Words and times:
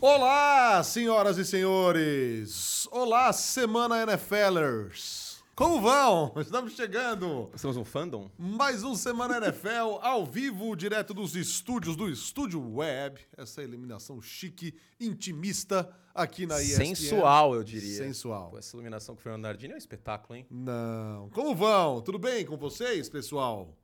Olá, 0.00 0.82
senhoras 0.84 1.38
e 1.38 1.44
senhores! 1.44 2.86
Olá, 2.90 3.32
Semana 3.32 4.04
NFLers! 4.04 5.42
Como 5.54 5.80
vão? 5.80 6.34
Estamos 6.36 6.74
chegando! 6.74 7.50
Estamos 7.54 7.78
um 7.78 7.84
fandom? 7.84 8.30
Mais 8.38 8.84
um 8.84 8.94
Semana 8.94 9.38
NFL 9.38 9.98
ao 10.04 10.26
vivo, 10.26 10.76
direto 10.76 11.14
dos 11.14 11.34
estúdios 11.34 11.96
do 11.96 12.10
Estúdio 12.10 12.74
Web. 12.74 13.20
Essa 13.38 13.62
eliminação 13.62 14.20
chique, 14.20 14.74
intimista 15.00 15.88
aqui 16.14 16.44
na 16.44 16.60
ESPN. 16.60 16.94
Sensual, 16.94 17.54
eu 17.54 17.64
diria. 17.64 17.96
Sensual. 17.96 18.50
Pô, 18.50 18.58
essa 18.58 18.76
iluminação 18.76 19.16
que 19.16 19.26
o 19.26 19.38
Nardini 19.38 19.72
é 19.72 19.76
um 19.76 19.78
espetáculo, 19.78 20.36
hein? 20.36 20.46
Não. 20.50 21.30
Como 21.30 21.54
vão? 21.54 22.02
Tudo 22.02 22.18
bem 22.18 22.44
com 22.44 22.58
vocês, 22.58 23.08
pessoal? 23.08 23.74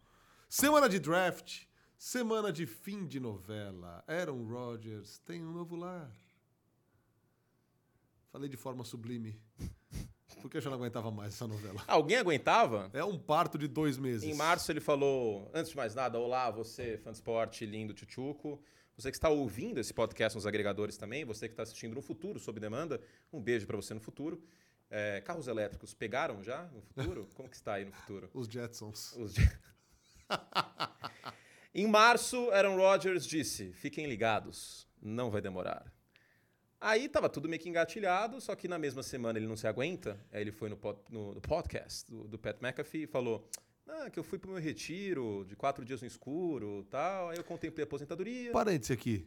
Semana 0.46 0.90
de 0.90 0.98
draft, 0.98 1.62
semana 2.06 2.52
de 2.52 2.66
fim 2.66 3.06
de 3.06 3.20
novela. 3.20 4.02
Aaron 4.08 4.44
Rodgers 4.44 5.18
tem 5.18 5.40
um 5.40 5.52
novo 5.52 5.76
lar. 5.76 6.10
Falei 8.32 8.48
de 8.48 8.56
forma 8.56 8.82
sublime. 8.82 9.40
Porque 10.42 10.56
eu 10.56 10.60
já 10.60 10.68
não 10.68 10.78
aguentava 10.78 11.12
mais 11.12 11.34
essa 11.34 11.46
novela. 11.46 11.80
Alguém 11.86 12.16
aguentava? 12.16 12.90
É 12.92 13.04
um 13.04 13.16
parto 13.16 13.56
de 13.56 13.68
dois 13.68 13.96
meses. 13.98 14.28
Em 14.28 14.34
março 14.34 14.72
ele 14.72 14.80
falou, 14.80 15.48
antes 15.54 15.70
de 15.70 15.76
mais 15.76 15.94
nada, 15.94 16.18
olá, 16.18 16.50
você, 16.50 16.98
fã 16.98 17.12
de 17.12 17.18
esporte, 17.18 17.64
lindo, 17.64 17.94
tchutchuco. 17.94 18.60
Você 18.96 19.08
que 19.10 19.16
está 19.16 19.28
ouvindo 19.28 19.78
esse 19.78 19.94
podcast 19.94 20.34
nos 20.36 20.44
agregadores 20.44 20.96
também, 20.96 21.24
você 21.24 21.46
que 21.46 21.52
está 21.52 21.62
assistindo 21.62 21.94
no 21.94 22.02
futuro, 22.02 22.40
sob 22.40 22.58
demanda, 22.58 23.00
um 23.32 23.40
beijo 23.40 23.64
para 23.64 23.76
você 23.76 23.94
no 23.94 24.00
futuro. 24.00 24.42
É, 24.90 25.20
carros 25.20 25.46
elétricos 25.46 25.94
pegaram 25.94 26.42
já 26.42 26.64
no 26.64 26.82
futuro? 26.82 27.28
Como 27.36 27.48
que 27.48 27.54
está 27.56 27.74
aí 27.74 27.84
no 27.84 27.92
futuro? 27.92 28.28
Os 28.34 28.48
Jetsons. 28.48 29.12
Os 29.16 29.34
Je- 29.34 29.58
em 31.74 31.86
março, 31.86 32.50
Aaron 32.50 32.76
Rodgers 32.76 33.26
disse: 33.26 33.72
fiquem 33.72 34.06
ligados, 34.06 34.86
não 35.00 35.30
vai 35.30 35.40
demorar. 35.40 35.92
Aí 36.80 37.08
tava 37.08 37.28
tudo 37.28 37.48
meio 37.48 37.62
que 37.62 37.68
engatilhado, 37.68 38.40
só 38.40 38.56
que 38.56 38.66
na 38.66 38.76
mesma 38.78 39.02
semana 39.04 39.38
ele 39.38 39.46
não 39.46 39.56
se 39.56 39.66
aguenta. 39.68 40.18
Aí 40.32 40.40
ele 40.40 40.50
foi 40.50 40.68
no, 40.68 40.76
pod- 40.76 40.98
no- 41.08 41.32
no 41.34 41.40
podcast 41.40 42.10
do, 42.10 42.26
do 42.26 42.38
Pat 42.38 42.56
McAfee 42.60 43.04
e 43.04 43.06
falou: 43.06 43.48
ah, 43.86 44.10
que 44.10 44.18
eu 44.18 44.24
fui 44.24 44.38
pro 44.38 44.50
meu 44.50 44.60
retiro 44.60 45.44
de 45.46 45.54
quatro 45.54 45.84
dias 45.84 46.00
no 46.00 46.06
escuro 46.08 46.84
tal. 46.90 47.30
Aí 47.30 47.36
eu 47.36 47.44
contemplei 47.44 47.84
a 47.84 47.86
aposentadoria. 47.86 48.50
Parêntese 48.52 48.92
aqui. 48.92 49.26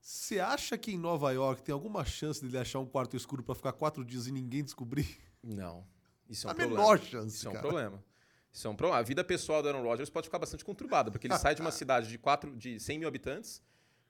Você 0.00 0.40
acha 0.40 0.76
que 0.78 0.92
em 0.92 0.98
Nova 0.98 1.30
York 1.30 1.62
tem 1.62 1.72
alguma 1.72 2.04
chance 2.04 2.42
dele 2.42 2.58
achar 2.58 2.78
um 2.78 2.86
quarto 2.86 3.16
escuro 3.16 3.42
pra 3.42 3.54
ficar 3.54 3.72
quatro 3.72 4.04
dias 4.04 4.26
e 4.26 4.32
ninguém 4.32 4.64
descobrir? 4.64 5.18
Não. 5.42 5.86
Isso 6.28 6.46
é 6.46 6.48
um 6.48 6.52
A 6.52 6.54
problema. 6.54 6.82
menor 6.82 6.98
chance, 7.00 7.36
Isso 7.36 7.46
é 7.46 7.50
um 7.50 7.52
cara. 7.52 7.66
problema. 7.68 8.04
Isso 8.52 8.66
é 8.66 8.70
um 8.70 8.76
problema. 8.76 9.00
A 9.00 9.02
vida 9.02 9.22
pessoal 9.22 9.62
do 9.62 9.68
Aaron 9.68 9.82
Rodgers 9.82 10.10
pode 10.10 10.26
ficar 10.26 10.38
bastante 10.38 10.64
conturbada, 10.64 11.10
porque 11.10 11.26
ele 11.26 11.38
sai 11.38 11.54
de 11.54 11.60
uma 11.60 11.70
cidade 11.80 12.08
de, 12.08 12.18
quatro, 12.18 12.54
de 12.56 12.80
100 12.80 12.98
mil 12.98 13.08
habitantes 13.08 13.62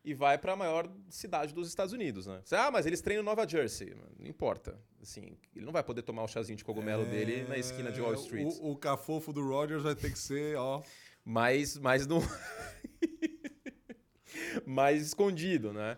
e 0.02 0.14
vai 0.14 0.38
para 0.38 0.54
a 0.54 0.56
maior 0.56 0.90
cidade 1.10 1.52
dos 1.52 1.68
Estados 1.68 1.92
Unidos, 1.92 2.26
né? 2.26 2.40
Você, 2.42 2.56
ah, 2.56 2.70
mas 2.70 2.86
eles 2.86 3.02
treinam 3.02 3.22
Nova 3.22 3.46
Jersey. 3.46 3.94
Não 4.18 4.26
importa. 4.26 4.78
Assim, 5.02 5.36
ele 5.54 5.64
não 5.66 5.72
vai 5.72 5.82
poder 5.82 6.02
tomar 6.02 6.22
o 6.22 6.28
chazinho 6.28 6.56
de 6.56 6.64
cogumelo 6.64 7.04
dele 7.04 7.44
na 7.48 7.58
esquina 7.58 7.92
de 7.92 8.00
Wall 8.00 8.14
Street. 8.14 8.46
É, 8.46 8.60
O, 8.62 8.70
o 8.72 8.76
cafofo 8.76 9.30
do 9.32 9.46
Rodgers 9.46 9.82
vai 9.82 9.94
ter 9.94 10.10
que 10.10 10.18
ser, 10.18 10.56
ó. 10.56 10.82
Mas, 11.22 11.76
mas 11.76 12.06
não. 12.06 12.20
mais 14.64 15.02
escondido, 15.02 15.72
né? 15.72 15.96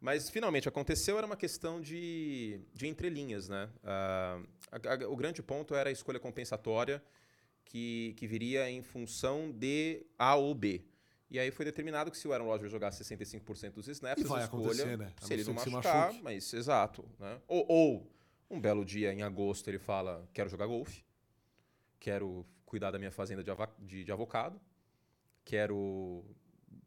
Mas 0.00 0.30
finalmente 0.30 0.68
aconteceu, 0.68 1.18
era 1.18 1.26
uma 1.26 1.36
questão 1.36 1.80
de, 1.80 2.60
de 2.72 2.86
entrelinhas, 2.86 3.48
né? 3.48 3.68
Ah, 3.84 4.40
a- 4.72 4.94
a- 4.94 5.08
o 5.08 5.16
grande 5.16 5.42
ponto 5.42 5.74
era 5.74 5.90
a 5.90 5.92
escolha 5.92 6.18
compensatória 6.18 7.02
que, 7.70 8.14
que 8.16 8.26
viria 8.26 8.68
em 8.68 8.82
função 8.82 9.52
de 9.52 10.04
A 10.18 10.34
ou 10.34 10.52
B. 10.54 10.84
E 11.30 11.38
aí 11.38 11.52
foi 11.52 11.64
determinado 11.64 12.10
que 12.10 12.18
se 12.18 12.26
o 12.26 12.32
Aaron 12.32 12.46
Rodgers 12.46 12.72
jogasse 12.72 13.04
65% 13.04 13.74
dos 13.74 13.86
snaps, 13.86 14.24
E 14.24 14.26
vai 14.26 14.42
escolha, 14.42 14.96
né? 14.96 15.12
Se 15.20 15.32
ele 15.32 15.44
não 15.44 15.56
se 15.56 15.70
machucar, 15.70 16.06
machuque. 16.06 16.22
mas 16.24 16.52
exato, 16.52 17.08
né? 17.16 17.40
Ou, 17.46 17.64
ou 17.68 18.12
um 18.50 18.60
belo 18.60 18.84
dia 18.84 19.12
em 19.12 19.22
agosto 19.22 19.68
ele 19.68 19.78
fala, 19.78 20.28
quero 20.32 20.50
jogar 20.50 20.66
golfe, 20.66 21.04
quero 22.00 22.44
cuidar 22.66 22.90
da 22.90 22.98
minha 22.98 23.12
fazenda 23.12 23.44
de, 23.44 23.52
de, 23.78 24.02
de 24.02 24.10
avocado, 24.10 24.60
quero 25.44 26.24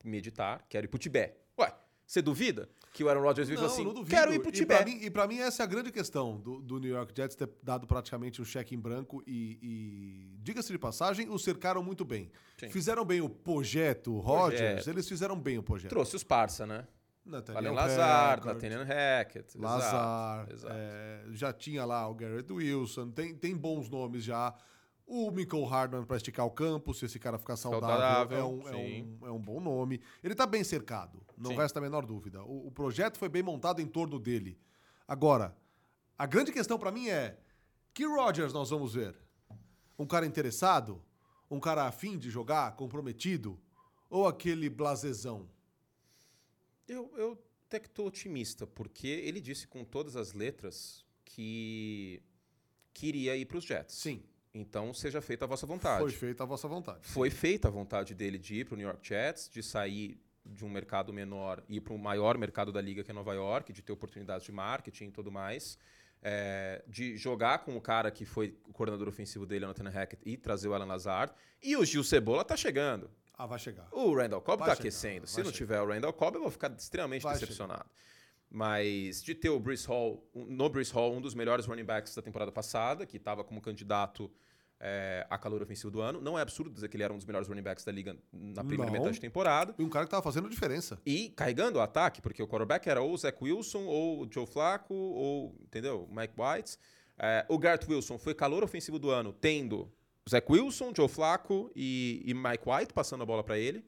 meditar, 0.03 0.65
quero 0.67 0.85
ir 0.85 0.89
pro 0.89 0.99
Tibete. 0.99 1.37
Ué, 1.57 1.73
você 2.05 2.21
duvida 2.21 2.69
que 2.93 3.03
o 3.03 3.09
Aaron 3.09 3.21
Rodgers 3.21 3.47
vive 3.49 3.59
Não, 3.61 3.67
assim? 3.67 3.83
não 3.83 3.93
duvido. 3.93 4.15
Quero 4.15 4.33
ir 4.33 4.39
pro 4.39 4.51
Tibete. 4.51 4.85
mim, 4.85 4.99
e 5.03 5.09
pra 5.09 5.27
mim 5.27 5.39
essa 5.39 5.63
é 5.63 5.65
a 5.65 5.67
grande 5.67 5.91
questão 5.91 6.39
do, 6.39 6.61
do 6.61 6.79
New 6.79 6.91
York 6.93 7.11
Jets 7.15 7.35
ter 7.35 7.49
dado 7.63 7.87
praticamente 7.87 8.41
um 8.41 8.45
cheque 8.45 8.75
em 8.75 8.79
branco 8.79 9.23
e, 9.25 9.57
e, 9.63 10.37
diga-se 10.43 10.71
de 10.71 10.77
passagem, 10.77 11.27
o 11.29 11.39
cercaram 11.39 11.81
muito 11.81 12.05
bem. 12.05 12.31
Sim. 12.59 12.69
Fizeram 12.69 13.03
bem 13.03 13.19
o 13.21 13.27
projeto 13.29 14.17
Rodgers, 14.19 14.85
eles 14.87 15.07
fizeram 15.07 15.39
bem 15.39 15.57
o 15.57 15.63
projeto. 15.63 15.89
Trouxe 15.89 16.15
os 16.15 16.23
parça, 16.23 16.65
né? 16.67 16.87
Nathaniel 17.25 17.63
Valen 17.63 17.75
Lazar, 17.75 18.45
Nathaniel 18.45 18.83
Hackett. 18.83 19.57
Lazar, 19.57 20.41
Exato, 20.49 20.53
exato. 20.53 20.73
é, 20.77 21.23
já 21.31 21.53
tinha 21.53 21.85
lá 21.85 22.05
o 22.09 22.13
Garrett 22.13 22.51
Wilson, 22.51 23.11
tem, 23.11 23.33
tem 23.33 23.55
bons 23.55 23.89
nomes 23.89 24.23
já. 24.25 24.53
O 25.15 25.29
Michael 25.29 25.65
Hardman 25.65 26.05
para 26.05 26.17
esticar 26.17 26.43
o 26.43 26.49
campo, 26.49 26.91
se 26.91 27.05
esse 27.05 27.19
cara 27.19 27.37
ficar 27.37 27.55
saudável, 27.55 27.97
Saudável, 27.99 28.37
é, 28.39 28.43
um, 28.43 28.67
é, 28.67 28.75
um, 28.75 29.27
é 29.27 29.31
um 29.31 29.39
bom 29.39 29.59
nome. 29.59 30.01
Ele 30.23 30.33
tá 30.33 30.47
bem 30.47 30.63
cercado, 30.63 31.23
não 31.37 31.51
Sim. 31.51 31.57
resta 31.57 31.77
a 31.77 31.81
menor 31.83 32.03
dúvida. 32.03 32.43
O, 32.43 32.65
o 32.65 32.71
projeto 32.71 33.19
foi 33.19 33.29
bem 33.29 33.43
montado 33.43 33.79
em 33.79 33.85
torno 33.85 34.17
dele. 34.17 34.57
Agora, 35.07 35.55
a 36.17 36.25
grande 36.25 36.51
questão 36.51 36.79
para 36.79 36.91
mim 36.91 37.09
é: 37.09 37.39
que 37.93 38.07
Rodgers 38.07 38.53
nós 38.53 38.71
vamos 38.71 38.95
ver? 38.95 39.15
Um 39.99 40.07
cara 40.07 40.25
interessado? 40.25 40.99
Um 41.47 41.59
cara 41.59 41.85
afim 41.85 42.17
de 42.17 42.31
jogar, 42.31 42.75
comprometido? 42.75 43.61
Ou 44.09 44.27
aquele 44.27 44.67
blasezão? 44.67 45.47
Eu, 46.87 47.13
eu 47.15 47.37
até 47.67 47.79
que 47.79 47.87
tô 47.87 48.07
otimista, 48.07 48.65
porque 48.65 49.05
ele 49.05 49.39
disse 49.39 49.67
com 49.67 49.85
todas 49.85 50.15
as 50.15 50.33
letras 50.33 51.05
que 51.23 52.19
queria 52.91 53.37
ir 53.37 53.45
para 53.45 53.59
os 53.59 53.63
Jets. 53.63 53.93
Sim, 53.93 54.23
Então 54.53 54.93
seja 54.93 55.19
feita 55.21 55.45
a 55.45 55.47
vossa 55.47 55.65
vontade. 55.65 56.03
foi 56.03 56.11
feita 56.11 56.43
a 56.43 56.45
vossa 56.45 56.67
vontade. 56.67 56.99
Foi 57.01 57.29
feita 57.29 57.67
a 57.67 57.71
vontade 57.71 58.13
dele 58.13 58.37
de 58.37 58.55
ir 58.55 58.65
para 58.65 58.75
o 58.75 58.77
New 58.77 58.85
York 58.85 59.07
Jets, 59.07 59.49
de 59.49 59.63
sair 59.63 60.21
de 60.45 60.63
um 60.63 60.69
mercado 60.69 61.11
menor 61.11 61.63
e 61.67 61.77
ir 61.77 61.81
para 61.81 61.93
o 61.93 61.97
maior 61.97 62.37
mercado 62.37 62.71
da 62.71 62.81
liga, 62.81 63.03
que 63.03 63.09
é 63.09 63.13
Nova 63.13 63.33
York, 63.33 63.71
de 63.73 63.81
ter 63.81 63.91
oportunidades 63.91 64.45
de 64.45 64.51
marketing 64.51 65.05
e 65.05 65.11
tudo 65.11 65.31
mais. 65.31 65.77
É, 66.21 66.81
de 66.87 67.17
jogar 67.17 67.59
com 67.59 67.75
o 67.75 67.81
cara 67.81 68.09
que 68.09 68.25
foi 68.25 68.57
o 68.67 68.71
coordenador 68.71 69.09
ofensivo 69.09 69.45
dele, 69.45 69.65
Nathan 69.65 69.89
Hackett, 69.89 70.21
e 70.25 70.37
trazer 70.37 70.69
o 70.69 70.73
Alan 70.73 70.85
Lazard. 70.85 71.33
E 71.61 71.75
o 71.75 71.83
Gil 71.83 72.03
Cebola 72.03 72.45
tá 72.45 72.55
chegando. 72.55 73.09
Ah, 73.37 73.45
vai 73.45 73.59
chegar. 73.59 73.87
O 73.91 74.15
Randall 74.15 74.41
Cobb 74.41 74.59
Vai 74.59 74.69
tá 74.69 74.75
chegar, 74.75 74.87
aquecendo. 74.87 75.27
Se 75.27 75.37
não 75.37 75.45
chegar. 75.45 75.57
tiver 75.57 75.81
o 75.81 75.87
Randall 75.87 76.13
Cobb, 76.13 76.35
eu 76.35 76.41
vou 76.43 76.51
ficar 76.51 76.71
extremamente 76.71 77.23
Vai 77.23 77.33
decepcionado. 77.33 77.85
Mas 78.49 79.23
de 79.23 79.33
ter 79.33 79.49
o 79.49 79.59
Brees 79.59 79.83
Hall, 79.85 80.23
no 80.33 80.69
Brees 80.69 80.91
Hall, 80.91 81.13
um 81.13 81.19
dos 81.19 81.33
melhores 81.33 81.65
running 81.65 81.83
backs 81.83 82.13
da 82.13 82.21
temporada 82.21 82.51
passada, 82.51 83.05
que 83.05 83.17
estava 83.17 83.43
como 83.43 83.59
candidato 83.59 84.31
é, 84.85 85.25
a 85.29 85.37
calor 85.37 85.61
ofensivo 85.61 85.89
do 85.89 86.01
ano. 86.01 86.19
Não 86.19 86.37
é 86.37 86.41
absurdo 86.41 86.69
dizer 86.69 86.89
que 86.89 86.97
ele 86.97 87.03
era 87.03 87.13
um 87.13 87.15
dos 87.15 87.25
melhores 87.25 87.47
running 87.47 87.61
backs 87.61 87.85
da 87.85 87.91
liga 87.91 88.17
na 88.33 88.65
primeira 88.65 88.91
Não. 88.91 88.99
metade 88.99 89.15
de 89.15 89.21
temporada. 89.21 89.73
E 89.79 89.83
um 89.83 89.89
cara 89.89 90.05
que 90.05 90.11
tava 90.11 90.21
fazendo 90.21 90.49
diferença. 90.49 90.99
E 91.05 91.29
carregando 91.29 91.79
o 91.79 91.81
ataque, 91.81 92.21
porque 92.21 92.43
o 92.43 92.47
quarterback 92.47 92.89
era 92.89 93.01
ou 93.01 93.13
o 93.13 93.17
Zach 93.17 93.37
Wilson, 93.41 93.85
ou 93.85 94.23
o 94.23 94.27
Joe 94.29 94.45
Flacco, 94.45 94.93
ou, 94.93 95.55
entendeu? 95.61 96.05
O 96.11 96.13
Mike 96.13 96.33
White. 96.37 96.77
É, 97.17 97.45
o 97.47 97.57
Garrett 97.57 97.89
Wilson 97.89 98.17
foi 98.17 98.33
calor 98.35 98.61
ofensivo 98.61 98.99
do 98.99 99.09
ano, 99.09 99.31
tendo 99.31 99.89
Zach 100.29 100.45
Wilson, 100.51 100.91
Joe 100.93 101.07
Flacco 101.07 101.71
e, 101.73 102.21
e 102.25 102.33
Mike 102.33 102.63
White 102.67 102.93
passando 102.93 103.23
a 103.23 103.25
bola 103.25 103.43
para 103.43 103.57
ele. 103.57 103.85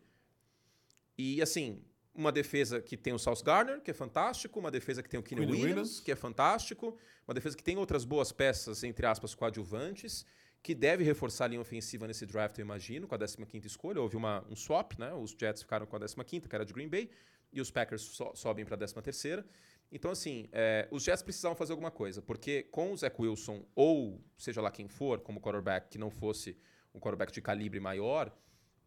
E, 1.17 1.41
assim, 1.41 1.81
uma 2.13 2.31
defesa 2.31 2.81
que 2.81 2.95
tem 2.95 3.11
o 3.11 3.19
Sauce 3.19 3.43
Gardner, 3.43 3.81
que 3.81 3.91
é 3.91 3.93
fantástico, 3.93 4.61
uma 4.61 4.71
defesa 4.71 5.03
que 5.03 5.09
tem 5.09 5.19
o 5.19 5.23
Quinn 5.23 5.39
Williams, 5.39 5.61
Williams. 5.61 5.99
que 5.99 6.11
é 6.11 6.15
fantástico, 6.15 6.97
uma 7.27 7.33
defesa 7.33 7.57
que 7.57 7.63
tem 7.63 7.77
outras 7.77 8.05
boas 8.05 8.31
peças, 8.31 8.81
entre 8.83 9.05
aspas, 9.05 9.35
coadjuvantes, 9.35 10.25
que 10.65 10.73
deve 10.73 11.03
reforçar 11.03 11.45
a 11.45 11.47
linha 11.49 11.61
ofensiva 11.61 12.07
nesse 12.07 12.25
draft, 12.25 12.57
eu 12.57 12.63
imagino, 12.63 13.07
com 13.07 13.13
a 13.13 13.19
15ª 13.19 13.65
escolha. 13.67 14.01
Houve 14.01 14.17
uma, 14.17 14.43
um 14.49 14.55
swap, 14.55 14.93
né? 14.97 15.13
Os 15.13 15.29
Jets 15.39 15.61
ficaram 15.61 15.85
com 15.85 15.95
a 15.95 15.99
15ª, 15.99 16.47
que 16.47 16.55
era 16.55 16.65
de 16.65 16.73
Green 16.73 16.89
Bay, 16.89 17.07
e 17.53 17.61
os 17.61 17.69
Packers 17.69 18.01
so- 18.01 18.31
sobem 18.33 18.65
para 18.65 18.73
a 18.73 18.77
13ª. 18.79 19.45
Então, 19.91 20.09
assim, 20.09 20.49
é, 20.51 20.87
os 20.89 21.03
Jets 21.03 21.21
precisavam 21.21 21.55
fazer 21.55 21.71
alguma 21.71 21.91
coisa, 21.91 22.19
porque 22.19 22.63
com 22.63 22.91
o 22.93 22.97
Zach 22.97 23.15
Wilson, 23.21 23.63
ou 23.75 24.19
seja 24.35 24.59
lá 24.59 24.71
quem 24.71 24.87
for, 24.87 25.19
como 25.19 25.39
quarterback, 25.39 25.87
que 25.87 25.99
não 25.99 26.09
fosse 26.09 26.57
um 26.95 26.99
quarterback 26.99 27.31
de 27.31 27.43
calibre 27.43 27.79
maior, 27.79 28.35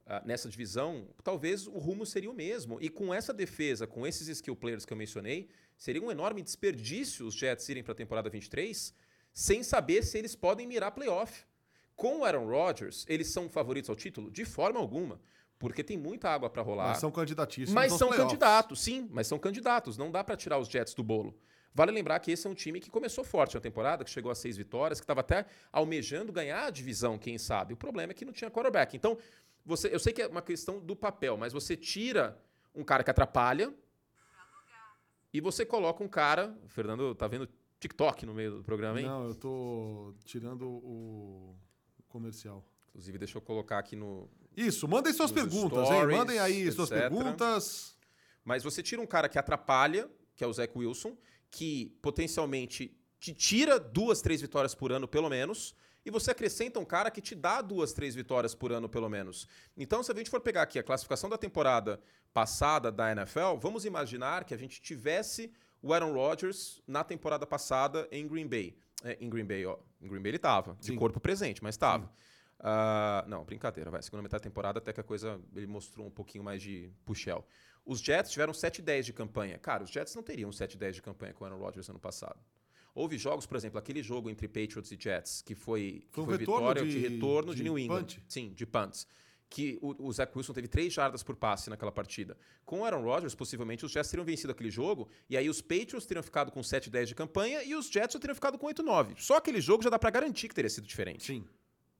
ah, 0.04 0.20
nessa 0.26 0.48
divisão, 0.48 1.06
talvez 1.22 1.68
o 1.68 1.78
rumo 1.78 2.04
seria 2.04 2.28
o 2.28 2.34
mesmo. 2.34 2.78
E 2.80 2.88
com 2.88 3.14
essa 3.14 3.32
defesa, 3.32 3.86
com 3.86 4.04
esses 4.04 4.26
skill 4.26 4.56
players 4.56 4.84
que 4.84 4.92
eu 4.92 4.96
mencionei, 4.96 5.48
seria 5.76 6.02
um 6.02 6.10
enorme 6.10 6.42
desperdício 6.42 7.24
os 7.24 7.34
Jets 7.34 7.68
irem 7.68 7.84
para 7.84 7.92
a 7.92 7.94
temporada 7.94 8.28
23 8.28 8.92
sem 9.32 9.62
saber 9.62 10.02
se 10.02 10.18
eles 10.18 10.34
podem 10.34 10.66
mirar 10.66 10.90
playoff. 10.90 11.46
Com 11.98 12.20
o 12.20 12.24
Aaron 12.24 12.46
Rodgers, 12.46 13.04
eles 13.08 13.26
são 13.32 13.50
favoritos 13.50 13.90
ao 13.90 13.96
título? 13.96 14.30
De 14.30 14.44
forma 14.44 14.78
alguma. 14.78 15.20
Porque 15.58 15.82
tem 15.82 15.98
muita 15.98 16.30
água 16.30 16.48
para 16.48 16.62
rolar. 16.62 16.90
Mas 16.90 16.98
são 16.98 17.10
candidatíssimos 17.10 17.74
Mas 17.74 17.92
são 17.92 18.06
playoffs. 18.06 18.22
candidatos, 18.22 18.80
sim, 18.80 19.08
mas 19.10 19.26
são 19.26 19.36
candidatos. 19.36 19.98
Não 19.98 20.08
dá 20.08 20.22
para 20.22 20.36
tirar 20.36 20.58
os 20.60 20.68
Jets 20.68 20.94
do 20.94 21.02
bolo. 21.02 21.36
Vale 21.74 21.90
lembrar 21.90 22.20
que 22.20 22.30
esse 22.30 22.46
é 22.46 22.50
um 22.50 22.54
time 22.54 22.78
que 22.78 22.88
começou 22.88 23.24
forte 23.24 23.56
na 23.56 23.60
temporada, 23.60 24.04
que 24.04 24.10
chegou 24.10 24.30
a 24.30 24.34
seis 24.36 24.56
vitórias, 24.56 25.00
que 25.00 25.04
estava 25.04 25.22
até 25.22 25.44
almejando 25.72 26.30
ganhar 26.30 26.66
a 26.66 26.70
divisão, 26.70 27.18
quem 27.18 27.36
sabe. 27.36 27.74
O 27.74 27.76
problema 27.76 28.12
é 28.12 28.14
que 28.14 28.24
não 28.24 28.32
tinha 28.32 28.48
quarterback. 28.48 28.96
Então, 28.96 29.18
você, 29.66 29.92
eu 29.92 29.98
sei 29.98 30.12
que 30.12 30.22
é 30.22 30.28
uma 30.28 30.40
questão 30.40 30.78
do 30.78 30.94
papel, 30.94 31.36
mas 31.36 31.52
você 31.52 31.76
tira 31.76 32.40
um 32.72 32.84
cara 32.84 33.02
que 33.02 33.10
atrapalha 33.10 33.74
E 35.34 35.40
você 35.40 35.66
coloca 35.66 36.04
um 36.04 36.08
cara, 36.08 36.56
o 36.64 36.68
Fernando 36.68 37.12
tá 37.16 37.26
vendo 37.26 37.48
TikTok 37.80 38.24
no 38.24 38.34
meio 38.34 38.58
do 38.58 38.62
programa, 38.62 39.00
hein? 39.00 39.06
Não, 39.06 39.26
eu 39.26 39.34
tô 39.34 40.14
tirando 40.24 40.62
o 40.62 41.56
comercial. 42.08 42.64
Inclusive, 42.88 43.18
deixa 43.18 43.38
eu 43.38 43.42
colocar 43.42 43.78
aqui 43.78 43.94
no. 43.94 44.28
Isso, 44.56 44.88
mandem 44.88 45.12
suas 45.12 45.30
perguntas, 45.30 45.86
stories, 45.86 46.10
hein? 46.10 46.18
Mandem 46.18 46.38
aí 46.38 46.70
suas 46.72 46.90
etc. 46.90 47.02
perguntas. 47.02 47.96
Mas 48.44 48.64
você 48.64 48.82
tira 48.82 49.00
um 49.00 49.06
cara 49.06 49.28
que 49.28 49.38
atrapalha, 49.38 50.10
que 50.34 50.42
é 50.42 50.46
o 50.46 50.52
Zach 50.52 50.76
Wilson, 50.76 51.16
que 51.50 51.96
potencialmente 52.02 52.96
te 53.20 53.34
tira 53.34 53.78
duas, 53.78 54.20
três 54.20 54.40
vitórias 54.40 54.74
por 54.74 54.90
ano, 54.90 55.06
pelo 55.06 55.28
menos, 55.28 55.74
e 56.04 56.10
você 56.10 56.30
acrescenta 56.30 56.80
um 56.80 56.84
cara 56.84 57.10
que 57.10 57.20
te 57.20 57.34
dá 57.34 57.60
duas, 57.60 57.92
três 57.92 58.14
vitórias 58.14 58.54
por 58.54 58.72
ano, 58.72 58.88
pelo 58.88 59.08
menos. 59.08 59.46
Então, 59.76 60.02
se 60.02 60.10
a 60.10 60.14
gente 60.14 60.30
for 60.30 60.40
pegar 60.40 60.62
aqui 60.62 60.78
a 60.78 60.82
classificação 60.82 61.28
da 61.28 61.36
temporada 61.36 62.00
passada 62.32 62.90
da 62.90 63.12
NFL, 63.12 63.56
vamos 63.60 63.84
imaginar 63.84 64.44
que 64.44 64.54
a 64.54 64.56
gente 64.56 64.80
tivesse 64.80 65.52
o 65.82 65.92
Aaron 65.92 66.12
Rodgers 66.12 66.80
na 66.86 67.04
temporada 67.04 67.46
passada 67.46 68.08
em 68.10 68.26
Green 68.26 68.46
Bay. 68.46 68.76
É, 69.04 69.16
em 69.20 69.28
Green 69.28 69.44
Bay, 69.44 69.64
ó. 69.64 69.78
Em 70.00 70.08
Green 70.08 70.20
Bay 70.20 70.30
ele 70.30 70.38
tava, 70.38 70.74
de 70.80 70.86
Sim. 70.86 70.96
corpo 70.96 71.20
presente, 71.20 71.62
mas 71.62 71.76
tava. 71.76 72.12
Ah, 72.60 73.24
não, 73.28 73.44
brincadeira, 73.44 73.90
vai. 73.90 74.02
Segunda 74.02 74.22
metade 74.22 74.42
da 74.42 74.48
temporada 74.50 74.78
até 74.78 74.92
que 74.92 75.00
a 75.00 75.04
coisa 75.04 75.40
ele 75.54 75.66
mostrou 75.66 76.06
um 76.06 76.10
pouquinho 76.10 76.42
mais 76.42 76.60
de 76.60 76.90
puxel. 77.04 77.46
Os 77.84 78.00
Jets 78.00 78.30
tiveram 78.32 78.52
7-10 78.52 79.02
de 79.04 79.12
campanha. 79.12 79.56
Cara, 79.58 79.84
os 79.84 79.90
Jets 79.90 80.14
não 80.14 80.22
teriam 80.22 80.50
7-10 80.50 80.92
de 80.92 81.02
campanha 81.02 81.32
com 81.32 81.44
o 81.44 81.46
Aaron 81.46 81.58
Rodgers 81.58 81.88
ano 81.88 82.00
passado. 82.00 82.38
Houve 82.94 83.16
jogos, 83.16 83.46
por 83.46 83.56
exemplo, 83.56 83.78
aquele 83.78 84.02
jogo 84.02 84.28
entre 84.28 84.48
Patriots 84.48 84.90
e 84.90 84.98
Jets, 85.00 85.40
que 85.42 85.54
foi, 85.54 86.02
que 86.10 86.14
Foi 86.16 86.24
foi 86.24 86.38
vitória 86.38 86.82
de- 86.82 86.90
de, 86.90 86.98
retorno 87.08 87.52
de, 87.52 87.58
de 87.58 87.62
New 87.62 87.78
England. 87.78 88.00
punt? 88.00 88.18
Sim, 88.28 88.52
de 88.52 88.66
punts. 88.66 89.06
Que 89.50 89.78
o, 89.80 90.06
o 90.08 90.12
Zach 90.12 90.30
Wilson 90.36 90.52
teve 90.52 90.68
três 90.68 90.92
jardas 90.92 91.22
por 91.22 91.34
passe 91.34 91.70
naquela 91.70 91.90
partida. 91.90 92.36
Com 92.66 92.80
o 92.80 92.84
Aaron 92.84 93.02
Rodgers, 93.02 93.34
possivelmente 93.34 93.84
os 93.86 93.90
Jets 93.92 94.10
teriam 94.10 94.24
vencido 94.24 94.52
aquele 94.52 94.70
jogo, 94.70 95.08
e 95.28 95.36
aí 95.38 95.48
os 95.48 95.62
Patriots 95.62 96.04
teriam 96.04 96.22
ficado 96.22 96.52
com 96.52 96.60
7-10 96.60 97.06
de 97.06 97.14
campanha 97.14 97.62
e 97.64 97.74
os 97.74 97.88
Jets 97.90 98.14
teriam 98.20 98.34
ficado 98.34 98.58
com 98.58 98.66
8-9. 98.66 99.14
Só 99.18 99.36
aquele 99.36 99.60
jogo 99.60 99.82
já 99.82 99.88
dá 99.88 99.98
pra 99.98 100.10
garantir 100.10 100.48
que 100.48 100.54
teria 100.54 100.68
sido 100.68 100.86
diferente. 100.86 101.24
Sim. 101.24 101.46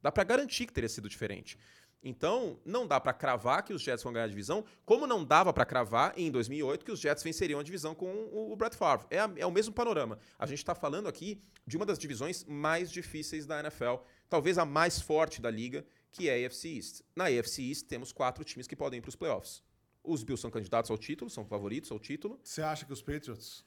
Dá 0.02 0.12
pra 0.12 0.24
garantir 0.24 0.66
que 0.66 0.72
teria 0.72 0.88
sido 0.90 1.08
diferente. 1.08 1.58
Então, 2.00 2.60
não 2.64 2.86
dá 2.86 3.00
pra 3.00 3.12
cravar 3.12 3.64
que 3.64 3.72
os 3.72 3.82
Jets 3.82 4.04
vão 4.04 4.12
ganhar 4.12 4.26
a 4.26 4.28
divisão, 4.28 4.64
como 4.84 5.04
não 5.04 5.24
dava 5.24 5.52
pra 5.52 5.64
cravar 5.64 6.12
em 6.16 6.30
2008 6.30 6.84
que 6.84 6.92
os 6.92 7.00
Jets 7.00 7.24
venceriam 7.24 7.58
a 7.58 7.62
divisão 7.62 7.92
com 7.92 8.06
o 8.32 8.54
Brett 8.54 8.76
Favre. 8.76 9.04
É, 9.10 9.18
a- 9.18 9.32
é 9.36 9.44
o 9.44 9.50
mesmo 9.50 9.74
panorama. 9.74 10.16
A 10.38 10.46
gente 10.46 10.64
tá 10.64 10.76
falando 10.76 11.08
aqui 11.08 11.40
de 11.66 11.76
uma 11.76 11.84
das 11.84 11.98
divisões 11.98 12.44
mais 12.44 12.92
difíceis 12.92 13.46
da 13.46 13.58
NFL, 13.58 13.96
talvez 14.28 14.58
a 14.58 14.64
mais 14.64 15.00
forte 15.00 15.40
da 15.42 15.50
liga, 15.50 15.84
que 16.10 16.28
é 16.28 16.44
a 16.44 16.46
AFC 16.46 16.76
East. 16.76 17.00
Na 17.14 17.24
AFC 17.24 17.62
East 17.62 17.86
temos 17.86 18.12
quatro 18.12 18.44
times 18.44 18.66
que 18.66 18.76
podem 18.76 18.98
ir 18.98 19.00
para 19.00 19.08
os 19.10 19.16
playoffs. 19.16 19.62
Os 20.02 20.22
Bills 20.22 20.40
são 20.40 20.50
candidatos 20.50 20.90
ao 20.90 20.96
título, 20.98 21.30
são 21.30 21.44
favoritos 21.44 21.90
ao 21.90 21.98
título. 21.98 22.40
Você 22.42 22.62
acha 22.62 22.86
que 22.86 22.92
os 22.92 23.02
Patriots. 23.02 23.64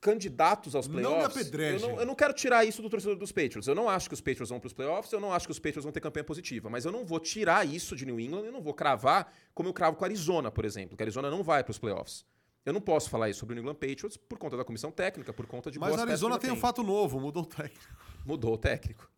Candidatos 0.00 0.74
aos 0.74 0.86
Não 0.86 0.96
me 0.96 1.02
playoffs. 1.02 1.36
apedreje. 1.36 1.84
eu, 1.84 1.90
não, 1.90 2.00
eu 2.00 2.06
não 2.06 2.14
quero 2.14 2.32
tirar 2.34 2.64
isso 2.64 2.82
do 2.82 2.88
torcedor 2.90 3.16
dos 3.16 3.32
Patriots. 3.32 3.66
Eu 3.66 3.74
não 3.74 3.88
acho 3.88 4.08
que 4.08 4.14
os 4.14 4.20
Patriots 4.20 4.50
vão 4.50 4.60
para 4.60 4.66
os 4.66 4.72
playoffs, 4.72 5.12
eu 5.12 5.20
não 5.20 5.32
acho 5.32 5.46
que 5.46 5.52
os 5.52 5.58
Patriots 5.58 5.84
vão 5.84 5.92
ter 5.92 6.00
campanha 6.00 6.22
positiva. 6.24 6.68
Mas 6.68 6.84
eu 6.84 6.92
não 6.92 7.04
vou 7.04 7.18
tirar 7.18 7.66
isso 7.66 7.96
de 7.96 8.04
New 8.04 8.20
England, 8.20 8.44
eu 8.44 8.52
não 8.52 8.60
vou 8.60 8.74
cravar 8.74 9.32
como 9.54 9.68
eu 9.68 9.72
cravo 9.72 9.96
com 9.96 10.04
a 10.04 10.06
Arizona, 10.06 10.50
por 10.50 10.64
exemplo. 10.64 10.96
Que 10.96 11.02
a 11.02 11.04
Arizona 11.04 11.30
não 11.30 11.42
vai 11.42 11.64
para 11.64 11.70
os 11.70 11.78
playoffs. 11.78 12.24
Eu 12.64 12.72
não 12.72 12.80
posso 12.80 13.08
falar 13.08 13.30
isso 13.30 13.40
sobre 13.40 13.52
o 13.52 13.56
New 13.56 13.62
England 13.62 13.76
Patriots 13.76 14.16
por 14.16 14.38
conta 14.38 14.56
da 14.56 14.64
comissão 14.64 14.90
técnica, 14.90 15.32
por 15.32 15.46
conta 15.46 15.70
de 15.70 15.78
Mas 15.78 15.96
a 15.98 16.02
Arizona 16.02 16.38
tem 16.38 16.50
um 16.50 16.56
fato 16.56 16.82
novo, 16.82 17.18
mudou 17.20 17.44
o 17.44 17.46
técnico. 17.46 17.96
Mudou 18.24 18.54
o 18.54 18.58
técnico. 18.58 19.08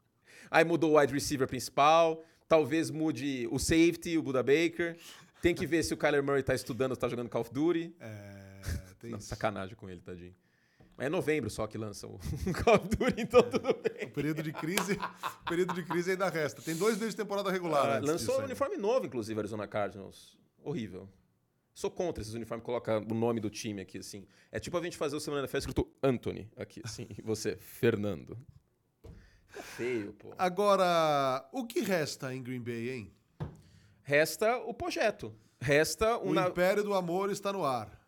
Aí 0.51 0.65
mudou 0.65 0.93
o 0.93 1.01
wide 1.01 1.13
receiver 1.13 1.49
principal, 1.49 2.23
talvez 2.49 2.91
mude 2.91 3.47
o 3.51 3.59
safety, 3.59 4.17
o 4.19 4.23
Buda 4.23 4.43
Baker. 4.43 4.97
Tem 5.41 5.55
que 5.55 5.67
ver 5.67 5.83
se 5.85 5.95
o 5.95 5.97
Kyler 5.97 6.23
Murray 6.23 6.43
tá 6.43 6.55
estudando, 6.55 6.97
tá 6.97 7.09
jogando 7.09 7.29
Call 7.29 7.43
of 7.43 7.53
Duty. 7.53 7.95
É. 8.01 8.61
Tem 8.99 9.11
Não, 9.11 9.19
isso. 9.19 9.29
sacanagem 9.29 9.77
com 9.77 9.89
ele, 9.89 10.01
tadinho. 10.01 10.35
Mas 10.97 11.07
é 11.07 11.09
novembro 11.11 11.49
só 11.49 11.65
que 11.69 11.79
lança 11.79 12.09
o 12.09 12.19
Call 12.65 12.75
of 12.75 12.89
Duty, 12.89 13.21
então 13.23 13.43
tudo 13.49 13.73
bem. 13.75 14.09
O 14.09 14.11
período 14.11 14.43
de 14.43 14.53
crise, 14.53 14.99
período 15.49 15.73
de 15.75 15.85
crise 15.85 16.11
ainda 16.11 16.29
resta. 16.29 16.61
Tem 16.61 16.75
dois 16.75 16.99
meses 16.99 17.15
de 17.15 17.23
temporada 17.23 17.53
regular. 17.53 17.99
Ah, 17.99 18.01
lançou 18.01 18.41
um 18.41 18.45
uniforme 18.45 18.77
novo, 18.77 19.07
inclusive, 19.07 19.39
Arizona 19.39 19.69
Cardinals. 19.69 20.37
Horrível. 20.65 21.09
Sou 21.73 21.89
contra 21.93 22.21
esses 22.21 22.35
uniformes, 22.35 22.65
coloca 22.67 22.99
o 22.99 23.15
nome 23.15 23.39
do 23.39 23.49
time 23.49 23.81
aqui, 23.81 23.99
assim. 23.99 24.27
É 24.51 24.59
tipo 24.59 24.77
a 24.77 24.83
gente 24.83 24.97
fazer 24.97 25.15
o 25.15 25.21
Semana 25.21 25.43
da 25.43 25.47
Festa 25.49 25.71
escrito 25.71 25.89
Anthony 26.03 26.51
aqui, 26.57 26.81
assim. 26.85 27.07
E 27.17 27.23
você, 27.23 27.57
Fernando. 27.57 28.37
Fica 29.49 29.63
feio, 29.63 30.13
pô. 30.13 30.33
Agora, 30.39 31.49
o 31.53 31.67
que 31.67 31.81
resta 31.81 32.35
em 32.35 32.43
Green 32.43 32.61
Bay, 32.63 32.91
hein? 32.91 33.13
Resta 34.03 34.57
o 34.59 34.73
projeto. 34.75 35.35
Resta 35.61 36.17
O 36.19 36.31
um, 36.31 36.33
na- 36.35 36.49
Império 36.49 36.83
do 36.85 36.95
Amor 36.95 37.31
está 37.31 37.53
no 37.53 37.65
ar. 37.65 37.99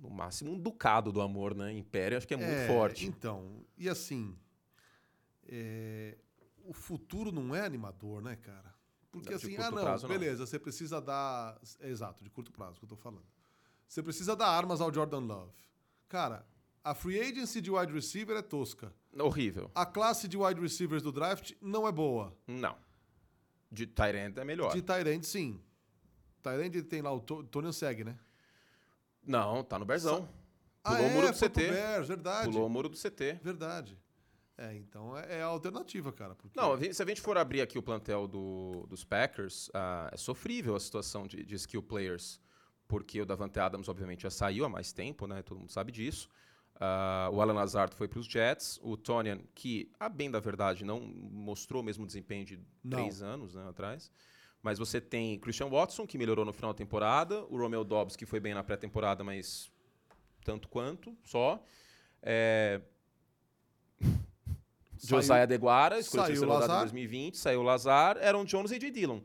no 0.00 0.10
máximo 0.10 0.52
um 0.52 0.58
ducado 0.58 1.10
do 1.12 1.20
amor, 1.20 1.54
né? 1.54 1.72
Império 1.72 2.16
acho 2.16 2.26
que 2.26 2.34
é 2.34 2.36
muito 2.36 2.50
É, 2.52 2.66
forte. 2.66 3.06
Então, 3.06 3.64
e 3.76 3.88
assim, 3.88 4.36
é, 5.46 6.16
o 6.64 6.72
futuro 6.72 7.30
não 7.32 7.54
é 7.54 7.64
animador, 7.64 8.22
né, 8.22 8.36
cara? 8.36 8.74
Porque 9.10 9.30
Não, 9.30 9.38
de 9.38 9.46
assim, 9.46 9.56
ah, 9.56 9.70
não, 9.70 9.82
prazo, 9.82 10.06
não. 10.06 10.16
beleza, 10.18 10.46
você 10.46 10.58
precisa 10.58 11.00
dar. 11.00 11.58
é, 11.80 11.88
exato, 11.88 12.22
de 12.22 12.30
curto 12.30 12.52
prazo 12.52 12.78
que 12.78 12.84
eu 12.84 12.88
tô 12.88 12.96
falando. 12.96 13.26
Você 13.88 14.02
precisa 14.02 14.36
dar 14.36 14.48
armas 14.48 14.80
ao 14.80 14.92
Jordan 14.92 15.20
Love. 15.20 15.52
Cara, 16.08 16.46
a 16.90 16.94
free 16.94 17.20
agency 17.20 17.60
de 17.60 17.70
wide 17.70 17.92
receiver 17.92 18.36
é 18.36 18.42
tosca. 18.42 18.92
Horrível. 19.18 19.70
A 19.74 19.84
classe 19.86 20.28
de 20.28 20.36
wide 20.36 20.60
receivers 20.60 21.02
do 21.02 21.10
draft 21.12 21.52
não 21.60 21.86
é 21.86 21.92
boa. 21.92 22.36
Não. 22.46 22.76
De 23.70 23.86
Tyrant 23.86 24.36
é 24.38 24.44
melhor. 24.44 24.72
De 24.72 24.80
Tyrande, 24.82 25.26
sim. 25.26 25.60
Tyrande 26.42 26.82
tem 26.82 27.02
lá 27.02 27.12
o 27.12 27.20
To- 27.20 27.42
Tony 27.44 27.72
Seg, 27.72 28.04
né? 28.04 28.18
Não, 29.22 29.62
tá 29.62 29.78
no 29.78 29.84
Berzão. 29.84 30.28
Ah, 30.82 30.94
Pulou 30.96 31.06
o 31.06 31.10
muro 31.14 31.26
é, 31.26 31.32
do 31.32 31.38
CT. 31.38 31.68
Bears, 31.70 32.08
verdade. 32.08 32.50
Pulou 32.50 32.66
o 32.66 32.70
muro 32.70 32.88
do 32.88 32.96
CT. 32.96 33.40
Verdade. 33.42 33.98
É, 34.56 34.74
então 34.74 35.16
é, 35.16 35.38
é 35.38 35.42
a 35.42 35.46
alternativa, 35.46 36.12
cara. 36.12 36.34
Porque... 36.34 36.58
Não, 36.58 36.76
se 36.92 37.02
a 37.02 37.06
gente 37.06 37.20
for 37.20 37.36
abrir 37.36 37.60
aqui 37.60 37.78
o 37.78 37.82
plantel 37.82 38.26
do- 38.26 38.86
dos 38.88 39.04
Packers, 39.04 39.70
ah, 39.74 40.08
é 40.12 40.16
sofrível 40.16 40.74
a 40.74 40.80
situação 40.80 41.26
de, 41.26 41.44
de 41.44 41.54
skill 41.56 41.82
players, 41.82 42.40
porque 42.86 43.20
o 43.20 43.26
Davante 43.26 43.60
Adams, 43.60 43.88
obviamente, 43.88 44.22
já 44.22 44.30
saiu 44.30 44.64
há 44.64 44.68
mais 44.68 44.92
tempo, 44.92 45.26
né? 45.26 45.42
Todo 45.42 45.58
mundo 45.60 45.70
sabe 45.70 45.92
disso. 45.92 46.28
Ah, 46.80 47.28
o 47.32 47.40
Alan 47.40 47.54
Lazard 47.54 47.94
foi 47.96 48.06
para 48.06 48.20
os 48.20 48.26
Jets. 48.26 48.78
O 48.82 48.96
Tonian, 48.96 49.40
que, 49.54 49.90
a 49.98 50.08
bem 50.08 50.30
da 50.30 50.38
verdade, 50.38 50.84
não 50.84 51.00
mostrou 51.00 51.82
o 51.82 51.84
mesmo 51.84 52.06
desempenho 52.06 52.44
de 52.44 52.60
Não. 52.84 52.98
três 52.98 53.20
anos 53.22 53.54
né, 53.54 53.68
atrás. 53.68 54.10
Mas 54.62 54.78
você 54.78 55.00
tem 55.00 55.38
Christian 55.38 55.68
Watson, 55.68 56.06
que 56.06 56.18
melhorou 56.18 56.44
no 56.44 56.52
final 56.52 56.72
da 56.72 56.76
temporada. 56.78 57.44
O 57.46 57.56
Romeo 57.58 57.84
Dobbs, 57.84 58.16
que 58.16 58.26
foi 58.26 58.40
bem 58.40 58.54
na 58.54 58.62
pré-temporada, 58.62 59.22
mas 59.24 59.70
tanto 60.44 60.68
quanto, 60.68 61.16
só. 61.24 61.62
É, 62.22 62.80
Saiu- 64.98 65.20
Josiah 65.22 65.46
Deguara, 65.46 65.98
escolheu 65.98 66.26
saiu 66.26 66.42
o 66.42 66.46
rodada 66.46 66.64
em 66.64 66.68
Lazar. 66.68 66.80
2020, 66.80 67.38
saiu 67.38 67.60
o 67.60 67.62
Lazar, 67.62 68.18
Aaron 68.18 68.44
Jones 68.44 68.70
e 68.72 68.74
A.J. 68.74 68.90
Dillon. 68.90 69.20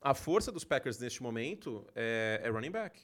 A 0.00 0.12
força 0.12 0.52
dos 0.52 0.64
Packers 0.64 0.98
neste 0.98 1.22
momento 1.22 1.86
é, 1.94 2.40
é 2.44 2.48
running 2.50 2.70
back. 2.70 3.00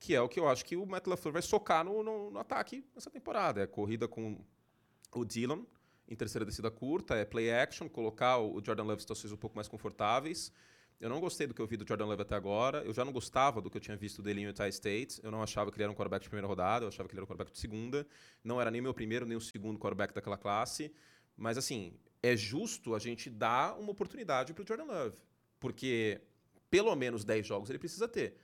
Que 0.00 0.14
é 0.14 0.20
o 0.20 0.28
que 0.28 0.40
eu 0.40 0.48
acho 0.48 0.64
que 0.64 0.74
o 0.76 0.84
Matt 0.86 1.06
LaFleur 1.06 1.32
vai 1.34 1.42
socar 1.42 1.84
no, 1.84 2.02
no- 2.02 2.30
no 2.30 2.38
ataque 2.40 2.84
nessa 2.94 3.10
temporada. 3.10 3.60
É 3.62 3.66
corrida 3.66 4.08
com 4.08 4.44
o 5.14 5.24
Dillon 5.24 5.62
em 6.08 6.16
terceira 6.16 6.44
descida 6.44 6.70
curta, 6.72 7.14
é 7.14 7.24
play 7.24 7.52
action, 7.52 7.88
colocar 7.88 8.38
o 8.38 8.60
Jordan 8.64 8.82
Love 8.82 8.96
em 8.96 9.00
situações 9.00 9.30
um 9.30 9.36
pouco 9.36 9.54
mais 9.54 9.68
confortáveis. 9.68 10.52
Eu 11.00 11.08
não 11.08 11.20
gostei 11.20 11.46
do 11.46 11.54
que 11.54 11.62
eu 11.62 11.66
vi 11.66 11.76
do 11.76 11.86
Jordan 11.86 12.06
Love 12.06 12.22
até 12.22 12.34
agora. 12.34 12.82
Eu 12.82 12.92
já 12.92 13.04
não 13.04 13.12
gostava 13.12 13.60
do 13.62 13.70
que 13.70 13.76
eu 13.76 13.80
tinha 13.80 13.96
visto 13.96 14.20
dele 14.20 14.40
em 14.40 14.44
Utah 14.44 14.68
State. 14.68 15.20
Eu 15.22 15.30
não 15.30 15.42
achava 15.42 15.70
que 15.70 15.76
ele 15.76 15.84
era 15.84 15.92
um 15.92 15.94
quarterback 15.94 16.22
de 16.24 16.28
primeira 16.28 16.46
rodada, 16.48 16.84
eu 16.84 16.88
achava 16.88 17.08
que 17.08 17.14
ele 17.14 17.20
era 17.20 17.24
um 17.24 17.28
quarterback 17.28 17.52
de 17.52 17.58
segunda. 17.58 18.06
Não 18.42 18.60
era 18.60 18.70
nem 18.70 18.80
meu 18.82 18.92
primeiro, 18.92 19.24
nem 19.24 19.36
o 19.36 19.40
segundo 19.40 19.78
quarterback 19.78 20.12
daquela 20.12 20.36
classe. 20.36 20.92
Mas, 21.36 21.56
assim, 21.56 21.94
é 22.22 22.36
justo 22.36 22.94
a 22.94 22.98
gente 22.98 23.30
dar 23.30 23.78
uma 23.78 23.92
oportunidade 23.92 24.52
para 24.52 24.62
o 24.62 24.66
Jordan 24.66 24.84
Love. 24.84 25.16
Porque 25.58 26.20
pelo 26.70 26.94
menos 26.96 27.24
10 27.24 27.46
jogos 27.46 27.70
ele 27.70 27.78
precisa 27.78 28.06
ter. 28.08 28.36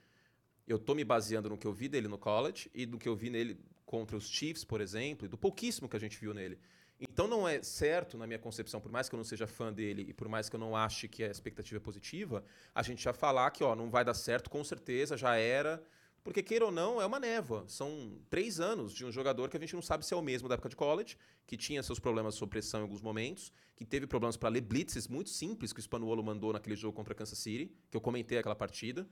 Eu 0.67 0.77
tô 0.77 0.93
me 0.93 1.03
baseando 1.03 1.49
no 1.49 1.57
que 1.57 1.65
eu 1.65 1.71
vi 1.71 1.87
dele 1.87 2.07
no 2.07 2.17
college 2.17 2.69
e 2.73 2.85
do 2.85 2.97
que 2.97 3.07
eu 3.07 3.15
vi 3.15 3.29
nele 3.29 3.57
contra 3.85 4.17
os 4.17 4.29
Chiefs, 4.29 4.65
por 4.65 4.81
exemplo, 4.81 5.25
e 5.25 5.29
do 5.29 5.37
pouquíssimo 5.37 5.87
que 5.87 5.95
a 5.95 5.99
gente 5.99 6.19
viu 6.19 6.33
nele. 6.33 6.59
Então 6.99 7.27
não 7.27 7.47
é 7.47 7.61
certo, 7.61 8.17
na 8.17 8.25
minha 8.25 8.39
concepção, 8.39 8.81
por 8.81 8.91
mais 8.91 9.07
que 9.07 9.15
eu 9.15 9.17
não 9.17 9.23
seja 9.23 9.47
fã 9.47 9.71
dele 9.71 10.05
e 10.09 10.13
por 10.13 10.27
mais 10.27 10.49
que 10.49 10.55
eu 10.55 10.59
não 10.59 10.75
ache 10.75 11.07
que 11.07 11.23
a 11.23 11.27
expectativa 11.27 11.77
é 11.77 11.79
positiva, 11.79 12.43
a 12.73 12.81
gente 12.83 13.03
já 13.03 13.13
falar 13.13 13.51
que 13.51 13.63
ó, 13.63 13.75
não 13.75 13.89
vai 13.89 14.03
dar 14.03 14.13
certo, 14.13 14.49
com 14.49 14.63
certeza, 14.63 15.15
já 15.15 15.35
era. 15.35 15.81
Porque, 16.23 16.43
queira 16.43 16.65
ou 16.65 16.71
não, 16.71 17.01
é 17.01 17.05
uma 17.05 17.21
névoa. 17.21 17.63
São 17.69 18.19
três 18.29 18.59
anos 18.59 18.91
de 18.91 19.05
um 19.05 19.11
jogador 19.13 19.49
que 19.49 19.55
a 19.55 19.59
gente 19.61 19.73
não 19.73 19.81
sabe 19.81 20.05
se 20.05 20.13
é 20.13 20.17
o 20.17 20.21
mesmo 20.21 20.49
da 20.49 20.55
época 20.55 20.67
de 20.67 20.75
college, 20.75 21.17
que 21.45 21.55
tinha 21.55 21.81
seus 21.81 21.99
problemas 21.99 22.35
sob 22.35 22.49
pressão 22.49 22.81
em 22.81 22.83
alguns 22.83 23.01
momentos, 23.01 23.53
que 23.77 23.85
teve 23.85 24.05
problemas 24.05 24.35
para 24.35 24.49
ler 24.49 24.59
blitzes 24.59 25.07
muito 25.07 25.29
simples 25.29 25.71
que 25.71 25.79
o 25.79 25.81
Spanuolo 25.81 26.21
mandou 26.21 26.51
naquele 26.51 26.75
jogo 26.75 26.93
contra 26.93 27.15
Kansas 27.15 27.37
City, 27.37 27.71
que 27.89 27.95
eu 27.95 28.01
comentei 28.01 28.37
aquela 28.37 28.57
partida, 28.57 29.07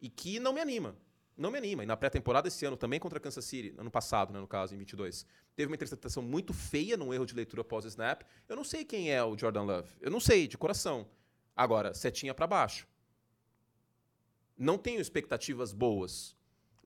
e 0.00 0.08
que 0.08 0.38
não 0.38 0.52
me 0.52 0.60
anima. 0.60 0.96
Não 1.36 1.50
me 1.50 1.58
anima. 1.58 1.82
E 1.82 1.86
na 1.86 1.96
pré-temporada 1.96 2.46
esse 2.48 2.64
ano, 2.64 2.76
também 2.76 3.00
contra 3.00 3.18
Kansas 3.18 3.44
City, 3.44 3.74
ano 3.76 3.90
passado, 3.90 4.32
né, 4.32 4.38
no 4.38 4.46
caso, 4.46 4.74
em 4.74 4.78
22, 4.78 5.26
teve 5.56 5.68
uma 5.68 5.74
interceptação 5.74 6.22
muito 6.22 6.52
feia 6.52 6.96
num 6.96 7.12
erro 7.12 7.26
de 7.26 7.34
leitura 7.34 7.64
pós-snap. 7.64 8.22
Eu 8.48 8.54
não 8.54 8.64
sei 8.64 8.84
quem 8.84 9.12
é 9.12 9.22
o 9.22 9.36
Jordan 9.36 9.62
Love. 9.62 9.88
Eu 10.00 10.10
não 10.10 10.20
sei, 10.20 10.46
de 10.46 10.56
coração. 10.56 11.08
Agora, 11.56 11.92
setinha 11.92 12.32
para 12.32 12.46
baixo. 12.46 12.86
Não 14.56 14.78
tenho 14.78 15.00
expectativas 15.00 15.72
boas. 15.72 16.36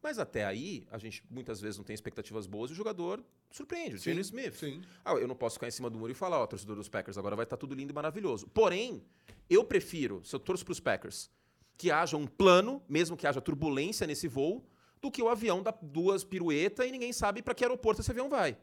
Mas 0.02 0.18
até 0.18 0.44
aí, 0.44 0.86
a 0.90 0.96
gente 0.96 1.22
muitas 1.28 1.60
vezes 1.60 1.76
não 1.76 1.84
tem 1.84 1.92
expectativas 1.92 2.46
boas 2.46 2.70
e 2.70 2.72
o 2.72 2.76
jogador 2.76 3.22
surpreende. 3.50 3.96
O 3.96 3.98
Jalen 3.98 4.20
Smith. 4.20 4.54
sim. 4.54 4.82
Ah, 5.04 5.14
eu 5.14 5.26
não 5.26 5.34
posso 5.34 5.54
ficar 5.54 5.68
em 5.68 5.70
cima 5.72 5.90
do 5.90 5.98
muro 5.98 6.12
e 6.12 6.14
falar, 6.14 6.40
ó, 6.40 6.46
torcedor 6.46 6.76
dos 6.76 6.88
Packers, 6.88 7.18
agora 7.18 7.34
vai 7.34 7.44
estar 7.44 7.56
tudo 7.56 7.74
lindo 7.74 7.92
e 7.92 7.94
maravilhoso. 7.94 8.46
Porém, 8.48 9.02
eu 9.50 9.64
prefiro, 9.64 10.22
se 10.24 10.34
eu 10.34 10.40
torço 10.40 10.64
para 10.64 10.72
os 10.72 10.80
Packers, 10.80 11.30
que 11.78 11.92
haja 11.92 12.16
um 12.16 12.26
plano, 12.26 12.82
mesmo 12.88 13.16
que 13.16 13.26
haja 13.26 13.40
turbulência 13.40 14.04
nesse 14.04 14.26
voo, 14.26 14.66
do 15.00 15.12
que 15.12 15.22
o 15.22 15.28
avião 15.28 15.62
dá 15.62 15.72
duas 15.80 16.24
piruetas 16.24 16.84
e 16.86 16.90
ninguém 16.90 17.12
sabe 17.12 17.40
para 17.40 17.54
que 17.54 17.64
aeroporto 17.64 18.00
esse 18.00 18.10
avião 18.10 18.28
vai. 18.28 18.58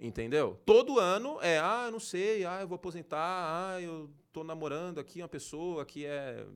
Entendeu? 0.00 0.58
Todo 0.64 0.98
ano 0.98 1.38
é, 1.42 1.60
ah, 1.60 1.84
eu 1.86 1.92
não 1.92 2.00
sei, 2.00 2.46
ah, 2.46 2.62
eu 2.62 2.66
vou 2.66 2.76
aposentar, 2.76 3.18
ah, 3.20 3.80
eu 3.80 4.10
tô 4.32 4.42
namorando 4.42 4.98
aqui 4.98 5.20
uma 5.20 5.28
pessoa 5.28 5.84
que 5.84 6.06
é, 6.06 6.46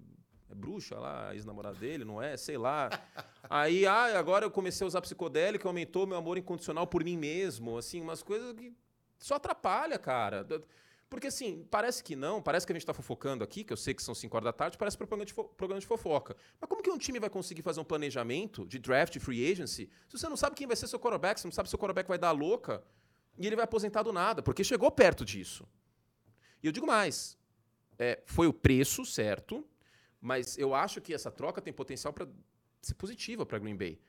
é 0.50 0.54
bruxa 0.54 0.98
lá, 0.98 1.34
ex-namorada 1.34 1.78
dele, 1.78 2.02
não 2.02 2.20
é? 2.20 2.36
Sei 2.38 2.56
lá. 2.56 2.88
Aí, 3.48 3.86
ah, 3.86 4.18
agora 4.18 4.46
eu 4.46 4.50
comecei 4.50 4.84
a 4.84 4.88
usar 4.88 5.02
psicodélico, 5.02 5.68
aumentou 5.68 6.06
meu 6.06 6.16
amor 6.16 6.38
incondicional 6.38 6.86
por 6.86 7.04
mim 7.04 7.16
mesmo, 7.16 7.76
assim, 7.76 8.00
umas 8.00 8.22
coisas 8.22 8.54
que 8.54 8.72
só 9.18 9.34
atrapalha, 9.34 9.98
cara. 9.98 10.44
Porque, 11.08 11.28
assim, 11.28 11.64
parece 11.70 12.02
que 12.02 12.16
não, 12.16 12.42
parece 12.42 12.66
que 12.66 12.72
a 12.72 12.74
gente 12.74 12.84
tá 12.84 12.92
fofocando 12.92 13.44
aqui, 13.44 13.62
que 13.62 13.72
eu 13.72 13.76
sei 13.76 13.94
que 13.94 14.02
são 14.02 14.14
5 14.14 14.36
horas 14.36 14.44
da 14.44 14.52
tarde, 14.52 14.76
parece 14.76 14.96
programa 14.96 15.24
de, 15.24 15.32
programa 15.32 15.78
de 15.80 15.86
fofoca. 15.86 16.36
Mas 16.60 16.68
como 16.68 16.82
que 16.82 16.90
um 16.90 16.98
time 16.98 17.20
vai 17.20 17.30
conseguir 17.30 17.62
fazer 17.62 17.80
um 17.80 17.84
planejamento 17.84 18.66
de 18.66 18.78
draft, 18.78 19.16
free 19.20 19.50
agency, 19.50 19.88
se 20.08 20.18
você 20.18 20.28
não 20.28 20.36
sabe 20.36 20.56
quem 20.56 20.66
vai 20.66 20.74
ser 20.76 20.88
seu 20.88 20.98
quarterback, 20.98 21.40
você 21.40 21.46
não 21.46 21.52
sabe 21.52 21.68
se 21.68 21.74
o 21.74 21.78
quarterback 21.78 22.08
vai 22.08 22.18
dar 22.18 22.32
louca 22.32 22.82
e 23.38 23.46
ele 23.46 23.54
vai 23.54 23.64
aposentar 23.64 24.02
do 24.02 24.12
nada? 24.12 24.42
Porque 24.42 24.64
chegou 24.64 24.90
perto 24.90 25.24
disso. 25.24 25.64
E 26.60 26.66
eu 26.66 26.72
digo 26.72 26.86
mais, 26.86 27.38
é, 27.98 28.20
foi 28.26 28.48
o 28.48 28.52
preço 28.52 29.04
certo, 29.04 29.64
mas 30.20 30.58
eu 30.58 30.74
acho 30.74 31.00
que 31.00 31.14
essa 31.14 31.30
troca 31.30 31.62
tem 31.62 31.72
potencial 31.72 32.12
para 32.12 32.26
ser 32.82 32.94
positiva 32.94 33.46
para 33.46 33.58
Green 33.60 33.76
Bay. 33.76 34.00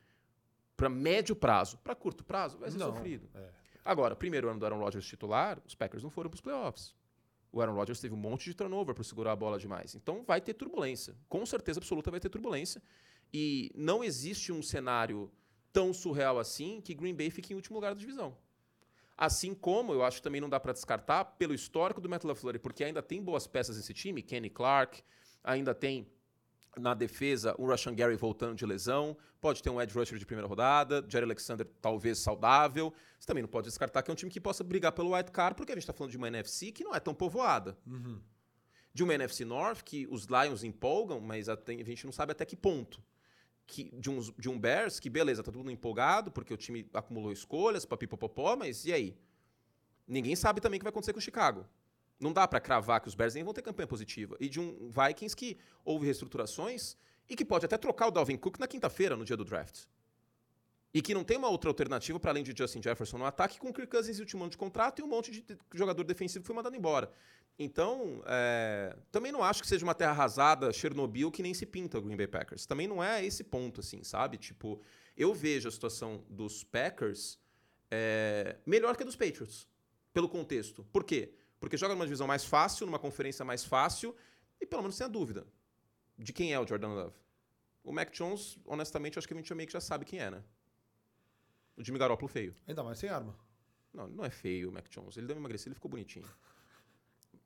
Para 0.76 0.90
médio 0.90 1.36
prazo. 1.36 1.78
Para 1.80 1.94
curto 1.94 2.24
prazo, 2.24 2.58
vai 2.58 2.72
ser 2.72 2.78
Não, 2.78 2.94
sofrido. 2.94 3.30
é. 3.36 3.50
Agora, 3.88 4.18
primeiro 4.18 4.50
ano 4.50 4.60
do 4.60 4.66
Aaron 4.66 4.80
Rodgers 4.80 5.06
titular, 5.06 5.62
os 5.66 5.74
Packers 5.74 6.04
não 6.04 6.10
foram 6.10 6.30
para 6.30 6.36
os 6.36 6.42
playoffs. 6.42 6.94
O 7.54 7.62
Aaron 7.62 7.74
Rodgers 7.74 8.02
teve 8.02 8.14
um 8.14 8.18
monte 8.18 8.44
de 8.44 8.54
turnover 8.54 8.94
para 8.94 9.02
segurar 9.02 9.32
a 9.32 9.36
bola 9.36 9.58
demais. 9.58 9.96
Então 9.96 10.26
vai 10.28 10.42
ter 10.42 10.54
turbulência. 10.56 11.16
Com 11.30 11.46
certeza 11.46 11.80
absoluta 11.80 12.12
vai 12.12 12.20
ter 12.20 12.28
turbulência. 12.28 12.84
E 13.34 13.72
não 13.74 14.04
existe 14.04 14.52
um 14.52 14.62
cenário 14.62 15.32
tão 15.72 15.94
surreal 15.94 16.38
assim 16.38 16.82
que 16.82 16.94
Green 16.94 17.16
Bay 17.16 17.30
fique 17.30 17.54
em 17.54 17.56
último 17.56 17.78
lugar 17.78 17.94
da 17.94 18.00
divisão. 18.00 18.38
Assim 19.18 19.56
como 19.56 19.94
eu 19.94 20.04
acho 20.04 20.18
que 20.18 20.24
também 20.24 20.42
não 20.42 20.50
dá 20.50 20.60
para 20.60 20.74
descartar 20.74 21.24
pelo 21.24 21.54
histórico 21.54 22.02
do 22.02 22.10
Matt 22.10 22.26
LaFleur, 22.26 22.60
porque 22.60 22.84
ainda 22.84 23.02
tem 23.02 23.24
boas 23.24 23.48
peças 23.48 23.78
nesse 23.78 23.94
time, 23.94 24.22
Kenny 24.22 24.50
Clark, 24.50 25.02
ainda 25.42 25.74
tem 25.74 26.12
na 26.80 26.94
defesa 26.94 27.56
um 27.60 27.66
Rashan 27.66 27.94
Gary 27.94 28.16
voltando 28.16 28.56
de 28.56 28.66
lesão, 28.66 29.18
pode 29.40 29.62
ter 29.62 29.70
um 29.70 29.82
edge 29.82 29.94
rusher 29.94 30.18
de 30.18 30.26
primeira 30.26 30.48
rodada, 30.48 31.06
Jerry 31.08 31.26
Alexander 31.26 31.68
talvez 31.82 32.20
saudável. 32.20 32.94
Você 33.20 33.28
também 33.28 33.42
não 33.42 33.50
pode 33.50 33.68
descartar 33.68 34.04
que 34.04 34.12
é 34.12 34.14
um 34.14 34.16
time 34.16 34.32
que 34.32 34.40
possa 34.40 34.64
brigar 34.64 34.92
pelo 34.92 35.14
wild 35.14 35.32
card, 35.32 35.56
porque 35.56 35.72
a 35.72 35.76
gente 35.76 35.84
está 35.84 35.94
falando 35.94 36.12
de 36.12 36.18
uma 36.18 36.28
NFC 36.28 36.72
que 36.72 36.84
não 36.84 36.96
é 36.96 37.00
tão 37.00 37.14
povoada. 37.14 37.78
De 38.94 39.04
uma 39.04 39.14
NFC 39.14 39.46
North 39.46 39.84
que 39.84 40.08
os 40.10 40.26
Lions 40.26 40.64
empolgam, 40.64 41.20
mas 41.20 41.50
a 41.50 41.58
gente 41.86 42.06
não 42.06 42.12
sabe 42.12 42.32
até 42.32 42.46
que 42.46 42.56
ponto. 42.56 43.02
Que, 43.66 43.92
de, 44.00 44.10
uns, 44.10 44.32
de 44.38 44.50
um 44.50 44.58
Bears 44.58 45.00
que, 45.00 45.10
beleza, 45.10 45.44
tá 45.44 45.52
todo 45.52 45.60
mundo 45.60 45.72
empolgado, 45.72 46.32
porque 46.32 46.54
o 46.54 46.58
time 46.58 46.90
acumulou 46.94 47.32
escolhas, 47.32 47.86
papipopopó, 47.86 48.56
mas 48.56 48.86
e 48.86 48.94
aí? 48.94 49.18
Ninguém 50.08 50.36
sabe 50.36 50.62
também 50.62 50.78
o 50.78 50.80
que 50.80 50.86
vai 50.86 50.90
acontecer 50.90 51.12
com 51.12 51.20
o 51.20 51.22
Chicago. 51.22 51.66
Não 52.20 52.34
dá 52.34 52.48
para 52.48 52.60
cravar 52.60 53.00
que 53.00 53.08
os 53.08 53.16
Bears 53.16 53.36
nem 53.36 53.44
vão 53.44 53.54
ter 53.54 53.62
campanha 53.62 53.88
positiva. 53.88 54.36
E 54.40 54.50
de 54.50 54.60
um 54.60 54.90
Vikings 54.90 55.36
que 55.36 55.58
houve 55.86 56.06
reestruturações 56.06 56.96
e 57.30 57.36
que 57.36 57.46
pode 57.46 57.66
até 57.66 57.78
trocar 57.78 58.08
o 58.08 58.12
Dalvin 58.12 58.38
Cook 58.38 58.60
na 58.60 58.68
quinta-feira, 58.68 59.16
no 59.16 59.24
dia 59.24 59.38
do 59.38 59.46
draft. 59.46 59.86
E 60.94 61.02
que 61.02 61.14
não 61.14 61.24
tem 61.24 61.38
uma 61.38 61.50
outra 61.50 61.70
alternativa 61.70 62.20
para 62.20 62.32
além 62.32 62.44
de 62.44 62.54
Justin 62.58 62.82
Jefferson 62.82 63.18
no 63.18 63.26
ataque, 63.26 63.60
com 63.60 63.70
o 63.70 63.74
Kirk 63.74 63.92
Cousins 63.92 64.18
em 64.18 64.22
último 64.22 64.44
ano 64.44 64.50
de 64.50 64.58
contrato 64.58 65.00
e 65.00 65.04
um 65.04 65.08
monte 65.08 65.30
de 65.30 65.46
jogador 65.74 66.04
defensivo 66.04 66.46
foi 66.46 66.56
mandado 66.56 66.76
embora. 66.76 67.12
Então, 67.60 68.22
é, 68.26 68.96
também 69.12 69.32
não 69.32 69.44
acho 69.44 69.62
que 69.62 69.68
seja 69.68 69.84
uma 69.84 69.96
terra 69.96 70.12
arrasada, 70.12 70.72
Chernobyl, 70.72 71.32
que 71.32 71.44
nem 71.44 71.54
se 71.54 71.66
pinta 71.66 71.98
o 71.98 72.02
Green 72.02 72.16
Bay 72.16 72.28
Packers. 72.28 72.66
Também 72.66 72.88
não 72.88 73.04
é 73.04 73.26
esse 73.26 73.44
ponto, 73.44 73.82
assim, 73.82 74.04
sabe? 74.04 74.38
Tipo, 74.38 74.82
eu 75.16 75.34
vejo 75.34 75.68
a 75.68 75.72
situação 75.72 76.24
dos 76.30 76.64
Packers 76.64 77.40
é, 77.90 78.58
melhor 78.66 78.96
que 78.96 79.04
a 79.04 79.06
dos 79.06 79.16
Patriots, 79.16 79.68
pelo 80.14 80.30
contexto. 80.30 80.84
Por 80.92 81.04
quê? 81.04 81.34
Porque 81.60 81.78
joga 81.78 81.94
numa 81.94 82.06
divisão 82.06 82.28
mais 82.28 82.46
fácil, 82.46 82.86
numa 82.86 83.00
conferência 83.00 83.44
mais 83.44 83.64
fácil, 83.64 84.16
e 84.60 84.66
pelo 84.66 84.82
menos 84.82 84.98
tem 84.98 85.06
a 85.06 85.10
dúvida 85.10 85.46
de 86.18 86.34
quem 86.34 86.54
é 86.54 86.60
o 86.60 86.68
Jordan 86.68 86.90
Love. 86.90 87.16
O 87.84 87.92
Mac 87.92 88.12
Jones, 88.12 88.58
honestamente, 88.66 89.18
acho 89.18 89.28
que 89.28 89.34
a 89.34 89.38
gente 89.38 89.54
meio 89.54 89.68
que 89.68 89.74
já 89.74 89.80
sabe 89.80 90.06
quem 90.06 90.20
é, 90.20 90.30
né? 90.30 90.44
O 91.76 91.84
Jimmy 91.84 92.00
Garoppolo 92.00 92.28
feio. 92.28 92.56
Ainda 92.68 92.84
mais 92.84 92.98
sem 92.98 93.10
arma. 93.10 93.38
Não, 93.94 94.08
não 94.08 94.26
é 94.26 94.30
feio 94.30 94.70
o 94.70 94.72
Mac 94.74 94.90
Jones. 94.90 95.16
Ele 95.18 95.28
deu 95.28 95.36
uma 95.36 95.42
emagrecer, 95.42 95.68
ele 95.68 95.76
ficou 95.76 95.90
bonitinho. 95.90 96.28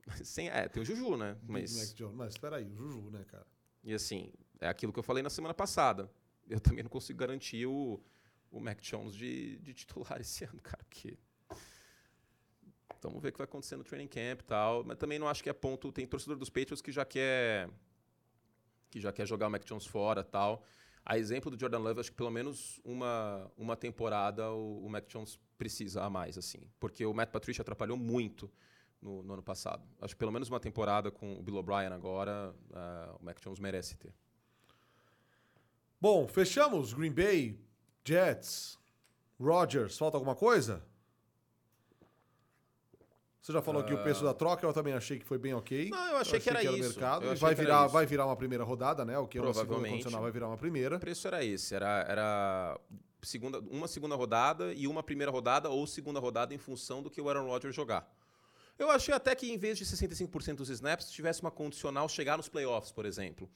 Sem, 0.23 0.49
é, 0.49 0.67
tem 0.67 0.81
o 0.81 0.85
Juju, 0.85 1.15
né? 1.15 1.37
Mas... 1.47 1.75
Mac 1.75 1.95
Jones. 1.95 2.15
Mas 2.15 2.33
espera 2.33 2.57
aí, 2.57 2.65
o 2.65 2.75
Juju, 2.75 3.11
né, 3.11 3.23
cara? 3.25 3.45
e 3.83 3.93
assim, 3.93 4.31
é 4.59 4.67
aquilo 4.67 4.91
que 4.93 4.99
eu 4.99 5.03
falei 5.03 5.23
na 5.23 5.29
semana 5.29 5.53
passada. 5.53 6.11
Eu 6.49 6.59
também 6.59 6.83
não 6.83 6.89
consigo 6.89 7.17
garantir 7.17 7.65
o, 7.65 8.01
o 8.49 8.59
Mac 8.59 8.79
Jones 8.81 9.15
de, 9.15 9.57
de 9.59 9.73
titular 9.73 10.19
esse 10.21 10.43
ano, 10.43 10.61
cara, 10.61 10.83
porque... 10.83 11.17
Vamos 13.09 13.21
ver 13.21 13.29
o 13.29 13.31
que 13.31 13.37
vai 13.37 13.45
acontecer 13.45 13.75
no 13.75 13.83
training 13.83 14.07
camp 14.07 14.41
e 14.41 14.43
tal. 14.43 14.83
Mas 14.83 14.97
também 14.97 15.17
não 15.17 15.27
acho 15.27 15.43
que 15.43 15.49
é 15.49 15.53
ponto... 15.53 15.91
Tem 15.91 16.05
torcedor 16.05 16.37
dos 16.37 16.49
Patriots 16.49 16.81
que 16.81 16.91
já 16.91 17.05
quer... 17.05 17.69
Que 18.89 18.99
já 18.99 19.11
quer 19.11 19.25
jogar 19.25 19.47
o 19.47 19.49
Mac 19.49 19.63
Jones 19.63 19.85
fora 19.85 20.23
tal. 20.23 20.63
A 21.05 21.17
exemplo 21.17 21.49
do 21.49 21.59
Jordan 21.59 21.79
Love, 21.79 21.99
acho 21.99 22.11
que 22.11 22.17
pelo 22.17 22.29
menos 22.29 22.79
uma, 22.83 23.51
uma 23.57 23.75
temporada 23.75 24.51
o, 24.51 24.85
o 24.85 24.89
Mac 24.89 25.07
Jones 25.07 25.39
precisa 25.57 26.03
a 26.03 26.09
mais, 26.09 26.37
assim. 26.37 26.69
Porque 26.79 27.05
o 27.05 27.13
Matt 27.13 27.31
Patricia 27.31 27.61
atrapalhou 27.61 27.97
muito 27.97 28.51
no, 29.01 29.23
no 29.23 29.33
ano 29.33 29.43
passado. 29.43 29.83
Acho 29.99 30.13
que 30.13 30.19
pelo 30.19 30.31
menos 30.31 30.47
uma 30.49 30.59
temporada 30.59 31.09
com 31.09 31.39
o 31.39 31.41
Bill 31.41 31.55
O'Brien 31.55 31.91
agora, 31.91 32.53
ah, 32.73 33.15
o 33.19 33.25
Mac 33.25 33.39
Jones 33.41 33.59
merece 33.59 33.97
ter. 33.97 34.13
Bom, 35.99 36.27
fechamos. 36.27 36.93
Green 36.93 37.11
Bay, 37.11 37.59
Jets, 38.05 38.79
Rodgers. 39.39 39.97
Falta 39.97 40.17
alguma 40.17 40.35
coisa? 40.35 40.85
Você 43.41 43.51
já 43.51 43.61
falou 43.61 43.83
que 43.83 43.91
o 43.93 43.97
preço 44.03 44.23
da 44.23 44.33
troca, 44.35 44.65
eu 44.65 44.71
também 44.71 44.93
achei 44.93 45.17
que 45.17 45.25
foi 45.25 45.39
bem 45.39 45.53
ok. 45.53 45.89
Não, 45.89 46.07
eu 46.11 46.17
achei 46.17 46.39
que 46.39 46.47
era 46.47 46.63
isso. 46.63 46.77
mercado. 46.77 47.23
Eu 47.25 47.29
E 47.29 47.33
achei 47.33 47.41
vai 47.41 47.55
que 47.55 47.61
era 47.61 47.69
virar, 47.69 47.85
isso. 47.85 47.93
vai 47.93 48.05
virar 48.05 48.25
uma 48.27 48.35
primeira 48.35 48.63
rodada, 48.63 49.03
né? 49.03 49.17
O 49.17 49.27
que 49.27 49.39
é 49.39 49.41
uma 49.41 49.51
segunda 49.53 49.89
condicional 49.89 50.21
vai 50.21 50.31
virar 50.31 50.47
uma 50.47 50.57
primeira. 50.57 50.97
O 50.97 50.99
preço 50.99 51.27
era 51.27 51.43
esse, 51.43 51.73
era, 51.73 52.05
era 52.07 52.79
segunda, 53.23 53.59
uma 53.59 53.87
segunda 53.87 54.15
rodada 54.15 54.71
e 54.73 54.87
uma 54.87 55.01
primeira 55.01 55.31
rodada 55.31 55.69
ou 55.69 55.87
segunda 55.87 56.19
rodada 56.19 56.53
em 56.53 56.59
função 56.59 57.01
do 57.01 57.09
que 57.09 57.19
o 57.19 57.27
Aaron 57.27 57.47
Rodgers 57.47 57.75
jogar. 57.75 58.07
Eu 58.77 58.91
achei 58.91 59.13
até 59.13 59.33
que 59.33 59.51
em 59.51 59.57
vez 59.57 59.77
de 59.77 59.85
65% 59.85 60.55
dos 60.55 60.69
snaps, 60.69 61.11
tivesse 61.11 61.41
uma 61.41 61.51
condicional 61.51 62.07
chegar 62.07 62.37
nos 62.37 62.47
playoffs, 62.47 62.91
por 62.91 63.05
exemplo. 63.07 63.49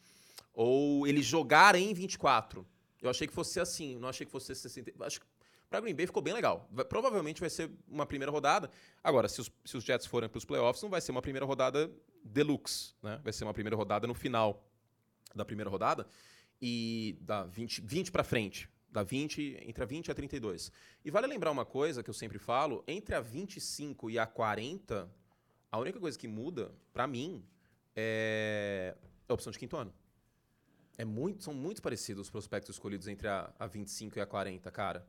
Ou 0.53 1.05
ele 1.05 1.21
jogar 1.21 1.75
em 1.75 1.93
24. 1.93 2.65
Eu 3.01 3.09
achei 3.09 3.27
que 3.27 3.33
fosse 3.33 3.59
assim, 3.59 3.99
não 3.99 4.09
achei 4.09 4.25
que 4.25 4.31
fosse 4.31 4.55
60. 4.55 4.91
Acho 5.05 5.19
que 5.21 5.25
para 5.69 5.79
Green 5.81 5.95
Bay 5.95 6.05
ficou 6.05 6.21
bem 6.21 6.33
legal. 6.33 6.67
Vai- 6.71 6.85
provavelmente 6.85 7.39
vai 7.39 7.49
ser 7.49 7.71
uma 7.87 8.05
primeira 8.05 8.31
rodada. 8.31 8.69
Agora, 9.03 9.27
se 9.27 9.41
os, 9.41 9.51
se 9.63 9.77
os 9.77 9.83
Jets 9.83 10.05
forem 10.05 10.29
para 10.29 10.37
os 10.37 10.45
playoffs, 10.45 10.81
não 10.81 10.89
vai 10.89 11.01
ser 11.01 11.11
uma 11.11 11.21
primeira 11.21 11.45
rodada 11.45 11.91
deluxe, 12.23 12.93
né? 13.01 13.19
Vai 13.23 13.33
ser 13.33 13.43
uma 13.43 13.53
primeira 13.53 13.75
rodada 13.75 14.07
no 14.07 14.13
final 14.13 14.67
da 15.33 15.43
primeira 15.43 15.69
rodada 15.69 16.07
e 16.61 17.17
da 17.21 17.43
20, 17.45 17.81
20 17.81 18.11
para 18.11 18.23
frente, 18.23 18.69
da 18.89 19.03
20 19.03 19.59
entre 19.65 19.83
a 19.83 19.85
20 19.85 20.07
e 20.07 20.11
a 20.11 20.15
32. 20.15 20.71
E 21.03 21.11
vale 21.11 21.27
lembrar 21.27 21.51
uma 21.51 21.65
coisa 21.65 22.01
que 22.01 22.09
eu 22.09 22.13
sempre 22.13 22.39
falo, 22.39 22.83
entre 22.87 23.13
a 23.13 23.19
25 23.19 24.09
e 24.09 24.17
a 24.17 24.25
40, 24.25 25.11
a 25.71 25.77
única 25.77 25.99
coisa 25.99 26.17
que 26.17 26.27
muda 26.27 26.71
para 26.93 27.05
mim 27.05 27.45
é 27.95 28.95
a 29.27 29.33
opção 29.33 29.51
de 29.51 29.59
quinto 29.59 29.75
ano. 29.75 29.93
É 30.97 31.03
muito, 31.03 31.43
são 31.43 31.53
muito 31.53 31.81
parecidos 31.81 32.27
os 32.27 32.29
prospectos 32.29 32.75
escolhidos 32.75 33.07
entre 33.07 33.27
a, 33.27 33.53
a 33.59 33.67
25 33.67 34.17
e 34.17 34.21
a 34.21 34.25
40, 34.25 34.71
cara. 34.71 35.05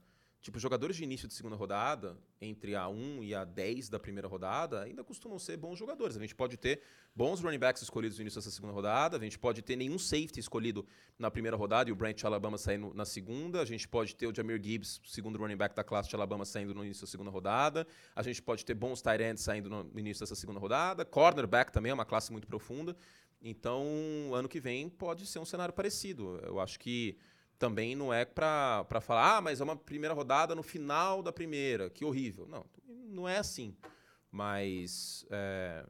Tipo, 0.46 0.60
jogadores 0.60 0.94
de 0.94 1.02
início 1.02 1.26
de 1.26 1.34
segunda 1.34 1.56
rodada, 1.56 2.16
entre 2.40 2.76
a 2.76 2.88
1 2.88 3.24
e 3.24 3.34
a 3.34 3.44
10 3.44 3.88
da 3.88 3.98
primeira 3.98 4.28
rodada, 4.28 4.82
ainda 4.82 5.02
costumam 5.02 5.40
ser 5.40 5.56
bons 5.56 5.76
jogadores. 5.76 6.16
A 6.16 6.20
gente 6.20 6.36
pode 6.36 6.56
ter 6.56 6.82
bons 7.16 7.40
running 7.40 7.58
backs 7.58 7.82
escolhidos 7.82 8.16
no 8.16 8.22
início 8.22 8.38
dessa 8.38 8.52
segunda 8.52 8.72
rodada, 8.72 9.16
a 9.16 9.20
gente 9.20 9.40
pode 9.40 9.60
ter 9.60 9.74
nenhum 9.74 9.98
safety 9.98 10.38
escolhido 10.38 10.86
na 11.18 11.32
primeira 11.32 11.56
rodada 11.56 11.90
e 11.90 11.92
o 11.92 11.96
Branch 11.96 12.24
Alabama 12.24 12.56
saindo 12.56 12.94
na 12.94 13.04
segunda, 13.04 13.60
a 13.60 13.64
gente 13.64 13.88
pode 13.88 14.14
ter 14.14 14.28
o 14.28 14.32
Jamir 14.32 14.62
Gibbs, 14.62 15.00
segundo 15.04 15.36
running 15.36 15.56
back 15.56 15.74
da 15.74 15.82
classe 15.82 16.08
de 16.08 16.14
Alabama, 16.14 16.44
saindo 16.44 16.72
no 16.72 16.84
início 16.84 17.04
da 17.04 17.10
segunda 17.10 17.30
rodada, 17.32 17.84
a 18.14 18.22
gente 18.22 18.40
pode 18.40 18.64
ter 18.64 18.74
bons 18.74 19.02
tight 19.02 19.20
ends 19.24 19.42
saindo 19.42 19.68
no 19.68 19.98
início 19.98 20.22
dessa 20.22 20.36
segunda 20.36 20.60
rodada, 20.60 21.04
cornerback 21.04 21.72
também 21.72 21.90
é 21.90 21.94
uma 21.94 22.04
classe 22.04 22.30
muito 22.30 22.46
profunda. 22.46 22.96
Então, 23.42 23.84
ano 24.32 24.48
que 24.48 24.60
vem 24.60 24.88
pode 24.88 25.26
ser 25.26 25.40
um 25.40 25.44
cenário 25.44 25.74
parecido. 25.74 26.40
Eu 26.44 26.60
acho 26.60 26.78
que 26.78 27.18
também 27.58 27.94
não 27.94 28.12
é 28.12 28.24
para 28.24 28.84
falar, 29.00 29.36
ah, 29.36 29.40
mas 29.40 29.60
é 29.60 29.64
uma 29.64 29.76
primeira 29.76 30.14
rodada 30.14 30.54
no 30.54 30.62
final 30.62 31.22
da 31.22 31.32
primeira, 31.32 31.88
que 31.90 32.04
horrível. 32.04 32.46
Não, 32.46 32.66
não 33.08 33.28
é 33.28 33.38
assim. 33.38 33.76
Mas 34.30 35.24
é, 35.30 35.86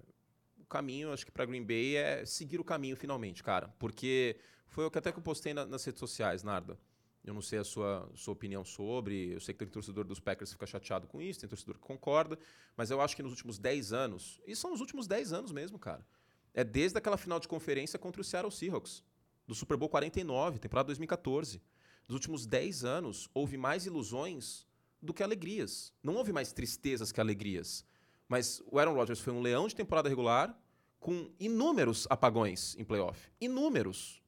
o 0.58 0.64
caminho, 0.66 1.12
acho 1.12 1.24
que 1.26 1.32
para 1.32 1.44
Green 1.44 1.64
Bay 1.64 1.96
é 1.96 2.24
seguir 2.24 2.60
o 2.60 2.64
caminho 2.64 2.96
finalmente, 2.96 3.42
cara. 3.42 3.74
Porque 3.78 4.36
foi 4.68 4.84
o 4.84 4.90
que 4.90 4.98
até 4.98 5.10
que 5.10 5.18
eu 5.18 5.22
postei 5.22 5.52
na- 5.52 5.66
nas 5.66 5.84
redes 5.84 5.98
sociais, 6.00 6.42
Narda. 6.42 6.78
Eu 7.24 7.34
não 7.34 7.42
sei 7.42 7.58
a 7.58 7.64
sua, 7.64 8.08
sua 8.14 8.32
opinião 8.34 8.64
sobre. 8.64 9.32
Eu 9.32 9.40
sei 9.40 9.52
que 9.52 9.58
tem 9.58 9.66
torcedor 9.68 10.04
dos 10.04 10.20
Packers 10.20 10.50
que 10.50 10.54
fica 10.54 10.66
chateado 10.66 11.08
com 11.08 11.20
isso, 11.20 11.40
tem 11.40 11.48
torcedor 11.48 11.74
que 11.74 11.80
concorda. 11.80 12.38
Mas 12.76 12.90
eu 12.90 13.00
acho 13.00 13.16
que 13.16 13.22
nos 13.22 13.32
últimos 13.32 13.58
10 13.58 13.92
anos, 13.92 14.40
e 14.46 14.54
são 14.54 14.72
os 14.72 14.80
últimos 14.80 15.08
10 15.08 15.32
anos 15.32 15.50
mesmo, 15.50 15.76
cara. 15.76 16.06
É 16.54 16.62
desde 16.62 16.96
aquela 16.96 17.16
final 17.16 17.40
de 17.40 17.48
conferência 17.48 17.98
contra 17.98 18.20
o 18.20 18.24
Seattle 18.24 18.52
Seahawks, 18.52 19.02
do 19.46 19.54
Super 19.54 19.76
Bowl 19.76 19.88
49, 19.88 20.58
temporada 20.58 20.86
2014. 20.86 21.62
Nos 22.08 22.14
últimos 22.14 22.46
10 22.46 22.84
anos, 22.84 23.28
houve 23.32 23.56
mais 23.56 23.86
ilusões 23.86 24.66
do 25.00 25.14
que 25.14 25.22
alegrias. 25.22 25.92
Não 26.02 26.14
houve 26.14 26.32
mais 26.32 26.52
tristezas 26.52 27.12
que 27.12 27.20
alegrias. 27.20 27.84
Mas 28.28 28.62
o 28.66 28.78
Aaron 28.78 28.94
Rodgers 28.94 29.20
foi 29.20 29.32
um 29.32 29.40
leão 29.40 29.68
de 29.68 29.74
temporada 29.74 30.08
regular 30.08 30.56
com 30.98 31.30
inúmeros 31.38 32.06
apagões 32.10 32.74
em 32.76 32.84
playoff. 32.84 33.30
Inúmeros. 33.40 34.22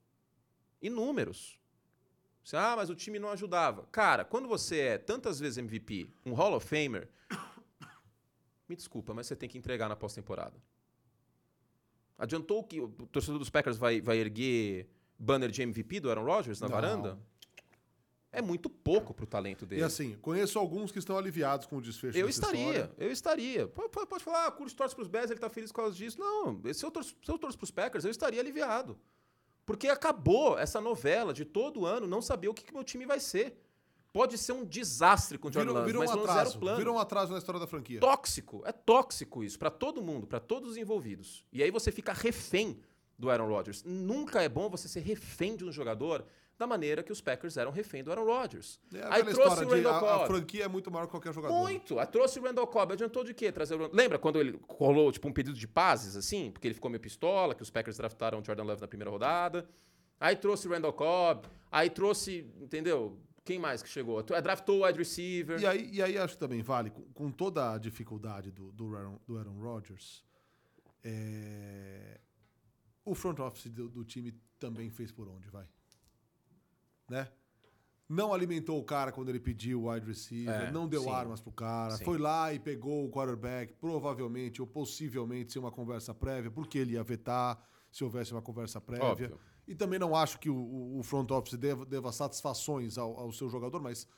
Inúmeros. 0.80 1.58
Você, 2.44 2.56
ah, 2.56 2.74
mas 2.76 2.88
o 2.88 2.94
time 2.94 3.18
não 3.18 3.30
ajudava. 3.30 3.86
Cara, 3.90 4.24
quando 4.24 4.48
você 4.48 4.80
é 4.80 4.98
tantas 4.98 5.38
vezes 5.38 5.58
MVP, 5.58 6.10
um 6.24 6.32
Hall 6.32 6.54
of 6.54 6.66
Famer, 6.66 7.08
me 8.68 8.76
desculpa, 8.76 9.12
mas 9.12 9.26
você 9.26 9.36
tem 9.36 9.48
que 9.48 9.58
entregar 9.58 9.88
na 9.88 9.96
pós-temporada. 9.96 10.56
Adiantou 12.16 12.64
que 12.64 12.80
o 12.80 12.88
torcedor 12.88 13.38
dos 13.38 13.50
Packers 13.50 13.76
vai, 13.76 14.00
vai 14.00 14.16
erguer 14.16 14.88
banner 15.18 15.50
de 15.50 15.62
MVP 15.62 16.00
do 16.00 16.10
Aaron 16.10 16.24
Rodgers 16.24 16.60
na 16.60 16.68
Não. 16.68 16.74
varanda? 16.74 17.18
É 18.30 18.42
muito 18.42 18.68
pouco 18.68 19.14
pro 19.14 19.26
talento 19.26 19.64
dele. 19.64 19.80
E 19.80 19.84
assim, 19.84 20.14
conheço 20.20 20.58
alguns 20.58 20.92
que 20.92 20.98
estão 20.98 21.16
aliviados 21.16 21.66
com 21.66 21.78
o 21.78 21.80
desfecho 21.80 22.16
Eu 22.18 22.28
estaria, 22.28 22.60
história. 22.60 22.92
eu 22.98 23.10
estaria. 23.10 23.66
Pode, 23.66 24.06
pode- 24.06 24.22
falar, 24.22 24.46
ah, 24.46 24.50
Curtis 24.50 24.74
torce 24.74 24.94
pros 24.94 25.08
Bears, 25.08 25.30
ele 25.30 25.40
tá 25.40 25.48
feliz 25.48 25.72
por 25.72 25.76
causa 25.78 25.96
disso. 25.96 26.20
Não, 26.20 26.60
se 26.74 26.84
eu, 26.84 26.90
torço, 26.90 27.16
se 27.24 27.30
eu 27.30 27.38
torço 27.38 27.56
pros 27.56 27.70
Packers, 27.70 28.04
eu 28.04 28.10
estaria 28.10 28.38
aliviado. 28.40 28.98
Porque 29.64 29.88
acabou 29.88 30.58
essa 30.58 30.80
novela 30.80 31.32
de 31.32 31.44
todo 31.44 31.86
ano 31.86 32.06
não 32.06 32.20
saber 32.20 32.48
o 32.48 32.54
que, 32.54 32.64
que 32.64 32.72
meu 32.72 32.84
time 32.84 33.06
vai 33.06 33.18
ser. 33.18 33.58
Pode 34.12 34.36
ser 34.38 34.52
um 34.52 34.64
desastre 34.64 35.36
com 35.38 35.48
o 35.48 35.52
Jordan 35.52 35.72
Virou, 35.72 35.86
virou 35.86 36.02
um 36.02 36.06
mas 36.06 36.16
atraso. 36.16 36.50
zero 36.50 36.60
plano. 36.60 36.78
Virou 36.78 36.96
um 36.96 36.98
atraso 36.98 37.32
na 37.32 37.38
história 37.38 37.60
da 37.60 37.66
franquia. 37.66 38.00
Tóxico, 38.00 38.62
é 38.66 38.72
tóxico 38.72 39.42
isso 39.44 39.58
pra 39.58 39.70
todo 39.70 40.02
mundo, 40.02 40.26
pra 40.26 40.40
todos 40.40 40.70
os 40.70 40.76
envolvidos. 40.76 41.44
E 41.52 41.62
aí 41.62 41.70
você 41.70 41.90
fica 41.92 42.12
refém 42.12 42.78
do 43.18 43.28
Aaron 43.30 43.48
Rodgers. 43.48 43.82
Nunca 43.84 44.42
é 44.42 44.48
bom 44.48 44.70
você 44.70 44.86
ser 44.88 45.00
refém 45.00 45.56
de 45.56 45.64
um 45.64 45.72
jogador 45.72 46.24
da 46.56 46.66
maneira 46.66 47.02
que 47.02 47.12
os 47.12 47.20
Packers 47.20 47.56
eram 47.56 47.70
refém 47.70 48.02
do 48.02 48.10
Aaron 48.10 48.24
Rodgers. 48.24 48.80
É 48.92 49.00
aí 49.08 49.24
trouxe 49.24 49.64
o 49.64 49.66
de 49.68 49.74
Randall 49.76 49.94
a, 49.94 49.98
a 49.98 50.18
Cobb. 50.18 50.26
franquia 50.26 50.64
é 50.64 50.68
muito 50.68 50.90
maior 50.90 51.06
que 51.06 51.12
qualquer 51.12 51.32
jogador. 51.32 51.56
Muito. 51.56 51.98
Aí 51.98 52.06
trouxe 52.06 52.38
o 52.38 52.42
Randall 52.42 52.66
Cobb. 52.66 52.92
Adiantou 52.92 53.22
de 53.22 53.32
quê? 53.32 53.52
Trazer 53.52 53.80
o... 53.80 53.90
Lembra 53.92 54.18
quando 54.18 54.40
ele 54.40 54.58
rolou 54.68 55.12
tipo, 55.12 55.28
um 55.28 55.32
pedido 55.32 55.56
de 55.56 55.68
pazes, 55.68 56.16
assim? 56.16 56.50
Porque 56.50 56.66
ele 56.66 56.74
ficou 56.74 56.90
meio 56.90 57.00
pistola, 57.00 57.54
que 57.54 57.62
os 57.62 57.70
Packers 57.70 57.96
draftaram 57.96 58.40
o 58.40 58.44
Jordan 58.44 58.64
Love 58.64 58.80
na 58.80 58.88
primeira 58.88 59.10
rodada. 59.10 59.68
Aí 60.18 60.34
trouxe 60.34 60.66
o 60.66 60.70
Randall 60.72 60.92
Cobb. 60.92 61.46
Aí 61.70 61.90
trouxe, 61.90 62.44
entendeu? 62.60 63.16
Quem 63.44 63.58
mais 63.58 63.80
que 63.80 63.88
chegou? 63.88 64.20
Tra- 64.24 64.40
Draftou 64.40 64.80
o 64.80 64.84
wide 64.84 64.98
receiver. 64.98 65.60
E 65.60 65.66
aí, 65.66 65.90
e 65.92 66.02
aí 66.02 66.18
acho 66.18 66.34
que 66.34 66.40
também 66.40 66.60
vale, 66.60 66.90
com, 66.90 67.02
com 67.14 67.30
toda 67.30 67.72
a 67.72 67.78
dificuldade 67.78 68.50
do, 68.50 68.72
do, 68.72 68.96
Aaron, 68.96 69.18
do 69.26 69.38
Aaron 69.38 69.58
Rodgers, 69.60 70.24
é, 71.04 72.20
o 73.10 73.14
front 73.14 73.38
office 73.40 73.70
do, 73.70 73.88
do 73.88 74.04
time 74.04 74.32
também 74.58 74.90
fez 74.90 75.10
por 75.12 75.28
onde, 75.28 75.48
vai. 75.48 75.66
Né? 77.08 77.28
Não 78.08 78.32
alimentou 78.32 78.78
o 78.78 78.84
cara 78.84 79.12
quando 79.12 79.28
ele 79.28 79.38
pediu 79.40 79.82
o 79.82 79.90
wide 79.90 80.06
receiver, 80.06 80.68
É, 80.68 80.70
não 80.70 80.88
deu 80.88 81.02
sim. 81.02 81.10
armas 81.10 81.40
pro 81.40 81.52
cara, 81.52 81.96
Sim. 81.96 82.04
foi 82.04 82.16
lá 82.18 82.52
e 82.54 82.58
pegou 82.58 83.04
o 83.04 83.10
quarterback, 83.10 83.74
provavelmente 83.74 84.62
ou 84.62 84.66
possivelmente 84.66 85.52
sem 85.52 85.60
uma 85.60 85.70
conversa 85.70 86.14
prévia, 86.14 86.50
porque 86.50 86.78
ele 86.78 86.92
ia 86.94 87.04
vetar 87.04 87.62
se 87.92 88.02
houvesse 88.04 88.32
uma 88.32 88.40
conversa 88.42 88.80
prévia. 88.80 89.04
Óbvio. 89.06 89.38
E 89.66 89.74
também 89.74 89.98
não 89.98 90.16
acho 90.16 90.38
que 90.38 90.48
o- 90.48 90.98
o, 90.98 91.02
front 91.02 91.30
office 91.30 91.58
deva, 91.58 91.84
deva 91.84 92.10
satisfações 92.10 92.96
ao, 92.96 93.18
ao 93.18 93.30
seu 93.32 93.50
jogador, 93.50 93.80
mas. 93.82 94.08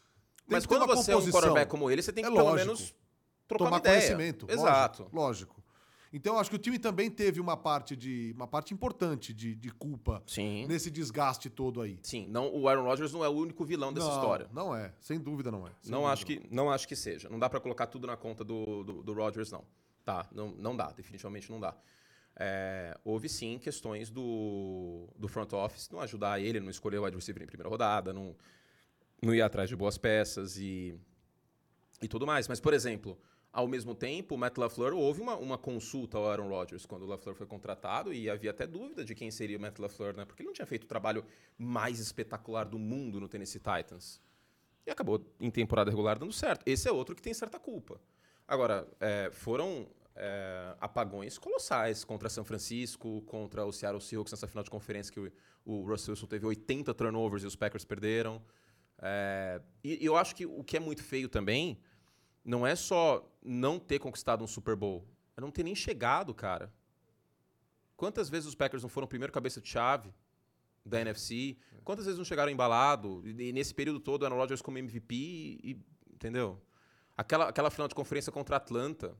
Mas 0.47 0.65
quando 0.67 0.87
você 0.87 1.11
é 1.13 1.17
um 1.17 1.29
quarterback 1.29 1.69
como 1.69 1.91
ele, 1.91 2.01
você 2.03 2.13
tem 2.13 2.25
É 2.25 2.29
que 2.29 2.33
pelo 2.33 2.49
lógico. 2.49 2.67
menos 2.69 2.95
trocar 3.49 3.65
tomar 3.65 3.71
uma 3.73 3.79
ideia. 3.79 3.97
conhecimento. 3.97 4.47
Exato. 4.49 5.03
Lógico, 5.13 5.17
lógico. 5.17 5.60
Então, 6.13 6.39
acho 6.39 6.51
que 6.51 6.57
o 6.57 6.59
time 6.59 6.79
também 6.79 7.09
teve 7.09 7.41
uma 7.41 7.57
parte 7.57 7.95
de 7.95 8.33
uma 8.35 8.47
parte 8.49 8.75
importante 8.75 9.33
de, 9.33 9.55
de 9.55 9.71
culpa 9.71 10.23
Sim. 10.27 10.67
nesse 10.67 10.91
desgaste 10.91 11.49
todo 11.49 11.81
aí. 11.81 12.01
Sim, 12.03 12.27
não, 12.29 12.53
o 12.53 12.69
Aaron 12.69 12.83
Rodgers 12.83 13.13
não 13.13 13.25
é 13.25 13.29
o 13.29 13.33
único 13.33 13.65
vilão 13.65 13.93
dessa 13.93 14.09
não, 14.09 14.15
história. 14.17 14.51
Não 14.53 14.75
é, 14.75 14.93
sem 15.01 15.21
dúvida 15.21 15.53
não 15.53 15.69
é. 15.69 15.71
Sem 15.81 15.93
Não 15.93 16.01
dúvida 16.01 16.13
acho, 16.13 16.27
que, 16.27 16.43
não 16.51 16.71
acho 16.71 16.89
que 16.89 16.97
seja. 16.97 17.29
Não 17.29 17.39
dá 17.39 17.49
pra 17.49 17.61
colocar 17.61 17.87
tudo 17.87 18.09
na 18.09 18.17
conta 18.17 18.43
do, 18.43 18.83
do, 18.83 19.03
do 19.05 19.13
Rodgers, 19.13 19.53
não. 19.53 19.65
Tá, 20.05 20.29
não, 20.33 20.51
não 20.51 20.77
dá, 20.77 20.91
definitivamente 20.91 21.51
não 21.51 21.61
dá. 21.61 21.77
É, 22.37 22.99
houve 23.05 23.29
sim 23.29 23.59
questões 23.59 24.11
do, 24.11 25.09
do 25.17 25.29
front 25.29 25.53
office 25.53 25.91
não 25.91 26.01
ajudar 26.01 26.41
ele, 26.41 26.59
não 26.59 26.71
escolher 26.71 26.99
o 26.99 27.05
wide 27.05 27.17
receiver 27.17 27.43
em 27.43 27.47
primeira 27.47 27.69
rodada, 27.69 28.13
não, 28.13 28.35
não 29.23 29.35
ir 29.35 29.43
atrás 29.43 29.69
de 29.69 29.77
boas 29.77 29.99
peças 29.99 30.57
e, 30.57 30.99
e 32.03 32.09
tudo 32.09 32.27
mais. 32.27 32.49
Mas, 32.49 32.59
por 32.59 32.73
exemplo, 32.73 33.17
ao 33.53 33.67
mesmo 33.67 33.95
tempo, 33.95 34.37
o 34.37 34.39
Matt 34.39 34.57
LaFleur, 34.57 34.95
houve 34.95 35.21
uma, 35.21 35.37
uma 35.37 35.59
consulta 35.59 36.17
ao 36.17 36.29
Aaron 36.29 36.49
Rodgers 36.49 36.87
quando 36.87 37.03
o 37.03 37.07
LaFleur 37.07 37.35
foi 37.35 37.47
contratado 37.47 38.13
e 38.13 38.31
havia 38.31 38.51
até 38.51 38.67
dúvida 38.67 39.05
de 39.05 39.15
quem 39.15 39.31
seria 39.31 39.59
o 39.59 39.61
Matt 39.61 39.79
LaFleur, 39.79 40.17
né? 40.17 40.25
Porque 40.25 40.43
ele 40.43 40.49
não 40.49 40.55
tinha 40.55 40.67
feito 40.67 40.85
o 40.85 40.87
trabalho 40.87 41.25
mais 41.59 41.99
espetacular 41.99 42.65
do 42.65 42.79
mundo 42.79 43.19
no 43.19 43.29
Tennessee 43.29 43.61
Titans. 43.61 44.21
E 44.87 44.91
acabou 44.91 45.25
em 45.41 45.51
temporada 45.51 45.91
regular 45.91 46.19
dando 46.19 46.33
certo. 46.33 46.63
Esse 46.65 46.89
é 46.89 46.93
outro 46.93 47.15
que 47.15 47.23
tem 47.23 47.35
certa 47.35 47.59
culpa. 47.59 48.01
Agora, 48.47 48.87
é, 49.01 49.31
foram 49.33 49.89
é, 50.15 50.75
apagões 50.81 51.37
colossais 51.37 52.05
contra 52.05 52.29
São 52.29 52.45
Francisco, 52.45 53.23
contra 53.23 53.65
o 53.65 53.73
Seattle 53.73 54.01
Seahawks 54.01 54.33
nessa 54.33 54.47
final 54.47 54.63
de 54.63 54.71
conferência 54.71 55.13
que 55.13 55.21
o, 55.21 55.33
o 55.65 55.83
Russell 55.83 56.13
Wilson 56.13 56.27
teve 56.27 56.47
80 56.47 56.95
turnovers 56.95 57.43
e 57.43 57.47
os 57.47 57.57
Packers 57.57 57.85
perderam. 57.85 58.41
É, 59.03 59.61
e 59.83 60.05
eu 60.05 60.17
acho 60.17 60.37
que 60.37 60.47
o 60.47 60.63
que 60.63 60.77
é 60.77 60.81
muito 60.81 61.03
feio 61.03 61.29
também 61.29 61.81
não 62.45 62.67
é 62.67 62.75
só 62.75 63.29
não 63.43 63.79
ter 63.79 63.99
conquistado 63.99 64.43
um 64.43 64.47
Super 64.47 64.77
Bowl, 64.77 65.07
é 65.37 65.41
não 65.41 65.51
ter 65.51 65.63
nem 65.63 65.75
chegado, 65.75 66.35
cara. 66.35 66.73
Quantas 67.97 68.29
vezes 68.31 68.49
os 68.49 68.55
Packers 68.55 68.83
não 68.83 68.89
foram 68.89 69.05
o 69.05 69.09
primeiro 69.09 69.33
cabeça 69.33 69.61
de 69.61 69.69
chave 69.69 70.13
da 70.85 71.01
NFC? 71.01 71.57
Quantas 71.85 72.07
vezes 72.07 72.19
não 72.19 72.25
chegaram 72.25 72.51
embalado? 72.51 73.23
E, 73.27 73.49
e 73.49 73.53
nesse 73.53 73.75
período 73.75 74.01
todo, 74.01 74.25
Aaron 74.25 74.37
Rodgers 74.37 74.63
como 74.63 74.79
MVP, 74.79 75.15
e, 75.15 75.79
entendeu? 76.13 76.61
Aquela, 77.17 77.49
aquela 77.49 77.71
final 77.71 77.87
de 77.89 77.95
conferência 77.95 78.33
contra 78.33 78.57
a 78.57 78.59
Atlanta 78.59 79.15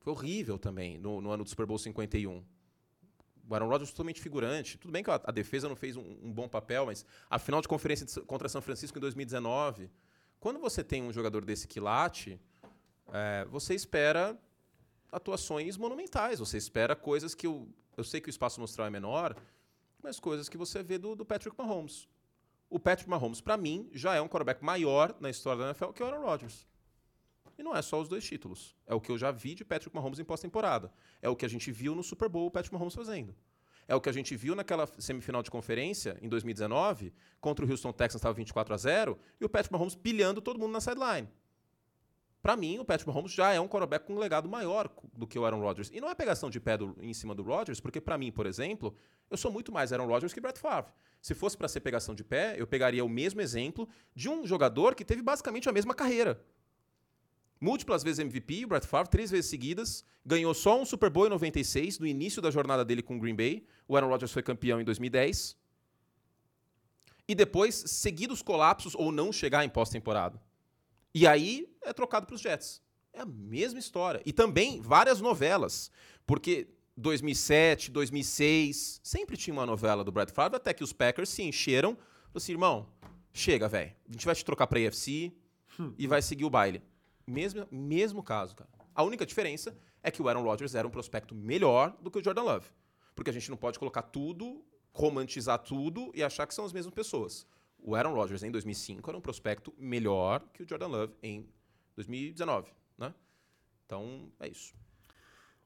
foi 0.00 0.12
horrível 0.12 0.58
também, 0.58 0.96
no, 0.98 1.20
no 1.20 1.30
ano 1.30 1.44
do 1.44 1.50
Super 1.50 1.66
Bowl 1.66 1.78
51. 1.78 2.42
O 3.48 3.54
Aaron 3.54 3.68
Rodgers 3.68 3.90
totalmente 3.90 4.20
figurante. 4.20 4.78
Tudo 4.78 4.90
bem 4.90 5.04
que 5.04 5.10
a, 5.10 5.20
a 5.22 5.30
defesa 5.30 5.68
não 5.68 5.76
fez 5.76 5.96
um, 5.96 6.02
um 6.22 6.32
bom 6.32 6.48
papel, 6.48 6.86
mas 6.86 7.04
a 7.28 7.38
final 7.38 7.60
de 7.60 7.68
conferência 7.68 8.06
de- 8.06 8.20
contra 8.22 8.48
São 8.48 8.62
Francisco 8.62 8.96
em 8.98 9.00
2019, 9.00 9.90
quando 10.40 10.58
você 10.58 10.84
tem 10.84 11.02
um 11.02 11.12
jogador 11.12 11.44
desse 11.44 11.66
quilate, 11.66 12.40
é, 13.12 13.44
você 13.46 13.74
espera 13.74 14.38
atuações 15.10 15.76
monumentais. 15.76 16.38
Você 16.38 16.56
espera 16.56 16.94
coisas 16.94 17.34
que 17.34 17.48
o, 17.48 17.68
eu 17.96 18.04
sei 18.04 18.20
que 18.20 18.28
o 18.28 18.30
espaço 18.30 18.60
mostral 18.60 18.86
é 18.86 18.90
menor, 18.90 19.36
mas 20.02 20.20
coisas 20.20 20.48
que 20.48 20.56
você 20.56 20.82
vê 20.82 20.98
do, 20.98 21.14
do 21.14 21.24
Patrick 21.24 21.56
Mahomes. 21.58 22.08
O 22.68 22.78
Patrick 22.78 23.08
Mahomes, 23.08 23.40
para 23.40 23.56
mim, 23.56 23.88
já 23.92 24.14
é 24.14 24.20
um 24.20 24.28
quarterback 24.28 24.64
maior 24.64 25.14
na 25.20 25.30
história 25.30 25.62
da 25.62 25.68
NFL 25.70 25.92
que 25.92 26.02
o 26.02 26.06
Aaron 26.06 26.24
Rodgers. 26.24 26.66
E 27.58 27.62
não 27.62 27.74
é 27.74 27.80
só 27.80 28.00
os 28.00 28.08
dois 28.08 28.24
títulos. 28.24 28.76
É 28.86 28.94
o 28.94 29.00
que 29.00 29.10
eu 29.10 29.16
já 29.16 29.30
vi 29.30 29.54
de 29.54 29.64
Patrick 29.64 29.94
Mahomes 29.94 30.18
em 30.18 30.24
pós-temporada. 30.24 30.92
É 31.22 31.28
o 31.28 31.36
que 31.36 31.46
a 31.46 31.48
gente 31.48 31.72
viu 31.72 31.94
no 31.94 32.02
Super 32.02 32.28
Bowl 32.28 32.46
o 32.46 32.50
Patrick 32.50 32.74
Mahomes 32.74 32.94
fazendo. 32.94 33.34
É 33.88 33.94
o 33.94 34.00
que 34.00 34.08
a 34.08 34.12
gente 34.12 34.34
viu 34.36 34.54
naquela 34.56 34.86
semifinal 34.98 35.42
de 35.42 35.50
conferência 35.50 36.18
em 36.20 36.28
2019, 36.28 37.12
contra 37.40 37.64
o 37.64 37.70
Houston 37.70 37.92
Texans, 37.92 38.18
estava 38.20 38.34
24 38.34 38.74
a 38.74 38.76
0 38.76 39.18
e 39.40 39.44
o 39.44 39.48
Patrick 39.48 39.72
Mahomes 39.72 39.94
pilhando 39.94 40.40
todo 40.40 40.58
mundo 40.58 40.72
na 40.72 40.80
sideline. 40.80 41.28
Pra 42.42 42.56
mim, 42.56 42.78
o 42.78 42.84
Patrick 42.84 43.08
Mahomes 43.10 43.32
já 43.32 43.52
é 43.52 43.60
um 43.60 43.66
quarterback 43.66 44.06
com 44.06 44.14
um 44.14 44.18
legado 44.18 44.48
maior 44.48 44.88
do 45.12 45.26
que 45.26 45.36
o 45.38 45.44
Aaron 45.44 45.60
Rodgers. 45.60 45.90
E 45.92 46.00
não 46.00 46.08
é 46.08 46.14
pegação 46.14 46.48
de 46.48 46.60
pé 46.60 46.76
do- 46.76 46.96
em 47.00 47.12
cima 47.12 47.34
do 47.34 47.42
Rodgers, 47.42 47.80
porque 47.80 48.00
pra 48.00 48.16
mim, 48.16 48.30
por 48.30 48.46
exemplo, 48.46 48.94
eu 49.28 49.36
sou 49.36 49.50
muito 49.50 49.72
mais 49.72 49.92
Aaron 49.92 50.06
Rodgers 50.06 50.32
que 50.32 50.40
Brett 50.40 50.58
Favre. 50.60 50.92
Se 51.20 51.34
fosse 51.34 51.56
pra 51.56 51.66
ser 51.66 51.80
pegação 51.80 52.14
de 52.14 52.22
pé, 52.22 52.54
eu 52.56 52.66
pegaria 52.66 53.04
o 53.04 53.08
mesmo 53.08 53.40
exemplo 53.40 53.88
de 54.14 54.28
um 54.28 54.46
jogador 54.46 54.94
que 54.94 55.04
teve 55.04 55.22
basicamente 55.22 55.68
a 55.68 55.72
mesma 55.72 55.92
carreira. 55.92 56.40
Múltiplas 57.60 58.02
vezes 58.02 58.18
MVP, 58.18 58.64
o 58.64 58.68
Brett 58.68 58.86
Favre, 58.86 59.10
três 59.10 59.30
vezes 59.30 59.48
seguidas, 59.48 60.04
ganhou 60.24 60.52
só 60.52 60.80
um 60.80 60.84
Super 60.84 61.08
Bowl 61.08 61.26
em 61.26 61.30
96, 61.30 61.98
no 61.98 62.06
início 62.06 62.42
da 62.42 62.50
jornada 62.50 62.84
dele 62.84 63.02
com 63.02 63.16
o 63.16 63.20
Green 63.20 63.34
Bay. 63.34 63.66
O 63.88 63.96
Aaron 63.96 64.08
Rodgers 64.08 64.32
foi 64.32 64.42
campeão 64.42 64.80
em 64.80 64.84
2010. 64.84 65.56
E 67.28 67.34
depois, 67.34 67.74
seguidos 67.74 68.42
colapsos 68.42 68.94
ou 68.94 69.10
não 69.10 69.32
chegar 69.32 69.64
em 69.64 69.68
pós-temporada. 69.68 70.40
E 71.14 71.26
aí 71.26 71.66
é 71.82 71.92
trocado 71.92 72.26
para 72.26 72.34
os 72.34 72.40
Jets. 72.40 72.82
É 73.12 73.20
a 73.20 73.26
mesma 73.26 73.78
história. 73.78 74.20
E 74.26 74.32
também 74.32 74.80
várias 74.80 75.20
novelas. 75.20 75.90
Porque 76.26 76.68
2007, 76.96 77.90
2006, 77.90 79.00
sempre 79.02 79.36
tinha 79.36 79.54
uma 79.54 79.66
novela 79.66 80.04
do 80.04 80.12
Brett 80.12 80.32
Favre, 80.32 80.56
até 80.56 80.72
que 80.74 80.84
os 80.84 80.92
Packers 80.92 81.30
se 81.30 81.42
encheram. 81.42 81.94
Falaram 81.94 82.30
assim, 82.34 82.52
irmão, 82.52 82.88
chega, 83.32 83.68
velho. 83.68 83.92
A 84.08 84.12
gente 84.12 84.26
vai 84.26 84.34
te 84.34 84.44
trocar 84.44 84.66
para 84.66 84.78
AFC 84.86 85.32
e 85.98 86.06
vai 86.06 86.20
seguir 86.20 86.44
o 86.44 86.50
baile. 86.50 86.82
Mesmo, 87.26 87.66
mesmo 87.70 88.22
caso, 88.22 88.54
cara. 88.54 88.70
A 88.94 89.02
única 89.02 89.26
diferença 89.26 89.76
é 90.02 90.10
que 90.10 90.22
o 90.22 90.28
Aaron 90.28 90.42
Rodgers 90.42 90.74
era 90.74 90.86
um 90.86 90.90
prospecto 90.90 91.34
melhor 91.34 91.96
do 92.00 92.10
que 92.10 92.18
o 92.18 92.24
Jordan 92.24 92.42
Love. 92.42 92.68
Porque 93.14 93.30
a 93.30 93.32
gente 93.32 93.50
não 93.50 93.56
pode 93.56 93.78
colocar 93.78 94.02
tudo, 94.02 94.64
romantizar 94.92 95.58
tudo 95.58 96.10
e 96.14 96.22
achar 96.22 96.46
que 96.46 96.54
são 96.54 96.64
as 96.64 96.72
mesmas 96.72 96.94
pessoas. 96.94 97.46
o 97.78 97.94
Aaron 97.94 98.14
Rodgers 98.14 98.42
em 98.42 98.50
2005 98.50 99.08
era 99.10 99.18
um 99.18 99.20
prospecto 99.20 99.72
melhor 99.78 100.40
que 100.52 100.62
o 100.62 100.68
Jordan 100.68 100.88
Love 100.88 101.14
em 101.22 101.48
2019, 101.94 102.72
né? 102.98 103.14
Então, 103.84 104.32
é 104.40 104.48
isso. 104.48 104.74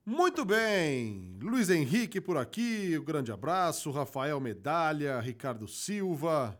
Muito 0.04 0.44
bem. 0.44 1.38
Luiz 1.40 1.70
Henrique 1.70 2.20
por 2.20 2.36
aqui, 2.36 2.98
um 2.98 3.04
grande 3.04 3.30
abraço. 3.30 3.90
Rafael 3.90 4.40
Medalha, 4.40 5.20
Ricardo 5.20 5.68
Silva, 5.68 6.58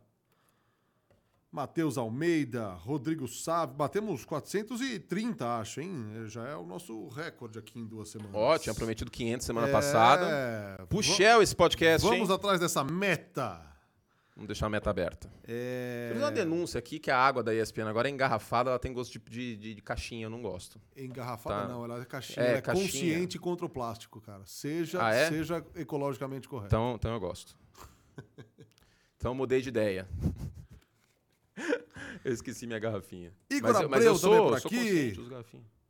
Matheus 1.52 1.98
Almeida, 1.98 2.68
Rodrigo 2.74 3.26
Sávio. 3.26 3.74
Batemos 3.74 4.24
430, 4.24 5.58
acho, 5.58 5.80
hein? 5.80 6.06
Já 6.26 6.46
é 6.46 6.54
o 6.56 6.64
nosso 6.64 7.08
recorde 7.08 7.58
aqui 7.58 7.78
em 7.78 7.84
duas 7.84 8.08
semanas. 8.08 8.34
Ó, 8.34 8.56
tinha 8.56 8.74
prometido 8.74 9.10
500 9.10 9.44
semana 9.46 9.68
É, 9.68 9.72
passada. 9.72 10.86
Puxel 10.88 11.42
esse 11.42 11.54
podcast, 11.56 12.06
Vamos 12.06 12.28
hein? 12.28 12.34
atrás 12.36 12.60
dessa 12.60 12.84
meta. 12.84 13.66
Vamos 14.36 14.46
deixar 14.46 14.66
a 14.66 14.70
meta 14.70 14.88
aberta. 14.88 15.28
É... 15.46 16.10
Temos 16.12 16.22
uma 16.22 16.30
denúncia 16.30 16.78
aqui 16.78 16.98
que 17.00 17.10
a 17.10 17.18
água 17.18 17.42
da 17.42 17.52
ESPN 17.52 17.88
agora 17.88 18.08
é 18.08 18.12
engarrafada, 18.12 18.70
ela 18.70 18.78
tem 18.78 18.92
gosto 18.92 19.12
de, 19.12 19.18
de, 19.28 19.56
de- 19.56 19.74
de 19.74 19.82
caixinha, 19.82 20.26
eu 20.26 20.30
não 20.30 20.40
gosto. 20.40 20.80
Engarrafada 20.96 21.62
Tá. 21.62 21.68
não, 21.68 21.84
ela 21.84 22.00
é 22.00 22.04
caixinha, 22.04 22.46
É, 22.46 22.48
ela 22.50 22.58
é 22.58 22.62
caixinha. 22.62 22.86
consciente 22.86 23.38
contra 23.40 23.66
o 23.66 23.68
plástico, 23.68 24.20
cara. 24.20 24.42
Seja, 24.46 25.04
Ah, 25.04 25.12
é? 25.12 25.28
seja 25.28 25.62
ecologicamente 25.74 26.48
correto. 26.48 26.68
Então, 26.68 26.94
então 26.94 27.12
eu 27.12 27.20
gosto. 27.20 27.54
então 29.18 29.32
eu 29.32 29.34
mudei 29.34 29.60
de 29.60 29.68
ideia. 29.68 30.08
eu 32.24 32.32
esqueci 32.32 32.66
minha 32.66 32.78
garrafinha. 32.78 33.32
Igor 33.50 33.72
mas 33.72 33.82
eu, 33.82 33.88
mas 33.88 34.04
eu 34.04 34.14
Abreu 34.14 34.20
também 34.20 34.38
sou, 34.38 34.48
por 34.50 34.60
sou 34.60 34.68
aqui. 34.68 35.16
consciente. 35.16 35.80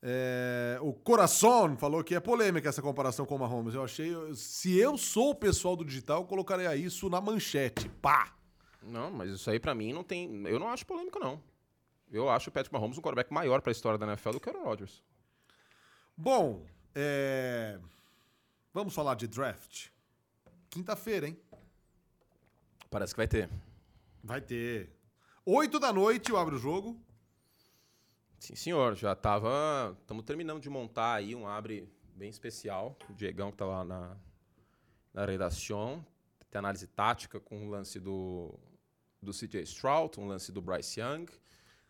É, 0.00 0.78
o 0.80 0.92
Coração 0.92 1.76
falou 1.76 2.04
que 2.04 2.14
é 2.14 2.20
polêmica 2.20 2.68
essa 2.68 2.80
comparação 2.80 3.26
com 3.26 3.34
o 3.34 3.38
Mahomes. 3.38 3.74
Eu 3.74 3.82
achei. 3.82 4.12
Se 4.34 4.78
eu 4.78 4.96
sou 4.96 5.30
o 5.30 5.34
pessoal 5.34 5.74
do 5.74 5.84
digital, 5.84 6.20
eu 6.22 6.26
colocaria 6.26 6.74
isso 6.76 7.08
na 7.08 7.20
manchete. 7.20 7.88
Pá! 8.00 8.32
Não, 8.82 9.10
mas 9.10 9.30
isso 9.30 9.50
aí 9.50 9.58
pra 9.58 9.74
mim 9.74 9.92
não 9.92 10.04
tem. 10.04 10.46
Eu 10.46 10.58
não 10.58 10.68
acho 10.68 10.86
polêmico, 10.86 11.18
não. 11.18 11.42
Eu 12.10 12.30
acho 12.30 12.48
o 12.48 12.52
Patrick 12.52 12.72
Mahomes 12.72 12.96
um 12.96 13.02
quarterback 13.02 13.32
maior 13.32 13.60
pra 13.60 13.72
história 13.72 13.98
da 13.98 14.06
NFL 14.06 14.30
do 14.30 14.40
que 14.40 14.48
o 14.48 14.64
Rodgers. 14.64 15.02
Bom, 16.16 16.64
é, 16.94 17.78
vamos 18.72 18.94
falar 18.94 19.14
de 19.14 19.26
draft. 19.26 19.88
Quinta-feira, 20.70 21.28
hein? 21.28 21.38
Parece 22.90 23.12
que 23.12 23.18
vai 23.18 23.28
ter. 23.28 23.50
Vai 24.22 24.40
ter. 24.40 24.90
Oito 25.44 25.78
da 25.78 25.92
noite 25.92 26.30
eu 26.30 26.36
abro 26.36 26.56
o 26.56 26.58
jogo. 26.58 27.00
Sim, 28.38 28.54
senhor. 28.54 28.94
Já 28.94 29.14
tava. 29.14 29.96
Estamos 30.00 30.24
terminando 30.24 30.60
de 30.60 30.70
montar 30.70 31.14
aí 31.14 31.34
um 31.34 31.46
abre 31.46 31.92
bem 32.14 32.28
especial. 32.28 32.96
O 33.08 33.14
Diegão 33.14 33.50
que 33.50 33.56
tá 33.56 33.64
lá 33.64 33.84
na, 33.84 34.16
na 35.14 35.24
redação. 35.24 36.04
Tem 36.50 36.58
análise 36.58 36.86
tática 36.86 37.38
com 37.38 37.66
o 37.66 37.70
lance 37.70 38.00
do, 38.00 38.58
do 39.22 39.32
CJ 39.32 39.62
Stroud, 39.62 40.18
um 40.18 40.26
lance 40.26 40.50
do 40.50 40.62
Bryce 40.62 41.00
Young. 41.00 41.26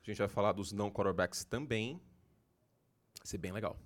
A 0.03 0.07
gente 0.11 0.19
vai 0.19 0.29
falar 0.29 0.53
dos 0.53 0.73
não 0.73 0.91
quarterbacks 0.91 1.45
também. 1.45 2.01
Vai 3.19 3.27
ser 3.27 3.39
bem 3.39 3.53
legal. 3.53 3.79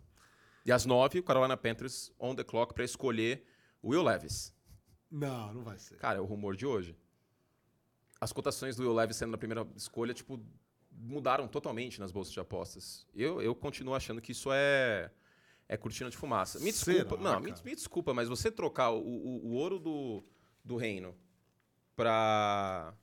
E 0.65 0.73
às 0.73 0.87
nove, 0.87 1.19
o 1.19 1.23
Carolina 1.23 1.57
Panthers 1.57 2.13
on 2.19 2.35
the 2.35 2.45
clock 2.45 2.73
para 2.73 2.85
escolher 2.85 3.45
o 3.83 3.91
Will 3.91 4.03
Levis. 4.03 4.55
Não, 5.11 5.53
não 5.53 5.65
vai 5.65 5.79
ser. 5.79 5.99
Cara, 5.99 6.19
é 6.19 6.21
o 6.21 6.25
rumor 6.25 6.57
de 6.57 6.65
hoje. 6.65 6.97
As 8.23 8.33
cotações 8.33 8.77
do 8.77 8.85
Will 8.85 8.95
Levis 8.95 9.17
sendo 9.17 9.33
na 9.33 9.37
primeira 9.37 9.67
escolha, 9.75 10.15
tipo, 10.15 10.41
mudaram 10.93 11.49
totalmente 11.49 11.99
nas 11.99 12.13
bolsas 12.13 12.33
de 12.33 12.39
apostas. 12.39 13.05
Eu, 13.13 13.43
eu 13.43 13.53
continuo 13.53 13.97
achando 13.97 14.21
que 14.21 14.31
isso 14.31 14.49
é 14.53 15.11
é 15.69 15.77
cortina 15.77 16.09
de 16.09 16.17
fumaça. 16.17 16.61
Me 16.61 16.73
Será, 16.73 16.99
desculpa, 16.99 17.21
não, 17.21 17.41
me, 17.41 17.53
me 17.65 17.75
desculpa, 17.75 18.15
mas 18.15 18.29
você 18.29 18.49
trocar 18.49 18.91
o, 18.91 19.01
o, 19.01 19.47
o 19.49 19.53
ouro 19.55 19.81
do, 19.81 20.25
do 20.65 20.77
reino 20.77 21.17
pra 21.97 22.95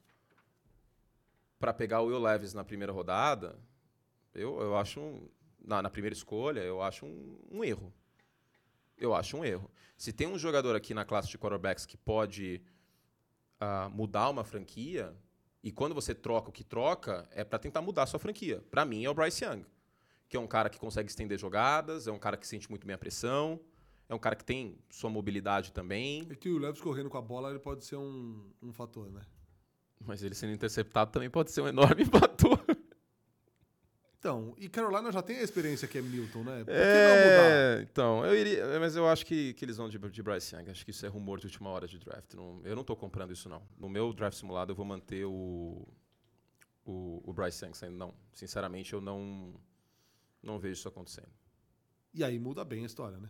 para 1.59 1.73
pegar 1.73 1.99
o 1.99 2.05
Will 2.05 2.21
Levis 2.21 2.53
na 2.53 2.63
primeira 2.63 2.93
rodada, 2.93 3.59
eu, 4.33 4.61
eu 4.61 4.77
acho 4.77 5.01
um, 5.01 5.27
na, 5.61 5.81
na 5.81 5.89
primeira 5.89 6.13
escolha, 6.13 6.61
eu 6.61 6.81
acho 6.81 7.05
um, 7.05 7.37
um 7.51 7.61
erro. 7.61 7.93
Eu 8.97 9.13
acho 9.13 9.35
um 9.35 9.43
erro. 9.43 9.69
Se 9.97 10.13
tem 10.13 10.27
um 10.27 10.39
jogador 10.39 10.77
aqui 10.77 10.93
na 10.93 11.03
classe 11.03 11.27
de 11.27 11.37
quarterbacks 11.37 11.85
que 11.85 11.97
pode 11.97 12.61
ah, 13.59 13.89
mudar 13.93 14.29
uma 14.29 14.43
franquia, 14.43 15.15
e 15.63 15.71
quando 15.71 15.93
você 15.93 16.15
troca 16.15 16.49
o 16.49 16.51
que 16.51 16.63
troca, 16.63 17.27
é 17.31 17.43
para 17.43 17.59
tentar 17.59 17.81
mudar 17.81 18.03
a 18.03 18.05
sua 18.07 18.19
franquia. 18.19 18.63
Para 18.71 18.85
mim 18.85 19.03
é 19.03 19.09
o 19.09 19.13
Bryce 19.13 19.43
Young, 19.43 19.65
que 20.27 20.37
é 20.37 20.39
um 20.39 20.47
cara 20.47 20.69
que 20.69 20.79
consegue 20.79 21.09
estender 21.09 21.37
jogadas, 21.37 22.07
é 22.07 22.11
um 22.11 22.19
cara 22.19 22.37
que 22.37 22.47
sente 22.47 22.69
muito 22.69 22.87
bem 22.87 22.93
a 22.93 22.97
pressão, 22.97 23.59
é 24.07 24.15
um 24.15 24.19
cara 24.19 24.35
que 24.35 24.45
tem 24.45 24.77
sua 24.89 25.09
mobilidade 25.09 25.71
também, 25.71 26.27
É 26.29 26.35
que 26.35 26.49
o 26.49 26.57
Leves 26.57 26.81
correndo 26.81 27.09
com 27.09 27.17
a 27.17 27.21
bola 27.21 27.49
ele 27.49 27.59
pode 27.59 27.83
ser 27.83 27.97
um, 27.97 28.49
um 28.61 28.71
fator, 28.71 29.11
né? 29.11 29.21
mas 30.05 30.23
ele 30.23 30.33
sendo 30.33 30.53
interceptado 30.53 31.11
também 31.11 31.29
pode 31.29 31.51
ser 31.51 31.61
um 31.61 31.67
enorme 31.67 32.05
fator. 32.05 32.63
Então, 34.19 34.53
e 34.57 34.67
Carolina 34.67 35.11
já 35.13 35.21
tem 35.21 35.37
a 35.37 35.41
experiência 35.41 35.87
que 35.87 35.97
é 35.97 36.01
Milton, 36.01 36.43
né? 36.43 36.57
Por 36.65 36.65
que 36.65 36.73
não 36.73 37.17
mudar? 37.31 37.51
É, 37.51 37.81
então, 37.89 38.25
eu 38.25 38.35
iria, 38.35 38.77
mas 38.77 38.93
eu 38.97 39.07
acho 39.07 39.25
que, 39.25 39.53
que 39.53 39.63
eles 39.63 39.77
vão 39.77 39.87
de, 39.87 39.97
de 39.97 40.21
Bryce 40.21 40.53
Young. 40.53 40.69
Acho 40.69 40.83
que 40.83 40.91
isso 40.91 41.05
é 41.05 41.09
rumor 41.09 41.39
de 41.39 41.45
última 41.45 41.69
hora 41.69 41.87
de 41.87 41.97
draft. 41.97 42.33
Não- 42.33 42.59
eu 42.65 42.75
não 42.75 42.83
tô 42.83 42.97
comprando 42.97 43.31
isso, 43.31 43.47
não. 43.47 43.63
No 43.77 43.87
meu 43.87 44.11
draft 44.11 44.37
simulado, 44.37 44.73
eu 44.73 44.75
vou 44.75 44.85
manter 44.85 45.23
o, 45.25 45.87
o, 46.85 47.21
o 47.23 47.31
Bryce 47.33 47.63
Young 47.63 47.73
saindo. 47.73 47.95
Não, 47.95 48.13
sinceramente, 48.33 48.91
eu 48.91 48.99
não, 48.99 49.53
não 50.43 50.59
vejo 50.59 50.73
isso 50.73 50.87
acontecendo. 50.89 51.29
E 52.13 52.21
aí 52.21 52.37
muda 52.37 52.65
bem 52.65 52.83
a 52.83 52.87
história, 52.87 53.17
né? 53.17 53.29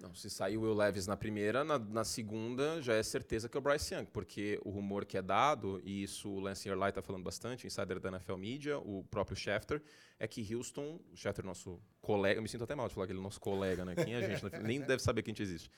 Não, 0.00 0.14
se 0.14 0.30
sair 0.30 0.56
o 0.56 0.62
Will 0.62 0.72
Levis 0.74 1.06
na 1.06 1.14
primeira, 1.16 1.62
na, 1.62 1.78
na 1.78 2.04
segunda 2.04 2.80
já 2.80 2.94
é 2.94 3.02
certeza 3.02 3.48
que 3.50 3.56
é 3.56 3.60
o 3.60 3.62
Bryce 3.62 3.94
Young, 3.94 4.06
porque 4.06 4.58
o 4.64 4.70
rumor 4.70 5.04
que 5.04 5.18
é 5.18 5.22
dado, 5.22 5.80
e 5.84 6.02
isso 6.02 6.28
o 6.30 6.40
Lance 6.40 6.66
Erlai 6.68 6.90
tá 6.90 7.02
falando 7.02 7.22
bastante, 7.22 7.66
insider 7.66 8.00
da 8.00 8.08
NFL 8.08 8.36
Media, 8.36 8.78
o 8.78 9.04
próprio 9.10 9.36
Schefter, 9.36 9.82
é 10.18 10.26
que 10.26 10.54
Houston, 10.54 10.98
o 11.12 11.16
Schefter, 11.16 11.44
nosso 11.44 11.78
colega, 12.00 12.38
eu 12.38 12.42
me 12.42 12.48
sinto 12.48 12.64
até 12.64 12.74
mal 12.74 12.88
de 12.88 12.94
falar 12.94 13.06
que 13.06 13.12
ele 13.12 13.20
é 13.20 13.22
nosso 13.22 13.40
colega, 13.40 13.84
né? 13.84 13.94
Quem 13.94 14.14
é 14.14 14.18
a 14.18 14.22
gente? 14.28 14.42
Nem 14.62 14.80
deve 14.80 15.02
saber 15.02 15.22
que 15.22 15.30
a 15.30 15.32
gente 15.32 15.42
existe. 15.42 15.70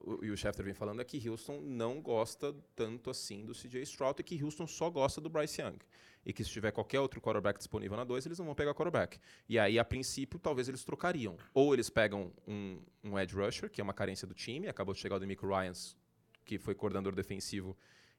O- 0.00 0.24
e 0.24 0.30
o 0.30 0.36
Schefter 0.36 0.64
vem 0.64 0.74
falando 0.74 1.00
é 1.00 1.04
que 1.04 1.28
Houston 1.28 1.60
não 1.60 2.00
gosta 2.02 2.54
tanto 2.74 3.10
assim 3.10 3.44
do 3.44 3.54
CJ 3.54 3.82
Stroud 3.82 4.20
e 4.20 4.24
que 4.24 4.42
Houston 4.42 4.66
só 4.66 4.90
gosta 4.90 5.20
do 5.20 5.28
Bryce 5.30 5.62
Young. 5.62 5.78
E 6.24 6.32
que 6.32 6.42
se 6.42 6.50
tiver 6.50 6.70
qualquer 6.70 7.00
outro 7.00 7.20
quarterback 7.20 7.58
disponível 7.58 7.96
na 7.96 8.04
2, 8.04 8.26
eles 8.26 8.38
não 8.38 8.46
vão 8.46 8.54
pegar 8.54 8.74
quarterback. 8.74 9.18
E 9.48 9.58
aí, 9.58 9.78
a 9.78 9.84
princípio, 9.84 10.38
talvez 10.38 10.68
eles 10.68 10.82
trocariam. 10.84 11.36
Ou 11.52 11.74
eles 11.74 11.90
pegam 11.90 12.32
um, 12.46 12.80
um 13.02 13.18
edge 13.18 13.34
rusher, 13.34 13.70
que 13.70 13.80
é 13.80 13.84
uma 13.84 13.92
carência 13.92 14.26
do 14.26 14.34
time, 14.34 14.68
acabou 14.68 14.94
de 14.94 15.00
chegar 15.00 15.16
o 15.16 15.20
Demico 15.20 15.46
Ryans, 15.46 15.96
que 16.44 16.58
foi 16.58 16.74
coordenador 16.74 17.14
defensivo 17.14 17.76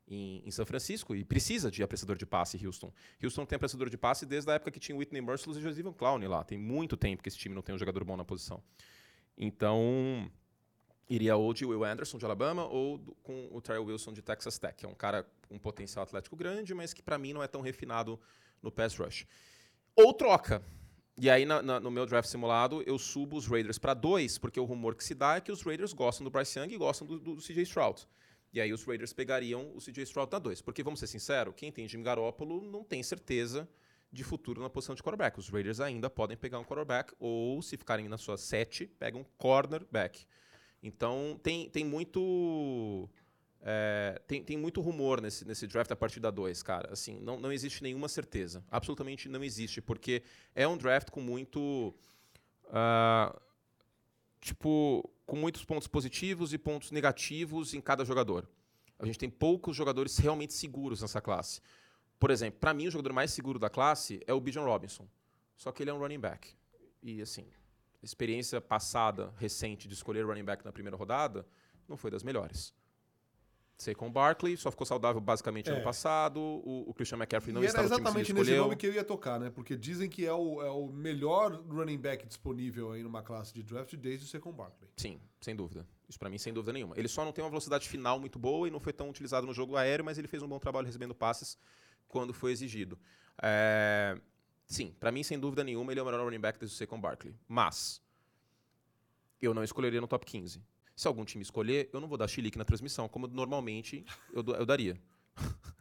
em, 0.07 0.43
em 0.45 0.51
São 0.51 0.65
Francisco, 0.65 1.15
e 1.15 1.23
precisa 1.23 1.71
de 1.71 1.81
apressador 1.81 2.15
de 2.15 2.25
passe 2.25 2.63
Houston. 2.63 2.93
Houston 3.23 3.45
tem 3.45 3.55
apressador 3.55 3.89
de 3.89 3.97
passe 3.97 4.25
desde 4.25 4.51
a 4.51 4.55
época 4.55 4.71
que 4.71 4.79
tinha 4.79 4.95
Whitney 4.95 5.21
Merciless 5.21 5.59
e 5.59 5.63
Joseph 5.63 5.95
Clown 5.97 6.19
lá. 6.27 6.43
Tem 6.43 6.57
muito 6.57 6.95
tempo 6.95 7.23
que 7.23 7.29
esse 7.29 7.37
time 7.37 7.55
não 7.55 7.61
tem 7.61 7.73
um 7.73 7.77
jogador 7.77 8.03
bom 8.03 8.15
na 8.15 8.23
posição. 8.23 8.63
Então, 9.37 10.29
iria 11.09 11.35
ou 11.35 11.53
de 11.53 11.65
Will 11.65 11.83
Anderson, 11.83 12.17
de 12.17 12.25
Alabama, 12.25 12.65
ou 12.65 12.97
do- 12.97 13.15
com 13.23 13.47
o 13.51 13.61
Terrell 13.61 13.85
Wilson, 13.85 14.11
de 14.13 14.21
Texas 14.21 14.57
Tech, 14.57 14.83
é 14.83 14.87
um 14.87 14.95
cara 14.95 15.25
com 15.47 15.57
potencial 15.59 16.03
atlético 16.03 16.35
grande, 16.35 16.73
mas 16.73 16.93
que 16.93 17.01
para 17.03 17.17
mim 17.17 17.33
não 17.33 17.43
é 17.43 17.47
tão 17.47 17.61
refinado 17.61 18.19
no 18.61 18.71
pass 18.71 18.95
rush. 18.95 19.27
Ou 19.95 20.13
troca. 20.13 20.61
E 21.17 21.29
aí, 21.29 21.45
na- 21.45 21.61
na- 21.61 21.79
no 21.79 21.89
meu 21.89 22.05
draft 22.05 22.27
simulado, 22.27 22.81
eu 22.85 22.97
subo 22.99 23.37
os 23.37 23.47
Raiders 23.47 23.77
para 23.77 23.93
dois, 23.93 24.37
porque 24.37 24.59
o 24.59 24.65
rumor 24.65 24.95
que 24.95 25.03
se 25.03 25.15
dá 25.15 25.35
é 25.37 25.41
que 25.41 25.51
os 25.51 25.61
Raiders 25.61 25.93
gostam 25.93 26.25
do 26.25 26.29
Bryce 26.29 26.59
Young 26.59 26.73
e 26.73 26.77
gostam 26.77 27.07
do, 27.07 27.19
do 27.19 27.39
CJ 27.41 27.61
Stroud. 27.63 28.05
E 28.51 28.59
aí 28.59 28.73
os 28.73 28.83
Raiders 28.83 29.13
pegariam 29.13 29.71
o 29.75 29.79
CJ 29.79 30.03
Stroud 30.03 30.29
na 30.31 30.39
dois. 30.39 30.61
Porque, 30.61 30.83
vamos 30.83 30.99
ser 30.99 31.07
sinceros, 31.07 31.53
quem 31.55 31.71
tem 31.71 31.87
Jimmy 31.87 32.03
Garoppolo 32.03 32.61
não 32.69 32.83
tem 32.83 33.01
certeza 33.03 33.67
de 34.11 34.23
futuro 34.23 34.61
na 34.61 34.69
posição 34.69 34.95
de 34.95 35.03
quarterback. 35.03 35.37
Os 35.39 35.49
Raiders 35.49 35.79
ainda 35.79 36.09
podem 36.09 36.35
pegar 36.35 36.59
um 36.59 36.63
quarterback, 36.65 37.13
ou 37.19 37.61
se 37.61 37.77
ficarem 37.77 38.07
na 38.09 38.17
sua 38.17 38.37
sete, 38.37 38.85
pegam 38.87 39.21
um 39.21 39.25
cornerback. 39.37 40.25
Então, 40.85 41.39
tem, 41.41 41.67
tem 41.67 41.83
muito... 41.83 43.09
é, 43.59 44.21
tem, 44.27 44.43
tem 44.43 44.55
muito 44.55 44.81
rumor 44.81 45.19
nesse, 45.19 45.43
nesse 45.43 45.65
draft 45.65 45.89
a 45.89 45.95
partir 45.95 46.19
da 46.19 46.29
2, 46.29 46.61
cara. 46.61 46.93
Assim, 46.93 47.19
não, 47.19 47.39
não 47.39 47.51
existe 47.51 47.81
nenhuma 47.81 48.07
certeza. 48.07 48.63
Absolutamente 48.69 49.27
não 49.27 49.43
existe, 49.43 49.81
porque 49.81 50.21
é 50.53 50.67
um 50.67 50.77
draft 50.77 51.09
com 51.09 51.21
muito. 51.21 51.95
ah, 52.71 53.35
tipo, 54.39 55.09
com 55.25 55.35
muitos 55.35 55.65
pontos 55.65 55.87
positivos 55.87 56.53
e 56.53 56.57
pontos 56.59 56.91
negativos 56.91 57.73
em 57.73 57.81
cada 57.81 58.05
jogador. 58.05 58.47
A 58.99 59.07
gente 59.07 59.17
tem 59.17 59.29
poucos 59.29 59.75
jogadores 59.75 60.19
realmente 60.19 60.53
seguros 60.53 61.01
nessa 61.01 61.19
classe. 61.19 61.61
Por 62.19 62.29
exemplo, 62.29 62.59
para 62.59 62.75
mim, 62.75 62.87
o 62.87 62.91
jogador 62.91 63.11
mais 63.11 63.31
seguro 63.31 63.57
da 63.57 63.71
classe 63.71 64.21
é 64.27 64.33
o 64.33 64.39
Bijan 64.39 64.61
Robinson. 64.61 65.07
Só 65.57 65.71
que 65.71 65.81
ele 65.81 65.89
é 65.89 65.93
um 65.93 65.97
running 65.97 66.19
back. 66.19 66.53
E, 67.01 67.23
assim, 67.23 67.47
experiência 68.05 68.61
passada, 68.61 69.33
recente, 69.37 69.87
de 69.87 69.93
escolher 69.93 70.25
running 70.25 70.45
back 70.45 70.63
na 70.63 70.71
primeira 70.71 70.95
rodada, 70.95 71.45
não 71.87 71.97
foi 71.97 72.09
das 72.11 72.23
melhores. 72.23 72.73
Saquon 73.77 74.09
Barkley 74.09 74.55
só 74.55 74.71
ficou 74.71 74.85
saudável 74.87 75.19
basicamente 75.19 75.69
É. 75.69 75.73
ano 75.73 75.83
passado. 75.83 76.39
O, 76.39 76.89
o 76.89 76.93
Christian 76.93 77.17
McCaffrey 77.17 77.53
não 77.53 77.61
e 77.61 77.65
era 77.65 77.71
está 77.71 77.81
no 77.81 77.87
time 77.87 77.95
que 77.97 78.01
exatamente 78.03 78.33
nesse 78.33 78.55
nome 78.57 78.75
que 78.77 78.87
eu 78.87 78.93
ia 78.93 79.03
tocar, 79.03 79.37
né? 79.37 79.49
Porque 79.49 79.75
dizem 79.75 80.09
que 80.09 80.25
é 80.25 80.31
o, 80.31 80.61
é 80.61 80.69
o 80.71 80.87
melhor 80.87 81.61
running 81.67 81.97
back 81.97 82.25
disponível 82.25 82.93
aí 82.93 83.03
numa 83.03 83.21
classe 83.21 83.53
de 83.53 83.61
draft 83.61 83.93
desde 83.97 84.25
o 84.25 84.29
Secon 84.29 84.53
Barkley. 84.53 84.89
Sim, 84.95 85.19
sem 85.41 85.53
dúvida. 85.53 85.85
Isso 86.07 86.17
pra 86.17 86.29
mim, 86.29 86.37
sem 86.37 86.53
dúvida 86.53 86.71
nenhuma. 86.71 86.93
Ele 86.97 87.09
só 87.09 87.25
não 87.25 87.33
tem 87.33 87.43
uma 87.43 87.49
velocidade 87.49 87.89
final 87.89 88.17
muito 88.17 88.39
boa 88.39 88.65
e 88.65 88.71
não 88.71 88.79
foi 88.79 88.93
tão 88.93 89.09
utilizado 89.09 89.45
no 89.45 89.53
jogo 89.53 89.75
aéreo, 89.75 90.05
mas 90.05 90.17
ele 90.17 90.27
fez 90.29 90.41
um 90.41 90.47
bom 90.47 90.57
trabalho 90.59 90.85
recebendo 90.85 91.13
passes 91.13 91.57
quando 92.07 92.33
foi 92.33 92.53
exigido. 92.53 92.97
É, 93.41 94.17
Sim, 94.67 94.95
pra 94.99 95.11
mim, 95.11 95.21
sem 95.23 95.39
dúvida 95.39 95.63
nenhuma, 95.63 95.91
ele 95.91 95.99
é 95.99 96.03
o 96.03 96.05
melhor 96.05 96.23
running 96.23 96.39
back 96.39 96.57
desde 96.59 96.75
o 96.75 96.77
Saquon 96.77 96.99
Barkley. 96.99 97.35
Mas 97.47 98.01
eu 99.41 99.53
não 99.53 99.63
escolheria 99.63 100.01
no 100.01 100.07
top 100.07 100.25
15. 100.25 100.61
Se 100.95 101.07
algum 101.07 101.23
time 101.25 101.41
escolher, 101.43 101.89
eu 101.93 101.99
não 101.99 102.07
vou 102.07 102.17
dar 102.17 102.27
chilique 102.27 102.57
na 102.57 102.65
transmissão, 102.65 103.07
como 103.07 103.27
normalmente 103.27 104.05
eu, 104.33 104.43
eu 104.57 104.65
daria. 104.65 104.99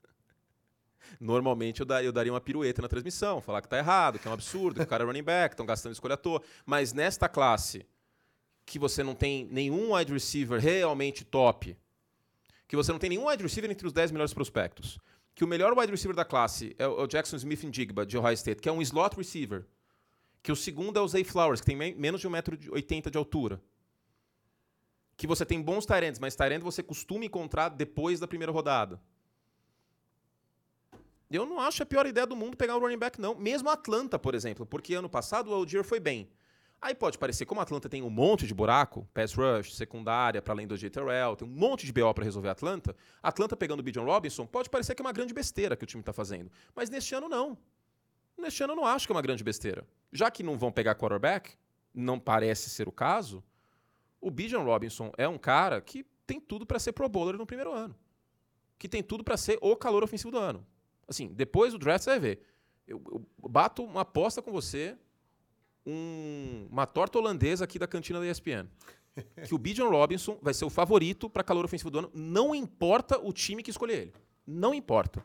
Normalmente 1.20 1.80
eu, 1.80 1.86
da- 1.86 2.02
eu 2.02 2.12
daria 2.12 2.32
uma 2.32 2.40
pirueta 2.40 2.82
na 2.82 2.88
transmissão, 2.88 3.40
falar 3.40 3.62
que 3.62 3.68
tá 3.68 3.78
errado, 3.78 4.18
que 4.18 4.26
é 4.26 4.30
um 4.30 4.34
absurdo, 4.34 4.76
que 4.76 4.82
o 4.82 4.86
cara 4.86 5.04
é 5.04 5.06
running 5.06 5.22
back, 5.22 5.52
estão 5.54 5.64
gastando 5.66 5.92
escolha 5.92 6.14
à 6.14 6.16
toa. 6.16 6.42
Mas 6.66 6.92
nesta 6.92 7.28
classe, 7.28 7.86
que 8.66 8.78
você 8.78 9.02
não 9.02 9.14
tem 9.14 9.44
nenhum 9.46 9.94
wide 9.94 10.12
receiver 10.12 10.60
realmente 10.60 11.24
top, 11.24 11.76
que 12.66 12.74
você 12.74 12.90
não 12.90 12.98
tem 12.98 13.10
nenhum 13.10 13.28
wide 13.28 13.42
receiver 13.42 13.70
entre 13.70 13.86
os 13.86 13.92
10 13.92 14.10
melhores 14.10 14.34
prospectos, 14.34 14.98
que 15.34 15.44
o 15.44 15.48
melhor 15.48 15.76
wide 15.76 15.90
receiver 15.90 16.14
da 16.14 16.24
classe 16.24 16.74
é 16.78 16.86
o 16.86 17.04
é 17.04 17.06
Jackson 17.06 17.36
Smith 17.36 17.60
Jigba, 17.72 18.06
de 18.06 18.16
Ohio 18.16 18.34
State, 18.34 18.60
que 18.62 18.68
é 18.68 18.72
um 18.72 18.80
slot 18.82 19.16
receiver, 19.16 19.66
que 20.42 20.52
o 20.52 20.56
segundo 20.56 20.98
é 20.98 21.02
o 21.02 21.08
Zay 21.08 21.24
Flowers, 21.24 21.60
que 21.60 21.66
tem 21.66 21.76
me- 21.76 21.94
menos 21.94 22.20
de 22.20 22.28
1,80m 22.28 23.10
de 23.10 23.18
altura, 23.18 23.60
que 25.16 25.26
você 25.26 25.44
tem 25.44 25.60
bons 25.60 25.86
Tyrands, 25.86 26.18
mas 26.18 26.36
Tyrant 26.36 26.62
você 26.62 26.82
costuma 26.82 27.24
encontrar 27.24 27.68
depois 27.70 28.20
da 28.20 28.28
primeira 28.28 28.52
rodada. 28.52 29.00
Eu 31.30 31.46
não 31.46 31.58
acho 31.60 31.82
a 31.82 31.86
pior 31.86 32.06
ideia 32.06 32.26
do 32.26 32.36
mundo 32.36 32.56
pegar 32.56 32.76
um 32.76 32.80
running 32.80 32.98
back, 32.98 33.20
não. 33.20 33.34
Mesmo 33.34 33.68
Atlanta, 33.68 34.18
por 34.18 34.34
exemplo, 34.34 34.64
porque 34.64 34.94
ano 34.94 35.08
passado 35.08 35.50
o 35.50 35.54
Algier 35.54 35.82
foi 35.82 35.98
bem. 35.98 36.28
Aí 36.84 36.94
pode 36.94 37.16
parecer, 37.16 37.46
como 37.46 37.60
a 37.60 37.62
Atlanta 37.62 37.88
tem 37.88 38.02
um 38.02 38.10
monte 38.10 38.46
de 38.46 38.52
buraco, 38.52 39.08
pass 39.14 39.32
rush, 39.32 39.74
secundária, 39.74 40.42
para 40.42 40.52
além 40.52 40.66
do 40.66 40.76
J. 40.76 40.90
Terrell, 40.90 41.34
tem 41.34 41.48
um 41.48 41.50
monte 41.50 41.86
de 41.86 41.92
BO 41.94 42.12
para 42.12 42.22
resolver 42.22 42.50
a 42.50 42.52
Atlanta. 42.52 42.94
A 43.22 43.30
Atlanta 43.30 43.56
pegando 43.56 43.80
o 43.80 43.82
Bijan 43.82 44.02
Robinson, 44.02 44.46
pode 44.46 44.68
parecer 44.68 44.94
que 44.94 45.00
é 45.00 45.04
uma 45.06 45.10
grande 45.10 45.32
besteira 45.32 45.76
que 45.76 45.84
o 45.84 45.86
time 45.86 46.02
está 46.02 46.12
fazendo. 46.12 46.50
Mas 46.74 46.90
neste 46.90 47.14
ano, 47.14 47.26
não. 47.26 47.56
Neste 48.36 48.62
ano, 48.62 48.74
eu 48.74 48.76
não 48.76 48.84
acho 48.84 49.06
que 49.06 49.12
é 49.14 49.16
uma 49.16 49.22
grande 49.22 49.42
besteira. 49.42 49.86
Já 50.12 50.30
que 50.30 50.42
não 50.42 50.58
vão 50.58 50.70
pegar 50.70 50.94
quarterback, 50.94 51.56
não 51.94 52.20
parece 52.20 52.68
ser 52.68 52.86
o 52.86 52.92
caso, 52.92 53.42
o 54.20 54.30
Bijan 54.30 54.60
Robinson 54.60 55.10
é 55.16 55.26
um 55.26 55.38
cara 55.38 55.80
que 55.80 56.04
tem 56.26 56.38
tudo 56.38 56.66
para 56.66 56.78
ser 56.78 56.92
Pro 56.92 57.08
Bowler 57.08 57.38
no 57.38 57.46
primeiro 57.46 57.72
ano. 57.72 57.96
Que 58.78 58.90
tem 58.90 59.02
tudo 59.02 59.24
para 59.24 59.38
ser 59.38 59.56
o 59.62 59.74
calor 59.74 60.04
ofensivo 60.04 60.32
do 60.32 60.38
ano. 60.38 60.66
Assim, 61.08 61.28
depois 61.28 61.72
do 61.72 61.78
draft 61.78 62.04
você 62.04 62.10
vai 62.10 62.20
ver. 62.20 62.42
Eu, 62.86 63.02
eu 63.10 63.48
bato 63.48 63.82
uma 63.82 64.02
aposta 64.02 64.42
com 64.42 64.52
você, 64.52 64.98
um- 65.86 66.66
uma 66.70 66.86
torta 66.86 67.18
holandesa 67.18 67.64
aqui 67.64 67.78
da 67.78 67.86
cantina 67.86 68.20
da 68.20 68.26
ESPN. 68.26 68.68
que 69.46 69.54
o 69.54 69.58
Bijan 69.58 69.88
Robinson 69.88 70.36
vai 70.42 70.52
ser 70.52 70.64
o 70.64 70.70
favorito 70.70 71.30
para 71.30 71.44
calor 71.44 71.64
ofensivo 71.64 71.88
do 71.90 72.00
ano, 72.00 72.10
não 72.12 72.52
importa 72.54 73.16
o 73.18 73.32
time 73.32 73.62
que 73.62 73.70
escolher 73.70 73.94
ele. 73.98 74.14
Não 74.44 74.74
importa. 74.74 75.24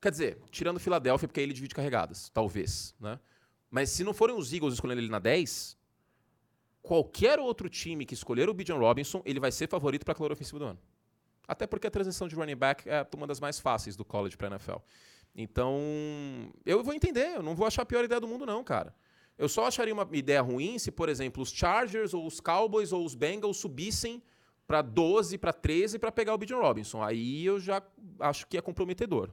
Quer 0.00 0.10
dizer, 0.10 0.38
tirando 0.50 0.78
o 0.78 0.80
Philadelphia, 0.80 1.28
porque 1.28 1.40
aí 1.40 1.44
ele 1.44 1.52
divide 1.52 1.74
carregadas, 1.74 2.30
talvez. 2.30 2.94
Né? 2.98 3.18
Mas 3.70 3.90
se 3.90 4.02
não 4.02 4.14
forem 4.14 4.34
os 4.34 4.50
Eagles 4.52 4.74
escolhendo 4.74 5.00
ele 5.00 5.10
na 5.10 5.18
10, 5.18 5.76
qualquer 6.82 7.38
outro 7.38 7.68
time 7.68 8.06
que 8.06 8.14
escolher 8.14 8.48
o 8.48 8.54
Bijan 8.54 8.76
Robinson, 8.78 9.20
ele 9.26 9.40
vai 9.40 9.52
ser 9.52 9.68
favorito 9.68 10.04
para 10.04 10.14
calor 10.14 10.32
ofensivo 10.32 10.58
do 10.58 10.64
ano. 10.64 10.78
Até 11.46 11.66
porque 11.66 11.86
a 11.86 11.90
transição 11.90 12.26
de 12.26 12.34
running 12.34 12.56
back 12.56 12.88
é 12.88 13.06
uma 13.14 13.26
das 13.26 13.40
mais 13.40 13.60
fáceis 13.60 13.94
do 13.94 14.04
college 14.04 14.36
para 14.36 14.48
NFL. 14.48 14.76
Então, 15.34 15.78
eu 16.64 16.82
vou 16.82 16.94
entender, 16.94 17.36
eu 17.36 17.42
não 17.42 17.54
vou 17.54 17.66
achar 17.66 17.82
a 17.82 17.86
pior 17.86 18.04
ideia 18.04 18.20
do 18.20 18.26
mundo, 18.26 18.46
não, 18.46 18.64
cara. 18.64 18.94
Eu 19.38 19.48
só 19.48 19.66
acharia 19.66 19.92
uma 19.92 20.08
ideia 20.12 20.40
ruim 20.40 20.78
se, 20.78 20.90
por 20.90 21.08
exemplo, 21.08 21.42
os 21.42 21.50
Chargers 21.50 22.14
ou 22.14 22.26
os 22.26 22.40
Cowboys 22.40 22.92
ou 22.92 23.04
os 23.04 23.14
Bengals 23.14 23.58
subissem 23.58 24.22
para 24.66 24.82
12, 24.82 25.38
para 25.38 25.52
13 25.52 25.98
para 25.98 26.10
pegar 26.10 26.34
o 26.34 26.38
Bijan 26.38 26.56
Robinson. 26.56 27.02
Aí 27.02 27.44
eu 27.44 27.60
já 27.60 27.82
acho 28.18 28.46
que 28.46 28.56
é 28.56 28.62
comprometedor. 28.62 29.30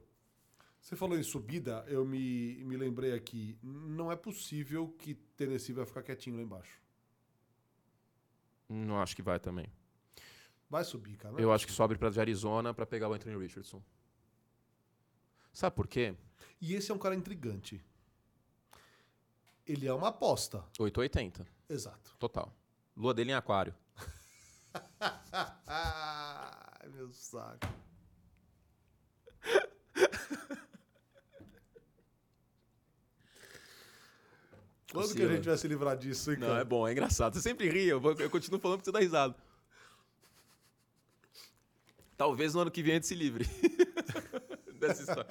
Você 0.79 0.97
falou 0.97 1.17
em 1.17 1.23
subida, 1.23 1.85
eu 1.87 2.05
me, 2.05 2.61
me 2.65 2.75
lembrei 2.75 3.13
aqui. 3.13 3.57
Não 3.63 4.11
é 4.11 4.17
possível 4.17 4.89
que 4.99 5.13
Tennessee 5.13 5.73
vai 5.73 5.85
ficar 5.85 6.03
quietinho 6.03 6.35
lá 6.35 6.43
embaixo. 6.43 6.81
Não 8.67 9.01
acho 9.01 9.15
que 9.15 9.21
vai 9.21 9.39
também. 9.39 9.67
Vai 10.69 10.83
subir, 10.83 11.15
cara. 11.15 11.39
é 11.39 11.43
Eu 11.43 11.53
acho 11.53 11.65
que 11.65 11.71
sobe 11.71 11.97
para 11.97 12.09
de 12.09 12.19
Arizona 12.19 12.73
para 12.73 12.85
pegar 12.85 13.07
o 13.07 13.13
Anthony 13.13 13.37
Richardson. 13.37 13.81
Sabe 15.53 15.75
por 15.75 15.87
quê? 15.87 16.15
E 16.59 16.73
esse 16.73 16.91
é 16.91 16.93
um 16.93 16.97
cara 16.97 17.15
intrigante. 17.15 17.81
Ele 19.65 19.87
é 19.87 19.93
uma 19.93 20.09
aposta. 20.09 20.63
880, 20.79 21.45
Exato. 21.69 22.15
total. 22.19 22.53
Lua 22.95 23.13
dele 23.13 23.31
em 23.31 23.35
aquário. 23.35 23.73
Ai, 25.67 26.89
meu 26.93 27.11
saco. 27.13 27.67
Quando 34.91 35.15
que 35.15 35.23
a 35.23 35.27
gente 35.27 35.45
vai 35.47 35.57
se 35.57 35.67
livrar 35.67 35.97
disso, 35.97 36.31
hein, 36.31 36.37
Não, 36.37 36.47
cara? 36.49 36.61
é 36.61 36.63
bom, 36.63 36.87
é 36.87 36.91
engraçado. 36.91 37.33
Você 37.33 37.41
sempre 37.41 37.67
ri, 37.69 37.85
eu, 37.87 37.99
vou- 37.99 38.13
eu 38.13 38.29
continuo 38.29 38.59
falando 38.59 38.79
que 38.79 38.85
você 38.85 38.91
dá 38.91 38.99
risada. 38.99 39.35
Talvez 42.15 42.53
no 42.53 42.61
ano 42.61 42.71
que 42.71 42.83
vem 42.83 42.91
a 42.91 42.95
gente 42.95 43.07
se 43.07 43.15
livre 43.15 43.45
dessa 44.79 45.01
história. 45.01 45.29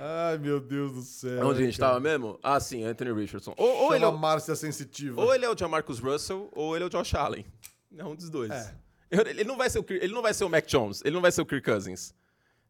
Ai, 0.00 0.38
meu 0.38 0.60
Deus 0.60 0.92
do 0.92 1.02
céu. 1.02 1.46
Onde 1.46 1.62
a 1.62 1.66
gente 1.66 1.78
cara? 1.78 1.92
tava 1.92 2.00
mesmo? 2.00 2.38
Ah, 2.42 2.60
sim, 2.60 2.84
Anthony 2.84 3.12
Richardson. 3.12 3.54
Ou, 3.56 3.84
ou 3.84 3.94
ele 3.94 4.04
é 4.04 4.08
o, 4.08 4.16
Márcia 4.16 4.54
Sensitiva. 4.54 5.20
ou 5.20 5.34
ele 5.34 5.44
é 5.44 5.50
o 5.50 5.56
Jamarcus 5.56 5.98
Russell, 5.98 6.48
ou 6.52 6.74
ele 6.74 6.84
é 6.84 6.86
o 6.86 6.90
Josh 6.90 7.14
Allen. 7.14 7.46
É 7.96 8.04
um 8.04 8.14
dos 8.14 8.28
dois. 8.28 8.50
É. 8.50 8.74
Ele 9.10 9.44
não, 9.44 9.56
vai 9.56 9.70
ser 9.70 9.78
o, 9.78 9.86
ele 9.88 10.12
não 10.12 10.22
vai 10.22 10.34
ser 10.34 10.44
o 10.44 10.48
Mac 10.48 10.66
Jones, 10.66 11.00
ele 11.04 11.14
não 11.14 11.22
vai 11.22 11.30
ser 11.30 11.40
o 11.40 11.46
Kirk 11.46 11.64
Cousins. 11.64 12.14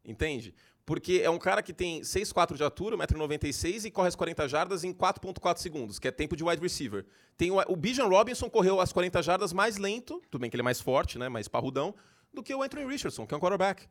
Entende? 0.05 0.53
Porque 0.85 1.19
é 1.21 1.29
um 1.29 1.37
cara 1.37 1.61
que 1.61 1.73
tem 1.73 1.99
6'4 1.99 2.55
de 2.55 2.63
altura, 2.63 2.95
1,96m 2.95 3.85
e 3.85 3.91
corre 3.91 4.07
as 4.07 4.15
40 4.15 4.47
jardas 4.47 4.83
em 4.85 4.93
4,4 4.93 5.57
segundos, 5.57 5.99
que 5.99 6.07
é 6.07 6.11
tempo 6.11 6.33
de 6.33 6.45
wide 6.45 6.61
receiver. 6.61 7.05
Tem 7.35 7.51
o, 7.51 7.59
o 7.67 7.75
Bijan 7.75 8.07
Robinson 8.07 8.49
correu 8.49 8.79
as 8.79 8.93
40 8.93 9.21
jardas 9.21 9.51
mais 9.51 9.77
lento, 9.77 10.21
tudo 10.29 10.39
bem 10.39 10.49
que 10.49 10.55
ele 10.55 10.61
é 10.61 10.63
mais 10.63 10.79
forte, 10.79 11.19
né, 11.19 11.27
mais 11.27 11.49
parrudão, 11.49 11.93
do 12.33 12.41
que 12.41 12.55
o 12.55 12.63
Anthony 12.63 12.85
Richardson, 12.85 13.27
que 13.27 13.33
é 13.33 13.37
um 13.37 13.39
quarterback. 13.39 13.85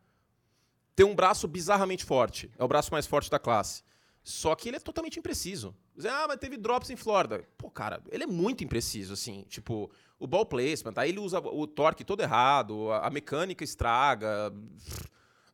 Tem 0.96 1.04
um 1.04 1.14
braço 1.14 1.46
bizarramente 1.46 2.04
forte, 2.04 2.50
é 2.58 2.64
o 2.64 2.68
braço 2.68 2.90
mais 2.90 3.06
forte 3.06 3.30
da 3.30 3.38
classe. 3.38 3.84
Só 4.24 4.56
que 4.56 4.68
ele 4.68 4.78
é 4.78 4.80
totalmente 4.80 5.20
impreciso. 5.20 5.72
Ah, 6.04 6.24
mas 6.26 6.38
teve 6.38 6.56
drops 6.56 6.90
em 6.90 6.96
Flórida. 6.96 7.44
Pô, 7.56 7.70
cara, 7.70 8.02
ele 8.10 8.24
é 8.24 8.26
muito 8.26 8.64
impreciso, 8.64 9.12
assim. 9.12 9.44
Tipo, 9.48 9.88
o 10.18 10.26
ball 10.26 10.44
placement, 10.44 10.94
aí 10.96 11.10
ele 11.10 11.20
usa 11.20 11.38
o 11.38 11.64
torque 11.64 12.02
todo 12.02 12.22
errado, 12.22 12.90
a, 12.90 13.08
mecânica 13.08 13.62
estraga. 13.62 14.52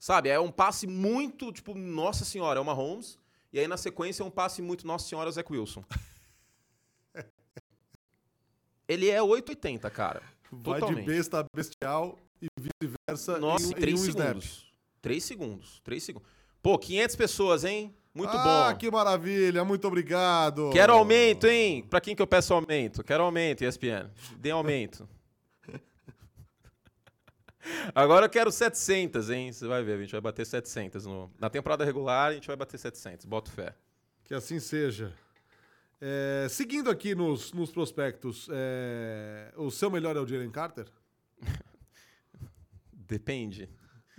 Sabe, 0.01 0.31
é 0.31 0.41
um 0.41 0.51
passe 0.51 0.87
muito, 0.87 1.53
tipo, 1.53 1.75
nossa 1.75 2.25
senhora, 2.25 2.59
é 2.59 2.63
uma 2.63 2.73
Holmes. 2.73 3.19
E 3.53 3.59
aí 3.59 3.69
na 3.69 3.77
sequência 3.77 4.23
é 4.23 4.27
um 4.27 4.31
passe 4.31 4.63
muito, 4.63 4.87
nossa 4.87 5.07
senhora, 5.07 5.31
Zach 5.31 5.53
Wilson. 5.53 5.85
ele 8.89 9.11
é 9.11 9.23
880, 9.23 9.91
cara. 9.91 10.23
Vai 10.51 10.81
Totalmente. 10.81 11.05
de 11.05 11.13
besta 11.13 11.41
a 11.41 11.45
bestial 11.55 12.19
e 12.41 12.47
vice-versa 12.59 13.39
Nossa, 13.39 13.67
em, 13.67 13.69
em 13.69 13.75
um- 13.75 13.81
3 13.81 14.01
em 14.01 14.03
um 14.03 14.09
snap. 14.09 14.43
3 15.03 15.23
segundos. 15.23 15.81
3 15.85 16.03
segundos. 16.03 16.29
Pô, 16.63 16.79
500 16.79 17.17
pessoas, 17.17 17.65
hein? 17.65 17.95
Muito 18.15 18.37
ah, 18.37 18.71
bom. 18.71 18.79
que 18.79 18.91
maravilha. 18.91 19.65
Muito 19.65 19.87
obrigado. 19.87 20.71
Quero 20.73 20.93
aumento, 20.93 21.47
hein? 21.47 21.85
Pra 21.91 22.01
quem 22.01 22.15
que 22.15 22.23
eu 22.23 22.27
peço 22.27 22.55
aumento? 22.55 23.03
Quero 23.03 23.25
aumento, 23.25 23.65
ESPN. 23.65 24.09
Dê 24.39 24.51
aumento. 24.51 25.09
Agora 27.95 28.27
eu 28.27 28.31
quero 28.31 28.53
700, 28.53 29.31
hein? 29.31 29.53
Você 29.53 29.67
vai 29.67 29.83
ver, 29.83 29.95
a 29.95 30.01
gente 30.01 30.13
vai 30.13 30.21
bater 30.21 30.47
700. 30.47 31.07
No... 31.07 31.33
Na 31.39 31.51
temporada 31.51 31.85
regular, 31.85 32.31
a 32.31 32.35
gente 32.35 32.47
vai 32.47 32.57
bater 32.57 32.79
700. 32.79 33.27
Boto 33.27 33.51
fé. 33.51 33.75
Que 34.25 34.35
assim 34.35 34.61
seja. 34.61 35.13
É, 36.01 36.47
seguindo 36.49 36.91
aqui 36.91 37.15
nos, 37.15 37.53
nos 37.53 37.71
prospectos, 37.71 38.49
é, 38.53 39.53
o 39.57 39.71
seu 39.71 39.91
melhor 39.91 40.17
é 40.17 40.21
o 40.21 40.27
Jalen 40.27 40.51
Carter? 40.51 40.87
Depende. 42.93 43.69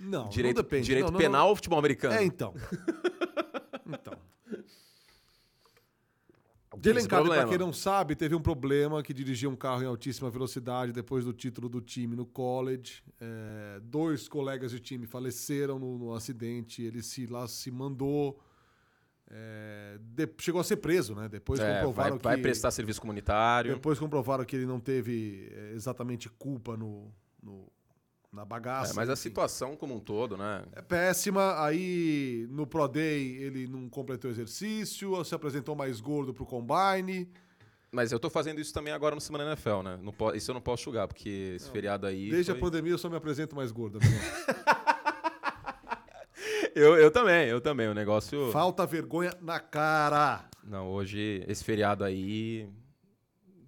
Não, 0.04 0.30
direito 0.30 0.58
não 0.58 0.63
depende. 0.63 0.86
direito 0.86 1.12
Não, 1.12 1.18
penal 1.18 1.50
ou 1.50 1.56
futebol 1.56 1.80
americano? 1.80 2.13
É, 2.16 2.24
então. 2.24 2.54
então. 3.88 4.13
Pra 6.82 7.08
problema. 7.08 7.48
quem 7.48 7.58
não 7.58 7.72
sabe, 7.72 8.16
teve 8.16 8.34
um 8.34 8.42
problema 8.42 9.04
que 9.04 9.13
dirigia 9.13 9.48
um 9.48 9.56
carro 9.56 9.84
em 9.84 9.86
altíssima 9.86 10.30
velocidade 10.32 10.92
depois 10.92 11.24
do 11.24 11.32
título 11.32 11.70
do 11.70 11.80
time 11.80 12.16
no 12.16 12.26
college. 12.26 13.04
É, 13.22 13.80
dois 13.84 14.28
colegas 14.28 14.72
de 14.72 14.80
time 14.80 15.06
faleceram 15.06 15.78
no, 15.78 15.98
no 16.00 16.13
acidente. 16.16 16.82
Ele 16.82 17.04
se 17.04 17.28
lá 17.28 17.48
se 17.48 17.70
mandou. 17.70 18.39
É, 19.30 19.98
de- 20.02 20.30
chegou 20.39 20.60
a 20.60 20.63
ser 20.63 20.78
preso, 20.78 21.13
né? 21.16 21.30
Depois 21.30 21.60
É, 21.60 21.63
vai, 21.63 21.74
comprovaram 21.76 22.18
vai 22.18 22.36
que. 22.38 22.42
prestar 22.42 22.72
serviço 22.72 23.00
comunitário. 23.00 23.76
Depois 23.76 24.00
comprovaram 24.00 24.44
que 24.44 24.56
ele 24.56 24.66
não 24.66 24.80
teve 24.80 25.48
é, 25.52 25.74
exatamente 25.74 26.28
culpa 26.28 26.76
no, 26.76 27.12
no- 27.42 27.72
na 28.34 28.43
bagaça. 28.43 28.91
É, 28.91 28.96
mas 28.96 29.10
a 29.10 29.13
enfim. 29.13 29.22
situação 29.22 29.78
como 29.78 29.96
um 29.96 30.00
todo, 30.00 30.36
né? 30.36 30.63
É 30.74 30.82
péssima. 30.82 31.63
Aí 31.63 32.48
no 32.50 32.65
Pro 32.65 32.88
Day 32.88 33.38
ele 33.38 33.67
não 33.67 33.88
completou 33.88 34.32
o 34.32 34.34
exercício, 34.34 35.24
se 35.24 35.36
apresentou 35.36 35.76
mais 35.76 36.02
gordo 36.02 36.34
pro 36.34 36.46
Combine. 36.46 37.30
Mas 37.91 38.12
eu 38.12 38.19
tô 38.19 38.28
fazendo 38.28 38.60
isso 38.60 38.74
também 38.74 38.91
agora 38.91 39.13
no 39.13 39.22
Semana 39.22 39.43
NFL, 39.46 39.84
né? 39.84 40.00
Não 40.02 40.12
po- 40.12 40.34
isso 40.34 40.50
eu 40.50 40.56
não 40.56 40.62
posso 40.62 40.84
julgar, 40.84 41.08
porque 41.08 41.54
esse 41.58 41.69
feriado 41.69 42.08
aí. 42.08 42.32
Desde 42.32 42.52
foi- 42.52 42.60
a 42.60 42.62
pandemia 42.62 42.93
eu 42.93 42.98
só 42.98 43.08
me 43.08 43.15
apresento 43.15 43.56
mais 43.56 43.72
gordo. 43.72 44.00
eu, 46.76 46.96
eu 46.98 47.12
também, 47.12 47.48
eu 47.48 47.62
também. 47.62 47.88
O 47.88 47.93
negócio. 47.93 48.52
Falta 48.52 48.86
vergonha 48.86 49.32
na 49.41 49.60
cara. 49.60 50.46
Não, 50.63 50.89
hoje, 50.89 51.43
esse 51.48 51.63
feriado 51.63 52.04
aí 52.04 52.67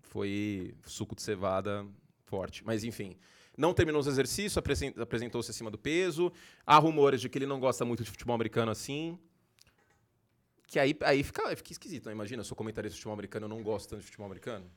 foi 0.01 0.73
suco 0.85 1.15
de 1.15 1.21
cevada 1.21 1.85
forte. 2.25 2.63
Mas 2.65 2.83
enfim, 2.83 3.15
não 3.57 3.73
terminou 3.73 3.99
os 4.01 4.07
exercícios, 4.07 4.57
apresen- 4.57 4.93
apresentou-se 4.99 5.49
acima 5.51 5.69
do 5.71 5.77
peso. 5.77 6.31
Há 6.65 6.77
rumores 6.77 7.21
de 7.21 7.29
que 7.29 7.37
ele 7.37 7.45
não 7.45 7.59
gosta 7.59 7.83
muito 7.85 8.03
de 8.03 8.09
futebol 8.11 8.35
americano 8.35 8.71
assim. 8.71 9.17
Que 10.67 10.79
aí, 10.79 10.97
aí 11.01 11.23
fica, 11.23 11.55
fica 11.55 11.71
esquisito, 11.71 12.07
né? 12.07 12.11
Imagina, 12.11 12.41
eu 12.41 12.45
sou 12.45 12.55
comentarista 12.57 12.93
de 12.95 12.99
futebol 12.99 13.13
americano, 13.13 13.45
eu 13.45 13.49
não 13.49 13.61
gosto 13.63 13.89
tanto 13.89 13.99
de 14.01 14.05
futebol 14.07 14.25
americano. 14.25 14.69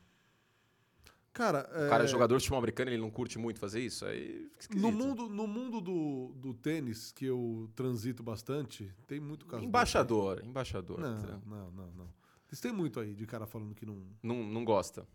Cara, 1.31 1.69
O 1.85 1.89
cara 1.89 2.03
é 2.03 2.07
jogador 2.07 2.37
de 2.37 2.43
futebol 2.43 2.57
americano, 2.57 2.89
ele 2.91 2.97
não 3.01 3.09
curte 3.09 3.37
muito 3.39 3.59
fazer 3.59 3.79
isso, 3.79 4.05
aí 4.05 4.49
fica 4.57 4.75
esquisito. 4.75 4.81
No 4.81 4.91
mundo, 4.91 5.29
no 5.29 5.47
mundo 5.47 5.79
do, 5.79 6.33
do 6.35 6.53
tênis, 6.53 7.11
que 7.11 7.25
eu 7.25 7.69
transito 7.75 8.21
bastante, 8.23 8.91
tem 9.07 9.19
muito 9.19 9.45
caso. 9.45 9.63
Embaixador, 9.63 10.43
embaixador. 10.43 10.97
desse. 10.99 11.25
Não, 11.27 11.39
não, 11.45 11.71
não, 11.71 11.91
não. 11.93 12.09
Isso 12.51 12.61
tem 12.61 12.71
muito 12.73 12.99
aí 12.99 13.13
de 13.13 13.25
cara 13.27 13.45
falando 13.45 13.73
que 13.75 13.85
não. 13.85 14.01
Não, 14.23 14.43
não 14.43 14.65
gosta. 14.65 15.07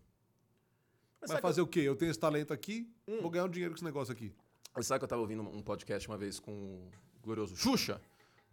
Mas 1.21 1.31
Vai 1.31 1.41
fazer 1.41 1.61
o 1.61 1.67
quê? 1.67 1.79
Eu 1.81 1.95
tenho 1.95 2.09
esse 2.11 2.19
talento 2.19 2.53
aqui, 2.53 2.87
Hum. 3.07 3.19
vou 3.21 3.31
ganhar 3.31 3.45
um 3.45 3.49
dinheiro 3.49 3.73
com 3.73 3.77
esse 3.77 3.83
negócio 3.85 4.11
aqui. 4.11 4.31
que- 4.73 4.83
Sabe 4.83 4.99
que 4.99 5.05
eu 5.05 5.07
tava 5.09 5.21
ouvindo 5.21 5.41
um 5.41 5.61
podcast 5.61 6.07
uma 6.07 6.17
vez 6.17 6.37
com 6.39 6.51
o 6.51 6.91
glorioso 7.23 7.55
Xuxa, 7.55 8.01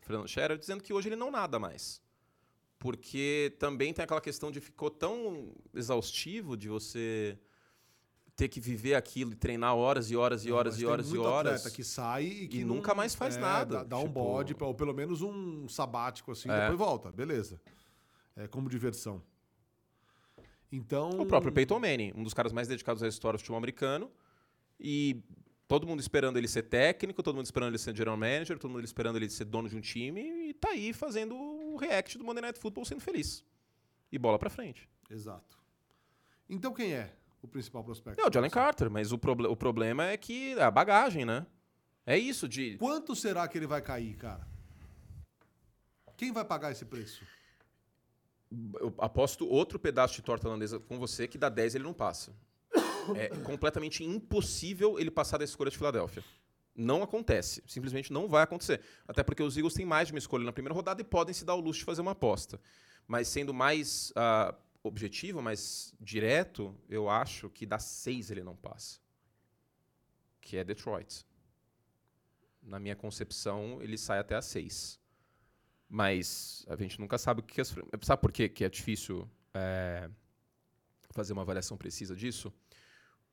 Fernando 0.00 0.28
Scherer, 0.28 0.56
dizendo 0.56 0.82
que 0.82 0.92
hoje 0.92 1.08
ele 1.08 1.16
não 1.16 1.30
nada 1.30 1.58
mais. 1.58 2.00
Porque 2.78 3.54
também 3.58 3.92
tem 3.92 4.02
aquela 4.04 4.20
questão 4.20 4.50
de 4.50 4.60
ficou 4.60 4.90
tão 4.90 5.52
exaustivo 5.74 6.56
de 6.56 6.68
você 6.68 7.38
ter 8.34 8.48
que 8.48 8.58
viver 8.60 8.94
aquilo 8.94 9.32
e 9.32 9.36
treinar 9.36 9.76
horas 9.76 10.10
e 10.10 10.16
horas 10.16 10.44
e 10.44 10.48
Não, 10.48 10.56
horas 10.56 10.74
mas 10.74 10.82
e 10.82 10.86
horas 10.86 11.12
e 11.12 11.18
horas. 11.18 11.52
atleta 11.60 11.76
que 11.76 11.84
sai 11.84 12.24
e 12.24 12.48
que 12.48 12.58
e 12.60 12.64
não- 12.64 12.76
nunca 12.76 12.94
mais 12.94 13.14
faz 13.14 13.36
é, 13.36 13.40
nada, 13.40 13.78
Dá, 13.78 13.84
dá 13.84 13.98
um 13.98 14.02
tipo- 14.04 14.14
bode, 14.14 14.56
ou 14.58 14.74
pelo 14.74 14.94
menos 14.94 15.22
um 15.22 15.68
sabático 15.68 16.32
assim, 16.32 16.48
É. 16.50 16.60
depois 16.62 16.78
volta. 16.78 17.12
Beleza. 17.12 17.60
É 18.34 18.48
como 18.48 18.68
diversão. 18.70 19.22
Então. 20.72 21.10
O 21.20 21.26
próprio 21.26 21.52
Peyton 21.52 21.78
Manning, 21.78 22.12
um 22.16 22.22
dos 22.24 22.32
caras 22.34 22.52
mais 22.52 22.66
dedicados 22.66 23.02
à 23.02 23.06
história 23.08 23.36
do 23.36 23.40
futebol 23.40 23.58
americano. 23.58 24.10
E 24.80 25.22
todo 25.68 25.86
mundo 25.86 26.00
esperando 26.00 26.38
ele 26.38 26.48
ser 26.48 26.62
técnico, 26.64 27.22
todo 27.22 27.36
mundo 27.36 27.44
esperando 27.44 27.68
ele 27.68 27.78
ser 27.78 27.94
general 27.94 28.16
manager, 28.16 28.58
todo 28.58 28.70
mundo 28.70 28.84
esperando 28.84 29.16
ele 29.16 29.28
ser 29.28 29.44
dono 29.44 29.68
de 29.68 29.76
um 29.76 29.80
time. 29.80 30.48
E 30.48 30.54
tá 30.54 30.70
aí 30.70 30.92
fazendo 30.92 31.36
o 31.36 31.76
react 31.76 32.16
do 32.18 32.24
Monday 32.24 32.42
Night 32.42 32.58
Football 32.58 32.84
sendo 32.86 33.00
feliz. 33.00 33.44
E 34.10 34.18
bola 34.18 34.38
pra 34.38 34.50
frente. 34.50 34.88
Exato. 35.10 35.58
Então 36.48 36.72
quem 36.72 36.92
é 36.94 37.14
o 37.42 37.46
principal 37.48 37.84
prospecto? 37.84 38.20
É 38.20 38.26
o 38.26 38.32
Jalen 38.32 38.50
Carter, 38.50 38.90
mas 38.90 39.12
o, 39.12 39.18
proble- 39.18 39.46
o 39.48 39.56
problema 39.56 40.06
é 40.06 40.16
que 40.16 40.52
é 40.54 40.62
a 40.62 40.70
bagagem, 40.70 41.24
né? 41.24 41.46
É 42.04 42.18
isso 42.18 42.48
de. 42.48 42.76
Quanto 42.78 43.14
será 43.14 43.46
que 43.46 43.56
ele 43.56 43.66
vai 43.66 43.80
cair, 43.80 44.16
cara? 44.16 44.46
Quem 46.16 46.32
vai 46.32 46.44
pagar 46.44 46.72
esse 46.72 46.84
preço? 46.84 47.24
Eu 48.80 48.94
aposto 48.98 49.48
outro 49.48 49.78
pedaço 49.78 50.14
de 50.14 50.22
torta 50.22 50.46
holandesa 50.46 50.78
com 50.78 50.98
você 50.98 51.26
que 51.26 51.38
dá 51.38 51.48
10 51.48 51.76
ele 51.76 51.84
não 51.84 51.94
passa. 51.94 52.34
É 53.16 53.28
completamente 53.28 54.04
impossível 54.04 54.98
ele 54.98 55.10
passar 55.10 55.38
da 55.38 55.44
escolha 55.44 55.70
de 55.70 55.76
Filadélfia. 55.76 56.22
Não 56.74 57.02
acontece. 57.02 57.62
Simplesmente 57.66 58.12
não 58.12 58.28
vai 58.28 58.42
acontecer. 58.42 58.80
Até 59.06 59.22
porque 59.22 59.42
os 59.42 59.56
Eagles 59.56 59.74
têm 59.74 59.84
mais 59.84 60.08
de 60.08 60.14
uma 60.14 60.18
escolha 60.18 60.44
na 60.44 60.52
primeira 60.52 60.74
rodada 60.74 61.00
e 61.00 61.04
podem 61.04 61.34
se 61.34 61.44
dar 61.44 61.54
o 61.54 61.60
luxo 61.60 61.80
de 61.80 61.84
fazer 61.84 62.00
uma 62.00 62.12
aposta. 62.12 62.60
Mas 63.06 63.28
sendo 63.28 63.52
mais 63.52 64.12
ah, 64.14 64.54
objetivo, 64.82 65.42
mais 65.42 65.94
direto, 66.00 66.74
eu 66.88 67.08
acho 67.08 67.50
que 67.50 67.66
dá 67.66 67.78
6 67.78 68.30
ele 68.30 68.42
não 68.42 68.56
passa. 68.56 69.00
Que 70.40 70.56
é 70.56 70.64
Detroit. 70.64 71.26
Na 72.62 72.78
minha 72.78 72.96
concepção, 72.96 73.82
ele 73.82 73.98
sai 73.98 74.18
até 74.18 74.36
a 74.36 74.42
6. 74.42 75.01
Mas 75.94 76.64
a 76.68 76.74
gente 76.74 76.98
nunca 76.98 77.18
sabe 77.18 77.40
o 77.40 77.42
que 77.42 77.60
as. 77.60 77.68
Sabe 78.00 78.22
por 78.22 78.32
quê 78.32 78.48
que 78.48 78.64
é 78.64 78.68
difícil 78.70 79.28
é, 79.52 80.08
fazer 81.10 81.34
uma 81.34 81.42
avaliação 81.42 81.76
precisa 81.76 82.16
disso? 82.16 82.50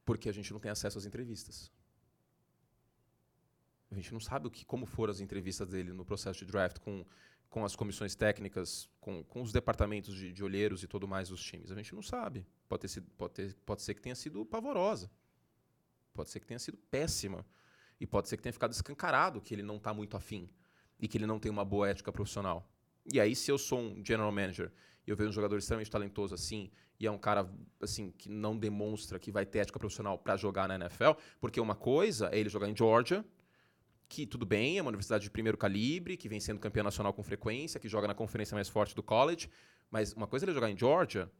Porque 0.04 0.28
a 0.28 0.34
gente 0.34 0.52
não 0.52 0.60
tem 0.60 0.69
acesso 0.69 0.98
às 0.98 1.06
entrevistas. 1.06 1.72
A 3.89 3.95
gente 3.95 4.12
não 4.12 4.19
sabe 4.19 4.48
o 4.48 4.52
que, 4.52 4.65
como 4.65 4.86
foram 4.86 5.10
as 5.10 5.22
entrevistas 5.22 5.69
dele 5.69 5.93
no 5.93 6.04
processo 6.04 6.39
de 6.39 6.52
draft 6.52 6.80
com, 6.80 7.06
com 7.50 7.63
as 7.63 7.78
comissões 7.78 8.13
técnicas, 8.13 8.89
com, 9.00 9.24
com 9.24 9.41
os 9.41 9.54
departamentos 9.54 10.13
de, 10.13 10.34
de 10.34 10.43
olheiros 10.43 10.84
e 10.84 10.88
tudo 10.88 11.08
mais 11.08 11.30
dos 11.30 11.41
times. 11.41 11.72
A 11.72 11.76
gente 11.76 11.95
não 11.95 12.02
sabe. 12.02 12.45
Pode, 12.67 12.82
ter 12.82 12.88
sido, 12.89 13.10
pode, 13.12 13.36
ter, 13.36 13.56
pode 13.65 13.82
ser 13.84 13.93
que 13.93 14.02
tenha 14.02 14.15
sido 14.15 14.45
pavorosa. 14.45 15.10
Pode 16.13 16.30
ser 16.30 16.41
que 16.41 16.45
tenha 16.45 16.60
sido 16.60 16.78
péssima. 16.91 17.45
E 18.02 18.06
pode 18.06 18.28
ser 18.28 18.36
que 18.36 18.43
tenha 18.43 18.52
ficado 18.52 18.74
escancarado 18.74 19.41
que 19.41 19.56
ele 19.56 19.63
não 19.63 19.78
está 19.78 19.93
muito 19.93 20.17
afim 20.17 20.50
e 21.00 21.08
que 21.08 21.18
ele 21.18 21.26
não 21.26 21.40
tem 21.40 21.52
uma 21.52 21.66
boa 21.66 21.90
ética 21.90 22.12
profissional. 22.12 22.70
E 23.12 23.20
aí, 23.20 23.36
se 23.36 23.52
eu 23.52 23.58
sou 23.58 23.80
um 23.80 24.06
general 24.06 24.32
manager 24.32 24.72
e 25.06 25.10
eu 25.10 25.16
vejo 25.16 25.30
um 25.30 25.34
jogador 25.34 25.58
extremamente 25.58 25.90
talentoso 25.90 26.36
assim, 26.36 26.70
e 27.00 27.08
é 27.08 27.12
um 27.12 27.18
cara 27.18 27.50
assim 27.82 28.12
que 28.12 28.30
não 28.30 28.58
demonstra 28.58 29.18
que 29.18 29.32
vai 29.32 29.46
ter 29.46 29.60
ética 29.60 29.80
profissional 29.80 30.18
para 30.18 30.36
jogar 30.36 30.68
na 30.68 30.76
NFL, 30.76 31.12
porque 31.40 31.60
uma 31.60 31.76
coisa 31.76 32.30
é 32.32 32.40
ele 32.40 32.50
jogar 32.50 32.70
em 32.70 32.76
Georgia, 32.76 33.26
que 34.10 34.26
tudo 34.26 34.46
bem, 34.46 34.78
é 34.78 34.82
uma 34.82 34.90
universidade 34.90 35.24
de 35.24 35.30
primeiro 35.30 35.58
calibre, 35.58 36.18
que 36.18 36.28
vem 36.28 36.40
sendo 36.40 36.60
campeã 36.60 36.84
nacional 36.84 37.14
com 37.14 37.24
frequência, 37.24 37.80
que 37.80 37.88
joga 37.88 38.08
na 38.08 38.16
conferência 38.16 38.56
mais 38.56 38.68
forte 38.68 38.96
do 38.96 39.04
college, 39.04 39.50
mas 39.90 40.14
uma 40.14 40.28
coisa 40.28 40.46
é 40.46 40.48
ele 40.48 40.54
jogar 40.54 40.70
em 40.70 40.78
Georgia, 40.78 41.32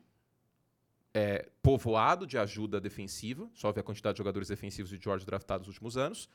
é, 1.13 1.50
povoado 1.62 2.26
de 2.26 2.38
ajuda 2.38 2.80
defensiva, 2.80 3.50
só 3.54 3.72
ver 3.72 3.82
a 3.82 3.84
quantidade 3.84 4.13
de 4.13 4.19
jogadores 4.19 4.48
defensivos 4.48 4.89
de 4.89 4.98
Georgia 4.98 5.26
draftados 5.26 5.67
nos 5.67 5.76
últimos 5.76 5.98
anos, 5.98 6.30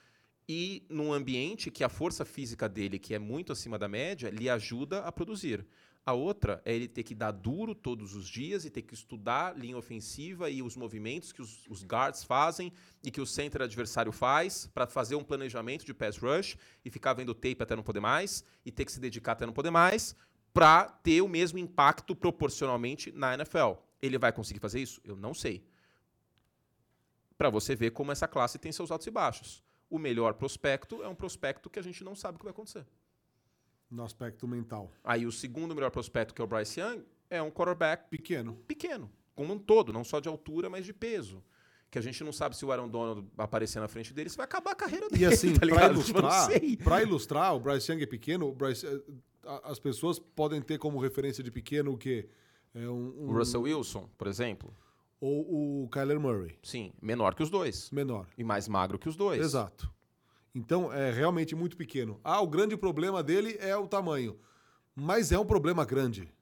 e 0.49 0.85
num 0.89 1.13
ambiente 1.13 1.71
que 1.71 1.83
a 1.85 1.89
força 1.89 2.25
física 2.25 2.69
dele, 2.69 2.99
que 2.99 3.15
é 3.15 3.19
muito 3.19 3.53
acima 3.53 3.79
da 3.79 3.89
média, 3.89 4.31
lhe 4.31 4.49
ajuda 4.49 5.01
a 5.01 5.11
produzir. 5.11 5.67
A 6.07 6.13
outra 6.13 6.61
é 6.67 6.75
ele 6.75 6.87
ter 6.87 7.03
que 7.03 7.15
dar 7.15 7.31
duro 7.31 7.75
todos 7.75 8.15
os 8.15 8.29
dias 8.29 8.67
e 8.67 8.71
ter 8.71 8.83
que 8.83 8.93
estudar 8.93 9.57
linha 9.57 9.79
ofensiva 9.79 10.51
e 10.51 10.63
os 10.63 10.77
movimentos 10.77 11.33
que 11.33 11.41
os, 11.41 11.67
os 11.67 11.83
guards 11.83 12.23
fazem 12.23 12.71
e 13.03 13.11
que 13.11 13.23
o 13.23 13.27
center 13.27 13.63
adversário 13.63 14.13
faz 14.13 14.67
para 14.67 14.87
fazer 14.87 15.15
um 15.15 15.25
planejamento 15.25 15.87
de 15.87 15.95
pass 15.95 16.19
rush 16.19 16.59
e 16.85 16.91
ficar 16.91 17.15
vendo 17.15 17.33
tape 17.33 17.57
até 17.63 17.75
não 17.75 17.83
poder 17.83 18.01
mais 18.01 18.45
e 18.67 18.71
ter 18.71 18.85
que 18.85 18.93
se 18.93 19.01
dedicar 19.01 19.33
até 19.33 19.47
não 19.47 19.55
poder 19.55 19.71
mais 19.71 20.15
para 20.53 20.85
ter 20.85 21.23
o 21.23 21.29
mesmo 21.29 21.59
impacto 21.59 22.15
proporcionalmente 22.15 23.11
na 23.11 23.33
NFL. 23.33 23.73
Ele 24.03 24.19
vai 24.19 24.31
conseguir 24.31 24.61
fazer 24.61 24.81
isso? 24.81 25.01
Eu 25.05 25.17
não 25.17 25.33
sei. 25.33 25.65
Para 27.39 27.49
você 27.49 27.75
ver 27.75 27.93
como 27.93 28.13
essa 28.13 28.29
classe 28.29 28.59
tem 28.59 28.71
seus 28.71 28.91
altos 28.91 29.07
e 29.07 29.11
baixos. 29.11 29.65
O 29.91 29.99
melhor 29.99 30.35
prospecto 30.35 31.03
é 31.03 31.09
um 31.09 31.15
prospecto 31.15 31.69
que 31.71 31.79
a 31.79 31.83
gente 31.83 32.03
não 32.03 32.15
sabe 32.15 32.37
o 32.37 32.39
que 32.39 32.45
vai 32.45 32.53
acontecer. 32.53 32.85
No 33.91 34.03
aspecto 34.03 34.49
mental. 34.49 34.91
Aí 35.05 35.25
o 35.27 35.31
segundo 35.33 35.75
melhor 35.75 35.91
prospecto, 35.91 36.35
que 36.35 36.41
é 36.41 36.45
o 36.45 36.49
Bryce 36.49 36.81
Young, 36.81 37.05
é 37.31 37.41
um 37.43 37.51
quarterback 37.51 38.09
Pequeno. 38.09 38.55
pequeno, 38.67 39.11
como 39.35 39.53
um 39.55 39.59
todo, 39.59 39.93
não 39.93 40.03
só 40.03 40.19
de 40.21 40.29
altura, 40.29 40.69
mas 40.69 40.85
de 40.85 40.93
peso. 40.93 41.43
Que 41.91 41.99
a 41.99 42.03
gente 42.03 42.25
não 42.25 42.33
sabe 42.33 42.57
se 42.57 42.65
o 42.65 42.73
Aaron 42.73 42.89
Donald 42.89 43.29
aparecer 43.39 43.79
na 43.79 43.87
frente 43.87 44.13
dele, 44.13 44.29
se 44.29 44.37
vai 44.37 44.45
acabar 44.45 44.73
a 44.73 44.75
carreira 44.75 45.09
dele. 45.09 45.23
E 45.23 45.27
assim, 45.27 45.55
tá 45.55 45.65
ligado? 45.65 46.03
Tipo, 46.03 46.19
ilustrar, 46.19 46.49
pra 46.83 47.03
ilustrar, 47.03 47.55
o 47.55 47.61
Bryce 47.61 47.93
Young 47.93 48.03
é 48.03 48.07
pequeno, 48.07 48.53
Bryce, 48.53 48.85
eh, 48.87 49.01
as 49.63 49.79
pessoas 49.79 50.19
podem 50.19 50.61
ter 50.61 50.79
como 50.79 50.99
referência 50.99 51.45
de 51.45 51.53
pequeno 51.53 51.93
o 51.93 51.99
quê? 51.99 52.29
É 52.75 52.89
um, 52.89 53.15
um- 53.27 53.29
O 53.29 53.33
Russell 53.39 53.63
Wilson, 53.63 54.11
por 54.19 54.27
exemplo, 54.27 54.75
Ou 55.21 55.85
o 55.85 55.89
Kyler 55.89 56.21
Murray, 56.21 56.59
sim, 56.63 56.93
menor 57.01 57.35
que 57.35 57.43
os 57.43 57.49
dois. 57.51 57.91
menor. 57.91 58.27
E 58.37 58.45
mais 58.45 58.69
magro 58.69 58.99
que 58.99 59.09
os 59.09 59.17
dois. 59.17 59.41
Exato. 59.41 59.91
Então, 60.55 60.93
é 60.93 61.11
realmente 61.11 61.55
muito 61.55 61.77
pequeno. 61.77 62.21
Ah, 62.23 62.41
o 62.41 62.47
grande 62.47 62.77
problema 62.77 63.23
dele 63.23 63.57
é 63.61 63.77
o 63.77 63.89
tamanho. 63.89 64.39
Mas 64.95 65.33
é 65.33 65.39
um 65.39 65.45
problema 65.45 65.85
grande. 65.85 66.33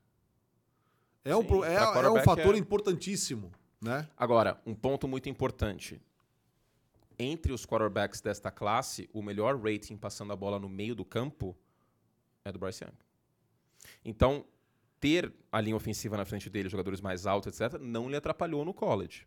É 1.25 1.35
um, 1.35 1.41
Sim, 1.43 1.47
pro- 1.47 1.65
é, 1.65 1.75
é 1.77 2.11
um 2.11 2.23
fator 2.23 2.55
é. 2.55 2.59
importantíssimo, 2.59 3.51
né? 3.81 4.09
Agora, 4.17 4.61
um 4.67 4.75
ponto 4.75 5.07
muito 5.09 5.29
importante. 5.29 6.01
Entre 7.19 7.53
os 7.53 7.65
quarterbacks 7.65 8.21
desta 8.21 8.51
classe, 8.51 9.09
o 9.13 9.23
melhor 9.23 9.57
rating 9.59 9.97
passando 9.97 10.33
a 10.33 10.37
bola 10.37 10.59
no 10.59 10.69
meio 10.69 10.95
do 10.95 11.05
campo 11.05 11.57
é 12.45 12.51
do 12.51 12.59
Bryce 12.59 12.85
Young. 12.85 12.93
Então, 14.05 14.45
ter 15.03 15.35
a 15.51 15.61
linha 15.61 15.75
ofensiva 15.75 16.17
na 16.17 16.25
frente 16.25 16.49
dele, 16.49 16.69
jogadores 16.69 17.01
mais 17.01 17.27
altos, 17.27 17.61
etc., 17.61 17.77
não 17.81 18.09
lhe 18.09 18.15
atrapalhou 18.15 18.65
no 18.65 18.73
college, 18.73 19.27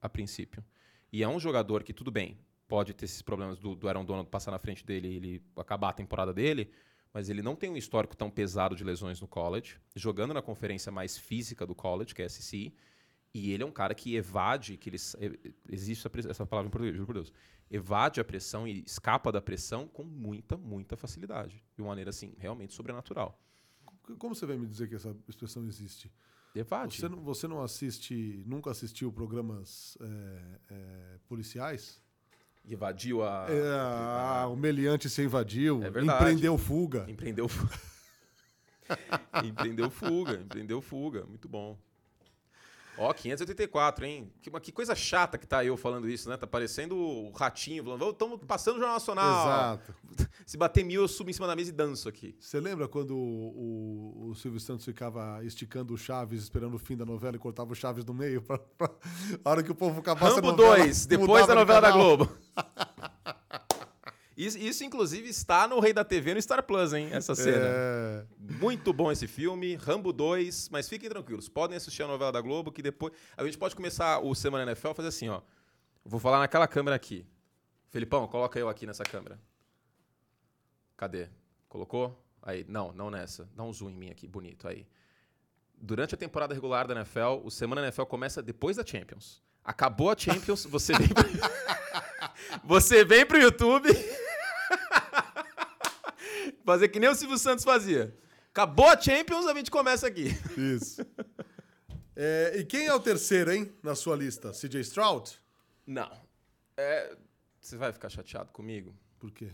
a 0.00 0.08
princípio. 0.08 0.64
E 1.12 1.24
é 1.24 1.28
um 1.28 1.40
jogador 1.40 1.82
que, 1.82 1.92
tudo 1.92 2.08
bem, 2.08 2.38
pode 2.68 2.94
ter 2.94 3.06
esses 3.06 3.20
problemas 3.20 3.58
do, 3.58 3.74
do 3.74 3.88
Aaron 3.88 4.04
Donald 4.04 4.30
passar 4.30 4.52
na 4.52 4.60
frente 4.60 4.86
dele 4.86 5.08
e 5.08 5.16
ele 5.16 5.42
acabar 5.56 5.88
a 5.88 5.92
temporada 5.92 6.32
dele, 6.32 6.70
mas 7.12 7.28
ele 7.28 7.42
não 7.42 7.56
tem 7.56 7.68
um 7.68 7.76
histórico 7.76 8.16
tão 8.16 8.30
pesado 8.30 8.76
de 8.76 8.84
lesões 8.84 9.20
no 9.20 9.26
college, 9.26 9.80
jogando 9.96 10.32
na 10.32 10.40
conferência 10.40 10.92
mais 10.92 11.18
física 11.18 11.66
do 11.66 11.74
college, 11.74 12.14
que 12.14 12.22
é 12.22 12.26
a 12.26 12.28
SEC, 12.28 12.72
e 13.34 13.50
ele 13.50 13.64
é 13.64 13.66
um 13.66 13.72
cara 13.72 13.96
que 13.96 14.14
evade, 14.14 14.76
que 14.76 14.88
ele 14.88 14.98
existe 15.68 16.08
essa 16.28 16.46
palavra 16.46 16.68
em 16.68 16.70
português, 16.70 16.94
juro 16.94 17.06
por 17.06 17.14
Deus, 17.14 17.32
evade 17.68 18.20
a 18.20 18.24
pressão 18.24 18.68
e 18.68 18.84
escapa 18.86 19.32
da 19.32 19.42
pressão 19.42 19.88
com 19.88 20.04
muita, 20.04 20.56
muita 20.56 20.96
facilidade, 20.96 21.60
de 21.74 21.82
uma 21.82 21.88
maneira 21.88 22.10
assim 22.10 22.36
realmente 22.38 22.72
sobrenatural. 22.72 23.36
Como 24.16 24.34
você 24.34 24.46
vai 24.46 24.56
me 24.56 24.66
dizer 24.66 24.88
que 24.88 24.94
essa 24.94 25.14
expressão 25.28 25.66
existe? 25.66 26.10
Evade. 26.54 26.96
Você 26.96 27.08
não, 27.08 27.18
você 27.22 27.46
não 27.46 27.62
assiste, 27.62 28.42
nunca 28.46 28.70
assistiu 28.70 29.12
programas 29.12 29.96
é, 30.00 30.40
é, 30.70 31.18
policiais? 31.28 32.00
Evadiu 32.68 33.22
a. 33.22 33.46
É, 33.48 34.42
a, 34.42 34.46
o 34.48 34.56
meliante 34.56 35.08
se 35.08 35.22
invadiu. 35.22 35.82
É 35.82 35.90
verdade. 35.90 36.22
Empreendeu 36.22 36.58
fuga. 36.58 37.06
Empreendeu 37.08 37.48
fuga. 37.48 37.78
empreendeu 39.44 39.90
fuga, 39.90 40.34
empreendeu 40.34 40.80
fuga. 40.80 41.24
Muito 41.26 41.48
bom. 41.48 41.78
Ó, 42.98 43.12
584, 43.12 44.04
hein? 44.04 44.32
Que, 44.42 44.50
que 44.60 44.72
coisa 44.72 44.94
chata 44.94 45.38
que 45.38 45.46
tá 45.46 45.64
eu 45.64 45.76
falando 45.76 46.08
isso, 46.08 46.28
né? 46.28 46.36
Tá 46.36 46.46
parecendo 46.46 46.96
o 46.96 47.30
ratinho 47.30 47.84
falando, 47.84 48.10
estamos 48.10 48.40
passando 48.46 48.76
o 48.76 48.78
Jornal 48.78 48.96
Nacional. 48.96 49.44
Exato. 49.44 49.94
Se 50.44 50.56
bater 50.56 50.84
mil, 50.84 51.02
eu 51.02 51.08
subo 51.08 51.30
em 51.30 51.32
cima 51.32 51.46
da 51.46 51.54
mesa 51.54 51.70
e 51.70 51.72
danço 51.72 52.08
aqui. 52.08 52.34
Você 52.40 52.58
lembra 52.58 52.88
quando 52.88 53.16
o, 53.16 54.26
o, 54.26 54.30
o, 54.30 54.34
Silvio 54.34 54.58
Santos 54.58 54.84
ficava 54.84 55.44
esticando 55.44 55.94
o 55.94 55.98
Chaves, 55.98 56.42
esperando 56.42 56.74
o 56.74 56.78
fim 56.78 56.96
da 56.96 57.04
novela 57.04 57.36
e 57.36 57.38
cortava 57.38 57.72
o 57.72 57.74
Chaves 57.74 58.04
no 58.04 58.12
meio? 58.14 58.42
Pra, 58.42 58.58
pra... 58.58 58.90
A 59.44 59.50
hora 59.50 59.62
que 59.62 59.70
o 59.70 59.74
povo 59.74 60.00
acabasse 60.00 60.36
Rambo 60.36 60.48
a 60.48 60.52
novela... 60.52 60.76
2, 60.78 61.06
depois 61.06 61.46
da 61.46 61.54
novela 61.54 61.80
da 61.80 61.90
Globo. 61.90 62.28
Isso, 64.38 64.56
isso, 64.56 64.84
inclusive, 64.84 65.28
está 65.28 65.66
no 65.66 65.80
Rei 65.80 65.92
da 65.92 66.04
TV 66.04 66.32
no 66.32 66.40
Star 66.40 66.62
Plus, 66.62 66.92
hein? 66.92 67.08
Essa 67.10 67.34
cena. 67.34 67.58
É... 67.60 68.24
Muito 68.38 68.92
bom 68.92 69.10
esse 69.10 69.26
filme, 69.26 69.74
Rambo 69.74 70.12
2, 70.12 70.68
mas 70.68 70.88
fiquem 70.88 71.08
tranquilos, 71.08 71.48
podem 71.48 71.76
assistir 71.76 72.04
a 72.04 72.06
novela 72.06 72.30
da 72.30 72.40
Globo, 72.40 72.70
que 72.70 72.80
depois. 72.80 73.12
A 73.36 73.44
gente 73.44 73.58
pode 73.58 73.74
começar 73.74 74.20
o 74.20 74.32
Semana 74.36 74.62
NFL 74.62 74.92
fazer 74.92 75.08
assim, 75.08 75.28
ó. 75.28 75.40
Vou 76.04 76.20
falar 76.20 76.38
naquela 76.38 76.68
câmera 76.68 76.94
aqui. 76.94 77.26
Felipão, 77.88 78.28
coloca 78.28 78.56
eu 78.56 78.68
aqui 78.68 78.86
nessa 78.86 79.02
câmera. 79.02 79.40
Cadê? 80.96 81.28
Colocou? 81.68 82.24
Aí, 82.40 82.64
não, 82.68 82.92
não 82.92 83.10
nessa. 83.10 83.50
Dá 83.56 83.64
um 83.64 83.72
zoom 83.72 83.90
em 83.90 83.96
mim 83.96 84.10
aqui, 84.10 84.28
bonito 84.28 84.68
aí. 84.68 84.86
Durante 85.74 86.14
a 86.14 86.18
temporada 86.18 86.54
regular 86.54 86.86
da 86.86 86.94
NFL, 86.94 87.42
o 87.42 87.50
Semana 87.50 87.82
NFL 87.82 88.04
começa 88.04 88.40
depois 88.40 88.76
da 88.76 88.86
Champions. 88.86 89.42
Acabou 89.64 90.12
a 90.12 90.16
Champions, 90.16 90.64
você 90.64 90.92
vem 90.96 91.08
pro... 91.08 91.28
você 92.62 93.04
vem 93.04 93.26
pro 93.26 93.36
YouTube 93.36 93.88
Fazer 96.68 96.88
que 96.88 97.00
nem 97.00 97.08
o 97.08 97.14
Silvio 97.14 97.38
Santos 97.38 97.64
fazia. 97.64 98.14
Acabou 98.50 98.84
a 98.84 99.00
Champions, 99.00 99.46
a 99.46 99.54
gente 99.54 99.70
começa 99.70 100.06
aqui. 100.06 100.26
Isso. 100.54 101.00
É, 102.14 102.58
e 102.58 102.64
quem 102.66 102.84
é 102.84 102.92
o 102.92 103.00
terceiro, 103.00 103.50
hein, 103.50 103.72
na 103.82 103.94
sua 103.94 104.14
lista? 104.14 104.50
CJ 104.50 104.80
Stroud? 104.80 105.40
Não. 105.86 106.10
É, 106.76 107.16
você 107.58 107.74
vai 107.78 107.90
ficar 107.90 108.10
chateado 108.10 108.52
comigo? 108.52 108.94
Por 109.18 109.30
quê? 109.30 109.50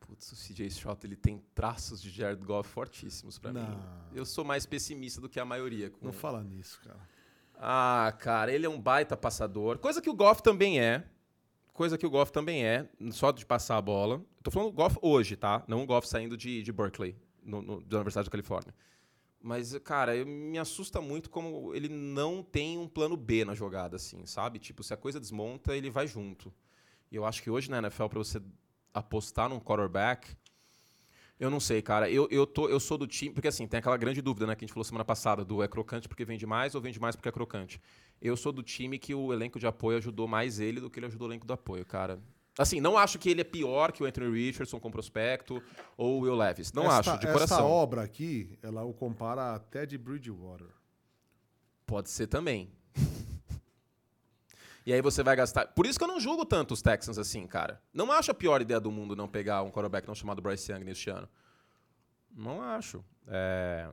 Putz, 0.00 0.32
o 0.32 0.36
CJ 0.36 0.66
Stroud 0.66 1.00
ele 1.02 1.16
tem 1.16 1.42
traços 1.54 2.02
de 2.02 2.10
Jared 2.10 2.44
Goff 2.44 2.68
fortíssimos 2.68 3.38
para 3.38 3.54
mim. 3.54 3.78
Eu 4.14 4.26
sou 4.26 4.44
mais 4.44 4.66
pessimista 4.66 5.18
do 5.18 5.30
que 5.30 5.40
a 5.40 5.46
maioria. 5.46 5.88
Com... 5.88 6.04
Não 6.04 6.12
fala 6.12 6.44
nisso, 6.44 6.78
cara. 6.84 7.08
Ah, 7.54 8.14
cara, 8.18 8.52
ele 8.52 8.66
é 8.66 8.68
um 8.68 8.78
baita 8.78 9.16
passador. 9.16 9.78
Coisa 9.78 10.02
que 10.02 10.10
o 10.10 10.14
Goff 10.14 10.42
também 10.42 10.78
é 10.78 11.08
coisa 11.76 11.98
que 11.98 12.06
o 12.06 12.10
Goff 12.10 12.32
também 12.32 12.64
é, 12.64 12.88
só 13.12 13.30
de 13.30 13.44
passar 13.44 13.76
a 13.76 13.82
bola. 13.82 14.24
Estou 14.46 14.62
falando 14.62 14.72
Goff 14.72 14.96
hoje, 15.02 15.34
tá? 15.34 15.64
Não 15.66 15.82
o 15.82 15.86
Goff 15.86 16.08
saindo 16.08 16.36
de, 16.36 16.62
de 16.62 16.70
Berkeley, 16.70 17.16
no, 17.42 17.60
no, 17.60 17.80
da 17.80 17.96
Universidade 17.96 18.26
da 18.26 18.30
Califórnia. 18.30 18.72
Mas, 19.42 19.76
cara, 19.78 20.14
eu, 20.14 20.24
me 20.24 20.56
assusta 20.56 21.00
muito 21.00 21.28
como 21.28 21.74
ele 21.74 21.88
não 21.88 22.44
tem 22.44 22.78
um 22.78 22.86
plano 22.86 23.16
B 23.16 23.44
na 23.44 23.54
jogada, 23.54 23.96
assim, 23.96 24.24
sabe? 24.24 24.60
Tipo, 24.60 24.84
se 24.84 24.94
a 24.94 24.96
coisa 24.96 25.18
desmonta, 25.18 25.76
ele 25.76 25.90
vai 25.90 26.06
junto. 26.06 26.54
E 27.10 27.16
eu 27.16 27.24
acho 27.24 27.42
que 27.42 27.50
hoje 27.50 27.68
na 27.68 27.78
NFL, 27.78 28.06
para 28.06 28.18
você 28.20 28.40
apostar 28.94 29.48
num 29.48 29.58
quarterback, 29.58 30.36
eu 31.40 31.50
não 31.50 31.58
sei, 31.58 31.82
cara. 31.82 32.08
Eu, 32.08 32.28
eu, 32.30 32.46
tô, 32.46 32.68
eu 32.68 32.78
sou 32.78 32.96
do 32.96 33.06
time. 33.08 33.34
Porque 33.34 33.48
assim, 33.48 33.66
tem 33.66 33.78
aquela 33.78 33.96
grande 33.96 34.22
dúvida, 34.22 34.46
né, 34.46 34.54
que 34.54 34.64
a 34.64 34.66
gente 34.66 34.72
falou 34.72 34.84
semana 34.84 35.04
passada, 35.04 35.44
do 35.44 35.60
é 35.60 35.66
crocante 35.66 36.08
porque 36.08 36.24
vende 36.24 36.46
mais 36.46 36.72
ou 36.76 36.80
vende 36.80 37.00
mais 37.00 37.16
porque 37.16 37.28
é 37.28 37.32
crocante. 37.32 37.80
Eu 38.22 38.36
sou 38.36 38.52
do 38.52 38.62
time 38.62 38.96
que 38.96 39.12
o 39.12 39.32
elenco 39.32 39.58
de 39.58 39.66
apoio 39.66 39.98
ajudou 39.98 40.28
mais 40.28 40.60
ele 40.60 40.80
do 40.80 40.88
que 40.88 41.00
ele 41.00 41.06
ajudou 41.06 41.26
o 41.26 41.30
elenco 41.32 41.44
do 41.44 41.52
apoio, 41.52 41.84
cara. 41.84 42.20
Assim, 42.58 42.80
não 42.80 42.96
acho 42.96 43.18
que 43.18 43.28
ele 43.28 43.42
é 43.42 43.44
pior 43.44 43.92
que 43.92 44.02
o 44.02 44.06
Anthony 44.06 44.32
Richardson 44.32 44.80
com 44.80 44.90
prospecto 44.90 45.62
ou 45.96 46.18
o 46.18 46.20
Will 46.20 46.34
Levis. 46.34 46.72
Não 46.72 46.84
esta, 46.84 47.12
acho, 47.12 47.20
de 47.20 47.26
coração. 47.30 47.58
Essa 47.58 47.66
obra 47.66 48.02
aqui, 48.02 48.58
ela 48.62 48.82
o 48.82 48.94
compara 48.94 49.54
até 49.54 49.84
de 49.84 49.98
Bridgewater. 49.98 50.68
Pode 51.84 52.08
ser 52.08 52.26
também. 52.26 52.72
e 54.86 54.92
aí 54.92 55.02
você 55.02 55.22
vai 55.22 55.36
gastar. 55.36 55.66
Por 55.66 55.84
isso 55.84 55.98
que 55.98 56.04
eu 56.04 56.08
não 56.08 56.18
julgo 56.18 56.46
tanto 56.46 56.72
os 56.72 56.80
Texans 56.80 57.18
assim, 57.18 57.46
cara. 57.46 57.80
Não 57.92 58.10
acho 58.10 58.30
a 58.30 58.34
pior 58.34 58.62
ideia 58.62 58.80
do 58.80 58.90
mundo 58.90 59.14
não 59.14 59.28
pegar 59.28 59.62
um 59.62 59.70
quarterback 59.70 60.08
não 60.08 60.14
chamado 60.14 60.40
Bryce 60.40 60.72
Young 60.72 60.82
neste 60.82 61.10
ano. 61.10 61.28
Não 62.34 62.62
acho. 62.62 63.04
É... 63.26 63.88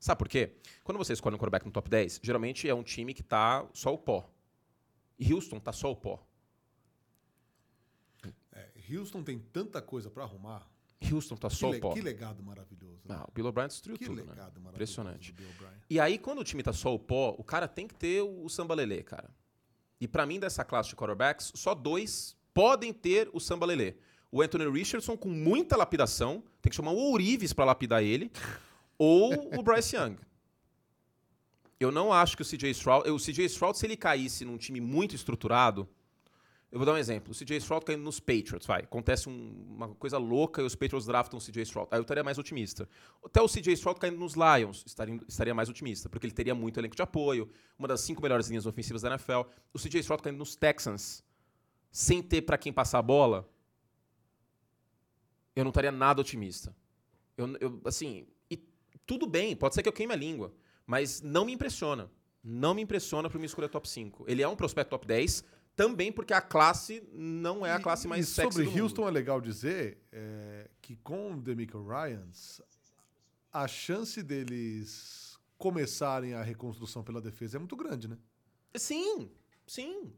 Sabe 0.00 0.18
por 0.18 0.28
quê? 0.28 0.56
Quando 0.82 0.98
você 0.98 1.12
escolhe 1.12 1.36
um 1.36 1.38
quarterback 1.38 1.66
no 1.66 1.70
top 1.70 1.88
10, 1.88 2.20
geralmente 2.22 2.68
é 2.68 2.74
um 2.74 2.82
time 2.82 3.12
que 3.12 3.22
tá 3.22 3.66
só 3.74 3.92
o 3.92 3.98
pó. 3.98 4.28
E 5.18 5.32
Houston 5.32 5.60
tá 5.60 5.72
só 5.72 5.90
o 5.90 5.96
pó. 5.96 6.26
Houston 8.90 9.22
tem 9.22 9.38
tanta 9.38 9.80
coisa 9.82 10.10
para 10.10 10.24
arrumar. 10.24 10.66
Houston 11.12 11.36
tá 11.36 11.50
só 11.50 11.70
o 11.70 11.80
pó. 11.80 11.92
Que 11.92 12.00
legado 12.00 12.42
maravilhoso. 12.42 13.02
Né? 13.04 13.14
Ah, 13.18 13.26
o 13.28 13.32
Bill 13.32 13.46
O'Brien 13.46 13.68
destruiu 13.68 13.98
que 13.98 14.06
tudo, 14.06 14.22
né? 14.22 14.30
legado 14.30 14.60
né? 14.60 14.70
Impressionante. 14.70 15.34
E 15.88 16.00
aí, 16.00 16.18
quando 16.18 16.40
o 16.40 16.44
time 16.44 16.62
tá 16.62 16.72
só 16.72 16.94
o 16.94 16.98
pó, 16.98 17.34
o 17.38 17.44
cara 17.44 17.68
tem 17.68 17.86
que 17.86 17.94
ter 17.94 18.22
o 18.22 18.48
sambalelê, 18.48 19.02
cara. 19.02 19.30
E 20.00 20.08
para 20.08 20.26
mim, 20.26 20.40
dessa 20.40 20.64
classe 20.64 20.90
de 20.90 20.96
quarterbacks, 20.96 21.52
só 21.54 21.74
dois 21.74 22.36
podem 22.52 22.92
ter 22.92 23.28
o 23.32 23.40
sambalelê. 23.40 23.94
O 24.30 24.42
Anthony 24.42 24.68
Richardson, 24.70 25.16
com 25.16 25.28
muita 25.28 25.76
lapidação, 25.76 26.42
tem 26.60 26.70
que 26.70 26.76
chamar 26.76 26.92
o 26.92 26.98
Ourives 26.98 27.52
para 27.52 27.64
lapidar 27.64 28.02
ele 28.02 28.30
ou 28.98 29.58
o 29.58 29.62
Bryce 29.62 29.96
Young. 29.96 30.16
Eu 31.78 31.90
não 31.92 32.12
acho 32.12 32.36
que 32.36 32.42
o 32.42 32.44
CJ 32.44 32.70
Stroud. 32.70 33.10
O 33.10 33.18
CJ 33.18 33.44
Stroud, 33.46 33.76
se 33.76 33.86
ele 33.86 33.96
caísse 33.96 34.44
num 34.44 34.56
time 34.56 34.80
muito 34.80 35.14
estruturado. 35.14 35.88
Eu 36.76 36.78
vou 36.78 36.84
dar 36.84 36.92
um 36.92 36.98
exemplo. 36.98 37.32
O 37.32 37.34
CJ 37.34 37.56
Stroud 37.56 37.86
caindo 37.86 38.02
nos 38.02 38.20
Patriots, 38.20 38.66
vai. 38.66 38.82
Acontece 38.82 39.30
um, 39.30 39.64
uma 39.66 39.94
coisa 39.94 40.18
louca 40.18 40.60
e 40.60 40.64
os 40.66 40.74
Patriots 40.74 41.06
draftam 41.06 41.38
o 41.38 41.42
CJ 41.42 41.62
Stroud. 41.62 41.88
Aí 41.90 41.98
eu 41.98 42.02
estaria 42.02 42.22
mais 42.22 42.36
otimista. 42.36 42.86
Até 43.24 43.40
o 43.40 43.48
CJ 43.48 43.72
Stroud 43.72 43.98
caindo 43.98 44.18
nos 44.18 44.34
Lions, 44.34 44.84
estaria, 44.84 45.18
estaria 45.26 45.54
mais 45.54 45.70
otimista, 45.70 46.10
porque 46.10 46.26
ele 46.26 46.34
teria 46.34 46.54
muito 46.54 46.78
elenco 46.78 46.94
de 46.94 47.00
apoio, 47.00 47.48
uma 47.78 47.88
das 47.88 48.02
cinco 48.02 48.20
melhores 48.20 48.48
linhas 48.48 48.66
ofensivas 48.66 49.00
da 49.00 49.08
NFL. 49.08 49.48
O 49.72 49.78
CJ 49.78 50.00
Stroud 50.00 50.22
caindo 50.22 50.36
nos 50.36 50.54
Texans, 50.54 51.24
sem 51.90 52.22
ter 52.22 52.42
para 52.42 52.58
quem 52.58 52.74
passar 52.74 52.98
a 52.98 53.02
bola, 53.02 53.50
eu 55.54 55.64
não 55.64 55.70
estaria 55.70 55.90
nada 55.90 56.20
otimista. 56.20 56.76
Eu, 57.38 57.56
eu, 57.58 57.80
assim, 57.86 58.26
tudo 59.06 59.26
bem, 59.26 59.56
pode 59.56 59.74
ser 59.74 59.82
que 59.82 59.88
eu 59.88 59.94
queime 59.94 60.12
a 60.12 60.16
língua, 60.16 60.52
mas 60.86 61.22
não 61.22 61.46
me 61.46 61.54
impressiona. 61.54 62.10
Não 62.48 62.74
me 62.74 62.82
impressiona 62.82 63.28
para 63.28 63.40
me 63.40 63.46
escolher 63.46 63.68
top 63.68 63.88
5. 63.88 64.24
Ele 64.28 64.40
é 64.40 64.46
um 64.46 64.54
prospecto 64.54 64.90
top 64.90 65.04
10, 65.04 65.42
também 65.76 66.10
porque 66.10 66.32
a 66.32 66.40
classe 66.40 67.06
não 67.12 67.64
é 67.64 67.72
a 67.72 67.78
classe 67.78 68.08
mais 68.08 68.26
e 68.28 68.32
sexy 68.32 68.64
sobre 68.64 68.80
Houston 68.80 69.02
mundo. 69.02 69.10
é 69.10 69.12
legal 69.12 69.40
dizer 69.40 70.02
é, 70.10 70.68
que 70.80 70.96
com 70.96 71.34
o 71.34 71.36
Demico 71.36 71.86
Ryans, 71.86 72.60
a 73.52 73.68
chance 73.68 74.22
deles 74.22 75.38
começarem 75.58 76.34
a 76.34 76.42
reconstrução 76.42 77.04
pela 77.04 77.20
defesa 77.20 77.58
é 77.58 77.60
muito 77.60 77.76
grande, 77.76 78.08
né? 78.08 78.18
Sim, 78.74 79.30
sim. 79.66 80.12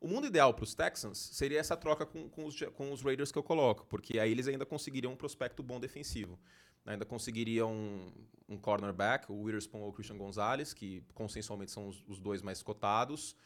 O 0.00 0.08
mundo 0.08 0.26
ideal 0.26 0.52
para 0.52 0.64
os 0.64 0.74
Texans 0.74 1.18
seria 1.32 1.60
essa 1.60 1.76
troca 1.76 2.04
com, 2.04 2.28
com, 2.28 2.44
os, 2.46 2.60
com 2.74 2.92
os 2.92 3.02
Raiders 3.02 3.30
que 3.30 3.38
eu 3.38 3.42
coloco, 3.42 3.86
porque 3.86 4.18
aí 4.18 4.30
eles 4.30 4.48
ainda 4.48 4.66
conseguiriam 4.66 5.12
um 5.12 5.16
prospecto 5.16 5.62
bom 5.62 5.78
defensivo 5.78 6.38
ainda 6.86 7.04
conseguiriam 7.04 7.72
um, 7.72 8.12
um 8.48 8.58
cornerback, 8.58 9.30
o 9.30 9.42
Witherspoon 9.42 9.80
ou 9.80 9.90
o 9.90 9.92
Christian 9.92 10.16
Gonzalez, 10.16 10.72
que 10.72 11.02
consensualmente 11.14 11.70
são 11.70 11.88
os, 11.88 12.02
os, 12.06 12.18
dois 12.18 12.42
mais 12.42 12.62
cotados, 12.62 13.36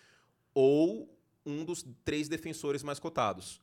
ou 0.52 1.08
um 1.44 1.64
dos 1.64 1.84
três 2.04 2.28
defensores 2.28 2.82
mais 2.82 2.98
cotados. 2.98 3.60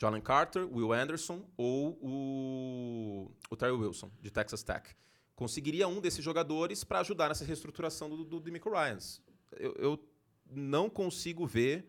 Jalen 0.00 0.20
Carter, 0.20 0.66
Will 0.72 0.92
Anderson 0.92 1.44
ou 1.56 1.98
o, 2.02 3.30
o 3.50 3.56
Terry 3.56 3.72
Wilson, 3.72 4.10
de 4.20 4.30
Texas 4.30 4.62
Tech. 4.62 4.94
Conseguiria 5.36 5.86
um 5.88 6.00
desses 6.00 6.24
jogadores 6.24 6.84
para 6.84 7.00
ajudar 7.00 7.28
nessa 7.28 7.44
reestruturação 7.44 8.08
do, 8.08 8.24
do 8.24 8.70
Ryans. 8.70 9.20
Eu, 9.52 9.74
eu 9.78 10.08
não 10.50 10.90
consigo 10.90 11.46
ver 11.46 11.86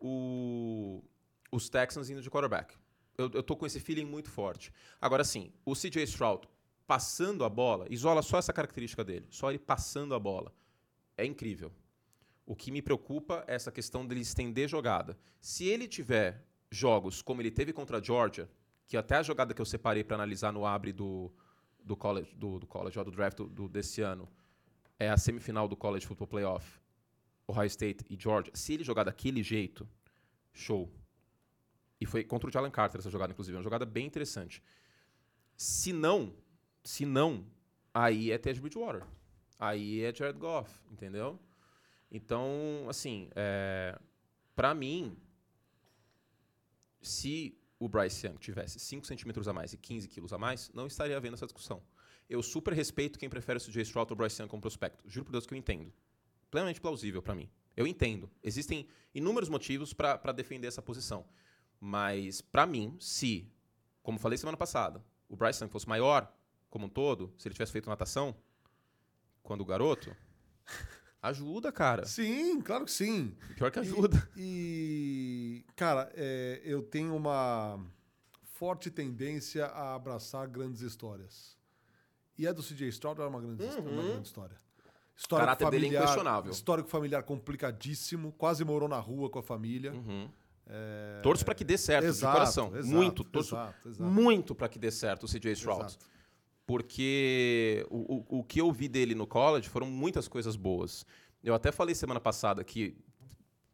o, 0.00 1.02
os 1.52 1.68
Texans 1.68 2.10
indo 2.10 2.22
de 2.22 2.30
quarterback 2.30 2.76
eu, 3.16 3.30
eu 3.32 3.42
tô 3.42 3.56
com 3.56 3.66
esse 3.66 3.80
feeling 3.80 4.04
muito 4.04 4.30
forte. 4.30 4.72
Agora 5.00 5.24
sim, 5.24 5.52
o 5.64 5.74
CJ 5.74 6.02
Stroud 6.04 6.48
passando 6.86 7.44
a 7.44 7.48
bola, 7.48 7.86
isola 7.88 8.22
só 8.22 8.38
essa 8.38 8.52
característica 8.52 9.02
dele, 9.02 9.26
só 9.30 9.50
ele 9.50 9.58
passando 9.58 10.14
a 10.14 10.18
bola. 10.18 10.52
É 11.16 11.24
incrível. 11.24 11.72
O 12.46 12.54
que 12.54 12.70
me 12.70 12.82
preocupa 12.82 13.44
é 13.46 13.54
essa 13.54 13.72
questão 13.72 14.06
dele 14.06 14.20
estender 14.20 14.68
jogada. 14.68 15.16
Se 15.40 15.66
ele 15.66 15.88
tiver 15.88 16.44
jogos 16.70 17.22
como 17.22 17.40
ele 17.40 17.50
teve 17.50 17.72
contra 17.72 17.98
a 17.98 18.02
Georgia, 18.02 18.50
que 18.86 18.96
até 18.96 19.16
a 19.16 19.22
jogada 19.22 19.54
que 19.54 19.60
eu 19.60 19.66
separei 19.66 20.04
para 20.04 20.16
analisar 20.16 20.52
no 20.52 20.66
abre 20.66 20.92
do, 20.92 21.32
do 21.82 21.96
college, 21.96 22.34
do, 22.34 22.58
do 22.58 22.66
college, 22.66 23.02
do 23.02 23.10
draft 23.10 23.36
do, 23.36 23.46
do, 23.46 23.68
desse 23.68 24.02
ano, 24.02 24.28
é 24.98 25.08
a 25.08 25.16
semifinal 25.16 25.66
do 25.66 25.76
College 25.76 26.06
Football 26.06 26.28
Playoff, 26.28 26.80
Ohio 27.46 27.66
State 27.66 28.04
e 28.10 28.16
Georgia. 28.20 28.52
Se 28.54 28.74
ele 28.74 28.84
jogar 28.84 29.04
daquele 29.04 29.42
jeito, 29.42 29.88
show. 30.52 30.92
E 32.00 32.06
foi 32.06 32.24
contra 32.24 32.48
o 32.48 32.52
Jalen 32.52 32.70
Carter 32.70 33.00
essa 33.00 33.10
jogada, 33.10 33.32
inclusive. 33.32 33.54
É 33.54 33.58
uma 33.58 33.64
jogada 33.64 33.86
bem 33.86 34.06
interessante. 34.06 34.62
Se 35.56 35.92
não, 35.92 36.34
se 36.82 37.06
não, 37.06 37.46
aí 37.92 38.30
é 38.30 38.38
Ted 38.38 38.60
Bridgewater. 38.60 39.02
Aí 39.58 40.02
é 40.02 40.14
Jared 40.14 40.38
Goff, 40.38 40.70
entendeu? 40.90 41.40
Então, 42.16 42.86
assim, 42.88 43.28
é, 43.34 43.98
para 44.54 44.72
mim, 44.72 45.16
se 47.02 47.58
o 47.76 47.88
Bryce 47.88 48.24
Young 48.24 48.36
tivesse 48.36 48.78
5 48.78 49.04
centímetros 49.04 49.48
a 49.48 49.52
mais 49.52 49.72
e 49.72 49.76
15 49.76 50.06
quilos 50.06 50.32
a 50.32 50.38
mais, 50.38 50.70
não 50.72 50.86
estaria 50.86 51.16
havendo 51.16 51.34
essa 51.34 51.44
discussão. 51.44 51.82
Eu 52.30 52.40
super 52.40 52.72
respeito 52.72 53.18
quem 53.18 53.28
prefere 53.28 53.58
o 53.58 53.60
CJ 53.60 53.82
Stroud 53.82 54.12
ou 54.12 54.14
o 54.14 54.16
Bryce 54.16 54.40
Young 54.40 54.48
como 54.48 54.62
prospecto. 54.62 55.02
Juro 55.10 55.24
por 55.24 55.32
Deus 55.32 55.44
que 55.44 55.54
eu 55.54 55.58
entendo. 55.58 55.92
Plenamente 56.52 56.80
plausível 56.80 57.20
para 57.20 57.34
mim. 57.34 57.50
Eu 57.76 57.84
entendo. 57.84 58.30
Existem 58.44 58.86
inúmeros 59.12 59.48
motivos 59.48 59.92
para 59.92 60.30
defender 60.30 60.68
essa 60.68 60.80
posição. 60.80 61.26
Mas, 61.80 62.40
para 62.40 62.64
mim, 62.64 62.96
se, 63.00 63.52
como 64.04 64.20
falei 64.20 64.38
semana 64.38 64.56
passada, 64.56 65.04
o 65.28 65.34
Bryce 65.34 65.64
Young 65.64 65.72
fosse 65.72 65.88
maior 65.88 66.32
como 66.70 66.86
um 66.86 66.88
todo, 66.88 67.34
se 67.36 67.48
ele 67.48 67.54
tivesse 67.54 67.72
feito 67.72 67.90
natação 67.90 68.36
quando 69.42 69.64
garoto, 69.64 70.16
ajuda, 71.28 71.72
cara. 71.72 72.06
Sim, 72.06 72.60
claro 72.60 72.84
que 72.84 72.92
sim. 72.92 73.34
Pior 73.56 73.70
que 73.70 73.78
ajuda. 73.78 74.28
E, 74.36 75.64
e 75.66 75.72
cara, 75.74 76.12
é, 76.14 76.60
eu 76.64 76.82
tenho 76.82 77.16
uma 77.16 77.80
forte 78.52 78.90
tendência 78.90 79.66
a 79.66 79.94
abraçar 79.94 80.46
grandes 80.46 80.82
histórias. 80.82 81.56
E 82.36 82.46
a 82.46 82.52
do 82.52 82.62
CJ 82.62 82.88
Stroud 82.88 83.20
era 83.20 83.28
uma 83.28 83.40
grande, 83.40 83.62
uhum. 83.62 83.92
uma 83.92 84.02
grande 84.02 84.26
história. 84.26 84.56
Histórico 85.16 85.46
Caráter 85.46 85.64
familiar, 85.64 85.82
dele 85.82 85.96
é 85.96 85.98
inquestionável. 86.00 86.50
Histórico 86.50 86.88
familiar 86.88 87.22
complicadíssimo, 87.22 88.32
quase 88.32 88.64
morou 88.64 88.88
na 88.88 88.98
rua 88.98 89.30
com 89.30 89.38
a 89.38 89.42
família. 89.42 89.92
Uhum. 89.92 90.28
É... 90.66 91.20
Torço 91.22 91.44
para 91.44 91.54
que 91.54 91.62
dê 91.62 91.78
certo, 91.78 92.06
exato, 92.06 92.32
de 92.32 92.38
coração. 92.38 92.76
Exato, 92.76 92.94
muito, 92.94 93.24
torço 93.24 93.54
exato, 93.54 93.88
exato. 93.88 94.10
muito 94.10 94.54
para 94.54 94.68
que 94.68 94.78
dê 94.78 94.90
certo 94.90 95.24
o 95.24 95.28
CJ 95.28 95.52
Stroud. 95.52 95.96
Porque 96.66 97.86
o, 97.90 98.16
o, 98.16 98.38
o 98.38 98.44
que 98.44 98.60
eu 98.60 98.72
vi 98.72 98.88
dele 98.88 99.14
no 99.14 99.26
college 99.26 99.68
foram 99.68 99.86
muitas 99.86 100.26
coisas 100.26 100.56
boas. 100.56 101.04
Eu 101.42 101.54
até 101.54 101.70
falei 101.70 101.94
semana 101.94 102.20
passada 102.20 102.64
que 102.64 102.96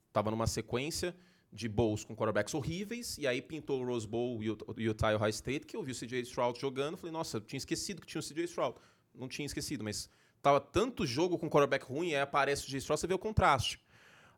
estava 0.08 0.30
numa 0.30 0.46
sequência 0.46 1.14
de 1.52 1.68
bowls 1.68 2.04
com 2.04 2.14
quarterbacks 2.14 2.54
horríveis, 2.54 3.18
e 3.18 3.26
aí 3.26 3.42
pintou 3.42 3.82
o 3.82 3.86
Rose 3.86 4.06
Bowl 4.06 4.42
e 4.42 4.50
o, 4.50 4.58
Utah 4.76 5.16
High 5.16 5.30
State, 5.30 5.66
que 5.66 5.76
eu 5.76 5.82
vi 5.82 5.92
o 5.92 5.94
CJ 5.94 6.20
Stroud 6.22 6.58
jogando, 6.58 6.96
falei, 6.96 7.12
nossa, 7.12 7.38
eu 7.38 7.40
tinha 7.40 7.58
esquecido 7.58 8.00
que 8.00 8.06
tinha 8.06 8.20
o 8.20 8.24
CJ 8.24 8.44
Stroud. 8.44 8.76
Não 9.14 9.28
tinha 9.28 9.46
esquecido, 9.46 9.82
mas 9.82 10.08
tava 10.40 10.60
tanto 10.60 11.04
jogo 11.04 11.38
com 11.38 11.50
quarterback 11.50 11.84
ruim, 11.84 12.14
aí 12.14 12.20
aparece 12.20 12.62
o 12.62 12.66
CJ 12.66 12.78
Stroud, 12.78 13.00
você 13.00 13.06
vê 13.06 13.14
o 13.14 13.18
contraste. 13.18 13.80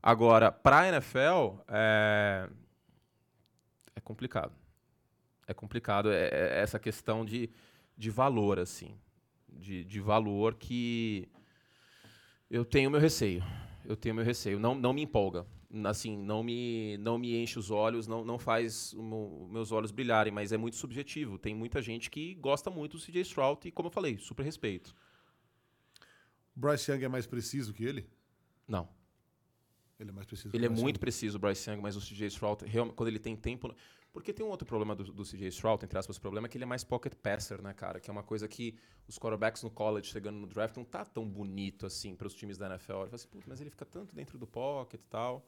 Agora, 0.03 0.51
para 0.51 0.89
NFL, 0.89 1.61
é... 1.69 2.49
é 3.95 4.01
complicado. 4.01 4.53
É 5.47 5.53
complicado 5.53 6.11
é, 6.11 6.29
é 6.29 6.61
essa 6.61 6.79
questão 6.79 7.25
de, 7.25 7.51
de 7.97 8.11
valor, 8.11 8.59
assim. 8.59 8.99
De, 9.49 9.85
de 9.85 10.01
valor 10.01 10.55
que 10.55 11.29
eu 12.51 12.65
tenho 12.65 12.91
meu 12.91 13.01
receio. 13.01 13.43
Eu 13.85 13.97
tenho 13.97 14.15
meu 14.15 14.25
receio. 14.25 14.59
Não, 14.59 14.75
não 14.75 14.93
me 14.93 15.03
empolga 15.03 15.47
assim, 15.87 16.17
não 16.17 16.43
me, 16.43 16.97
não 16.99 17.19
me 17.19 17.35
enche 17.37 17.59
os 17.59 17.71
olhos, 17.71 18.07
não, 18.07 18.25
não 18.25 18.39
faz 18.39 18.93
o, 18.93 19.49
meus 19.51 19.73
olhos 19.73 19.91
brilharem, 19.91 20.33
mas 20.33 20.53
é 20.53 20.57
muito 20.57 20.77
subjetivo. 20.77 21.39
Tem 21.39 21.55
muita 21.55 21.81
gente 21.81 22.11
que 22.11 22.35
gosta 22.35 22.71
muito 22.71 22.99
do 22.99 23.03
CJ 23.03 23.23
Stroud 23.23 23.67
e, 23.67 23.71
como 23.71 23.87
eu 23.87 23.91
falei, 23.91 24.19
super 24.19 24.43
respeito. 24.43 24.95
Bryce 26.55 26.91
Young 26.91 27.05
é 27.05 27.09
mais 27.09 27.27
preciso 27.27 27.73
que 27.73 27.85
ele? 27.85 28.07
Não. 28.69 28.87
Ele 29.99 30.11
é 30.11 30.13
mais 30.13 30.27
preciso. 30.27 30.55
Ele 30.55 30.67
é 30.67 30.69
muito 30.69 31.01
preciso, 31.01 31.39
o 31.39 31.41
Bryce 31.41 31.71
Young, 31.71 31.81
mas 31.81 31.97
o 31.97 32.01
CJ 32.01 32.27
Stroud, 32.27 32.65
quando 32.95 33.09
ele 33.09 33.19
tem 33.19 33.35
tempo... 33.35 33.75
Porque 34.13 34.33
tem 34.33 34.45
um 34.45 34.51
outro 34.51 34.67
problema 34.67 34.95
do, 34.95 35.05
do 35.05 35.25
CJ 35.25 35.49
Stroud, 35.49 35.83
entre 35.83 35.99
aspas, 35.99 36.19
o 36.19 36.21
problema 36.21 36.47
é 36.47 36.51
que 36.51 36.59
ele 36.59 36.65
é 36.65 36.67
mais 36.67 36.85
pocket 36.85 37.15
passer, 37.15 37.63
né, 37.63 37.73
cara? 37.73 37.99
Que 37.99 38.11
é 38.11 38.13
uma 38.13 38.23
coisa 38.23 38.47
que 38.47 38.77
os 39.09 39.19
quarterbacks 39.19 39.63
no 39.63 39.71
college, 39.71 40.09
chegando 40.09 40.37
no 40.37 40.47
draft, 40.47 40.77
não 40.77 40.85
tá 40.85 41.05
tão 41.05 41.27
bonito 41.27 41.87
assim 41.87 42.15
para 42.15 42.27
os 42.27 42.35
times 42.35 42.59
da 42.59 42.67
NFL. 42.67 42.93
Ele 42.93 43.05
fala 43.07 43.15
assim, 43.15 43.29
mas 43.47 43.61
ele 43.61 43.71
fica 43.71 43.87
tanto 43.87 44.15
dentro 44.15 44.39
do 44.39 44.47
pocket 44.47 45.01
e 45.03 45.07
tal. 45.07 45.47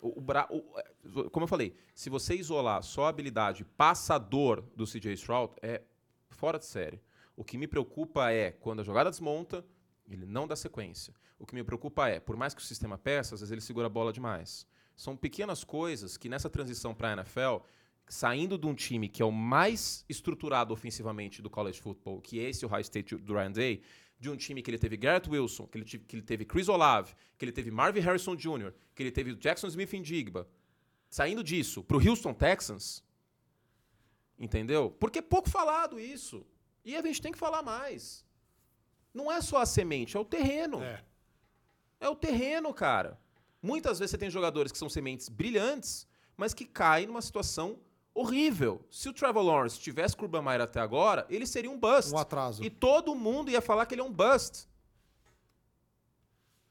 O, 0.00 0.20
o, 0.20 1.20
o, 1.20 1.30
como 1.30 1.44
eu 1.44 1.48
falei, 1.48 1.74
se 1.94 2.08
você 2.08 2.34
isolar 2.34 2.82
só 2.82 3.04
a 3.04 3.08
habilidade 3.08 3.64
passador 3.64 4.62
do 4.74 4.86
CJ 4.86 5.12
Stroud, 5.12 5.52
é 5.60 5.82
fora 6.30 6.58
de 6.58 6.64
série. 6.64 7.02
O 7.36 7.44
que 7.44 7.58
me 7.58 7.66
preocupa 7.66 8.32
é 8.32 8.52
quando 8.52 8.80
a 8.80 8.84
jogada 8.84 9.10
desmonta, 9.10 9.64
ele 10.08 10.24
não 10.24 10.48
dá 10.48 10.56
sequência. 10.56 11.14
O 11.38 11.46
que 11.46 11.54
me 11.54 11.62
preocupa 11.62 12.08
é, 12.08 12.18
por 12.18 12.36
mais 12.36 12.54
que 12.54 12.60
o 12.60 12.64
sistema 12.64 12.96
peça, 12.96 13.34
às 13.34 13.40
vezes 13.40 13.52
ele 13.52 13.60
segura 13.60 13.86
a 13.86 13.90
bola 13.90 14.12
demais. 14.12 14.66
São 14.96 15.16
pequenas 15.16 15.62
coisas 15.62 16.16
que 16.16 16.28
nessa 16.28 16.50
transição 16.50 16.94
para 16.94 17.10
a 17.10 17.12
NFL 17.12 17.62
saindo 18.08 18.56
de 18.56 18.66
um 18.66 18.74
time 18.74 19.08
que 19.08 19.22
é 19.22 19.24
o 19.24 19.30
mais 19.30 20.04
estruturado 20.08 20.72
ofensivamente 20.72 21.42
do 21.42 21.50
college 21.50 21.80
football, 21.80 22.20
que 22.20 22.40
é 22.40 22.48
esse 22.48 22.64
o 22.64 22.68
High 22.68 22.82
State 22.82 23.16
do 23.16 23.34
Ryan 23.34 23.52
Day, 23.52 23.82
de 24.18 24.30
um 24.30 24.36
time 24.36 24.62
que 24.62 24.70
ele 24.70 24.78
teve 24.78 24.96
Garrett 24.96 25.28
Wilson, 25.30 25.66
que 25.66 25.78
ele, 25.78 25.84
que 25.84 26.16
ele 26.16 26.22
teve 26.22 26.44
Chris 26.44 26.68
Olave, 26.68 27.14
que 27.36 27.44
ele 27.44 27.52
teve 27.52 27.70
Marvin 27.70 28.00
Harrison 28.00 28.34
Jr., 28.34 28.72
que 28.94 29.02
ele 29.02 29.12
teve 29.12 29.34
Jackson 29.34 29.68
Smith 29.68 29.92
em 29.94 30.02
Digba, 30.02 30.48
saindo 31.08 31.44
disso 31.44 31.84
para 31.84 31.96
o 31.96 32.08
Houston 32.08 32.34
Texans, 32.34 33.04
entendeu? 34.38 34.90
Porque 34.90 35.20
é 35.20 35.22
pouco 35.22 35.48
falado 35.48 36.00
isso. 36.00 36.44
E 36.84 36.96
a 36.96 37.02
gente 37.02 37.22
tem 37.22 37.32
que 37.32 37.38
falar 37.38 37.62
mais. 37.62 38.24
Não 39.12 39.30
é 39.30 39.40
só 39.40 39.58
a 39.58 39.66
semente, 39.66 40.16
é 40.16 40.20
o 40.20 40.24
terreno. 40.24 40.82
É, 40.82 41.04
é 42.00 42.08
o 42.08 42.16
terreno, 42.16 42.72
cara. 42.72 43.20
Muitas 43.62 43.98
vezes 43.98 44.12
você 44.12 44.18
tem 44.18 44.30
jogadores 44.30 44.72
que 44.72 44.78
são 44.78 44.88
sementes 44.88 45.28
brilhantes, 45.28 46.06
mas 46.36 46.54
que 46.54 46.64
caem 46.64 47.06
numa 47.06 47.22
situação 47.22 47.78
horrível. 48.18 48.84
Se 48.90 49.08
o 49.08 49.12
Trevor 49.12 49.42
Lawrence 49.42 49.78
tivesse 49.78 50.16
com 50.16 50.22
o 50.22 50.24
Urban 50.24 50.42
Meyer 50.42 50.62
até 50.62 50.80
agora, 50.80 51.24
ele 51.30 51.46
seria 51.46 51.70
um 51.70 51.78
bust. 51.78 52.12
Um 52.12 52.18
atraso. 52.18 52.64
E 52.64 52.68
todo 52.68 53.14
mundo 53.14 53.50
ia 53.50 53.60
falar 53.60 53.86
que 53.86 53.94
ele 53.94 54.00
é 54.00 54.04
um 54.04 54.12
bust. 54.12 54.66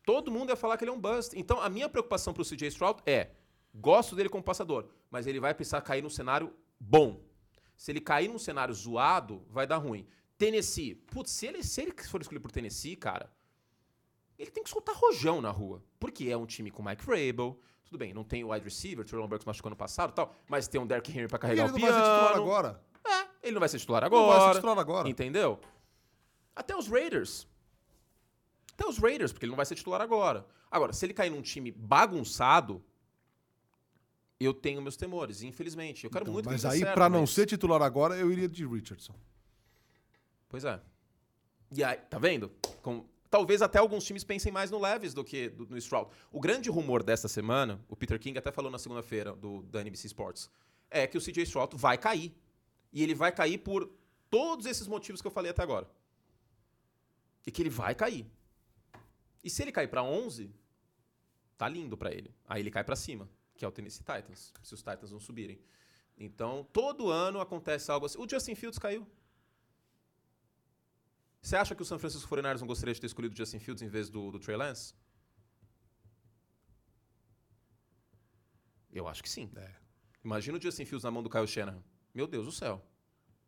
Todo 0.05 0.29
mundo 0.29 0.49
ia 0.49 0.55
falar 0.55 0.77
que 0.77 0.83
ele 0.83 0.91
é 0.91 0.93
um 0.93 0.99
bust. 0.99 1.37
Então, 1.37 1.61
a 1.61 1.69
minha 1.69 1.87
preocupação 1.87 2.33
para 2.33 2.41
o 2.41 2.45
CJ 2.45 2.67
Stroud 2.67 3.01
é: 3.05 3.31
gosto 3.73 4.15
dele 4.15 4.29
como 4.29 4.43
passador, 4.43 4.89
mas 5.09 5.25
ele 5.25 5.39
vai 5.39 5.53
precisar 5.53 5.81
cair 5.81 6.01
num 6.01 6.09
cenário 6.09 6.53
bom. 6.79 7.21
Se 7.77 7.91
ele 7.91 8.01
cair 8.01 8.27
num 8.27 8.39
cenário 8.39 8.73
zoado, 8.73 9.45
vai 9.49 9.65
dar 9.65 9.77
ruim. 9.77 10.05
Tennessee. 10.37 10.95
Putz, 10.95 11.31
se 11.31 11.47
ele, 11.47 11.63
se 11.63 11.81
ele 11.81 11.93
for 12.03 12.21
escolher 12.21 12.39
por 12.39 12.51
Tennessee, 12.51 12.95
cara, 12.95 13.31
ele 14.37 14.51
tem 14.51 14.63
que 14.63 14.69
soltar 14.69 14.95
rojão 14.95 15.41
na 15.41 15.51
rua. 15.51 15.83
Porque 15.99 16.29
é 16.29 16.35
um 16.35 16.45
time 16.45 16.71
com 16.71 16.83
Mike 16.83 17.05
Vrabel, 17.05 17.59
tudo 17.87 17.97
bem, 17.97 18.13
não 18.13 18.23
tem 18.23 18.43
o 18.43 18.51
wide 18.51 18.65
receiver, 18.65 19.05
o 19.05 19.07
Traylon 19.07 19.27
Burks 19.27 19.45
machucou 19.45 19.69
no 19.69 19.75
passado 19.75 20.11
e 20.11 20.13
tal, 20.13 20.35
mas 20.47 20.67
tem 20.67 20.79
um 20.79 20.85
Derrick 20.85 21.09
Henry 21.11 21.27
pra 21.27 21.39
carregar 21.39 21.69
o 21.69 21.73
piano. 21.73 21.87
Ele 21.87 21.95
não 21.95 22.01
vai 22.01 22.03
ser 22.03 22.19
titular 22.19 22.35
agora. 22.35 22.81
É, 23.05 23.27
ele 23.43 23.53
não 23.53 23.59
vai 23.59 23.69
ser 23.69 23.79
titular 23.79 24.03
agora. 24.03 24.21
Não 24.21 24.39
vai 24.39 24.47
ser 24.47 24.55
titular 24.55 24.79
agora. 24.79 25.09
Entendeu? 25.09 25.59
Até 26.55 26.75
os 26.75 26.87
Raiders. 26.87 27.47
Até 28.73 28.85
os 28.85 28.97
Raiders, 28.97 29.31
porque 29.31 29.45
ele 29.45 29.51
não 29.51 29.57
vai 29.57 29.65
ser 29.65 29.75
titular 29.75 30.01
agora. 30.01 30.45
Agora, 30.69 30.91
se 30.91 31.05
ele 31.05 31.13
cair 31.13 31.29
num 31.29 31.41
time 31.41 31.71
bagunçado, 31.71 32.83
eu 34.39 34.53
tenho 34.53 34.81
meus 34.81 34.97
temores, 34.97 35.41
infelizmente. 35.41 36.03
Eu 36.03 36.11
quero 36.11 36.23
então, 36.23 36.33
muito 36.33 36.45
Mas 36.45 36.61
que 36.61 36.67
aí, 36.67 36.79
certo, 36.79 36.93
pra 36.93 37.09
não 37.09 37.21
mas... 37.21 37.29
ser 37.29 37.45
titular 37.45 37.81
agora, 37.81 38.15
eu 38.17 38.31
iria 38.31 38.47
de 38.47 38.65
Richardson. 38.65 39.15
Pois 40.49 40.65
é. 40.65 40.79
E 41.71 41.83
aí, 41.83 41.97
tá 41.97 42.19
vendo? 42.19 42.51
Com 42.81 43.05
talvez 43.29 43.61
até 43.61 43.79
alguns 43.79 44.03
times 44.03 44.23
pensem 44.23 44.51
mais 44.51 44.71
no 44.71 44.79
Leves 44.79 45.13
do 45.13 45.23
que 45.23 45.49
do, 45.49 45.65
no 45.67 45.77
Stroud. 45.77 46.09
O 46.31 46.39
grande 46.39 46.69
rumor 46.69 47.03
desta 47.03 47.27
semana, 47.27 47.79
o 47.87 47.95
Peter 47.95 48.19
King 48.19 48.37
até 48.37 48.51
falou 48.51 48.71
na 48.71 48.79
segunda-feira 48.79 49.33
do 49.33 49.63
da 49.63 49.81
NBC 49.81 50.07
Sports, 50.07 50.49
é 50.89 51.05
que 51.05 51.17
o 51.17 51.21
CJ 51.21 51.43
Stroud 51.43 51.75
vai 51.75 51.97
cair. 51.97 52.35
E 52.91 53.03
ele 53.03 53.13
vai 53.13 53.31
cair 53.31 53.57
por 53.57 53.91
todos 54.29 54.65
esses 54.65 54.87
motivos 54.87 55.21
que 55.21 55.27
eu 55.27 55.31
falei 55.31 55.51
até 55.51 55.61
agora. 55.61 55.89
E 57.45 57.51
que 57.51 57.61
ele 57.61 57.69
vai 57.69 57.93
cair. 57.93 58.25
E 59.43 59.49
se 59.49 59.61
ele 59.61 59.71
cair 59.71 59.87
para 59.87 60.03
11, 60.03 60.51
tá 61.57 61.67
lindo 61.67 61.97
para 61.97 62.11
ele. 62.11 62.33
Aí 62.47 62.61
ele 62.61 62.71
cai 62.71 62.83
para 62.83 62.95
cima, 62.95 63.29
que 63.55 63.63
é 63.63 63.67
o 63.67 63.71
Tennessee 63.71 64.03
Titans, 64.03 64.53
se 64.61 64.73
os 64.73 64.81
Titans 64.81 65.11
não 65.11 65.19
subirem. 65.19 65.59
Então, 66.17 66.67
todo 66.73 67.09
ano 67.09 67.39
acontece 67.39 67.91
algo 67.91 68.05
assim. 68.05 68.17
O 68.19 68.27
Justin 68.27 68.55
Fields 68.55 68.79
caiu. 68.79 69.07
Você 71.41 71.55
acha 71.55 71.75
que 71.75 71.81
o 71.81 71.85
San 71.85 71.97
Francisco 71.99 72.29
49ers 72.35 72.59
não 72.59 72.67
gostaria 72.67 72.93
de 72.93 72.99
ter 72.99 73.07
escolhido 73.07 73.33
o 73.33 73.37
Justin 73.37 73.59
Fields 73.59 73.81
em 73.81 73.87
vez 73.87 74.09
do, 74.09 74.31
do 74.31 74.39
Trey 74.39 74.57
Lance? 74.57 74.93
Eu 78.91 79.07
acho 79.07 79.21
que 79.21 79.29
sim. 79.29 79.49
É. 79.55 79.71
Imagina 80.23 80.57
o 80.57 80.61
Justin 80.61 80.85
Fields 80.85 81.03
na 81.03 81.11
mão 81.11 81.23
do 81.23 81.29
Kyle 81.29 81.47
Shanahan. 81.47 81.83
Meu 82.13 82.27
Deus 82.27 82.45
do 82.45 82.51
céu. 82.51 82.83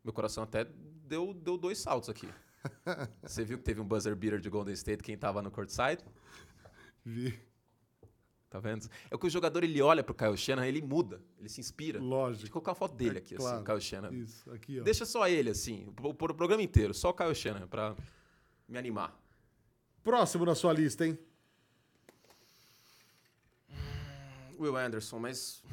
Meu 0.03 0.13
coração 0.13 0.43
até 0.43 0.63
deu, 0.63 1.33
deu 1.33 1.57
dois 1.57 1.79
saltos 1.79 2.09
aqui. 2.09 2.29
Você 3.23 3.43
viu 3.43 3.57
que 3.57 3.63
teve 3.63 3.81
um 3.81 3.87
buzzer 3.87 4.15
beater 4.15 4.39
de 4.39 4.49
Golden 4.49 4.73
State 4.73 5.03
quem 5.03 5.17
tava 5.17 5.41
no 5.41 5.51
courtside? 5.51 6.05
Vi. 7.03 7.48
Tá 8.49 8.59
vendo? 8.59 8.89
É 9.11 9.17
que 9.17 9.27
o 9.27 9.29
jogador 9.29 9.63
ele 9.63 9.79
olha 9.79 10.03
pro 10.03 10.15
Kyle 10.15 10.35
Shanahan, 10.35 10.67
ele 10.67 10.81
muda, 10.81 11.21
ele 11.37 11.47
se 11.47 11.59
inspira. 11.59 11.99
Lógico. 11.99 12.37
Deixa 12.37 12.47
eu 12.47 12.53
colocar 12.53 12.71
uma 12.71 12.75
foto 12.75 12.95
dele 12.95 13.19
aqui, 13.19 13.35
claro. 13.35 13.57
assim, 13.57 13.63
o 13.63 13.65
Kyle 13.65 13.81
Shanahan. 13.81 14.15
Isso, 14.15 14.51
aqui, 14.51 14.79
ó. 14.79 14.83
Deixa 14.83 15.05
só 15.05 15.27
ele, 15.27 15.51
assim, 15.51 15.85
o, 16.01 16.07
o 16.09 16.13
programa 16.15 16.63
inteiro, 16.63 16.91
só 16.93 17.09
o 17.09 17.13
Kyle 17.13 17.35
Shanahan, 17.35 17.67
pra 17.67 17.95
me 18.67 18.77
animar. 18.79 19.15
Próximo 20.03 20.45
na 20.45 20.55
sua 20.55 20.73
lista, 20.73 21.05
hein? 21.05 21.17
Will 24.59 24.75
Anderson, 24.75 25.19
mas. 25.19 25.63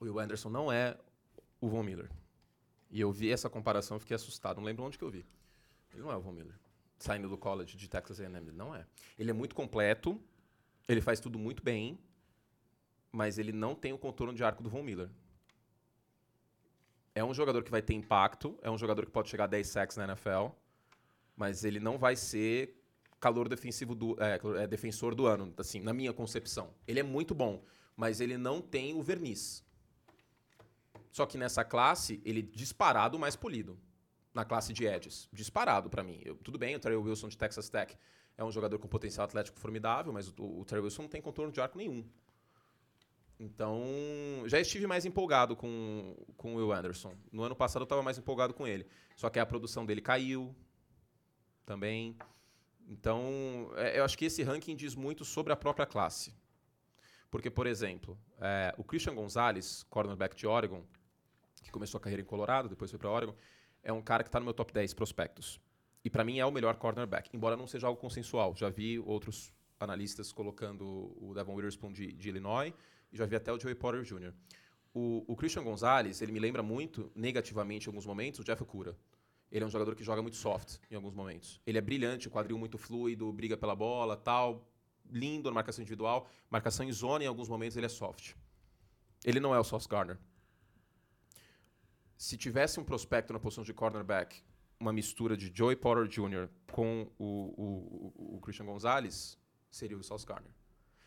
Will 0.00 0.18
Anderson 0.18 0.50
não 0.50 0.70
é 0.70 0.98
o 1.60 1.68
Von 1.68 1.82
Miller. 1.82 2.10
E 2.90 3.00
eu 3.00 3.10
vi 3.10 3.32
essa 3.32 3.48
comparação 3.48 3.96
e 3.96 4.00
fiquei 4.00 4.14
assustado. 4.14 4.58
Não 4.58 4.64
lembro 4.64 4.84
onde 4.84 4.98
que 4.98 5.04
eu 5.04 5.10
vi. 5.10 5.26
Ele 5.92 6.02
não 6.02 6.12
é 6.12 6.16
o 6.16 6.20
Von 6.20 6.32
Miller. 6.32 6.54
Saindo 6.98 7.28
do 7.28 7.38
college 7.38 7.76
de 7.76 7.88
Texas 7.88 8.20
A&M. 8.20 8.52
Não 8.52 8.74
é. 8.74 8.84
Ele 9.18 9.30
é 9.30 9.32
muito 9.32 9.54
completo. 9.54 10.20
Ele 10.88 11.00
faz 11.00 11.20
tudo 11.20 11.38
muito 11.38 11.62
bem. 11.62 11.98
Mas 13.12 13.38
ele 13.38 13.52
não 13.52 13.74
tem 13.74 13.92
o 13.92 13.98
contorno 13.98 14.34
de 14.34 14.42
arco 14.42 14.62
do 14.62 14.68
Von 14.68 14.82
Miller. 14.82 15.08
É 17.14 17.24
um 17.24 17.32
jogador 17.32 17.62
que 17.62 17.70
vai 17.70 17.82
ter 17.82 17.94
impacto. 17.94 18.58
É 18.62 18.70
um 18.70 18.78
jogador 18.78 19.06
que 19.06 19.12
pode 19.12 19.28
chegar 19.28 19.44
a 19.44 19.48
10 19.48 19.66
sacks 19.66 19.96
na 19.96 20.04
NFL. 20.04 20.48
Mas 21.36 21.64
ele 21.64 21.78
não 21.78 21.98
vai 21.98 22.16
ser 22.16 22.78
calor 23.20 23.48
defensivo 23.48 23.94
do 23.94 24.16
é, 24.22 24.40
é, 24.62 24.66
defensor 24.66 25.14
do 25.14 25.26
ano, 25.26 25.52
assim, 25.56 25.80
na 25.80 25.92
minha 25.92 26.12
concepção. 26.12 26.72
Ele 26.86 27.00
é 27.00 27.02
muito 27.02 27.34
bom, 27.34 27.64
mas 27.96 28.20
ele 28.20 28.36
não 28.36 28.60
tem 28.60 28.94
o 28.94 29.02
verniz. 29.02 29.64
Só 31.10 31.26
que 31.26 31.38
nessa 31.38 31.64
classe, 31.64 32.20
ele 32.24 32.42
disparado 32.42 33.18
mais 33.18 33.34
polido. 33.34 33.78
Na 34.38 34.44
classe 34.44 34.72
de 34.72 34.86
edges. 34.86 35.28
Disparado 35.32 35.90
para 35.90 36.04
mim. 36.04 36.22
Eu, 36.24 36.36
tudo 36.36 36.56
bem, 36.56 36.76
o 36.76 36.78
Terry 36.78 36.94
Wilson 36.94 37.26
de 37.26 37.36
Texas 37.36 37.68
Tech 37.68 37.98
é 38.36 38.44
um 38.44 38.52
jogador 38.52 38.78
com 38.78 38.86
potencial 38.86 39.24
atlético 39.24 39.58
formidável, 39.58 40.12
mas 40.12 40.28
o, 40.28 40.60
o 40.60 40.64
Terry 40.64 40.80
Wilson 40.80 41.02
não 41.02 41.08
tem 41.08 41.20
contorno 41.20 41.50
de 41.50 41.60
arco 41.60 41.76
nenhum. 41.76 42.08
Então, 43.36 43.82
já 44.46 44.60
estive 44.60 44.86
mais 44.86 45.04
empolgado 45.04 45.56
com, 45.56 46.14
com 46.36 46.54
o 46.54 46.58
Will 46.58 46.72
Anderson. 46.72 47.16
No 47.32 47.42
ano 47.42 47.56
passado 47.56 47.82
eu 47.82 47.84
estava 47.84 48.00
mais 48.00 48.16
empolgado 48.16 48.54
com 48.54 48.64
ele. 48.64 48.86
Só 49.16 49.28
que 49.28 49.40
a 49.40 49.44
produção 49.44 49.84
dele 49.84 50.00
caiu 50.00 50.54
também. 51.66 52.16
Então, 52.86 53.72
é, 53.74 53.98
eu 53.98 54.04
acho 54.04 54.16
que 54.16 54.26
esse 54.26 54.44
ranking 54.44 54.76
diz 54.76 54.94
muito 54.94 55.24
sobre 55.24 55.52
a 55.52 55.56
própria 55.56 55.84
classe. 55.84 56.32
Porque, 57.28 57.50
por 57.50 57.66
exemplo, 57.66 58.16
é, 58.40 58.72
o 58.78 58.84
Christian 58.84 59.16
Gonzalez, 59.16 59.82
cornerback 59.90 60.36
de 60.36 60.46
Oregon, 60.46 60.84
que 61.60 61.72
começou 61.72 61.98
a 61.98 62.00
carreira 62.00 62.22
em 62.22 62.24
Colorado, 62.24 62.68
depois 62.68 62.88
foi 62.88 63.00
para 63.00 63.10
Oregon, 63.10 63.34
é 63.88 63.92
um 63.92 64.02
cara 64.02 64.22
que 64.22 64.28
está 64.28 64.38
no 64.38 64.44
meu 64.44 64.52
top 64.52 64.70
10 64.70 64.92
prospectos. 64.92 65.58
E 66.04 66.10
para 66.10 66.22
mim 66.22 66.38
é 66.38 66.44
o 66.44 66.52
melhor 66.52 66.76
cornerback, 66.76 67.30
embora 67.34 67.56
não 67.56 67.66
seja 67.66 67.86
algo 67.86 67.98
consensual. 67.98 68.54
Já 68.54 68.68
vi 68.68 68.98
outros 68.98 69.50
analistas 69.80 70.30
colocando 70.30 70.84
o 71.16 71.32
Devon 71.34 71.54
Witherspoon 71.54 71.92
de, 71.92 72.12
de 72.12 72.28
Illinois 72.28 72.74
e 73.10 73.16
já 73.16 73.24
vi 73.24 73.34
até 73.34 73.50
o 73.50 73.58
Joey 73.58 73.74
Porter 73.74 74.02
Jr. 74.02 74.34
O, 74.92 75.24
o, 75.26 75.34
Christian 75.34 75.62
Gonzalez, 75.62 76.20
ele 76.20 76.32
me 76.32 76.38
lembra 76.38 76.62
muito, 76.62 77.10
negativamente 77.14 77.86
em 77.86 77.88
alguns 77.88 78.04
momentos, 78.04 78.40
o 78.40 78.44
Jeff 78.44 78.62
Okura. 78.62 78.94
Ele 79.50 79.64
é 79.64 79.66
um 79.66 79.70
jogador 79.70 79.94
que 79.94 80.04
joga 80.04 80.20
muito 80.20 80.36
soft 80.36 80.76
em 80.90 80.94
alguns 80.94 81.14
momentos. 81.14 81.58
Ele 81.66 81.78
é 81.78 81.80
brilhante, 81.80 82.28
quadril 82.28 82.58
muito 82.58 82.76
fluido, 82.76 83.32
briga 83.32 83.56
pela 83.56 83.74
bola, 83.74 84.18
tal, 84.18 84.68
lindo 85.10 85.48
na 85.48 85.54
marcação 85.54 85.80
individual, 85.80 86.28
marcação 86.50 86.84
em 86.84 86.92
zona 86.92 87.24
em 87.24 87.26
alguns 87.26 87.48
momentos 87.48 87.74
ele 87.74 87.86
é 87.86 87.88
soft. 87.88 88.34
Ele 89.24 89.40
não 89.40 89.54
é 89.54 89.58
o 89.58 89.64
Sauce 89.64 89.88
Gardner. 89.88 90.18
Se 92.18 92.36
tivesse 92.36 92.80
um 92.80 92.84
prospecto 92.84 93.32
na 93.32 93.38
posição 93.38 93.62
de 93.62 93.72
cornerback, 93.72 94.42
uma 94.80 94.92
mistura 94.92 95.36
de 95.36 95.52
Joey 95.54 95.76
Porter 95.76 96.08
Jr. 96.08 96.48
com 96.72 97.10
o, 97.16 97.24
o, 97.56 98.36
o 98.36 98.40
Christian 98.40 98.66
Gonzalez, 98.66 99.38
seria 99.70 99.96
o 99.96 100.02
Sauce 100.02 100.26
Gardner. 100.26 100.52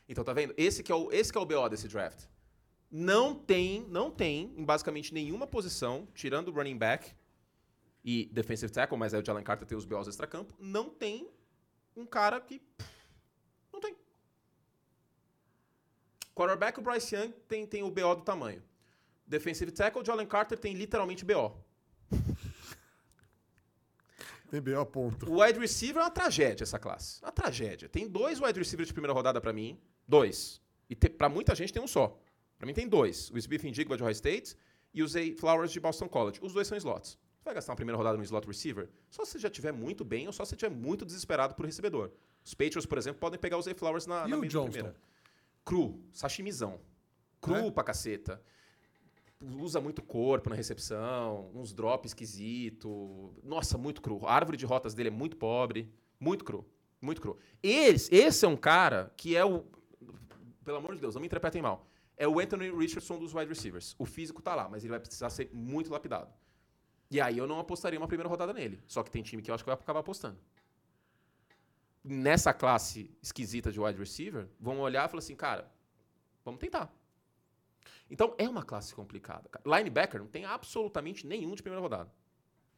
Então 0.08 0.24
tá 0.24 0.32
vendo? 0.32 0.54
Esse 0.58 0.82
que 0.82 0.92
é 0.92 0.96
o 0.96 1.12
esse 1.12 1.32
que 1.32 1.38
é 1.38 1.42
o 1.42 1.46
BO 1.46 1.68
desse 1.70 1.88
draft. 1.90 2.28
Não 2.90 3.36
tem, 3.36 3.86
não 3.90 4.10
tem 4.10 4.54
em 4.58 4.64
basicamente 4.64 5.14
nenhuma 5.14 5.46
posição, 5.46 6.08
tirando 6.14 6.48
o 6.48 6.52
running 6.52 6.78
back, 6.78 7.14
e 8.04 8.26
defensive 8.32 8.72
tackle, 8.72 8.98
mas 8.98 9.14
aí 9.14 9.22
o 9.22 9.26
Jalen 9.26 9.44
Carter 9.44 9.68
tem 9.68 9.78
os 9.78 9.86
BOs 9.86 10.08
extra-campo, 10.08 10.56
não 10.58 10.90
tem 10.90 11.30
um 11.96 12.06
cara 12.06 12.40
que. 12.40 12.62
Não 13.72 13.80
tem. 13.80 13.96
Quarterback, 16.34 16.80
o 16.80 16.82
Bryce 16.82 17.16
Young 17.16 17.32
tem, 17.48 17.68
tem 17.68 17.84
o 17.84 17.92
BO 17.92 18.16
do 18.16 18.22
tamanho. 18.24 18.64
Defensive 19.32 19.72
tackle, 19.72 20.02
o 20.02 20.06
Jalen 20.06 20.28
Carter 20.28 20.58
tem 20.60 20.74
literalmente 20.74 21.24
BO. 21.24 21.56
Tem 24.50 24.62
BO 24.62 24.86
ponto. 24.86 25.32
O 25.32 25.42
wide 25.42 25.58
receiver 25.58 26.02
é 26.02 26.06
uma 26.06 26.12
tragédia 26.12 26.64
essa 26.64 26.78
classe. 26.78 27.22
Uma 27.24 27.32
tragédia. 27.32 27.88
Tem 27.88 28.08
dois 28.10 28.42
wide 28.42 28.60
receivers 28.60 28.88
de 28.90 28.94
primeira 28.94 29.14
rodada 29.14 29.40
para 29.40 29.54
mim. 29.54 29.80
Dois. 30.06 30.62
E 30.90 30.96
te, 30.96 31.08
para 31.10 31.30
muita 31.30 31.56
gente 31.56 31.72
tem 31.72 31.82
um 31.82 31.88
só. 31.88 32.20
Para 32.58 32.68
mim 32.68 32.74
tem 32.74 32.88
dois. 32.88 33.32
O 33.32 33.38
Smith 33.38 33.64
Indigba 33.64 33.96
de 33.96 34.04
Ohio 34.04 34.12
State 34.12 34.58
e 34.94 35.02
o 35.02 35.08
Zay 35.08 35.34
Flowers 35.34 35.72
de 35.72 35.80
Boston 35.80 36.10
College. 36.10 36.40
Os 36.42 36.52
dois 36.52 36.68
são 36.68 36.78
slots. 36.78 37.12
Você 37.38 37.46
vai 37.46 37.54
gastar 37.54 37.72
uma 37.72 37.78
primeira 37.78 37.98
rodada 37.98 38.18
no 38.18 38.24
slot 38.24 38.46
receiver? 38.46 38.90
Só 39.10 39.24
se 39.24 39.32
você 39.32 39.40
já 39.40 39.48
estiver 39.48 39.72
muito 39.72 40.04
bem 40.04 40.28
ou 40.28 40.34
só 40.34 40.44
se 40.44 40.50
você 40.50 40.56
estiver 40.56 40.76
muito 40.76 41.06
desesperado 41.06 41.56
por 41.56 41.66
recebedor. 41.66 42.12
Os 42.44 42.54
Patriots, 42.54 42.86
por 42.86 42.98
exemplo, 42.98 43.22
podem 43.22 43.40
pegar 43.40 43.58
o 43.58 43.62
Zay 43.62 43.74
Flowers 43.74 44.06
na, 44.06 44.28
e 44.28 44.32
na 44.32 44.38
primeira. 44.38 44.94
Cru, 45.64 46.04
sashimizão. 46.12 46.82
Cru 47.40 47.56
É? 47.56 47.72
pra 47.72 47.86
caceta. 47.86 48.42
Usa 49.60 49.82
muito 49.82 50.02
corpo 50.04 50.50
na 50.50 50.56
recepção, 50.56 51.50
uns 51.56 51.74
drops 51.74 52.12
esquisito. 52.12 53.34
Nossa, 53.44 53.78
muito 53.78 54.02
cru. 54.02 54.26
A 54.26 54.34
árvore 54.34 54.58
de 54.58 54.66
rotas 54.66 54.94
dele 54.94 55.10
é 55.10 55.12
muito 55.12 55.36
pobre. 55.36 55.92
Muito 56.20 56.46
cru. 56.46 56.66
Muito 57.02 57.20
cru. 57.20 57.38
Esse, 57.64 58.14
esse 58.14 58.46
é 58.46 58.48
um 58.48 58.56
cara 58.56 59.12
que 59.18 59.36
é 59.36 59.44
o. 59.44 59.66
Pelo 60.64 60.78
amor 60.78 60.94
de 60.94 61.02
Deus, 61.02 61.16
não 61.16 61.22
me 61.22 61.26
interpretem 61.26 61.62
mal. 61.62 61.88
É 62.16 62.28
o 62.28 62.40
Anthony 62.40 62.70
Richardson 62.70 63.18
dos 63.18 63.34
wide 63.34 63.50
receivers. 63.50 63.96
O 63.98 64.06
físico 64.06 64.44
tá 64.44 64.54
lá, 64.54 64.70
mas 64.70 64.84
ele 64.84 64.92
vai 64.92 65.00
precisar 65.00 65.32
ser 65.32 65.50
muito 65.52 65.92
lapidado. 65.92 66.32
E 67.10 67.20
aí 67.20 67.38
eu 67.38 67.48
não 67.48 67.60
apostaria 67.60 68.00
uma 68.00 68.08
primeira 68.08 68.30
rodada 68.30 68.54
nele. 68.54 68.80
Só 68.88 69.02
que 69.02 69.10
tem 69.10 69.24
time 69.24 69.42
que 69.42 69.50
eu 69.50 69.56
acho 69.56 69.64
que 69.64 69.70
vai 69.70 69.74
acabar 69.74 70.02
apostando. 70.02 70.38
Nessa 72.04 72.54
classe 72.54 73.10
esquisita 73.22 73.72
de 73.72 73.80
wide 73.80 73.98
receiver, 73.98 74.48
vão 74.60 74.80
olhar 74.80 75.08
e 75.08 75.10
falar 75.10 75.20
assim, 75.20 75.36
cara, 75.36 75.72
vamos 76.46 76.60
tentar. 76.60 76.94
Então 78.12 78.36
é 78.38 78.48
uma 78.48 78.62
classe 78.64 78.94
complicada. 78.94 79.50
Linebacker 79.66 80.20
não 80.20 80.28
tem 80.28 80.44
absolutamente 80.46 81.26
nenhum 81.26 81.56
de 81.56 81.64
primeira 81.64 81.82
rodada. 81.82 82.12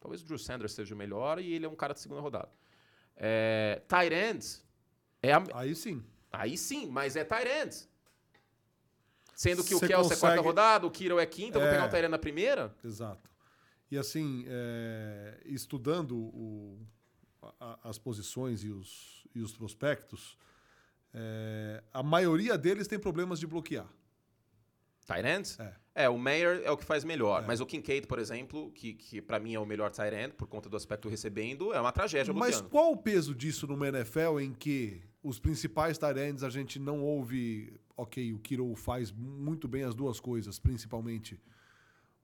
Talvez 0.00 0.22
o 0.22 0.24
Drew 0.26 0.38
Sanders 0.38 0.72
seja 0.72 0.94
o 0.94 0.98
melhor 0.98 1.40
e 1.40 1.52
ele 1.52 1.66
é 1.66 1.68
um 1.68 1.74
cara 1.74 1.92
de 1.92 2.00
segunda 2.00 2.20
rodada. 2.20 2.50
É, 3.16 3.82
tight 3.88 4.14
ends 4.14 4.64
é 5.20 5.32
a, 5.32 5.42
Aí 5.54 5.74
sim. 5.74 6.02
Aí 6.30 6.56
sim, 6.56 6.86
mas 6.86 7.16
é 7.16 7.24
tight 7.24 7.48
ends. 7.48 7.88
Sendo 9.34 9.64
que 9.64 9.74
o 9.74 9.80
Kelsey 9.80 9.94
é 9.94 9.98
quarta 10.20 10.36
consegue- 10.36 10.42
rodada, 10.46 10.86
o 10.86 10.90
Kiro 10.90 11.18
é 11.18 11.26
quinta, 11.26 11.56
eu 11.58 11.62
vou 11.62 11.68
É. 11.68 11.72
pegar 11.72 11.92
o 11.92 11.96
end 11.96 12.08
na 12.08 12.18
primeira. 12.18 12.72
Exato. 12.84 13.28
E 13.90 13.98
assim, 13.98 14.44
é, 14.46 15.40
estudando 15.44 16.16
o- 16.16 16.78
a- 17.60 17.78
as 17.82 17.98
posições 17.98 18.62
e 18.62 18.70
os, 18.70 19.26
e 19.34 19.40
os 19.42 19.52
prospectos, 19.52 20.36
é, 21.12 21.82
a 21.92 22.02
maioria 22.02 22.56
deles 22.56 22.86
tem 22.86 22.98
problemas 22.98 23.40
de 23.40 23.46
bloquear. 23.46 23.88
Tight 25.04 25.26
ends? 25.26 25.58
É. 25.60 25.74
É, 25.94 26.08
o 26.08 26.18
Mayer 26.18 26.60
é 26.64 26.70
o 26.70 26.76
que 26.76 26.84
faz 26.84 27.04
melhor. 27.04 27.44
É. 27.44 27.46
Mas 27.46 27.60
o 27.60 27.66
Kincaid, 27.66 28.06
por 28.06 28.18
exemplo, 28.18 28.72
que, 28.72 28.94
que 28.94 29.22
para 29.22 29.38
mim 29.38 29.54
é 29.54 29.60
o 29.60 29.64
melhor 29.64 29.90
tight 29.92 30.14
end, 30.14 30.34
por 30.34 30.48
conta 30.48 30.68
do 30.68 30.76
aspecto 30.76 31.08
recebendo, 31.08 31.72
é 31.72 31.80
uma 31.80 31.92
tragédia 31.92 32.34
Mas 32.34 32.60
qual 32.60 32.92
o 32.92 32.96
peso 32.96 33.32
disso 33.34 33.66
numa 33.66 33.86
NFL 33.86 34.40
em 34.40 34.52
que 34.52 35.00
os 35.22 35.38
principais 35.38 35.96
tight 35.96 36.18
ends 36.18 36.42
a 36.42 36.50
gente 36.50 36.80
não 36.80 37.00
ouve, 37.00 37.80
ok, 37.96 38.32
o 38.32 38.40
Kiro 38.40 38.74
faz 38.74 39.12
muito 39.12 39.68
bem 39.68 39.84
as 39.84 39.94
duas 39.94 40.18
coisas, 40.18 40.58
principalmente, 40.58 41.40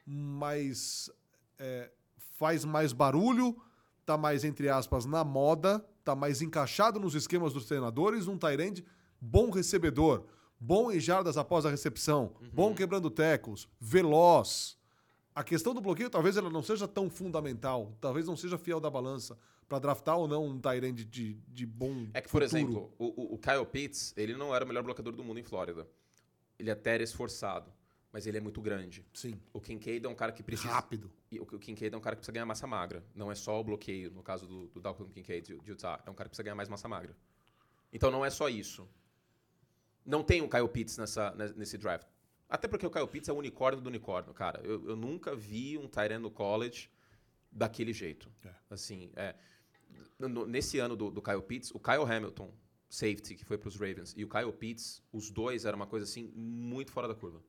mas 0.05 1.09
é, 1.57 1.93
faz 2.37 2.65
mais 2.65 2.93
barulho, 2.93 3.57
tá 4.05 4.17
mais, 4.17 4.43
entre 4.43 4.69
aspas, 4.69 5.07
na 5.07 5.23
moda, 5.23 5.79
tá 6.03 6.17
mais 6.17 6.43
encaixado 6.43 6.99
nos 6.99 7.15
esquemas 7.15 7.53
dos 7.53 7.67
treinadores, 7.67 8.27
um 8.27 8.37
tight 8.37 8.61
end 8.61 8.85
bom 9.21 9.51
recebedor, 9.51 10.27
bom 10.61 10.93
em 10.93 11.01
jardas 11.01 11.37
após 11.39 11.65
a 11.65 11.71
recepção, 11.71 12.35
bom 12.53 12.75
quebrando 12.75 13.11
tecos, 13.11 13.67
veloz. 13.81 14.79
A 15.35 15.43
questão 15.43 15.73
do 15.73 15.81
bloqueio 15.81 16.11
talvez 16.11 16.37
ela 16.37 16.51
não 16.51 16.63
seja 16.63 16.87
tão 16.87 17.09
fundamental, 17.09 17.97
talvez 18.01 18.27
não 18.27 18.37
seja 18.37 18.59
fiel 18.59 18.79
da 18.81 18.91
balança 18.91 19.39
para 19.69 19.79
draftar 19.79 20.19
ou 20.19 20.27
não 20.29 20.45
um 20.47 20.61
end 20.85 21.05
de, 21.05 21.35
de 21.49 21.65
bom 21.65 22.09
É 22.13 22.21
que, 22.21 22.29
por 22.29 22.43
futuro. 22.43 22.45
exemplo, 22.45 22.95
o, 22.99 23.35
o- 23.35 23.39
Kyle 23.39 23.65
Pitts, 23.65 24.13
ele 24.17 24.35
não 24.37 24.55
era 24.55 24.65
o 24.65 24.69
melhor 24.69 24.83
bloqueador 24.83 25.13
do 25.15 25.23
mundo 25.23 25.39
em 25.39 25.45
Flórida. 25.45 25.87
Ele 26.59 26.71
até 26.73 26.95
era 26.95 27.05
esforçado, 27.05 27.73
mas 28.13 28.27
ele 28.27 28.37
é 28.37 28.41
muito 28.41 28.61
grande. 28.61 29.07
Sim, 29.15 29.41
O 29.53 29.61
Kincaid 29.61 30.05
é 30.05 30.09
um 30.09 30.15
cara 30.15 30.33
que 30.33 30.43
precisa... 30.43 30.73
rápido. 30.73 31.09
E 31.31 31.39
o 31.39 31.45
o 31.45 31.59
Kincaid 31.59 31.95
é 31.95 31.97
um 31.97 32.01
cara 32.01 32.17
que 32.17 32.21
precisa 32.21 32.33
ganhar 32.33 32.45
massa 32.47 32.67
magra. 32.67 33.03
Não 33.15 33.31
é 33.31 33.35
só 33.37 33.59
o 33.61 33.65
bloqueio, 33.65 34.11
no 34.11 34.23
caso 34.25 34.47
do, 34.47 34.67
do 34.67 34.81
Dalton 34.81 35.05
Kincaid 35.07 35.47
de 35.63 35.71
Utah. 35.71 36.03
É 36.05 36.11
um 36.11 36.15
cara 36.15 36.29
que 36.29 36.31
precisa 36.31 36.43
ganhar 36.43 36.57
mais 36.57 36.69
massa 36.69 36.89
magra. 36.89 37.17
Então 37.93 38.11
não 38.11 38.25
é 38.25 38.29
só 38.31 38.49
isso. 38.49 38.87
Não 40.05 40.23
tem 40.23 40.43
um 40.43 40.49
Kyle 40.49 40.69
Pitts 40.69 40.97
nessa, 40.99 41.31
ne- 41.33 41.53
nesse 41.57 41.77
draft. 41.79 42.07
Até 42.49 42.67
porque 42.67 42.87
o 42.87 42.91
Kyle 42.91 43.07
Pitts 43.07 43.29
é 43.29 43.33
o 43.33 43.37
unicórnio 43.37 43.81
do 43.81 43.87
unicórnio, 43.87 44.35
cara. 44.35 44.61
Eu, 44.65 44.89
eu 44.89 44.97
nunca 44.97 45.37
vi 45.37 45.79
um 45.79 45.85
end 45.85 46.19
no 46.19 46.31
college 46.31 46.91
daquele 47.51 47.93
jeito. 47.93 48.31
É. 48.45 48.55
Assim, 48.71 49.13
é, 49.15 49.35
nesse 50.49 50.79
ano 50.79 50.97
do, 50.97 51.11
do 51.11 51.23
Kyle 51.23 51.43
Pitts, 51.43 51.71
o 51.73 51.79
Kyle 51.79 52.03
Hamilton 52.03 52.53
safety, 52.89 53.37
que 53.37 53.45
foi 53.45 53.57
para 53.57 53.69
os 53.69 53.77
Ravens, 53.77 54.13
e 54.17 54.25
o 54.25 54.29
Kyle 54.29 54.53
Pitts, 54.53 55.01
os 55.13 55.31
dois 55.31 55.65
eram 55.65 55.77
uma 55.77 55.87
coisa 55.87 56.05
assim 56.05 56.27
muito 56.35 56.91
fora 56.91 57.07
da 57.07 57.15
curva. 57.15 57.41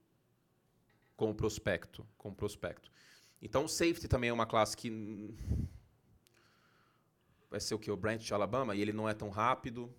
Com 1.18 1.32
o 1.32 1.36
prospecto. 1.36 2.06
Com 2.18 2.30
o 2.30 2.36
prospecto. 2.36 2.91
Então, 3.41 3.68
safety 3.68 4.08
também 4.08 4.30
é 4.30 4.34
uma 4.34 4.45
classe 4.45 4.78
que. 4.78 5.36
Vai 7.49 7.60
ser 7.60 7.74
o 7.74 7.80
que? 7.80 7.89
O 7.91 7.97
Brent 7.97 8.22
de 8.22 8.34
Alabama, 8.34 8.76
e 8.76 8.82
ele 8.82 8.93
não 8.93 9.10
é 9.10 9.14
tão 9.14 9.30
rápido. 9.30 9.91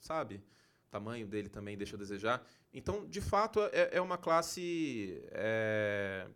Sabe? 0.00 0.42
Tamanho 0.90 1.26
dele 1.26 1.48
também 1.48 1.76
deixa 1.76 1.96
a 1.96 1.98
desejar. 1.98 2.44
Então, 2.74 3.06
de 3.06 3.20
fato, 3.20 3.60
é, 3.72 3.90
é 3.92 4.00
uma 4.00 4.18
classe. 4.18 5.22
É, 5.30 6.28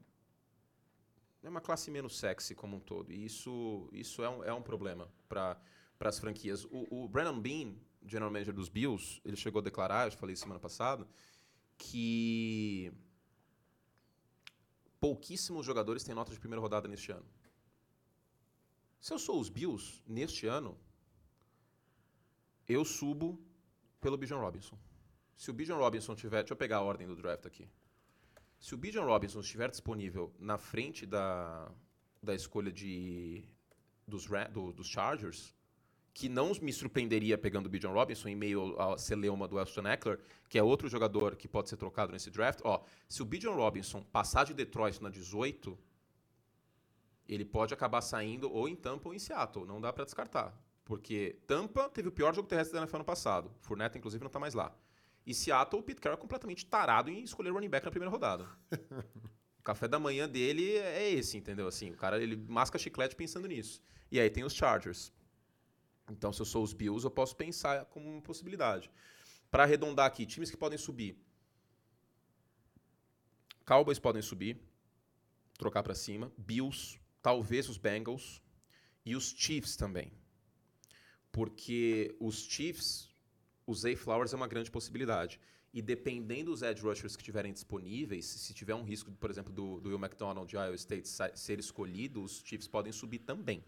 é 1.43 1.49
uma 1.49 1.61
classe 1.61 1.91
menos 1.91 2.17
sexy 2.17 2.55
como 2.55 2.77
um 2.77 2.81
todo. 2.81 3.13
E 3.13 3.25
isso, 3.25 3.89
isso 3.93 4.23
é, 4.23 4.29
um, 4.29 4.45
é 4.45 4.53
um 4.55 4.63
problema 4.63 5.11
para 5.29 5.59
as 6.01 6.19
franquias. 6.19 6.65
O, 6.67 7.05
o 7.05 7.09
Brandon 7.09 7.41
Bean, 7.41 7.75
general 8.07 8.31
manager 8.31 8.55
dos 8.55 8.69
Bills, 8.69 9.21
ele 9.25 9.37
chegou 9.37 9.61
a 9.61 9.63
declarar, 9.63 10.07
eu 10.07 10.13
falei 10.13 10.37
semana 10.37 10.61
passada, 10.61 11.07
que 11.77 12.93
pouquíssimos 15.01 15.67
jogadores 15.67 16.05
têm 16.05 16.15
nota 16.15 16.33
de 16.33 16.39
primeira 16.39 16.63
rodada 16.63 16.89
neste 16.89 17.13
ano. 17.13 17.27
Se 19.01 19.13
eu 19.13 19.19
sou 19.19 19.39
os 19.39 19.51
Bills, 19.51 20.01
neste 20.07 20.47
ano, 20.47 20.79
eu 22.67 22.85
subo 22.85 23.39
pelo 24.05 24.19
Bijan 24.19 24.37
Robinson. 24.37 24.79
Se 25.35 25.51
o 25.51 25.55
Bijan 25.55 25.77
Robinson 25.77 26.15
tiver. 26.15 26.43
Deixa 26.43 26.53
eu 26.53 26.59
pegar 26.59 26.77
a 26.77 26.83
ordem 26.83 27.07
do 27.07 27.17
draft 27.17 27.47
aqui. 27.47 27.67
Se 28.61 28.75
o 28.75 28.77
Bijan 28.77 29.05
Robinson 29.05 29.41
estiver 29.41 29.71
disponível 29.71 30.31
na 30.39 30.59
frente 30.59 31.07
da, 31.07 31.73
da 32.23 32.35
escolha 32.35 32.71
de, 32.71 33.43
dos, 34.07 34.27
do, 34.53 34.75
dos 34.75 34.89
Chargers, 34.89 35.55
que 36.13 36.29
não 36.29 36.53
me 36.61 36.71
surpreenderia 36.71 37.39
pegando 37.39 37.65
o 37.65 37.71
Bijan 37.71 37.93
Robinson 37.93 38.29
em 38.29 38.37
meio 38.37 38.79
ao 38.79 38.99
celeuma 38.99 39.49
do 39.49 39.59
Elston 39.59 39.89
Eckler, 39.89 40.21
que 40.51 40.59
é 40.59 40.63
outro 40.63 40.87
jogador 40.87 41.35
que 41.35 41.49
pode 41.49 41.71
ser 41.71 41.79
trocado 41.79 42.13
nesse 42.13 42.31
draft. 42.31 42.61
Ó, 42.63 42.85
se 43.09 43.23
o 43.23 43.25
Bijan 43.25 43.55
Robinson 43.55 44.03
passar 44.03 44.45
de 44.45 44.53
Detroit 44.53 45.01
na 45.01 45.09
18, 45.09 45.79
ele 47.27 47.47
pode 47.47 47.73
acabar 47.73 48.03
saindo 48.03 48.53
ou 48.53 48.69
em 48.69 48.77
Tampa 48.77 49.09
ou 49.09 49.15
em 49.15 49.19
Seattle. 49.19 49.65
Não 49.65 49.81
dá 49.81 49.91
para 49.95 50.05
descartar. 50.05 50.55
Porque 50.85 51.39
Tampa 51.47 51.89
teve 51.89 52.09
o 52.09 52.13
pior 52.13 52.35
jogo 52.35 52.47
terrestre 52.47 52.75
da 52.75 52.81
NFL 52.81 52.97
ano 52.97 53.05
passado. 53.05 53.51
Fournette, 53.61 53.97
inclusive, 53.97 54.23
não 54.23 54.29
está 54.29 54.39
mais 54.39 54.53
lá. 54.53 54.77
E 55.27 55.33
Seattle, 55.33 55.81
o 55.81 55.83
Pete 55.83 56.01
Carroll 56.01 56.19
é 56.19 56.21
completamente 56.21 56.67
tarado 56.67 57.11
em 57.11 57.23
escolher 57.23 57.51
running 57.51 57.71
back 57.71 57.85
na 57.85 57.91
primeira 57.91 58.11
rodada. 58.11 58.47
o 59.59 59.63
café 59.63 59.89
da 59.89 59.99
manhã 59.99 60.29
dele 60.29 60.77
é 60.77 61.11
esse, 61.11 61.39
entendeu? 61.39 61.67
Assim, 61.67 61.91
o 61.91 61.97
cara 61.97 62.23
ele 62.23 62.37
masca 62.37 62.79
chiclete 62.79 63.17
pensando 63.17 63.49
nisso. 63.49 63.81
E 64.13 64.21
aí 64.21 64.29
tem 64.29 64.45
os 64.45 64.53
Chargers. 64.53 65.11
Então, 66.11 66.31
se 66.31 66.43
eu 66.43 66.47
sou 66.47 66.63
os 66.63 66.75
Bills, 66.75 67.05
eu 67.05 67.11
posso 67.11 67.35
pensar 67.35 67.87
como 67.87 68.07
uma 68.07 68.21
possibilidade. 68.21 68.91
Para 69.51 69.63
arredondar 69.63 70.05
aqui, 70.05 70.27
times 70.27 70.51
que 70.51 70.57
podem 70.57 70.77
subir. 70.77 71.19
Cowboys 73.65 73.99
podem 73.99 74.21
subir, 74.21 74.61
trocar 75.57 75.83
para 75.83 75.95
cima. 75.95 76.31
Bills, 76.37 77.01
talvez 77.23 77.67
os 77.71 77.79
Bengals 77.79 78.43
e 79.07 79.17
os 79.17 79.31
Chiefs 79.31 79.77
também. 79.77 80.13
Porque 81.35 82.15
os 82.21 82.37
Chiefs 82.45 83.13
o 83.67 83.75
Zay 83.75 83.97
Flowers 83.97 84.33
é 84.33 84.37
uma 84.37 84.47
grande 84.47 84.71
possibilidade. 84.71 85.41
E 85.73 85.83
dependendo 85.83 86.53
dos 86.53 86.63
edge 86.63 86.81
rushers 86.81 87.17
que 87.17 87.23
estiverem 87.23 87.53
disponíveis, 87.53 88.25
se 88.25 88.55
tiver 88.55 88.75
um 88.75 88.85
risco, 88.85 89.11
por 89.13 89.31
exemplo, 89.31 89.53
do, 89.53 89.81
do 89.81 89.89
Will 89.89 89.99
McDonald 89.99 90.49
de 90.49 90.55
Iowa 90.55 90.77
State 90.77 91.09
ser 91.09 91.59
escolhido, 91.59 92.23
os 92.23 92.41
Chiefs 92.45 92.69
podem 92.69 92.93
subir 92.93 93.19
também. 93.19 93.65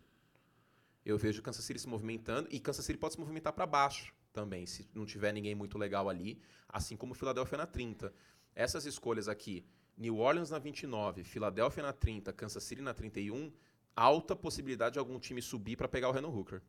Eu 1.05 1.19
vejo 1.19 1.43
Kansas 1.43 1.65
City 1.65 1.81
se 1.81 1.89
movimentando 1.89 2.49
e 2.53 2.61
Kansas 2.61 2.85
City 2.85 2.99
pode 2.99 3.15
se 3.15 3.21
movimentar 3.21 3.53
para 3.53 3.67
baixo 3.67 4.15
também, 4.33 4.67
se 4.67 4.89
não 4.95 5.05
tiver 5.05 5.33
ninguém 5.33 5.55
muito 5.55 5.77
legal 5.77 6.09
ali, 6.09 6.41
assim 6.69 6.97
como 6.97 7.15
Philadelphia 7.15 7.59
na 7.59 7.67
30. 7.67 8.15
Essas 8.55 8.87
escolhas 8.87 9.27
aqui, 9.29 9.65
New 9.97 10.19
Orleans 10.19 10.51
na 10.51 10.59
29, 10.59 11.25
Philadelphia 11.25 11.83
na 11.83 11.93
30, 11.93 12.33
Kansas 12.33 12.63
City 12.63 12.83
na 12.83 12.95
31, 12.95 13.53
alta 13.97 14.37
possibilidade 14.37 14.93
de 14.93 14.99
algum 14.99 15.19
time 15.19 15.43
subir 15.43 15.77
para 15.77 15.89
pegar 15.89 16.09
o 16.11 16.13
Renan 16.13 16.29
Hooker 16.29 16.63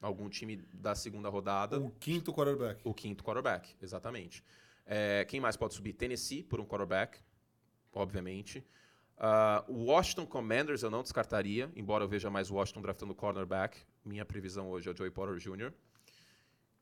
algum 0.00 0.28
time 0.28 0.56
da 0.72 0.94
segunda 0.94 1.28
rodada. 1.28 1.78
O 1.78 1.90
quinto 1.90 2.32
quarterback. 2.32 2.80
O 2.84 2.94
quinto 2.94 3.22
quarterback, 3.22 3.74
exatamente. 3.82 4.44
É, 4.86 5.24
quem 5.26 5.40
mais 5.40 5.56
pode 5.56 5.74
subir? 5.74 5.92
Tennessee 5.92 6.42
por 6.42 6.60
um 6.60 6.64
quarterback, 6.64 7.18
obviamente. 7.92 8.64
Uh, 9.20 9.72
o 9.72 9.84
Washington 9.84 10.24
Commanders 10.24 10.82
eu 10.82 10.90
não 10.90 11.02
descartaria, 11.02 11.70
embora 11.76 12.04
eu 12.04 12.08
veja 12.08 12.30
mais 12.30 12.50
o 12.50 12.54
Washington 12.54 12.80
draftando 12.80 13.14
cornerback. 13.14 13.78
Minha 14.02 14.24
previsão 14.24 14.70
hoje 14.70 14.88
é 14.88 14.92
o 14.92 14.96
Joey 14.96 15.10
Potter 15.10 15.36
Jr. 15.36 15.72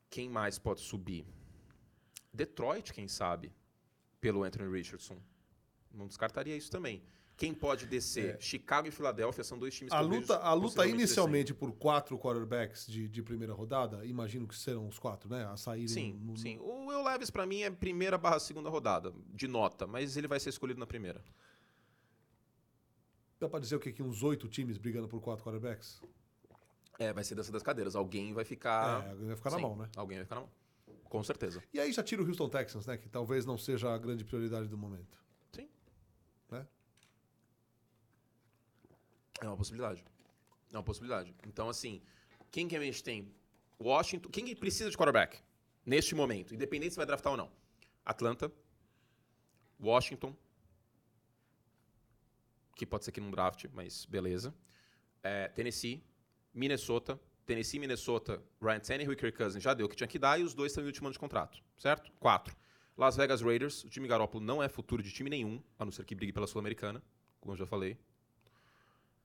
Quem 0.09 0.29
mais 0.29 0.57
pode 0.57 0.79
subir? 0.79 1.25
Detroit, 2.33 2.93
quem 2.93 3.07
sabe, 3.07 3.51
pelo 4.21 4.43
Anthony 4.43 4.71
Richardson. 4.71 5.17
Não 5.93 6.07
descartaria 6.07 6.55
isso 6.55 6.71
também. 6.71 7.03
Quem 7.39 7.53
pode 7.53 7.85
descer? 7.85 8.35
É. 8.35 8.39
Chicago 8.41 8.89
e 8.89 8.91
Filadélfia 8.91 9.45
são 9.45 9.57
dois 9.57 9.73
times 9.73 9.93
a 9.93 9.99
que 9.99 10.03
luta, 10.03 10.37
A 10.39 10.53
luta 10.53 10.85
inicialmente 10.85 11.53
por 11.53 11.71
quatro 11.71 12.19
quarterbacks 12.19 12.85
de, 12.85 13.07
de 13.07 13.23
primeira 13.23 13.53
rodada, 13.53 14.05
imagino 14.05 14.45
que 14.45 14.57
serão 14.57 14.89
os 14.89 14.99
quatro, 14.99 15.29
né? 15.29 15.45
A 15.45 15.55
saírem. 15.55 15.87
Sim, 15.87 16.19
no, 16.21 16.35
sim. 16.35 16.59
O 16.59 16.87
Will 16.87 17.01
Levis, 17.01 17.29
para 17.29 17.45
mim, 17.45 17.61
é 17.61 17.71
primeira 17.71 18.17
barra 18.17 18.39
segunda 18.41 18.69
rodada, 18.69 19.13
de 19.33 19.47
nota, 19.47 19.87
mas 19.87 20.17
ele 20.17 20.27
vai 20.27 20.37
ser 20.37 20.49
escolhido 20.49 20.81
na 20.81 20.85
primeira. 20.85 21.23
Dá 23.39 23.47
pra 23.47 23.61
dizer 23.61 23.77
o 23.77 23.79
quê? 23.79 23.93
Que 23.93 24.03
uns 24.03 24.21
oito 24.21 24.49
times 24.49 24.77
brigando 24.77 25.07
por 25.07 25.21
quatro 25.21 25.45
quarterbacks? 25.45 26.01
É, 26.99 27.13
vai 27.13 27.23
ser 27.23 27.35
dessa 27.35 27.53
das 27.53 27.63
cadeiras. 27.63 27.95
Alguém 27.95 28.33
vai 28.33 28.43
ficar. 28.43 29.05
É, 29.05 29.11
alguém 29.11 29.27
vai 29.27 29.35
ficar 29.37 29.51
sim, 29.51 29.55
na 29.55 29.61
mão, 29.61 29.77
né? 29.77 29.89
Alguém 29.95 30.17
vai 30.17 30.25
ficar 30.25 30.35
na 30.35 30.41
mão. 30.41 30.49
Com 31.05 31.23
certeza. 31.23 31.63
E 31.73 31.79
aí 31.79 31.93
já 31.93 32.03
tira 32.03 32.21
o 32.21 32.27
Houston 32.27 32.49
Texans, 32.49 32.85
né? 32.85 32.97
Que 32.97 33.07
talvez 33.07 33.45
não 33.45 33.57
seja 33.57 33.93
a 33.93 33.97
grande 33.97 34.25
prioridade 34.25 34.67
do 34.67 34.77
momento. 34.77 35.17
É 39.41 39.47
uma 39.47 39.57
possibilidade. 39.57 40.03
É 40.71 40.77
uma 40.77 40.83
possibilidade. 40.83 41.33
Então, 41.47 41.69
assim, 41.69 42.01
quem 42.51 42.67
que 42.67 42.75
a 42.75 42.81
gente 42.81 43.03
tem? 43.03 43.33
Washington. 43.79 44.29
Quem 44.29 44.45
que 44.45 44.55
precisa 44.55 44.89
de 44.89 44.97
quarterback 44.97 45.39
neste 45.85 46.13
momento? 46.13 46.53
Independente 46.53 46.91
se 46.91 46.97
vai 46.97 47.05
draftar 47.05 47.31
ou 47.31 47.37
não. 47.37 47.51
Atlanta. 48.05 48.51
Washington. 49.79 50.35
Que 52.75 52.85
pode 52.85 53.05
ser 53.05 53.11
que 53.11 53.21
não 53.21 53.31
draft, 53.31 53.65
mas 53.73 54.05
beleza. 54.05 54.53
É, 55.23 55.47
Tennessee. 55.49 56.03
Minnesota. 56.53 57.19
Tennessee, 57.49 57.79
Minnesota, 57.79 58.43
Ryan 58.61 58.79
Tannehill 58.79 59.13
e 59.13 59.15
Kirk 59.15 59.35
Cousins 59.35 59.63
já 59.63 59.73
deu 59.73 59.87
o 59.87 59.89
que 59.89 59.95
tinha 59.95 60.07
que 60.07 60.19
dar 60.19 60.39
e 60.39 60.43
os 60.43 60.53
dois 60.53 60.71
estão 60.71 60.83
em 60.83 60.85
último 60.85 61.07
ano 61.07 61.13
de 61.13 61.19
contrato, 61.19 61.59
certo? 61.79 62.11
Quatro. 62.19 62.55
Las 62.95 63.15
Vegas 63.15 63.41
Raiders, 63.41 63.83
o 63.83 63.89
time 63.89 64.07
Garoppolo 64.07 64.45
não 64.45 64.61
é 64.61 64.69
futuro 64.69 65.01
de 65.01 65.11
time 65.11 65.31
nenhum, 65.31 65.59
a 65.79 65.83
não 65.83 65.91
ser 65.91 66.05
que 66.05 66.13
brigue 66.13 66.31
pela 66.31 66.45
Sul-Americana, 66.45 67.01
como 67.41 67.53
eu 67.53 67.57
já 67.57 67.65
falei. 67.65 67.97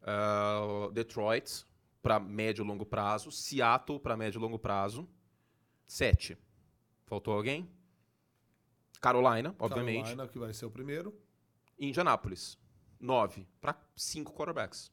Uh, 0.05 0.93
Detroit 0.93 1.65
para 2.03 2.21
médio 2.21 2.63
e 2.63 2.67
longo 2.67 2.85
prazo. 2.85 3.33
Seattle 3.33 3.99
para 3.99 4.17
médio 4.17 4.39
e 4.39 4.43
longo 4.43 4.59
prazo. 4.59 5.09
Sete. 5.87 6.37
Faltou 7.07 7.35
alguém? 7.35 7.71
Carolina, 9.01 9.55
obviamente. 9.59 10.05
Carolina, 10.05 10.29
que 10.29 10.39
vai 10.39 10.53
ser 10.53 10.67
o 10.67 10.71
primeiro. 10.71 11.19
Indianápolis. 11.79 12.59
Nove. 13.01 13.47
Para 13.61 13.79
cinco 13.97 14.33
quarterbacks. 14.33 14.93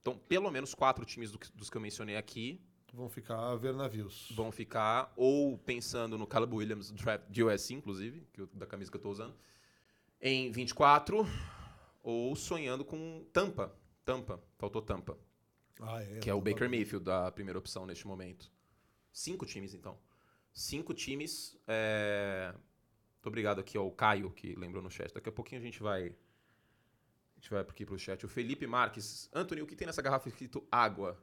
Então, 0.00 0.16
pelo 0.16 0.50
menos 0.50 0.74
quatro 0.74 1.04
times 1.04 1.30
do 1.30 1.38
que, 1.38 1.50
dos 1.52 1.68
que 1.68 1.76
eu 1.76 1.80
mencionei 1.80 2.16
aqui. 2.16 2.60
Vão 2.92 3.08
ficar 3.08 3.38
a 3.38 3.54
ver 3.54 3.74
navios. 3.74 4.32
Vão 4.34 4.50
ficar, 4.50 5.12
ou 5.14 5.56
pensando 5.58 6.18
no 6.18 6.26
Caleb 6.26 6.54
Williams, 6.56 6.90
draft 6.90 7.28
de 7.28 7.44
USC, 7.44 7.74
inclusive, 7.74 8.26
que 8.32 8.40
eu, 8.40 8.48
da 8.52 8.66
camisa 8.66 8.90
que 8.90 8.96
eu 8.96 8.98
estou 8.98 9.12
usando, 9.12 9.34
em 10.20 10.50
24, 10.50 11.24
ou 12.02 12.34
sonhando 12.34 12.84
com 12.84 13.24
Tampa, 13.32 13.72
Tampa, 14.10 14.42
faltou 14.58 14.82
Tampa. 14.82 15.16
Ah, 15.80 16.02
é, 16.02 16.18
que 16.18 16.28
é 16.28 16.34
o 16.34 16.40
Baker 16.40 16.68
Mayfield, 16.68 17.04
da 17.04 17.30
primeira 17.30 17.56
opção 17.56 17.86
neste 17.86 18.08
momento. 18.08 18.50
Cinco 19.12 19.46
times, 19.46 19.72
então. 19.72 19.96
Cinco 20.52 20.92
times. 20.92 21.56
É... 21.68 22.52
Muito 22.52 23.26
obrigado 23.28 23.60
aqui 23.60 23.78
ao 23.78 23.88
Caio, 23.92 24.32
que 24.32 24.56
lembrou 24.56 24.82
no 24.82 24.90
chat. 24.90 25.14
Daqui 25.14 25.28
a 25.28 25.32
pouquinho 25.32 25.60
a 25.60 25.64
gente 25.64 25.80
vai. 25.80 26.08
A 26.08 27.40
gente 27.40 27.50
vai 27.50 27.60
aqui 27.60 27.86
pro 27.86 27.96
chat. 27.96 28.26
O 28.26 28.28
Felipe 28.28 28.66
Marques. 28.66 29.30
Antônio, 29.32 29.62
o 29.62 29.66
que 29.66 29.76
tem 29.76 29.86
nessa 29.86 30.02
garrafa 30.02 30.28
escrito 30.28 30.66
água? 30.72 31.16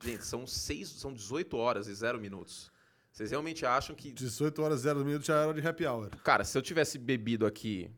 Gente, 0.00 0.24
são, 0.24 0.46
seis, 0.46 0.88
são 0.88 1.12
18 1.12 1.56
horas 1.56 1.88
e 1.88 1.94
0 1.94 2.20
minutos. 2.20 2.70
Vocês 3.10 3.32
realmente 3.32 3.66
acham 3.66 3.96
que. 3.96 4.12
18 4.12 4.62
horas 4.62 4.80
e 4.80 4.82
0 4.84 5.04
minutos 5.04 5.26
já 5.26 5.42
era 5.42 5.52
de 5.52 5.66
happy 5.66 5.84
hour. 5.84 6.10
Cara, 6.22 6.44
se 6.44 6.56
eu 6.56 6.62
tivesse 6.62 6.96
bebido 6.96 7.44
aqui. 7.44 7.90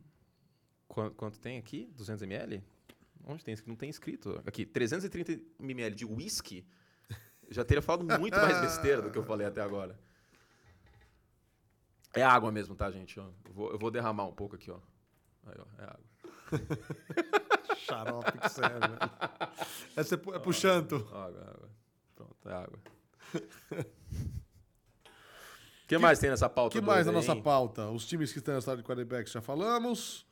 Quanto, 0.88 1.14
quanto 1.16 1.38
tem 1.38 1.58
aqui? 1.58 1.90
200 1.94 2.22
ml? 2.22 2.64
Onde 3.24 3.44
tem? 3.44 3.56
Não 3.66 3.76
tem 3.76 3.88
escrito. 3.88 4.40
Aqui, 4.46 4.66
330 4.66 5.40
ml 5.60 5.94
de 5.94 6.04
whisky. 6.04 6.66
Já 7.50 7.64
teria 7.64 7.82
falado 7.82 8.04
muito 8.18 8.36
mais 8.36 8.60
besteira 8.60 9.02
do 9.02 9.10
que 9.10 9.18
eu 9.18 9.24
falei 9.24 9.46
até 9.46 9.60
agora. 9.60 9.98
É 12.14 12.22
água 12.22 12.50
mesmo, 12.52 12.74
tá, 12.74 12.90
gente? 12.90 13.16
Eu 13.16 13.32
vou, 13.50 13.70
eu 13.72 13.78
vou 13.78 13.90
derramar 13.90 14.24
um 14.24 14.32
pouco 14.32 14.56
aqui, 14.56 14.70
ó. 14.70 14.78
Aí, 15.46 15.54
ó, 15.58 15.82
é 15.82 15.84
água. 15.84 16.04
Xarope 17.76 18.38
que 18.38 18.48
serve. 18.48 18.78
Né? 18.78 18.98
Essa 19.96 20.14
é, 20.14 20.18
é 20.34 20.38
puxando. 20.38 20.96
Água, 21.12 21.40
água. 21.40 21.70
Pronto, 22.14 22.48
é 22.48 22.52
água. 22.52 22.78
que, 25.88 25.98
mais 25.98 26.18
tem 26.18 26.30
nessa 26.30 26.48
pauta? 26.48 26.78
O 26.78 26.80
que 26.80 26.86
mais 26.86 27.06
na 27.06 27.12
nossa 27.12 27.36
pauta? 27.36 27.88
Os 27.90 28.06
times 28.06 28.32
que 28.32 28.38
estão 28.38 28.54
na 28.54 28.74
de 28.74 28.82
quarterbacks 28.82 29.32
já 29.32 29.40
falamos. 29.40 30.26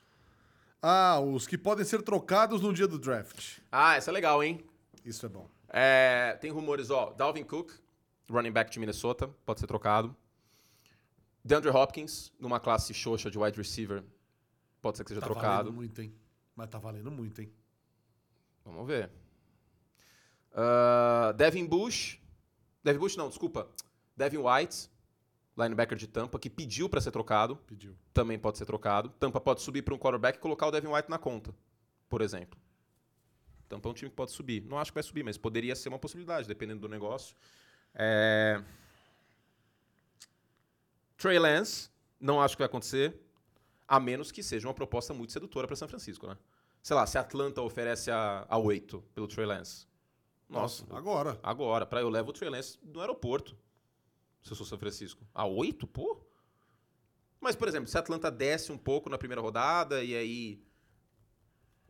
Ah, 0.82 1.20
os 1.20 1.46
que 1.46 1.58
podem 1.58 1.84
ser 1.84 2.02
trocados 2.02 2.60
no 2.62 2.72
dia 2.72 2.88
do 2.88 2.98
draft. 2.98 3.58
Ah, 3.70 3.96
essa 3.96 4.10
é 4.10 4.12
legal, 4.14 4.42
hein? 4.42 4.64
Isso 5.04 5.26
é 5.26 5.28
bom. 5.28 5.48
É, 5.68 6.36
tem 6.40 6.50
rumores, 6.50 6.90
ó. 6.90 7.10
Dalvin 7.12 7.44
Cook, 7.44 7.72
running 8.28 8.50
back 8.52 8.70
de 8.70 8.78
Minnesota, 8.80 9.28
pode 9.44 9.60
ser 9.60 9.66
trocado. 9.66 10.16
DeAndre 11.44 11.70
Hopkins, 11.70 12.32
numa 12.38 12.58
classe 12.60 12.92
xoxa 12.94 13.30
de 13.30 13.38
wide 13.38 13.56
receiver, 13.56 14.02
pode 14.82 14.96
ser 14.96 15.04
que 15.04 15.08
seja 15.10 15.20
Tá 15.20 15.26
trocado. 15.26 15.48
valendo 15.64 15.72
muito, 15.72 16.00
hein? 16.02 16.14
Mas 16.56 16.68
tá 16.68 16.78
valendo 16.78 17.10
muito, 17.10 17.40
hein? 17.40 17.52
Vamos 18.64 18.86
ver. 18.86 19.10
Ah, 20.52 21.32
Devin 21.36 21.66
Bush. 21.66 22.18
Devin 22.82 22.98
Bush, 22.98 23.16
não, 23.16 23.28
desculpa. 23.28 23.68
Devin 24.16 24.38
White, 24.38 24.89
linebacker 25.62 25.96
de 25.96 26.06
Tampa, 26.06 26.38
que 26.38 26.50
pediu 26.50 26.88
para 26.88 27.00
ser 27.00 27.10
trocado. 27.10 27.56
Pediu. 27.66 27.96
Também 28.12 28.38
pode 28.38 28.58
ser 28.58 28.66
trocado. 28.66 29.10
Tampa 29.10 29.40
pode 29.40 29.62
subir 29.62 29.82
para 29.82 29.94
um 29.94 29.98
quarterback 29.98 30.38
e 30.38 30.40
colocar 30.40 30.66
o 30.66 30.70
Devin 30.70 30.88
White 30.88 31.10
na 31.10 31.18
conta, 31.18 31.54
por 32.08 32.20
exemplo. 32.22 32.58
Tampa 33.68 33.88
é 33.88 33.92
um 33.92 33.94
time 33.94 34.10
que 34.10 34.16
pode 34.16 34.32
subir. 34.32 34.62
Não 34.64 34.78
acho 34.78 34.90
que 34.90 34.94
vai 34.94 35.02
subir, 35.02 35.22
mas 35.22 35.38
poderia 35.38 35.76
ser 35.76 35.88
uma 35.88 35.98
possibilidade, 35.98 36.48
dependendo 36.48 36.80
do 36.80 36.88
negócio. 36.88 37.36
É... 37.94 38.62
Trey 41.16 41.38
Lance, 41.38 41.90
não 42.18 42.40
acho 42.40 42.56
que 42.56 42.62
vai 42.62 42.66
acontecer, 42.66 43.14
a 43.86 44.00
menos 44.00 44.32
que 44.32 44.42
seja 44.42 44.66
uma 44.66 44.74
proposta 44.74 45.14
muito 45.14 45.32
sedutora 45.32 45.66
para 45.66 45.76
São 45.76 45.86
Francisco, 45.86 46.26
né? 46.26 46.36
Sei 46.82 46.96
lá, 46.96 47.06
se 47.06 47.18
a 47.18 47.20
Atlanta 47.20 47.60
oferece 47.60 48.10
a, 48.10 48.46
a 48.48 48.58
8 48.58 49.00
pelo 49.14 49.28
Trey 49.28 49.46
Lance. 49.46 49.86
Nossa, 50.48 50.84
agora. 50.90 51.38
agora, 51.42 51.86
para 51.86 52.00
eu 52.00 52.08
levo 52.08 52.30
o 52.30 52.32
Trey 52.32 52.50
Lance 52.50 52.78
no 52.82 53.00
aeroporto. 53.00 53.56
Se 54.42 54.52
eu 54.52 54.56
sou 54.56 54.64
São 54.66 54.78
Francisco. 54.78 55.26
A 55.34 55.46
8, 55.46 55.86
pô? 55.86 56.18
Mas, 57.40 57.56
por 57.56 57.68
exemplo, 57.68 57.88
se 57.88 57.96
a 57.96 58.00
Atlanta 58.00 58.30
desce 58.30 58.70
um 58.72 58.78
pouco 58.78 59.08
na 59.10 59.18
primeira 59.18 59.40
rodada 59.40 60.02
e 60.04 60.14
aí. 60.14 60.62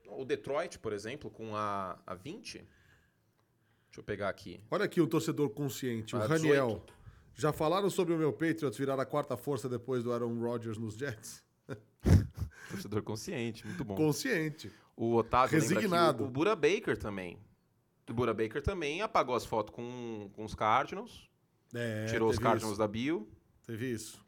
O 0.06 0.24
Detroit, 0.24 0.78
por 0.78 0.92
exemplo, 0.92 1.30
com 1.30 1.54
a, 1.54 1.98
a 2.06 2.14
20. 2.14 2.58
Deixa 2.58 2.68
eu 3.98 4.02
pegar 4.04 4.28
aqui. 4.28 4.60
Olha 4.70 4.84
aqui 4.84 5.00
o 5.00 5.06
torcedor 5.06 5.50
consciente, 5.50 6.14
o 6.16 6.20
Ah, 6.22 6.26
Raniel. 6.26 6.66
18. 6.66 6.94
Já 7.34 7.52
falaram 7.52 7.88
sobre 7.88 8.12
o 8.12 8.18
meu 8.18 8.32
Patriots 8.32 8.76
virar 8.76 8.98
a 9.00 9.06
quarta 9.06 9.36
força 9.36 9.68
depois 9.68 10.02
do 10.04 10.12
Aaron 10.12 10.38
Rodgers 10.40 10.76
nos 10.78 10.94
Jets? 10.96 11.42
Torcedor 12.70 13.02
consciente, 13.02 13.66
muito 13.66 13.84
bom. 13.84 13.94
Consciente. 13.94 14.70
O 14.96 15.14
Otávio 15.14 15.58
Resignado. 15.58 16.24
o, 16.24 16.26
o 16.26 16.30
Bura 16.30 16.54
Baker 16.54 16.98
também. 16.98 17.38
O 18.08 18.12
Bura 18.12 18.34
Baker 18.34 18.62
também 18.62 19.00
apagou 19.00 19.34
as 19.34 19.44
fotos 19.46 19.72
com, 19.74 20.28
com 20.34 20.44
os 20.44 20.54
Cardinals. 20.54 21.29
É, 21.74 22.06
tirou 22.06 22.30
os 22.30 22.38
Cardinals 22.38 22.72
isso. 22.72 22.78
da 22.78 22.88
bio. 22.88 23.28
Teve 23.66 23.90
isso. 23.92 24.24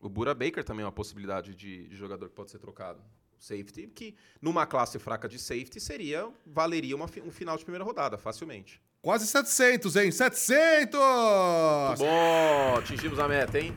O 0.00 0.08
Bura 0.08 0.34
Baker 0.34 0.64
também 0.64 0.82
é 0.82 0.86
uma 0.86 0.92
possibilidade 0.92 1.54
de, 1.54 1.88
de 1.88 1.96
jogador 1.96 2.28
que 2.28 2.34
pode 2.34 2.50
ser 2.50 2.58
trocado. 2.58 3.00
Safety, 3.38 3.86
que 3.88 4.16
numa 4.40 4.66
classe 4.66 4.98
fraca 4.98 5.28
de 5.28 5.38
safety 5.38 5.80
seria, 5.80 6.28
valeria 6.44 6.96
uma 6.96 7.06
um 7.24 7.30
final 7.30 7.56
de 7.56 7.64
primeira 7.64 7.84
rodada, 7.84 8.18
facilmente. 8.18 8.82
Quase 9.00 9.26
700, 9.26 9.96
hein? 9.96 10.10
700! 10.10 10.98
Muito 11.88 11.98
bom, 11.98 12.76
atingimos 12.78 13.18
a 13.18 13.28
meta, 13.28 13.58
hein? 13.58 13.74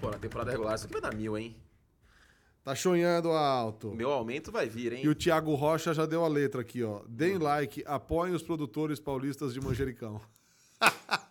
Pô, 0.00 0.10
na 0.10 0.18
temporada 0.18 0.50
regular 0.50 0.74
isso 0.74 0.84
aqui 0.84 0.92
vai 0.94 1.02
dar 1.02 1.14
mil, 1.14 1.36
hein? 1.36 1.54
Tá 2.64 2.74
sonhando 2.76 3.30
alto. 3.30 3.92
meu 3.92 4.10
aumento 4.10 4.50
vai 4.52 4.68
vir, 4.68 4.92
hein? 4.92 5.04
E 5.04 5.08
o 5.08 5.14
Thiago 5.14 5.54
Rocha 5.54 5.92
já 5.92 6.06
deu 6.06 6.24
a 6.24 6.28
letra 6.28 6.60
aqui, 6.60 6.82
ó. 6.82 7.02
Deem 7.08 7.36
like, 7.36 7.82
apoiem 7.86 8.34
os 8.34 8.42
produtores 8.42 8.98
paulistas 8.98 9.52
de 9.52 9.60
Manjericão. 9.60 10.20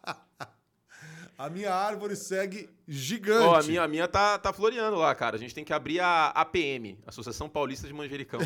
a 1.42 1.50
minha 1.50 1.74
árvore 1.74 2.16
segue 2.16 2.70
gigante. 2.88 3.46
Ó, 3.46 3.56
a 3.56 3.64
minha, 3.64 3.82
a 3.82 3.88
minha 3.88 4.08
tá, 4.08 4.38
tá 4.38 4.54
floreando 4.54 4.96
lá, 4.98 5.14
cara. 5.16 5.36
A 5.36 5.40
gente 5.40 5.56
tem 5.56 5.64
que 5.64 5.74
abrir 5.74 6.00
a 6.00 6.28
APM, 6.28 7.00
Associação 7.06 7.50
Paulista 7.50 7.88
de 7.88 7.94
Manjericão. 7.94 8.40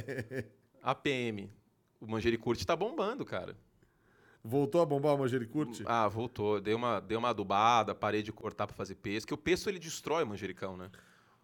APM. 0.82 1.50
O 1.98 2.06
Manjericurte 2.06 2.66
tá 2.66 2.76
bombando, 2.76 3.24
cara. 3.24 3.56
Voltou 4.44 4.82
a 4.82 4.86
bombar 4.86 5.14
o 5.14 5.18
Manjericurte? 5.18 5.82
Ah, 5.86 6.08
voltou. 6.08 6.60
Dei 6.60 6.74
uma, 6.74 7.00
dei 7.00 7.16
uma 7.16 7.30
adubada, 7.30 7.94
parei 7.94 8.22
de 8.22 8.32
cortar 8.32 8.66
pra 8.66 8.76
fazer 8.76 8.96
peso. 8.96 9.26
Que 9.26 9.34
o 9.34 9.38
peso 9.38 9.70
ele 9.70 9.78
destrói 9.78 10.24
o 10.24 10.26
manjericão, 10.26 10.76
né? 10.76 10.90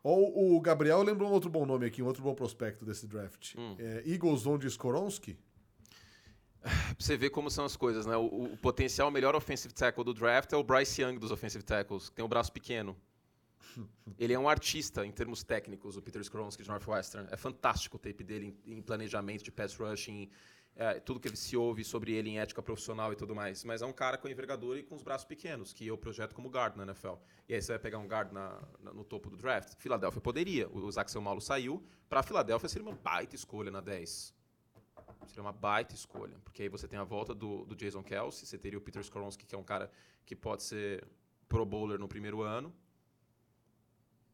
Ou 0.03 0.57
o 0.57 0.61
Gabriel 0.61 1.03
lembrou 1.03 1.29
um 1.29 1.33
outro 1.33 1.51
bom 1.51 1.67
nome 1.67 1.87
aqui, 1.87 2.03
um 2.03 2.07
outro 2.07 2.23
bom 2.23 2.35
prospecto 2.35 2.85
desse 2.85 3.07
draft. 3.07 3.55
Hum. 3.57 3.77
É, 3.79 4.03
Eagles 4.07 4.47
onde 4.47 4.67
Skoronski? 4.67 5.39
Pra 6.69 6.97
você 6.99 7.17
ver 7.17 7.31
como 7.31 7.51
são 7.51 7.65
as 7.65 7.77
coisas, 7.77 8.07
né? 8.07 8.17
O, 8.17 8.23
o- 8.27 8.53
o 8.55 8.57
potencial 8.57 9.11
melhor 9.11 9.35
offensive 9.37 9.73
tackle 9.73 10.03
do 10.05 10.13
draft 10.15 10.53
é 10.53 10.57
o 10.57 10.65
Bryce 10.65 11.01
Young 11.03 11.19
dos 11.19 11.31
offensive 11.31 11.63
tackles, 11.65 12.09
que 12.09 12.17
tem 12.17 12.25
o 12.25 12.29
braço 12.29 12.53
pequeno. 12.53 12.97
Ele 14.19 14.33
é 14.33 14.39
um 14.39 14.49
artista 14.49 15.05
em 15.07 15.13
termos 15.13 15.43
técnicos, 15.43 15.97
o 15.97 16.03
Peter 16.03 16.21
Skronsky 16.23 16.63
de 16.63 16.69
Northwestern. 16.69 17.29
É 17.31 17.37
fantástico 17.37 17.97
o 17.97 17.99
tape 17.99 18.25
dele 18.25 18.57
em, 18.67 18.73
em 18.79 18.83
planejamento 18.83 19.45
de 19.45 19.51
pass 19.53 19.77
rushing, 19.77 20.29
é, 20.75 21.01
tudo 21.01 21.19
que 21.21 21.27
ele 21.29 21.37
se 21.37 21.57
ouve 21.57 21.83
sobre 21.85 22.13
ele 22.13 22.29
em 22.31 22.39
ética 22.39 22.61
profissional 22.63 23.13
e 23.13 23.17
tudo 23.17 23.35
mais. 23.35 23.65
Mas 23.65 23.81
é 23.81 23.87
um 23.87 23.93
cara 23.93 24.19
com 24.19 24.29
envergadura 24.29 24.79
e 24.79 24.83
com 24.83 24.95
os 24.95 25.03
braços 25.03 25.25
pequenos, 25.27 25.73
que 25.73 25.87
eu 25.87 25.97
projeto 25.97 26.35
como 26.35 26.49
guard 26.51 26.77
na 26.77 26.83
NFL. 26.83 27.15
E 27.49 27.55
aí 27.55 27.63
você 27.63 27.73
vai 27.73 27.79
pegar 27.79 27.99
um 27.99 28.07
guard 28.07 28.31
na- 28.33 28.61
na- 28.81 28.93
no 28.93 29.05
topo 29.05 29.31
do 29.31 29.37
draft? 29.37 29.73
Filadélfia 29.79 30.21
poderia. 30.21 30.69
O 30.71 30.91
Zach 30.91 31.17
Malo 31.19 31.41
saiu. 31.41 31.83
Pra 32.09 32.23
Filadélfia 32.23 32.69
seria 32.69 32.87
uma 32.89 32.95
baita 32.97 33.35
escolha 33.35 33.71
na 33.71 33.81
10. 33.81 34.35
Seria 35.29 35.43
uma 35.43 35.53
baita 35.53 35.95
escolha. 35.95 36.37
Porque 36.45 36.63
aí 36.63 36.69
você 36.69 36.87
tem 36.89 36.99
a 36.99 37.05
volta 37.05 37.35
do, 37.35 37.65
do 37.65 37.75
Jason 37.75 38.03
Kelsey, 38.03 38.47
você 38.47 38.59
teria 38.59 38.79
o 38.79 38.81
Peter 38.81 39.03
Skoronsky, 39.03 39.47
que 39.47 39.55
é 39.55 39.59
um 39.59 39.65
cara 39.65 39.91
que 40.25 40.35
pode 40.35 40.63
ser 40.63 41.07
pro 41.49 41.65
bowler 41.65 41.99
no 41.99 42.09
primeiro 42.09 42.43
ano. 42.43 42.75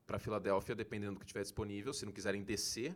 Para 0.07 0.19
Filadélfia, 0.19 0.75
dependendo 0.75 1.15
do 1.15 1.21
que 1.21 1.27
tiver 1.27 1.43
disponível, 1.43 1.93
se 1.93 2.05
não 2.05 2.13
quiserem 2.13 2.43
descer, 2.43 2.95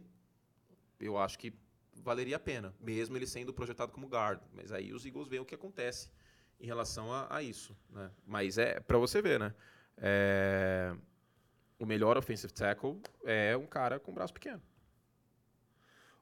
eu 1.01 1.17
acho 1.17 1.39
que 1.39 1.55
valeria 1.95 2.37
a 2.37 2.41
pena, 2.41 2.75
mesmo 2.81 3.17
ele 3.17 3.27
sendo 3.27 3.53
projetado 3.53 3.93
como 3.93 4.07
guard. 4.07 4.41
Mas 4.53 4.73
aí 4.73 4.93
os 4.93 5.05
Eagles 5.05 5.29
veem 5.29 5.41
o 5.41 5.45
que 5.45 5.55
acontece 5.55 6.11
em 6.61 6.67
relação 6.67 7.13
a, 7.13 7.37
a 7.37 7.43
isso. 7.43 7.77
Né? 7.91 8.11
Mas 8.27 8.59
é 8.59 8.81
para 8.81 8.99
você 8.99 9.23
ver, 9.23 9.39
né? 9.39 9.55
É, 9.99 10.95
o 11.79 11.87
melhor 11.87 12.17
offensive 12.17 12.53
tackle 12.53 13.01
é 13.25 13.57
um 13.57 13.67
cara 13.67 13.99
com 13.99 14.13
braço 14.13 14.33
pequeno. 14.33 14.63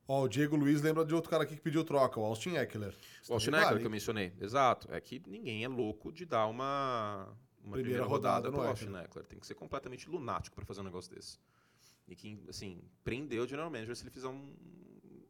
Ó, 0.07 0.25
o 0.25 0.29
Diego 0.29 0.55
Luiz 0.57 0.83
lembra 0.83 1.05
de 1.05 1.15
outro 1.15 1.31
cara 1.31 1.45
aqui 1.45 1.57
que 1.57 1.63
pediu 1.63 1.83
troca, 1.83 2.21
o 2.21 2.25
Austin 2.25 2.57
Eckler. 2.57 2.95
O 3.29 3.35
Austin 3.35 3.51
Eckler 3.51 3.65
vale, 3.65 3.81
que 3.81 3.87
eu 3.87 3.91
mencionei. 3.91 4.33
Exato. 4.41 4.87
É 4.93 5.01
que 5.01 5.23
ninguém 5.27 5.65
é 5.65 5.69
louco 5.69 6.13
de 6.13 6.27
dar 6.27 6.47
uma, 6.47 7.27
uma 7.63 7.73
Primeira 7.73 7.83
primeira, 7.83 8.05
rodada 8.05 8.49
rodada, 8.49 8.51
no 8.51 8.53
pro 8.53 8.71
Eckler. 8.71 8.89
Austin 8.95 9.05
Eckler. 9.05 9.27
Tem 9.27 9.39
que 9.39 9.47
ser 9.47 9.55
completamente 9.55 10.09
lunático 10.09 10.55
para 10.55 10.65
fazer 10.67 10.81
um 10.81 10.85
negócio 10.85 11.15
desse. 11.15 11.39
E 12.07 12.15
que, 12.15 12.39
assim, 12.49 12.83
prendeu 13.03 13.45
o 13.45 13.47
general 13.47 13.71
manager 13.71 13.97
se 13.97 14.03
ele 14.03 14.11
fizer 14.11 14.29
um, 14.29 14.53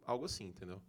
algo 0.04 0.24
assim, 0.24 0.46
entendeu? 0.48 0.82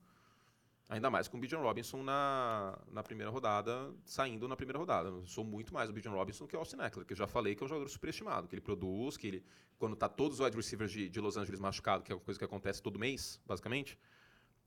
Ainda 0.88 1.09
mais 1.09 1.27
com 1.27 1.38
o 1.38 1.39
Bijan 1.39 1.59
Robinson 1.59 2.03
na, 2.03 2.77
na 2.91 3.01
primeira 3.01 3.31
rodada, 3.31 3.91
saindo 4.05 4.47
na 4.47 4.55
primeira 4.55 4.77
rodada. 4.77 5.09
Eu 5.09 5.25
sou 5.25 5.43
muito 5.43 5.73
mais 5.73 5.89
o 5.89 5.93
Bijan 5.93 6.11
Robinson 6.11 6.45
que 6.45 6.55
o 6.55 6.59
Austin 6.59 6.77
Eckler, 6.79 7.05
que 7.05 7.13
eu 7.13 7.17
já 7.17 7.25
falei 7.25 7.55
que 7.55 7.63
é 7.63 7.65
um 7.65 7.67
jogador 7.67 7.89
superestimado, 7.89 8.47
que 8.47 8.53
ele 8.53 8.61
produz, 8.61 9.17
que 9.17 9.27
ele, 9.27 9.45
quando 9.79 9.95
tá 9.95 10.07
todos 10.07 10.39
os 10.39 10.45
wide 10.45 10.55
receivers 10.55 10.91
de, 10.91 11.09
de 11.09 11.19
Los 11.19 11.38
Angeles 11.38 11.59
machucados, 11.59 12.05
que 12.05 12.11
é 12.11 12.15
uma 12.15 12.21
coisa 12.21 12.38
que 12.38 12.45
acontece 12.45 12.83
todo 12.83 12.99
mês, 12.99 13.41
basicamente, 13.47 13.97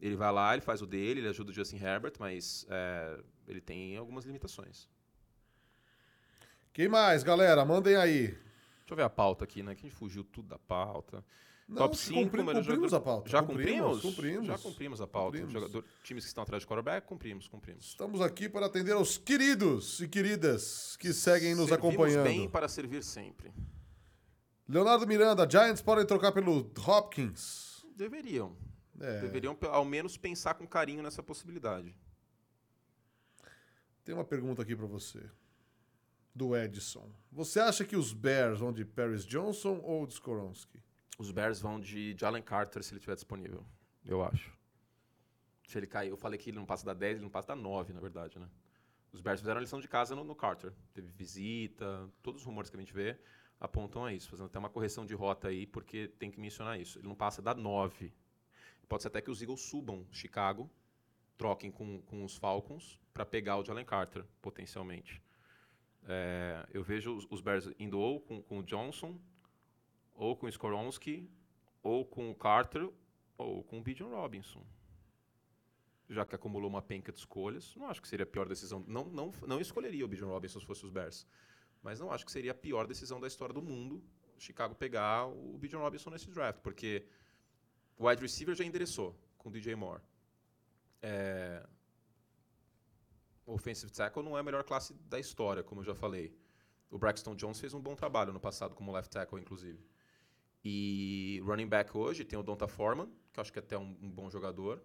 ele 0.01 0.17
vai 0.17 0.33
lá, 0.33 0.55
ele 0.55 0.61
faz 0.61 0.83
o 0.83 0.87
dele, 0.87 1.21
ele 1.21 1.29
ajuda 1.29 1.53
o 1.53 1.55
Justin 1.55 1.77
Herbert, 1.77 2.15
mas 2.19 2.67
é, 2.69 3.21
ele 3.47 3.61
tem 3.61 3.97
algumas 3.97 4.25
limitações. 4.25 4.89
Quem 6.73 6.89
mais, 6.89 7.23
galera? 7.23 7.65
Mandem 7.65 7.95
aí. 7.95 8.27
Deixa 8.27 8.91
eu 8.91 8.97
ver 8.97 9.03
a 9.03 9.11
pauta 9.11 9.45
aqui, 9.45 9.63
né? 9.63 9.75
Que 9.75 9.87
a 9.87 9.89
gente 9.89 9.99
fugiu 9.99 10.25
tudo 10.25 10.49
da 10.49 10.59
pauta. 10.59 11.25
Não, 11.69 11.77
Top 11.77 11.97
se 11.99 12.07
5, 12.07 12.23
cumpri- 12.23 12.39
melhor 12.43 12.63
cumprimos 12.63 12.91
jogador- 12.91 12.97
a 12.97 13.01
pauta. 13.01 13.29
Já 13.31 13.43
Cumprimos, 13.43 13.67
cumprimos? 14.01 14.03
cumprimos. 14.03 14.47
Já 14.47 14.59
cumprimos 14.59 15.01
a 15.03 15.07
pauta. 15.07 15.27
Cumprimos. 15.39 15.53
Jogador, 15.53 15.85
times 16.03 16.25
que 16.25 16.29
estão 16.29 16.43
atrás 16.43 16.63
de 16.63 16.67
quarterback, 16.67 17.07
cumprimos, 17.07 17.47
cumprimos. 17.47 17.85
Estamos 17.89 18.21
aqui 18.23 18.49
para 18.49 18.65
atender 18.67 18.93
aos 18.93 19.19
queridos 19.19 20.01
e 20.01 20.09
queridas 20.09 20.97
que 20.97 21.13
seguem 21.13 21.55
nos 21.55 21.69
Servimos 21.69 21.93
acompanhando. 21.95 22.25
bem 22.25 22.49
para 22.49 22.69
servir 22.69 23.05
sempre. 23.05 23.53
Leonardo 24.67 25.07
Miranda, 25.07 25.47
Giants 25.49 25.83
podem 25.83 26.07
trocar 26.07 26.33
pelo 26.33 26.71
Hopkins. 26.87 27.85
Deveriam. 27.95 28.57
É, 29.01 29.21
Deveriam, 29.21 29.57
ao 29.71 29.85
menos, 29.85 30.17
pensar 30.17 30.55
com 30.55 30.67
carinho 30.67 31.03
nessa 31.03 31.23
possibilidade. 31.23 31.95
Tem 34.05 34.15
uma 34.15 34.25
pergunta 34.25 34.63
aqui 34.63 34.75
para 34.75 34.87
você. 34.87 35.23
Do 36.35 36.57
Edson. 36.57 37.11
Você 37.33 37.61
acha 37.61 37.85
que 37.85 37.97
os 37.97 38.13
Bears 38.13 38.61
vão 38.61 38.73
de 38.73 38.85
Paris 38.85 39.25
Johnson 39.27 39.81
ou 39.83 40.07
de 40.07 40.15
Skoronski? 40.15 40.81
Os 41.19 41.33
Bears 41.33 41.61
vão 41.61 41.81
de 41.81 42.17
Jalen 42.17 42.43
Carter 42.43 42.83
se 42.83 42.93
ele 42.93 42.99
estiver 42.99 43.17
disponível. 43.17 43.67
Eu 44.07 44.23
acho. 44.23 44.57
Se 45.67 45.77
ele 45.77 45.87
cair, 45.87 46.09
eu 46.09 46.17
falei 46.17 46.39
que 46.39 46.51
ele 46.51 46.57
não 46.57 46.65
passa 46.65 46.87
da 46.87 46.95
10, 46.95 47.17
ele 47.17 47.25
não 47.25 47.31
passa 47.31 47.49
da 47.49 47.57
9, 47.57 47.93
na 47.93 48.01
verdade, 48.01 48.39
né? 48.39 48.49
Os 49.13 49.21
Bears 49.21 49.41
fizeram 49.41 49.59
a 49.59 49.61
lição 49.61 49.81
de 49.81 49.89
casa 49.89 50.15
no, 50.15 50.23
no 50.23 50.35
Carter. 50.35 50.73
Teve 50.95 51.09
visita, 51.09 52.09
todos 52.23 52.43
os 52.43 52.47
rumores 52.47 52.71
que 52.71 52.77
a 52.77 52.81
gente 52.81 52.93
vê 52.93 53.19
apontam 53.61 54.05
a 54.05 54.13
isso, 54.13 54.31
fazendo 54.31 54.47
até 54.47 54.59
uma 54.59 54.71
correção 54.71 55.05
de 55.05 55.15
rota 55.15 55.49
aí, 55.49 55.67
porque 55.67 56.09
tem 56.19 56.31
que 56.31 56.39
mencionar 56.39 56.81
isso. 56.81 56.99
Ele 56.99 57.09
não 57.09 57.17
passa 57.17 57.43
da 57.43 57.55
9. 57.55 58.13
Pode 58.89 59.03
ser 59.03 59.09
até 59.09 59.21
que 59.21 59.31
os 59.31 59.43
Eagles 59.43 59.61
subam 59.61 60.07
Chicago, 60.11 60.71
troquem 61.37 61.71
com, 61.71 62.01
com 62.03 62.25
os 62.25 62.37
Falcons 62.37 62.99
para 63.13 63.27
pegar 63.27 63.59
o 63.59 63.65
Jalen 63.65 63.85
Carter, 63.85 64.25
potencialmente. 64.41 65.21
É, 66.07 66.67
eu 66.73 66.83
vejo 66.83 67.15
os, 67.15 67.27
os 67.29 67.41
Bears 67.41 67.69
indo 67.79 67.99
ou 67.99 68.21
com, 68.21 68.41
com 68.41 68.61
o 68.61 68.63
Johnson, 68.63 69.19
ou 70.19 70.37
com 70.37 70.47
o 70.47 70.49
Skoronski, 70.49 71.31
ou 71.83 72.05
com 72.05 72.31
o 72.31 72.35
Carter, 72.35 72.91
ou 73.39 73.63
com 73.63 73.79
o 73.79 73.83
Bijan 73.83 74.09
Robinson. 74.09 74.63
Já 76.09 76.27
que 76.27 76.35
acumulou 76.35 76.69
uma 76.69 76.83
penca 76.83 77.13
de 77.13 77.19
escolhas, 77.19 77.75
não 77.77 77.87
acho 77.87 78.03
que 78.03 78.09
seria 78.09 78.25
a 78.25 78.27
pior 78.27 78.49
decisão. 78.49 78.85
Não, 78.87 79.05
não, 79.05 79.33
não 79.47 79.61
escolheria 79.61 80.05
o 80.05 80.09
Bijan 80.09 80.27
Robinson 80.27 80.59
se 80.59 80.67
fosse 80.67 80.85
os 80.85 80.91
Bears. 80.91 81.27
Mas 81.83 82.01
não 82.01 82.11
acho 82.11 82.27
que 82.27 82.33
seria 82.33 82.51
a 82.51 82.55
pior 82.55 82.87
decisão 82.87 83.21
da 83.21 83.29
história 83.29 83.55
do 83.55 83.63
mundo 83.63 84.03
Chicago 84.39 84.75
pegar 84.75 85.27
o 85.27 85.57
Bijan 85.59 85.79
Robinson 85.79 86.11
nesse 86.11 86.31
draft, 86.31 86.61
porque 86.61 87.07
o 87.97 88.09
wide 88.09 88.23
receiver 88.23 88.55
já 88.55 88.65
endereçou 88.65 89.17
com 89.37 89.49
o 89.49 89.53
DJ 89.53 89.75
Moore. 89.75 90.03
É, 91.01 91.65
o 93.47 93.55
offensive 93.55 93.91
tackle 93.93 94.23
não 94.23 94.37
é 94.37 94.41
a 94.41 94.43
melhor 94.43 94.65
classe 94.65 94.95
da 94.95 95.19
história, 95.19 95.63
como 95.63 95.81
eu 95.81 95.85
já 95.85 95.95
falei. 95.95 96.37
O 96.91 96.99
Braxton 96.99 97.35
Jones 97.35 97.61
fez 97.61 97.75
um 97.75 97.81
bom 97.81 97.95
trabalho 97.95 98.33
no 98.33 98.41
passado 98.41 98.75
como 98.75 98.93
left 98.93 99.11
tackle, 99.11 99.41
inclusive. 99.41 99.79
E 100.71 101.41
running 101.47 101.67
back 101.67 101.97
hoje 101.97 102.25
tem 102.25 102.39
o 102.39 102.43
Donta 102.43 102.69
Foreman, 102.69 103.09
que 103.33 103.41
eu 103.41 103.41
acho 103.41 103.51
que 103.51 103.59
é 103.59 103.63
até 103.63 103.79
um, 103.79 103.97
um 104.03 104.11
bom 104.11 104.29
jogador, 104.29 104.83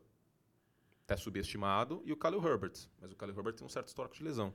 até 1.04 1.18
subestimado, 1.18 2.02
e 2.06 2.14
o 2.14 2.16
Khalil 2.16 2.42
Herbert. 2.42 2.88
Mas 3.02 3.12
o 3.12 3.16
Khalil 3.16 3.36
Herbert 3.36 3.56
tem 3.56 3.66
um 3.66 3.70
certo 3.70 3.90
histórico 3.90 4.16
de 4.16 4.24
lesão. 4.24 4.54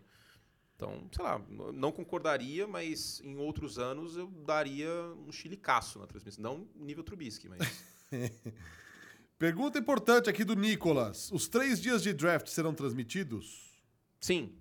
Então, 0.75 1.07
sei 1.15 1.23
lá, 1.23 1.39
não 1.75 1.93
concordaria, 1.93 2.67
mas 2.67 3.21
em 3.23 3.37
outros 3.37 3.79
anos 3.79 4.17
eu 4.17 4.29
daria 4.47 4.91
um 5.27 5.31
chilicaço 5.31 5.99
na 5.99 6.07
transmissão. 6.07 6.43
Não 6.43 6.69
nível 6.83 7.05
Trubisky, 7.05 7.47
mas. 7.47 7.85
Pergunta 9.39 9.79
importante 9.79 10.31
aqui 10.31 10.45
do 10.45 10.55
Nicolas: 10.55 11.31
os 11.31 11.47
três 11.47 11.79
dias 11.79 12.03
de 12.03 12.15
draft 12.15 12.47
serão 12.49 12.73
transmitidos? 12.73 13.71
Sim. 14.19 14.57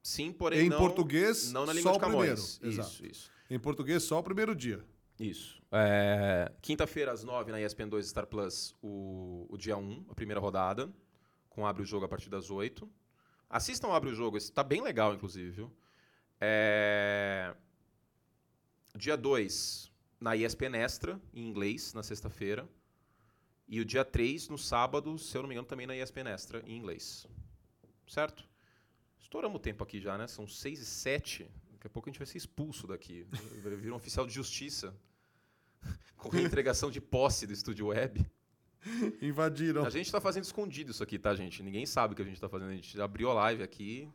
Sim, 0.00 0.30
porém 0.32 0.66
em 0.66 0.68
não, 0.68 0.78
português, 0.78 1.50
não 1.50 1.66
na 1.66 1.72
língua 1.72 1.92
só 1.94 1.98
de 1.98 2.04
o 2.04 2.08
primeiro. 2.08 2.36
Camões. 2.36 2.60
Exato. 2.62 2.90
Isso, 2.90 3.06
isso. 3.06 3.30
Em 3.50 3.58
português, 3.58 4.04
só 4.04 4.20
o 4.20 4.22
primeiro 4.22 4.54
dia. 4.54 4.84
Isso. 5.18 5.60
É, 5.78 6.50
Quinta-feira, 6.62 7.12
às 7.12 7.22
nove 7.22 7.52
na 7.52 7.60
ESPN 7.60 7.88
2 7.88 8.08
Star 8.08 8.26
Plus, 8.26 8.74
o, 8.82 9.46
o 9.50 9.58
dia 9.58 9.76
1, 9.76 9.80
um, 9.80 10.06
a 10.08 10.14
primeira 10.14 10.40
rodada, 10.40 10.90
com 11.50 11.66
abre 11.66 11.82
o 11.82 11.86
jogo 11.86 12.06
a 12.06 12.08
partir 12.08 12.30
das 12.30 12.50
8. 12.50 12.88
Assistam 13.48 13.88
Abre 13.88 14.10
o 14.10 14.14
Jogo, 14.14 14.36
esse 14.36 14.50
tá 14.50 14.64
bem 14.64 14.82
legal, 14.82 15.14
inclusive, 15.14 15.50
viu? 15.50 15.72
É... 16.40 17.54
Dia 18.96 19.16
2, 19.16 19.92
na 20.20 20.34
ESPN 20.34 20.74
Extra, 20.74 21.20
em 21.32 21.46
inglês, 21.46 21.94
na 21.94 22.02
sexta-feira. 22.02 22.68
E 23.68 23.80
o 23.80 23.84
dia 23.84 24.04
3, 24.04 24.48
no 24.48 24.58
sábado, 24.58 25.18
se 25.18 25.36
eu 25.36 25.42
não 25.42 25.48
me 25.48 25.54
engano, 25.54 25.68
também 25.68 25.86
na 25.86 25.96
ESPN 25.96 26.28
Extra, 26.28 26.62
em 26.66 26.76
inglês. 26.76 27.26
Certo? 28.06 28.48
Estouramos 29.20 29.56
o 29.56 29.60
tempo 29.60 29.84
aqui 29.84 30.00
já, 30.00 30.16
né? 30.16 30.26
São 30.26 30.46
6 30.46 30.80
e 30.80 30.86
7. 30.86 31.50
Daqui 31.72 31.86
a 31.86 31.90
pouco 31.90 32.08
a 32.08 32.10
gente 32.10 32.18
vai 32.18 32.26
ser 32.26 32.38
expulso 32.38 32.86
daqui. 32.86 33.26
Vira 33.80 33.92
um 33.92 33.96
oficial 33.96 34.26
de 34.26 34.32
justiça. 34.32 34.94
Com 36.16 36.36
a 36.36 36.40
entregação 36.40 36.90
de 36.90 37.00
posse 37.00 37.46
do 37.46 37.52
Estúdio 37.52 37.88
Web. 37.88 38.26
Invadiram. 39.20 39.84
A 39.84 39.90
gente 39.90 40.10
tá 40.10 40.20
fazendo 40.20 40.44
escondido 40.44 40.90
isso 40.90 41.02
aqui, 41.02 41.18
tá, 41.18 41.34
gente? 41.34 41.62
Ninguém 41.62 41.86
sabe 41.86 42.12
o 42.12 42.16
que 42.16 42.22
a 42.22 42.24
gente 42.24 42.40
tá 42.40 42.48
fazendo. 42.48 42.70
A 42.70 42.74
gente 42.74 43.00
abriu 43.00 43.30
a 43.30 43.34
live 43.34 43.62
aqui 43.62 44.08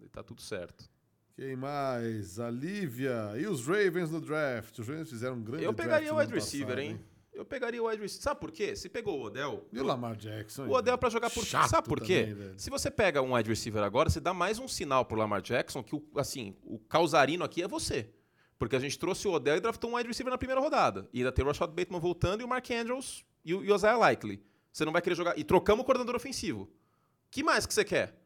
e 0.00 0.08
tá 0.08 0.22
tudo 0.22 0.40
certo. 0.40 0.88
Quem 1.36 1.56
mais? 1.56 2.38
A 2.38 2.48
Lívia. 2.48 3.32
E 3.36 3.46
os 3.46 3.66
Ravens 3.66 4.10
no 4.10 4.20
draft? 4.20 4.78
Os 4.78 4.86
Ravens 4.86 5.10
fizeram 5.10 5.36
um 5.36 5.42
grande 5.42 5.64
Eu 5.64 5.74
pegaria 5.74 6.14
o 6.14 6.18
wide 6.18 6.32
receiver, 6.32 6.76
passado, 6.76 6.80
hein? 6.80 7.00
Eu 7.32 7.44
pegaria 7.44 7.82
o 7.82 7.88
wide 7.88 8.00
receiver. 8.00 8.22
Sabe 8.22 8.40
por 8.40 8.52
quê? 8.52 8.76
Se 8.76 8.88
pegou 8.88 9.18
o 9.18 9.24
Odell. 9.24 9.66
E 9.72 9.80
o 9.80 9.84
Lamar 9.84 10.14
Jackson? 10.14 10.66
O 10.66 10.72
Odell 10.72 10.96
para 10.96 11.10
jogar 11.10 11.30
por. 11.30 11.44
Chato 11.44 11.68
Sabe 11.68 11.88
por 11.88 12.00
quê? 12.00 12.26
também, 12.28 12.56
Se 12.56 12.70
você 12.70 12.88
pega 12.88 13.20
um 13.20 13.34
wide 13.34 13.48
receiver 13.48 13.82
agora, 13.82 14.08
você 14.08 14.20
dá 14.20 14.32
mais 14.32 14.60
um 14.60 14.68
sinal 14.68 15.04
pro 15.04 15.18
Lamar 15.18 15.42
Jackson 15.42 15.82
que, 15.82 15.96
o, 15.96 16.04
assim, 16.14 16.56
o 16.62 16.78
causarino 16.78 17.42
aqui 17.42 17.62
é 17.62 17.66
você. 17.66 18.08
Porque 18.64 18.76
a 18.76 18.80
gente 18.80 18.98
trouxe 18.98 19.28
o 19.28 19.32
Odell 19.32 19.56
e 19.56 19.60
draftou 19.60 19.90
um 19.90 19.96
wide 19.96 20.08
receiver 20.08 20.30
na 20.30 20.38
primeira 20.38 20.60
rodada. 20.60 21.08
E 21.12 21.18
ainda 21.18 21.30
tem 21.30 21.44
o 21.44 21.48
Rashad 21.48 21.70
Bateman 21.70 22.00
voltando 22.00 22.40
e 22.40 22.44
o 22.44 22.48
Mark 22.48 22.68
Andrews 22.70 23.24
e 23.44 23.54
o, 23.54 23.62
e 23.64 23.70
o 23.70 23.74
Isaiah 23.74 23.98
Likely. 23.98 24.42
Você 24.72 24.84
não 24.84 24.92
vai 24.92 25.02
querer 25.02 25.14
jogar. 25.14 25.38
E 25.38 25.44
trocamos 25.44 25.82
o 25.82 25.84
coordenador 25.84 26.16
ofensivo. 26.16 26.70
que 27.30 27.42
mais 27.42 27.66
que 27.66 27.74
você 27.74 27.84
quer? 27.84 28.18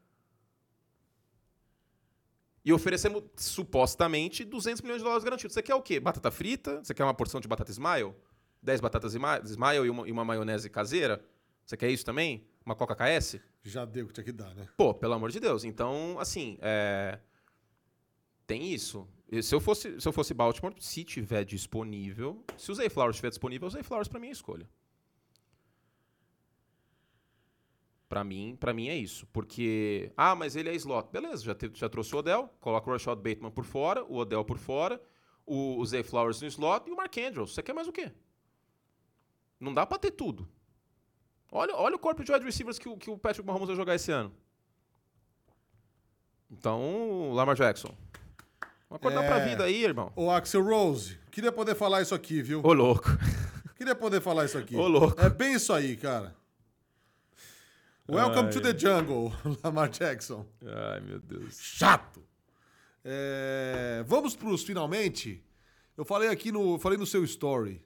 E 2.65 2.73
oferecemos, 2.73 3.25
supostamente, 3.37 4.45
200 4.45 4.83
milhões 4.83 4.99
de 4.99 5.05
dólares 5.05 5.25
garantidos. 5.25 5.55
Você 5.55 5.63
quer 5.63 5.75
o 5.75 5.83
quê? 5.83 5.99
Batata 5.99 6.31
frita? 6.31 6.85
Você 6.85 6.95
quer 6.95 7.03
uma 7.03 7.15
porção 7.15 7.41
de 7.41 7.49
batata 7.49 7.71
smile? 7.71 8.15
10 8.63 8.81
batatas 8.81 9.15
smile 9.15 9.87
e 9.87 9.91
uma, 9.91 10.09
e 10.09 10.13
uma 10.13 10.25
maionese 10.25 10.69
caseira? 10.71 11.25
Você 11.65 11.77
quer 11.77 11.91
isso 11.91 12.05
também? 12.05 12.47
Uma 12.65 12.75
Coca 12.75 12.95
KS? 12.95 13.41
Já 13.63 13.85
deu 13.85 14.05
o 14.05 14.09
que 14.09 14.15
tinha 14.15 14.25
que 14.25 14.33
dar, 14.33 14.55
né? 14.55 14.69
Pô, 14.77 14.95
pelo 14.95 15.15
amor 15.15 15.31
de 15.31 15.41
Deus. 15.41 15.65
Então, 15.65 16.19
assim, 16.19 16.59
é... 16.61 17.19
tem 18.47 18.73
isso. 18.73 19.09
Se 19.43 19.55
eu, 19.55 19.61
fosse, 19.61 20.01
se 20.01 20.09
eu 20.09 20.13
fosse 20.13 20.33
Baltimore, 20.33 20.75
se 20.79 21.05
tiver 21.05 21.45
disponível, 21.45 22.43
se 22.57 22.73
o 22.73 22.75
Zay 22.75 22.89
Flowers 22.89 23.17
estiver 23.17 23.29
disponível, 23.29 23.69
o 23.69 23.71
Zay 23.71 23.83
Flowers 23.83 24.09
para 24.09 24.19
mim 24.19 24.29
é 24.29 24.31
escolha. 24.31 24.67
Para 28.09 28.25
mim, 28.25 28.57
para 28.59 28.73
mim 28.73 28.89
é 28.89 28.97
isso, 28.97 29.27
porque 29.27 30.11
ah, 30.17 30.35
mas 30.35 30.57
ele 30.57 30.71
é 30.71 30.75
slot. 30.77 31.11
Beleza, 31.13 31.45
já, 31.45 31.55
te, 31.55 31.71
já 31.75 31.91
trouxe 31.91 32.15
o 32.15 32.19
Odell, 32.21 32.49
coloca 32.59 32.89
o 32.89 32.93
Rashad 32.95 33.19
Bateman 33.19 33.51
por 33.51 33.65
fora, 33.65 34.03
o 34.05 34.17
Odell 34.17 34.43
por 34.47 34.57
fora, 34.57 34.99
o, 35.45 35.79
o 35.79 35.85
Zay 35.85 36.03
Flowers 36.03 36.41
no 36.41 36.49
slot 36.49 36.89
e 36.89 36.93
o 36.93 36.97
Mark 36.97 37.15
Andrews. 37.19 37.53
Você 37.53 37.63
quer 37.63 37.75
mais 37.75 37.87
o 37.87 37.93
quê? 37.93 38.11
Não 39.61 39.75
dá 39.75 39.85
para 39.85 39.99
ter 39.99 40.13
tudo. 40.13 40.49
Olha, 41.53 41.77
olha 41.77 41.97
o 41.97 41.99
corpo 41.99 42.25
de 42.25 42.33
wide 42.33 42.47
receivers 42.47 42.79
que 42.79 42.97
que 42.97 43.11
o 43.11 43.19
Patrick 43.19 43.47
Mahomes 43.47 43.67
vai 43.67 43.77
jogar 43.77 43.95
esse 43.95 44.11
ano. 44.11 44.33
Então, 46.51 47.33
Lamar 47.35 47.57
Jackson. 47.57 47.95
Vamos 48.89 49.01
acordar 49.03 49.25
É. 49.25 49.29
pra 49.29 49.39
vida 49.47 49.65
aí, 49.65 49.85
irmão. 49.85 50.13
Ô, 50.17 50.31
Axel 50.31 50.63
Rose, 50.65 51.19
queria 51.31 51.53
poder 51.53 51.75
falar 51.75 52.03
isso 52.03 52.15
aqui, 52.15 52.41
viu? 52.43 52.61
Ô, 52.65 52.73
louco. 52.73 53.05
Queria 53.77 53.95
poder 53.95 54.21
falar 54.21 54.45
isso 54.45 54.59
aqui. 54.59 54.75
Ô, 54.75 54.89
louco. 54.89 55.21
É 55.21 55.31
bem 55.31 55.53
isso 55.55 55.73
aí, 55.73 55.97
cara. 55.97 56.35
Welcome 58.09 58.47
Ai. 58.47 58.51
to 58.53 58.61
the 58.61 58.77
jungle, 58.77 59.33
Lamar 59.63 59.89
Jackson. 59.91 60.45
Ai, 60.67 61.01
meu 61.01 61.21
Deus. 61.21 61.59
Chato. 61.61 62.21
É, 63.05 64.03
vamos 64.07 64.35
pros 64.35 64.65
finalmente. 64.65 65.45
Eu 65.97 66.05
falei 66.05 66.29
aqui 66.29 66.51
no, 66.51 66.79
falei 66.79 66.99
no 66.99 67.07
seu 67.07 67.23
story 67.25 67.81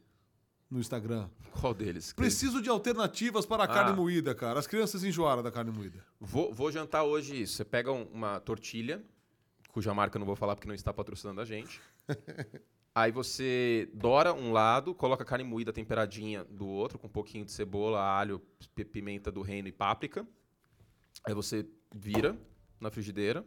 no 0.70 0.78
Instagram. 0.80 1.28
Qual 1.60 1.74
deles? 1.74 2.12
Preciso 2.14 2.62
de 2.62 2.70
alternativas 2.70 3.44
para 3.44 3.64
a 3.64 3.66
Ah. 3.66 3.68
carne 3.68 3.94
moída, 3.94 4.34
cara. 4.34 4.58
As 4.58 4.66
crianças 4.66 5.04
enjoaram 5.04 5.42
da 5.42 5.50
carne 5.50 5.70
moída. 5.70 5.98
Vou, 6.18 6.54
vou 6.54 6.72
jantar 6.72 7.02
hoje 7.02 7.42
isso. 7.42 7.56
Você 7.56 7.64
pega 7.66 7.92
um- 7.92 8.04
uma 8.12 8.40
tortilha, 8.40 9.02
cuja 9.72 9.92
marca 9.92 10.16
eu 10.16 10.20
não 10.20 10.26
vou 10.26 10.36
falar 10.36 10.54
porque 10.54 10.68
não 10.68 10.74
está 10.74 10.92
patrocinando 10.92 11.40
a 11.40 11.44
gente. 11.44 11.80
Aí 12.94 13.10
você 13.10 13.90
dora 13.94 14.34
um 14.34 14.52
lado, 14.52 14.94
coloca 14.94 15.22
a 15.22 15.26
carne 15.26 15.42
moída 15.44 15.72
temperadinha 15.72 16.44
do 16.44 16.66
outro, 16.68 16.98
com 16.98 17.06
um 17.06 17.10
pouquinho 17.10 17.44
de 17.44 17.50
cebola, 17.50 18.00
alho, 18.00 18.38
pi- 18.74 18.84
pimenta 18.84 19.32
do 19.32 19.40
reino 19.40 19.66
e 19.66 19.72
páprica. 19.72 20.26
Aí 21.24 21.32
você 21.32 21.66
vira 21.94 22.36
na 22.78 22.90
frigideira. 22.90 23.46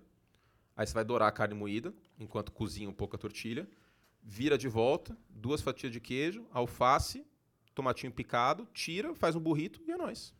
Aí 0.75 0.85
você 0.85 0.93
vai 0.93 1.05
dourar 1.05 1.29
a 1.29 1.31
carne 1.31 1.53
moída, 1.53 1.93
enquanto 2.19 2.51
cozinha 2.51 2.89
um 2.89 2.93
pouco 2.93 3.15
a 3.15 3.19
tortilha. 3.19 3.69
Vira 4.23 4.57
de 4.57 4.67
volta, 4.67 5.15
duas 5.29 5.61
fatias 5.61 5.91
de 5.93 5.99
queijo, 5.99 6.47
alface, 6.51 7.23
tomatinho 7.75 8.11
picado, 8.11 8.67
tira, 8.73 9.13
faz 9.13 9.35
um 9.35 9.39
burrito 9.39 9.79
e 9.87 9.91
é 9.91 9.97
nóis. 9.97 10.33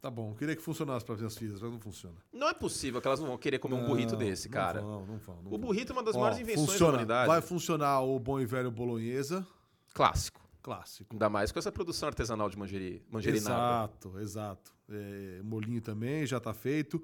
Tá 0.00 0.10
bom, 0.10 0.34
queria 0.34 0.56
que 0.56 0.62
funcionasse 0.62 1.04
para 1.04 1.14
minhas 1.16 1.36
filhas, 1.36 1.60
mas 1.60 1.70
não 1.70 1.78
funciona. 1.78 2.16
Não 2.32 2.48
é 2.48 2.54
possível 2.54 3.00
que 3.02 3.06
elas 3.06 3.20
não 3.20 3.26
vão 3.28 3.36
querer 3.36 3.58
comer 3.58 3.74
um 3.74 3.84
burrito 3.86 4.12
Não, 4.12 4.18
desse, 4.18 4.48
cara. 4.48 4.80
Não 4.80 4.88
vão, 4.88 5.06
não 5.06 5.18
vão. 5.18 5.42
não 5.42 5.52
O 5.52 5.58
burrito 5.58 5.92
é 5.92 5.96
uma 5.96 6.02
das 6.02 6.14
Ó, 6.16 6.20
maiores 6.20 6.38
invenções 6.38 6.66
da 6.66 6.72
funciona. 6.72 6.92
humanidade. 6.92 7.28
Vai 7.28 7.40
funcionar 7.42 8.00
o 8.00 8.18
bom 8.18 8.40
e 8.40 8.46
velho 8.46 8.70
bolonhesa, 8.70 9.46
Clássico. 9.92 10.40
clássico. 10.62 11.12
Ainda 11.14 11.28
mais 11.28 11.52
com 11.52 11.58
essa 11.58 11.70
produção 11.70 12.08
artesanal 12.08 12.48
de 12.48 12.58
mangerinada. 12.58 13.28
Exato, 13.28 14.18
exato. 14.20 14.72
É, 14.88 15.42
molinho 15.42 15.82
também, 15.82 16.24
já 16.26 16.40
tá 16.40 16.54
feito. 16.54 17.02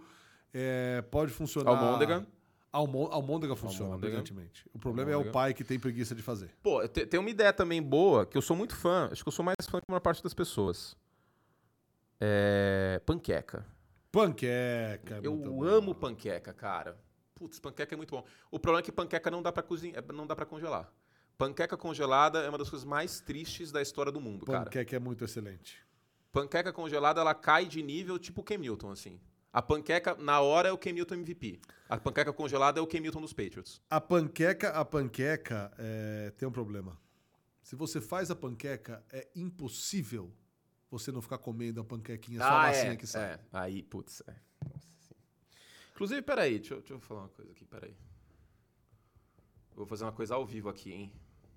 É, 0.54 1.02
pode 1.10 1.32
funcionar. 1.32 1.70
Almôndega. 1.72 2.26
Almô, 2.72 3.06
almôndega 3.12 3.54
funciona, 3.56 3.90
Almôndega. 3.92 4.08
brilhantemente. 4.12 4.64
O 4.72 4.78
problema 4.78 5.10
é 5.10 5.16
o 5.16 5.30
pai 5.30 5.52
que 5.54 5.62
tem 5.64 5.78
preguiça 5.78 6.14
de 6.14 6.22
fazer. 6.22 6.50
Pô, 6.62 6.86
te- 6.88 7.06
tem 7.06 7.20
uma 7.20 7.30
ideia 7.30 7.52
também 7.52 7.82
boa, 7.82 8.24
que 8.26 8.36
eu 8.36 8.42
sou 8.42 8.56
muito 8.56 8.74
fã. 8.74 9.08
Acho 9.12 9.22
que 9.22 9.28
eu 9.28 9.32
sou 9.32 9.44
mais 9.44 9.56
fã 9.66 9.78
que 9.78 9.84
a 9.88 9.92
maior 9.92 10.00
parte 10.00 10.22
das 10.22 10.32
pessoas. 10.34 10.96
É... 12.20 13.00
Panqueca. 13.04 13.66
Panqueca. 14.10 15.16
é 15.16 15.20
eu 15.22 15.36
bom. 15.36 15.62
amo 15.64 15.94
panqueca, 15.94 16.52
cara. 16.52 16.98
Putz, 17.34 17.58
panqueca 17.58 17.94
é 17.94 17.96
muito 17.96 18.10
bom. 18.10 18.24
O 18.50 18.58
problema 18.58 18.80
é 18.80 18.82
que 18.82 18.90
panqueca 18.90 19.30
não 19.30 19.42
dá 19.42 19.52
pra 19.52 19.62
cozinhar, 19.62 20.02
não 20.12 20.26
dá 20.26 20.34
para 20.34 20.46
congelar. 20.46 20.90
Panqueca 21.36 21.76
congelada 21.76 22.38
é 22.38 22.48
uma 22.48 22.56
das 22.56 22.70
coisas 22.70 22.86
mais 22.86 23.20
tristes 23.20 23.70
da 23.70 23.82
história 23.82 24.10
do 24.10 24.20
mundo, 24.20 24.46
cara. 24.46 24.64
Panqueca 24.64 24.96
é 24.96 24.98
muito 24.98 25.22
excelente. 25.22 25.84
Panqueca 26.32 26.72
congelada, 26.72 27.20
ela 27.20 27.34
cai 27.34 27.66
de 27.66 27.82
nível 27.82 28.18
tipo 28.18 28.42
o 28.42 28.58
Newton, 28.58 28.90
assim. 28.90 29.20
A 29.52 29.62
panqueca, 29.62 30.14
na 30.16 30.40
hora, 30.40 30.68
é 30.68 30.72
o 30.72 30.78
Newton 30.78 31.14
MVP. 31.14 31.60
A 31.88 31.98
panqueca 31.98 32.32
congelada 32.32 32.78
é 32.78 32.82
o 32.82 32.86
Newton 32.86 33.20
dos 33.20 33.32
Patriots. 33.32 33.80
A 33.88 34.00
panqueca, 34.00 34.70
a 34.70 34.84
panqueca 34.84 35.72
é, 35.78 36.30
tem 36.36 36.46
um 36.46 36.52
problema. 36.52 36.98
Se 37.62 37.74
você 37.74 38.00
faz 38.00 38.30
a 38.30 38.36
panqueca, 38.36 39.02
é 39.10 39.28
impossível 39.34 40.32
você 40.90 41.10
não 41.12 41.20
ficar 41.22 41.38
comendo 41.38 41.80
a 41.80 41.84
panquequinha, 41.84 42.38
só 42.38 42.46
a 42.46 42.62
massinha 42.62 42.92
é, 42.92 42.96
que 42.96 43.06
sai. 43.06 43.32
é. 43.34 43.40
Aí, 43.52 43.82
putz, 43.82 44.22
é. 44.26 44.34
Nossa 44.64 44.86
senhora. 45.00 45.26
Inclusive, 45.92 46.22
peraí, 46.22 46.58
deixa 46.58 46.74
eu, 46.74 46.78
deixa 46.78 46.94
eu 46.94 47.00
falar 47.00 47.22
uma 47.22 47.28
coisa 47.28 47.50
aqui, 47.52 47.64
peraí. 47.64 47.96
Vou 49.74 49.86
fazer 49.86 50.04
uma 50.04 50.12
coisa 50.12 50.34
ao 50.34 50.46
vivo 50.46 50.68
aqui, 50.68 50.92
hein? 50.92 51.12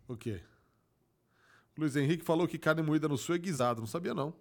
O 0.07 0.17
quê? 0.17 0.41
Luiz 1.77 1.95
Henrique 1.95 2.25
falou 2.25 2.47
que 2.47 2.57
carne 2.57 2.82
moída 2.82 3.07
no 3.07 3.17
sul 3.17 3.36
é 3.36 3.38
guisado. 3.38 3.80
Não 3.80 3.88
sabia, 3.88 4.13
não. 4.13 4.36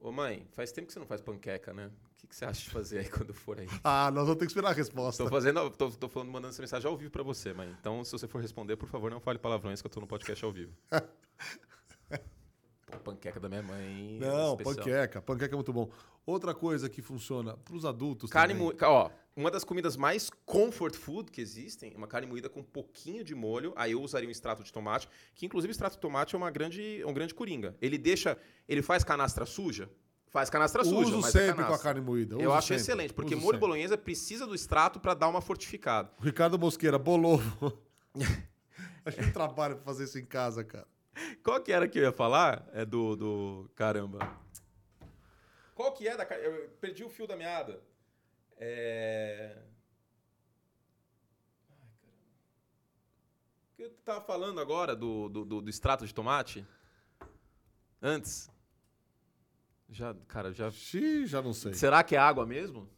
Ô 0.00 0.10
mãe, 0.10 0.46
faz 0.52 0.72
tempo 0.72 0.86
que 0.86 0.94
você 0.94 0.98
não 0.98 1.06
faz 1.06 1.20
panqueca, 1.20 1.74
né? 1.74 1.88
O 1.88 2.16
que, 2.16 2.26
que 2.26 2.34
você 2.34 2.46
acha 2.46 2.62
de 2.62 2.70
fazer 2.70 3.00
aí 3.00 3.08
quando 3.10 3.34
for 3.34 3.60
aí? 3.60 3.66
Ah, 3.84 4.10
nós 4.10 4.24
vamos 4.24 4.38
ter 4.38 4.46
que 4.46 4.50
esperar 4.50 4.70
a 4.70 4.72
resposta. 4.72 5.22
Tô 5.22 5.28
fazendo, 5.28 5.70
tô, 5.70 5.90
tô 5.90 6.08
falando, 6.08 6.30
mandando 6.30 6.54
essa 6.54 6.62
mensagem 6.62 6.90
ao 6.90 6.96
vivo 6.96 7.10
pra 7.10 7.22
você, 7.22 7.52
mãe. 7.52 7.70
Então, 7.78 8.02
se 8.02 8.12
você 8.12 8.26
for 8.26 8.40
responder, 8.40 8.76
por 8.76 8.88
favor, 8.88 9.10
não 9.10 9.20
fale 9.20 9.38
palavrões 9.38 9.82
que 9.82 9.86
eu 9.86 9.90
tô 9.90 10.00
no 10.00 10.06
podcast 10.06 10.42
ao 10.42 10.50
vivo. 10.50 10.74
Pô, 12.90 12.98
panqueca 12.98 13.38
da 13.40 13.48
minha 13.48 13.62
mãe. 13.62 14.18
Não, 14.20 14.52
especial. 14.54 14.76
panqueca. 14.76 15.22
Panqueca 15.22 15.54
é 15.54 15.56
muito 15.56 15.72
bom. 15.72 15.88
Outra 16.26 16.54
coisa 16.54 16.88
que 16.88 17.00
funciona 17.00 17.56
pros 17.56 17.84
adultos 17.84 18.30
Carne 18.30 18.54
também. 18.54 18.66
moída. 18.68 18.88
Ó, 18.88 19.10
uma 19.34 19.50
das 19.50 19.64
comidas 19.64 19.96
mais 19.96 20.28
comfort 20.44 20.94
food 20.94 21.30
que 21.30 21.40
existem 21.40 21.92
é 21.94 21.96
uma 21.96 22.06
carne 22.06 22.26
moída 22.26 22.48
com 22.48 22.60
um 22.60 22.64
pouquinho 22.64 23.24
de 23.24 23.34
molho. 23.34 23.72
Aí 23.76 23.92
eu 23.92 24.02
usaria 24.02 24.28
um 24.28 24.32
extrato 24.32 24.62
de 24.62 24.72
tomate, 24.72 25.08
que 25.34 25.46
inclusive 25.46 25.70
o 25.70 25.72
extrato 25.72 25.96
de 25.96 26.00
tomate 26.00 26.34
é 26.34 26.38
uma 26.38 26.50
grande, 26.50 27.00
é 27.00 27.06
um 27.06 27.14
grande 27.14 27.34
coringa. 27.34 27.74
Ele 27.80 27.96
deixa. 27.96 28.36
Ele 28.68 28.82
faz 28.82 29.02
canastra 29.02 29.46
suja? 29.46 29.90
Faz 30.28 30.48
canastra 30.48 30.84
suja. 30.84 31.16
Uso 31.16 31.26
é 31.26 31.30
sempre 31.30 31.64
com 31.64 31.74
a 31.74 31.78
carne 31.78 32.00
moída. 32.00 32.34
Eu 32.36 32.50
uso 32.50 32.52
acho 32.52 32.68
sempre. 32.68 32.82
excelente, 32.82 33.14
porque 33.14 33.34
Uso 33.34 33.42
molho 33.42 33.56
sempre. 33.56 33.66
bolonhesa 33.66 33.98
precisa 33.98 34.46
do 34.46 34.54
extrato 34.54 35.00
pra 35.00 35.14
dar 35.14 35.26
uma 35.28 35.40
fortificada. 35.40 36.10
O 36.20 36.22
Ricardo 36.22 36.58
Mosqueira 36.58 36.98
bolou. 36.98 37.40
Achei 39.04 39.24
um 39.24 39.32
trabalho 39.32 39.76
pra 39.76 39.84
fazer 39.84 40.04
isso 40.04 40.18
em 40.18 40.24
casa, 40.24 40.62
cara. 40.62 40.86
Qual 41.42 41.60
que 41.60 41.72
era 41.72 41.88
que 41.88 41.98
eu 41.98 42.02
ia 42.04 42.12
falar? 42.12 42.68
É 42.72 42.84
do. 42.84 43.16
do... 43.16 43.70
Caramba. 43.74 44.18
Qual 45.74 45.92
que 45.92 46.06
é 46.06 46.16
da. 46.16 46.24
Eu 46.24 46.68
perdi 46.80 47.04
o 47.04 47.08
fio 47.08 47.26
da 47.26 47.36
meada. 47.36 47.82
É. 48.56 49.56
Ai, 51.68 51.90
caramba. 52.02 52.24
O 53.72 53.76
que 53.76 53.82
eu 53.82 53.90
tava 54.04 54.20
falando 54.20 54.60
agora 54.60 54.94
do, 54.94 55.28
do, 55.28 55.44
do, 55.44 55.60
do 55.62 55.70
extrato 55.70 56.06
de 56.06 56.14
tomate? 56.14 56.66
Antes. 58.02 58.50
Já, 59.88 60.14
cara, 60.28 60.52
já. 60.52 60.70
Xiii, 60.70 61.26
já 61.26 61.42
não 61.42 61.52
sei. 61.52 61.74
Será 61.74 62.02
que 62.02 62.14
é 62.14 62.18
água 62.18 62.46
mesmo? 62.46 62.88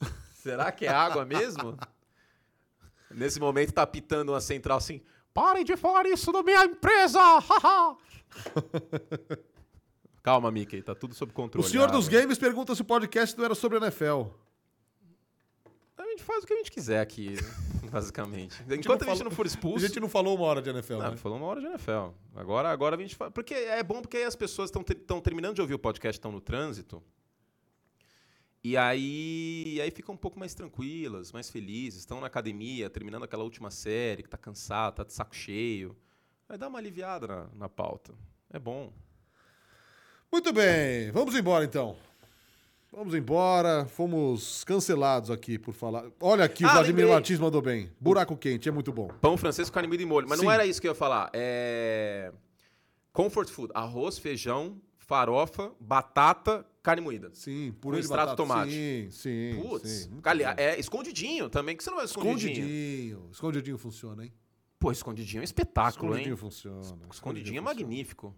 Será 0.32 0.70
que 0.70 0.86
é 0.86 0.90
água 0.90 1.24
mesmo? 1.24 1.76
Nesse 3.10 3.40
momento 3.40 3.72
tá 3.72 3.86
pitando 3.86 4.32
uma 4.32 4.40
central 4.40 4.78
assim. 4.78 5.02
Parem 5.36 5.64
de 5.64 5.76
falar 5.76 6.06
isso 6.06 6.32
da 6.32 6.42
minha 6.42 6.64
empresa! 6.64 7.20
haha." 7.20 7.96
Calma, 10.22 10.50
Mickey, 10.50 10.82
tá 10.82 10.94
tudo 10.94 11.14
sob 11.14 11.30
O 11.30 11.34
controle. 11.34 11.68
senhor 11.68 11.88
a 11.88 11.92
dos 11.92 12.08
games 12.08 12.36
pergunta 12.38 12.74
se 12.74 12.82
o 12.82 12.84
podcast 12.84 13.36
não 13.38 13.44
era 13.44 13.54
sobre 13.54 13.78
a 13.78 13.80
NFL. 13.82 14.24
A 15.96 16.02
gente 16.04 16.22
faz 16.24 16.42
o 16.42 16.46
que 16.46 16.52
a 16.52 16.56
gente 16.56 16.70
quiser 16.70 17.00
aqui, 17.00 17.36
basicamente. 17.92 18.60
não 18.66 18.76
Enquanto 18.76 19.02
a 19.02 19.06
gente 19.06 19.18
falou- 19.18 19.24
não 19.24 19.30
for 19.30 19.46
A 19.46 19.48
expulso. 19.48 19.86
gente 19.86 20.00
não 20.00 20.08
falou 20.08 20.34
uma 20.36 20.44
hora 20.46 20.60
de 20.62 20.70
NFL, 20.70 20.94
Não, 20.98 21.10
né? 21.12 21.16
falou 21.16 21.38
uma 21.38 21.46
hora 21.46 21.60
de 21.60 21.66
NFL. 21.66 22.08
Agora, 22.34 22.70
agora 22.70 22.96
a 22.96 22.98
gente 22.98 23.14
fala. 23.14 23.30
Porque 23.30 23.54
é 23.54 23.82
bom 23.82 24.00
porque 24.02 24.16
aí 24.16 24.24
as 24.24 24.34
pessoas 24.34 24.70
estão 24.70 25.20
terminando 25.20 25.54
de 25.54 25.60
ouvir 25.60 25.74
o 25.74 25.78
podcast, 25.78 26.18
estão 26.18 26.32
no 26.32 26.40
trânsito. 26.40 27.02
E 28.68 28.76
aí, 28.76 29.62
e 29.76 29.80
aí 29.80 29.92
ficam 29.92 30.16
um 30.16 30.18
pouco 30.18 30.40
mais 30.40 30.52
tranquilas, 30.52 31.30
mais 31.30 31.48
felizes, 31.48 32.00
estão 32.00 32.20
na 32.20 32.26
academia, 32.26 32.90
terminando 32.90 33.22
aquela 33.22 33.44
última 33.44 33.70
série, 33.70 34.24
que 34.24 34.28
tá 34.28 34.36
cansado, 34.36 34.96
tá 34.96 35.04
de 35.04 35.12
saco 35.12 35.36
cheio. 35.36 35.96
Vai 36.48 36.58
dar 36.58 36.66
uma 36.66 36.76
aliviada 36.80 37.28
na, 37.28 37.46
na 37.54 37.68
pauta. 37.68 38.12
É 38.52 38.58
bom. 38.58 38.92
Muito 40.32 40.52
bem, 40.52 41.12
vamos 41.12 41.36
embora 41.36 41.64
então. 41.64 41.96
Vamos 42.90 43.14
embora. 43.14 43.86
Fomos 43.86 44.64
cancelados 44.64 45.30
aqui 45.30 45.60
por 45.60 45.72
falar. 45.72 46.04
Olha 46.20 46.44
aqui, 46.44 46.64
o 46.64 46.66
Ah, 46.66 46.72
Vladimir 46.72 46.96
lembrei. 47.04 47.14
Martins 47.14 47.38
mandou 47.38 47.62
bem. 47.62 47.92
Buraco 48.00 48.36
quente, 48.36 48.68
é 48.68 48.72
muito 48.72 48.92
bom. 48.92 49.06
Pão 49.20 49.36
francês 49.36 49.70
com 49.70 49.78
moída 49.86 50.02
e 50.02 50.06
molho. 50.06 50.28
Mas 50.28 50.40
Sim. 50.40 50.44
não 50.44 50.50
era 50.50 50.66
isso 50.66 50.80
que 50.80 50.88
eu 50.88 50.90
ia 50.90 50.96
falar. 50.96 51.30
É. 51.32 52.32
Comfort 53.12 53.48
food: 53.48 53.70
arroz, 53.76 54.18
feijão, 54.18 54.80
farofa, 55.06 55.72
batata, 55.80 56.66
carne 56.82 57.00
moída. 57.00 57.30
Sim, 57.32 57.72
Com 57.72 57.78
purê 57.80 57.98
de 57.98 58.04
extrato 58.04 58.30
batata. 58.30 58.36
tomate. 58.36 58.72
Sim, 58.72 59.08
sim. 59.10 59.60
Putz, 59.62 59.88
sim, 59.90 60.20
cali- 60.20 60.42
é 60.44 60.78
escondidinho 60.78 61.48
também, 61.48 61.76
que 61.76 61.82
você 61.84 61.90
não 61.90 62.00
é 62.00 62.04
escondidinho. 62.04 62.52
Escondidinho. 62.52 63.28
Escondidinho 63.32 63.78
funciona, 63.78 64.24
hein? 64.24 64.32
Pô, 64.78 64.92
escondidinho 64.92 65.38
é 65.38 65.42
um 65.42 65.44
espetáculo, 65.44 66.06
Escondidinho 66.12 66.32
hein? 66.34 66.36
funciona. 66.36 66.80
Escondidinho 67.10 67.58
é 67.58 67.62
funciona. 67.62 67.82
magnífico. 67.84 68.34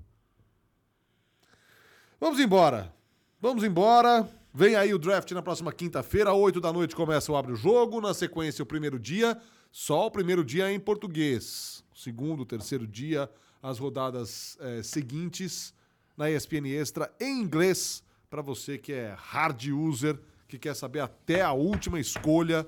Vamos 2.21 2.39
embora. 2.41 2.95
Vamos 3.41 3.63
embora. 3.65 4.29
Vem 4.53 4.75
aí 4.75 4.93
o 4.93 4.99
draft 4.99 5.31
na 5.33 5.43
próxima 5.43 5.73
quinta-feira, 5.73 6.33
8 6.33 6.61
da 6.61 6.73
noite 6.73 6.97
começa 6.97 7.31
o 7.31 7.37
Abre 7.37 7.53
o 7.53 7.57
Jogo. 7.57 8.01
Na 8.01 8.13
sequência, 8.15 8.63
o 8.63 8.67
primeiro 8.67 8.99
dia, 8.99 9.41
só 9.71 10.07
o 10.07 10.11
primeiro 10.11 10.45
dia 10.45 10.71
em 10.73 10.81
português. 10.81 11.85
O 11.95 11.99
segundo, 11.99 12.45
terceiro 12.45 12.87
dia, 12.87 13.31
as 13.63 13.79
rodadas 13.79 14.57
eh, 14.61 14.83
seguintes 14.83 15.73
na 16.19 16.29
ESPN 16.31 16.67
Extra 16.69 17.11
em 17.21 17.41
inglês, 17.41 18.03
para 18.29 18.43
você 18.43 18.77
que 18.77 18.93
é 18.93 19.15
hard 19.17 19.65
user, 19.69 20.19
que 20.47 20.59
quer 20.59 20.75
saber 20.75 21.01
até 21.01 21.41
a 21.41 21.53
última 21.53 21.99
escolha, 22.01 22.67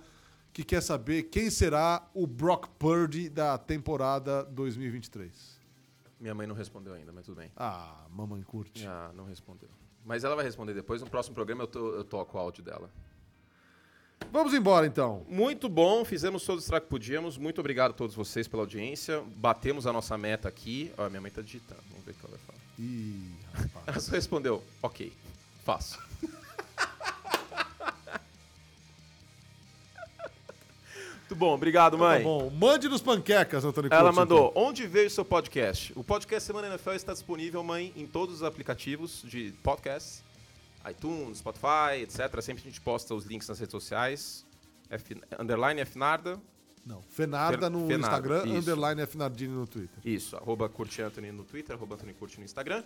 que 0.52 0.62
quer 0.64 0.80
saber 0.80 1.24
quem 1.24 1.50
será 1.50 2.08
o 2.14 2.26
Brock 2.26 2.68
Purdy 2.78 3.28
da 3.28 3.58
temporada 3.58 4.44
2023. 4.44 5.58
Minha 6.18 6.34
mãe 6.34 6.46
não 6.46 6.54
respondeu 6.54 6.92
ainda, 6.94 7.12
mas 7.12 7.24
tudo 7.26 7.36
bem. 7.36 7.50
Ah, 7.56 8.06
mamãe 8.10 8.42
curte. 8.42 8.86
Ah, 8.86 9.10
não 9.14 9.24
respondeu. 9.24 9.68
Mas 10.04 10.22
ela 10.24 10.34
vai 10.36 10.44
responder 10.44 10.74
depois. 10.74 11.00
No 11.02 11.08
próximo 11.10 11.34
programa 11.34 11.62
eu, 11.62 11.66
to- 11.66 11.94
eu 11.94 12.04
toco 12.04 12.36
o 12.36 12.40
áudio 12.40 12.62
dela. 12.62 12.90
Vamos 14.30 14.52
embora 14.54 14.86
então. 14.86 15.24
Muito 15.28 15.68
bom, 15.68 16.04
fizemos 16.04 16.44
todo 16.44 16.56
o 16.58 16.60
extrato 16.60 16.84
que 16.84 16.90
podíamos. 16.90 17.36
Muito 17.38 17.58
obrigado 17.60 17.90
a 17.90 17.94
todos 17.94 18.14
vocês 18.14 18.46
pela 18.46 18.62
audiência. 18.62 19.22
Batemos 19.36 19.86
a 19.86 19.92
nossa 19.92 20.16
meta 20.18 20.48
aqui. 20.48 20.92
Ó, 20.98 21.08
minha 21.08 21.20
mãe 21.20 21.30
tá 21.30 21.42
digitando. 21.42 21.80
Vamos 21.90 22.04
ver 22.04 22.12
o 22.12 22.14
que 22.14 22.26
ela 22.26 22.36
vai 22.36 22.46
falar. 22.46 22.58
Ih. 22.78 23.39
Ela 23.86 24.00
só 24.00 24.12
respondeu, 24.12 24.62
ok, 24.82 25.12
faço. 25.64 25.98
Muito 31.20 31.34
bom, 31.38 31.54
obrigado, 31.54 31.92
Tá 31.92 31.98
mãe. 31.98 32.22
bom. 32.22 32.50
Mande 32.50 32.88
nos 32.88 33.00
panquecas, 33.00 33.64
Antônio 33.64 33.88
Ela 33.92 34.04
Couto, 34.04 34.16
mandou, 34.16 34.52
onde 34.56 34.86
veio 34.86 35.06
o 35.06 35.10
seu 35.10 35.24
podcast? 35.24 35.92
O 35.94 36.02
podcast 36.02 36.44
Semana 36.46 36.66
NFL 36.68 36.90
está 36.92 37.12
disponível, 37.12 37.62
mãe, 37.62 37.92
em 37.96 38.06
todos 38.06 38.36
os 38.36 38.42
aplicativos 38.42 39.22
de 39.24 39.52
podcasts, 39.62 40.22
iTunes, 40.90 41.38
Spotify, 41.38 42.02
etc. 42.02 42.18
Sempre 42.40 42.62
a 42.62 42.66
gente 42.66 42.80
posta 42.80 43.14
os 43.14 43.24
links 43.26 43.46
nas 43.48 43.58
redes 43.60 43.70
sociais. 43.70 44.44
F, 44.88 45.16
underline 45.38 45.84
Fnarda, 45.84 46.30
então. 46.32 46.42
Não, 46.84 47.02
Fenarda 47.02 47.58
Fer- 47.60 47.70
no 47.70 47.86
Fenarda, 47.86 48.06
Instagram, 48.16 48.46
isso. 48.46 48.56
underline 48.58 49.06
Fnardini 49.06 49.54
no 49.54 49.66
Twitter. 49.68 49.98
Isso, 50.04 50.36
arroba 50.36 50.68
Curte 50.68 51.00
Anthony 51.02 51.30
no 51.30 51.44
Twitter, 51.44 51.76
arroba 51.76 51.94
Anthony 51.94 52.12
Curte 52.14 52.38
no 52.38 52.44
Instagram. 52.44 52.82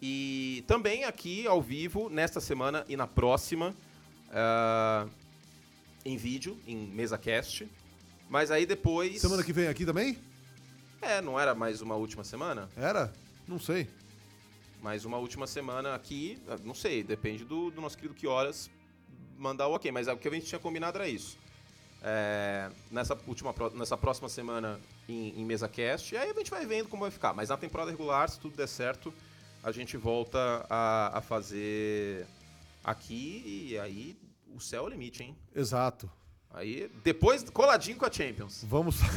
E 0.00 0.62
também 0.66 1.04
aqui 1.04 1.46
ao 1.46 1.62
vivo, 1.62 2.08
nesta 2.10 2.40
semana 2.40 2.84
e 2.88 2.96
na 2.96 3.06
próxima, 3.06 3.74
ah, 4.30 5.06
em 6.04 6.16
vídeo, 6.16 6.58
em 6.66 6.76
MesaCast. 6.76 7.68
Mas 8.28 8.50
aí 8.50 8.66
depois. 8.66 9.20
Semana 9.20 9.42
que 9.42 9.52
vem 9.52 9.68
aqui 9.68 9.86
também? 9.86 10.18
É, 11.00 11.20
não 11.20 11.38
era 11.38 11.54
mais 11.54 11.80
uma 11.80 11.94
última 11.94 12.24
semana? 12.24 12.68
Era? 12.76 13.12
Não 13.46 13.58
sei. 13.58 13.88
Mais 14.82 15.04
uma 15.04 15.16
última 15.18 15.46
semana 15.46 15.94
aqui, 15.94 16.38
ah, 16.48 16.58
não 16.62 16.74
sei, 16.74 17.02
depende 17.02 17.44
do, 17.44 17.70
do 17.70 17.80
nosso 17.80 17.96
querido 17.96 18.14
que 18.14 18.26
horas 18.26 18.70
mandar 19.38 19.68
o 19.68 19.74
ok. 19.74 19.90
Mas 19.90 20.08
é, 20.08 20.12
o 20.12 20.16
que 20.16 20.28
a 20.28 20.30
gente 20.30 20.46
tinha 20.46 20.58
combinado 20.58 20.98
era 20.98 21.08
isso. 21.08 21.38
É, 22.02 22.70
nessa, 22.90 23.18
última, 23.26 23.54
nessa 23.74 23.96
próxima 23.96 24.28
semana 24.28 24.78
em, 25.08 25.40
em 25.40 25.44
MesaCast, 25.44 26.14
e 26.14 26.18
aí 26.18 26.30
a 26.30 26.34
gente 26.34 26.50
vai 26.50 26.64
vendo 26.66 26.88
como 26.88 27.02
vai 27.02 27.10
ficar. 27.10 27.32
Mas 27.32 27.48
na 27.48 27.56
temporada 27.56 27.90
regular, 27.90 28.28
se 28.28 28.38
tudo 28.38 28.56
der 28.56 28.68
certo, 28.68 29.12
a 29.66 29.72
gente 29.72 29.96
volta 29.96 30.64
a, 30.70 31.18
a 31.18 31.20
fazer 31.20 32.24
aqui 32.84 33.66
e 33.70 33.76
aí 33.76 34.16
o 34.54 34.60
céu 34.60 34.84
é 34.84 34.86
o 34.86 34.88
limite, 34.88 35.24
hein? 35.24 35.36
Exato. 35.52 36.08
Aí, 36.54 36.88
depois, 37.02 37.42
coladinho 37.50 37.96
com 37.96 38.06
a 38.06 38.12
Champions. 38.12 38.62
Vamos. 38.62 39.00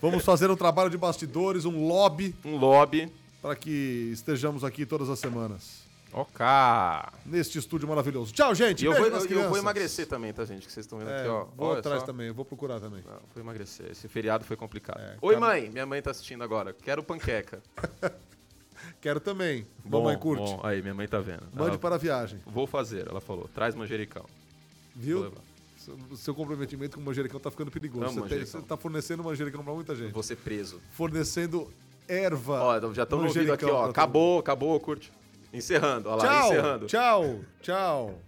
Vamos 0.00 0.24
fazer 0.24 0.50
um 0.50 0.56
trabalho 0.56 0.88
de 0.88 0.96
bastidores, 0.96 1.66
um 1.66 1.86
lobby, 1.86 2.34
Um 2.42 2.56
lobby. 2.56 3.12
para 3.42 3.54
que 3.54 4.08
estejamos 4.10 4.64
aqui 4.64 4.86
todas 4.86 5.10
as 5.10 5.18
semanas. 5.18 5.79
Ok. 6.12 6.44
Neste 7.24 7.58
estúdio 7.58 7.88
maravilhoso. 7.88 8.32
Tchau, 8.32 8.54
gente. 8.54 8.82
E 8.82 8.86
eu 8.86 8.92
vou, 8.94 9.10
nas 9.10 9.24
eu- 9.30 9.40
eu 9.42 9.48
vou 9.48 9.58
emagrecer 9.58 10.06
também, 10.08 10.32
tá, 10.32 10.44
gente? 10.44 10.66
Que 10.66 10.72
vocês 10.72 10.84
estão 10.84 10.98
vendo 10.98 11.10
É, 11.10 11.20
aqui, 11.20 11.28
ó. 11.28 11.44
vou 11.56 11.68
Olha 11.68 11.78
atrás 11.78 12.00
só. 12.00 12.06
também, 12.06 12.30
vou 12.32 12.44
procurar 12.44 12.80
também. 12.80 13.02
Não, 13.06 13.12
vou 13.34 13.42
emagrecer. 13.42 13.86
Esse 13.90 14.08
feriado 14.08 14.44
foi 14.44 14.56
complicado. 14.56 15.00
É, 15.00 15.16
Oi, 15.22 15.34
cara- 15.34 15.46
mãe. 15.46 15.70
Minha 15.70 15.86
mãe 15.86 16.02
tá 16.02 16.10
assistindo 16.10 16.42
agora. 16.42 16.72
Quero 16.72 17.02
panqueca. 17.02 17.62
Quero 19.00 19.20
também. 19.20 19.66
Mamãe 19.84 20.18
curte. 20.18 20.42
bom. 20.42 20.60
Aí, 20.62 20.80
minha 20.82 20.94
mãe 20.94 21.06
tá 21.06 21.20
vendo. 21.20 21.42
Mande 21.52 21.70
Ela- 21.70 21.78
para 21.78 21.94
a 21.94 21.98
viagem. 21.98 22.40
Vou 22.46 22.66
fazer, 22.66 23.06
ela 23.08 23.20
falou. 23.20 23.48
Traz 23.54 23.74
manjericão. 23.74 24.22
Vou 24.94 25.04
Viu? 25.04 25.20
levar. 25.22 25.40
Seu, 26.16 26.34
comprometimento 26.34 26.96
com 26.96 27.02
o 27.02 27.06
manjericão 27.06 27.40
tá 27.40 27.50
ficando 27.50 27.70
perigoso. 27.70 28.04
Amo 28.06 28.20
Você, 28.28 28.34
tem- 28.36 28.44
você 28.44 28.60
tá 28.60 28.76
fornecendo 28.76 29.24
manjericão 29.24 29.64
pra 29.64 29.72
muita 29.72 29.94
gente. 29.96 30.12
Vou 30.12 30.22
ser 30.22 30.36
preso. 30.36 30.80
Fornecendo 30.92 31.72
erva. 32.06 32.60
Ó, 32.62 32.92
já 32.92 33.04
estão 33.04 33.18
no 33.20 33.26
ouvido 33.28 33.52
aqui, 33.52 33.64
ó. 33.64 33.86
Acabou, 33.88 34.38
acabou, 34.40 34.78
curte. 34.80 35.10
Encerrando, 35.52 36.08
ó 36.08 36.14
lá, 36.16 36.24
Tchau, 36.24 36.46
encerrando. 36.46 36.86
tchau, 36.86 37.40
tchau. 37.60 38.18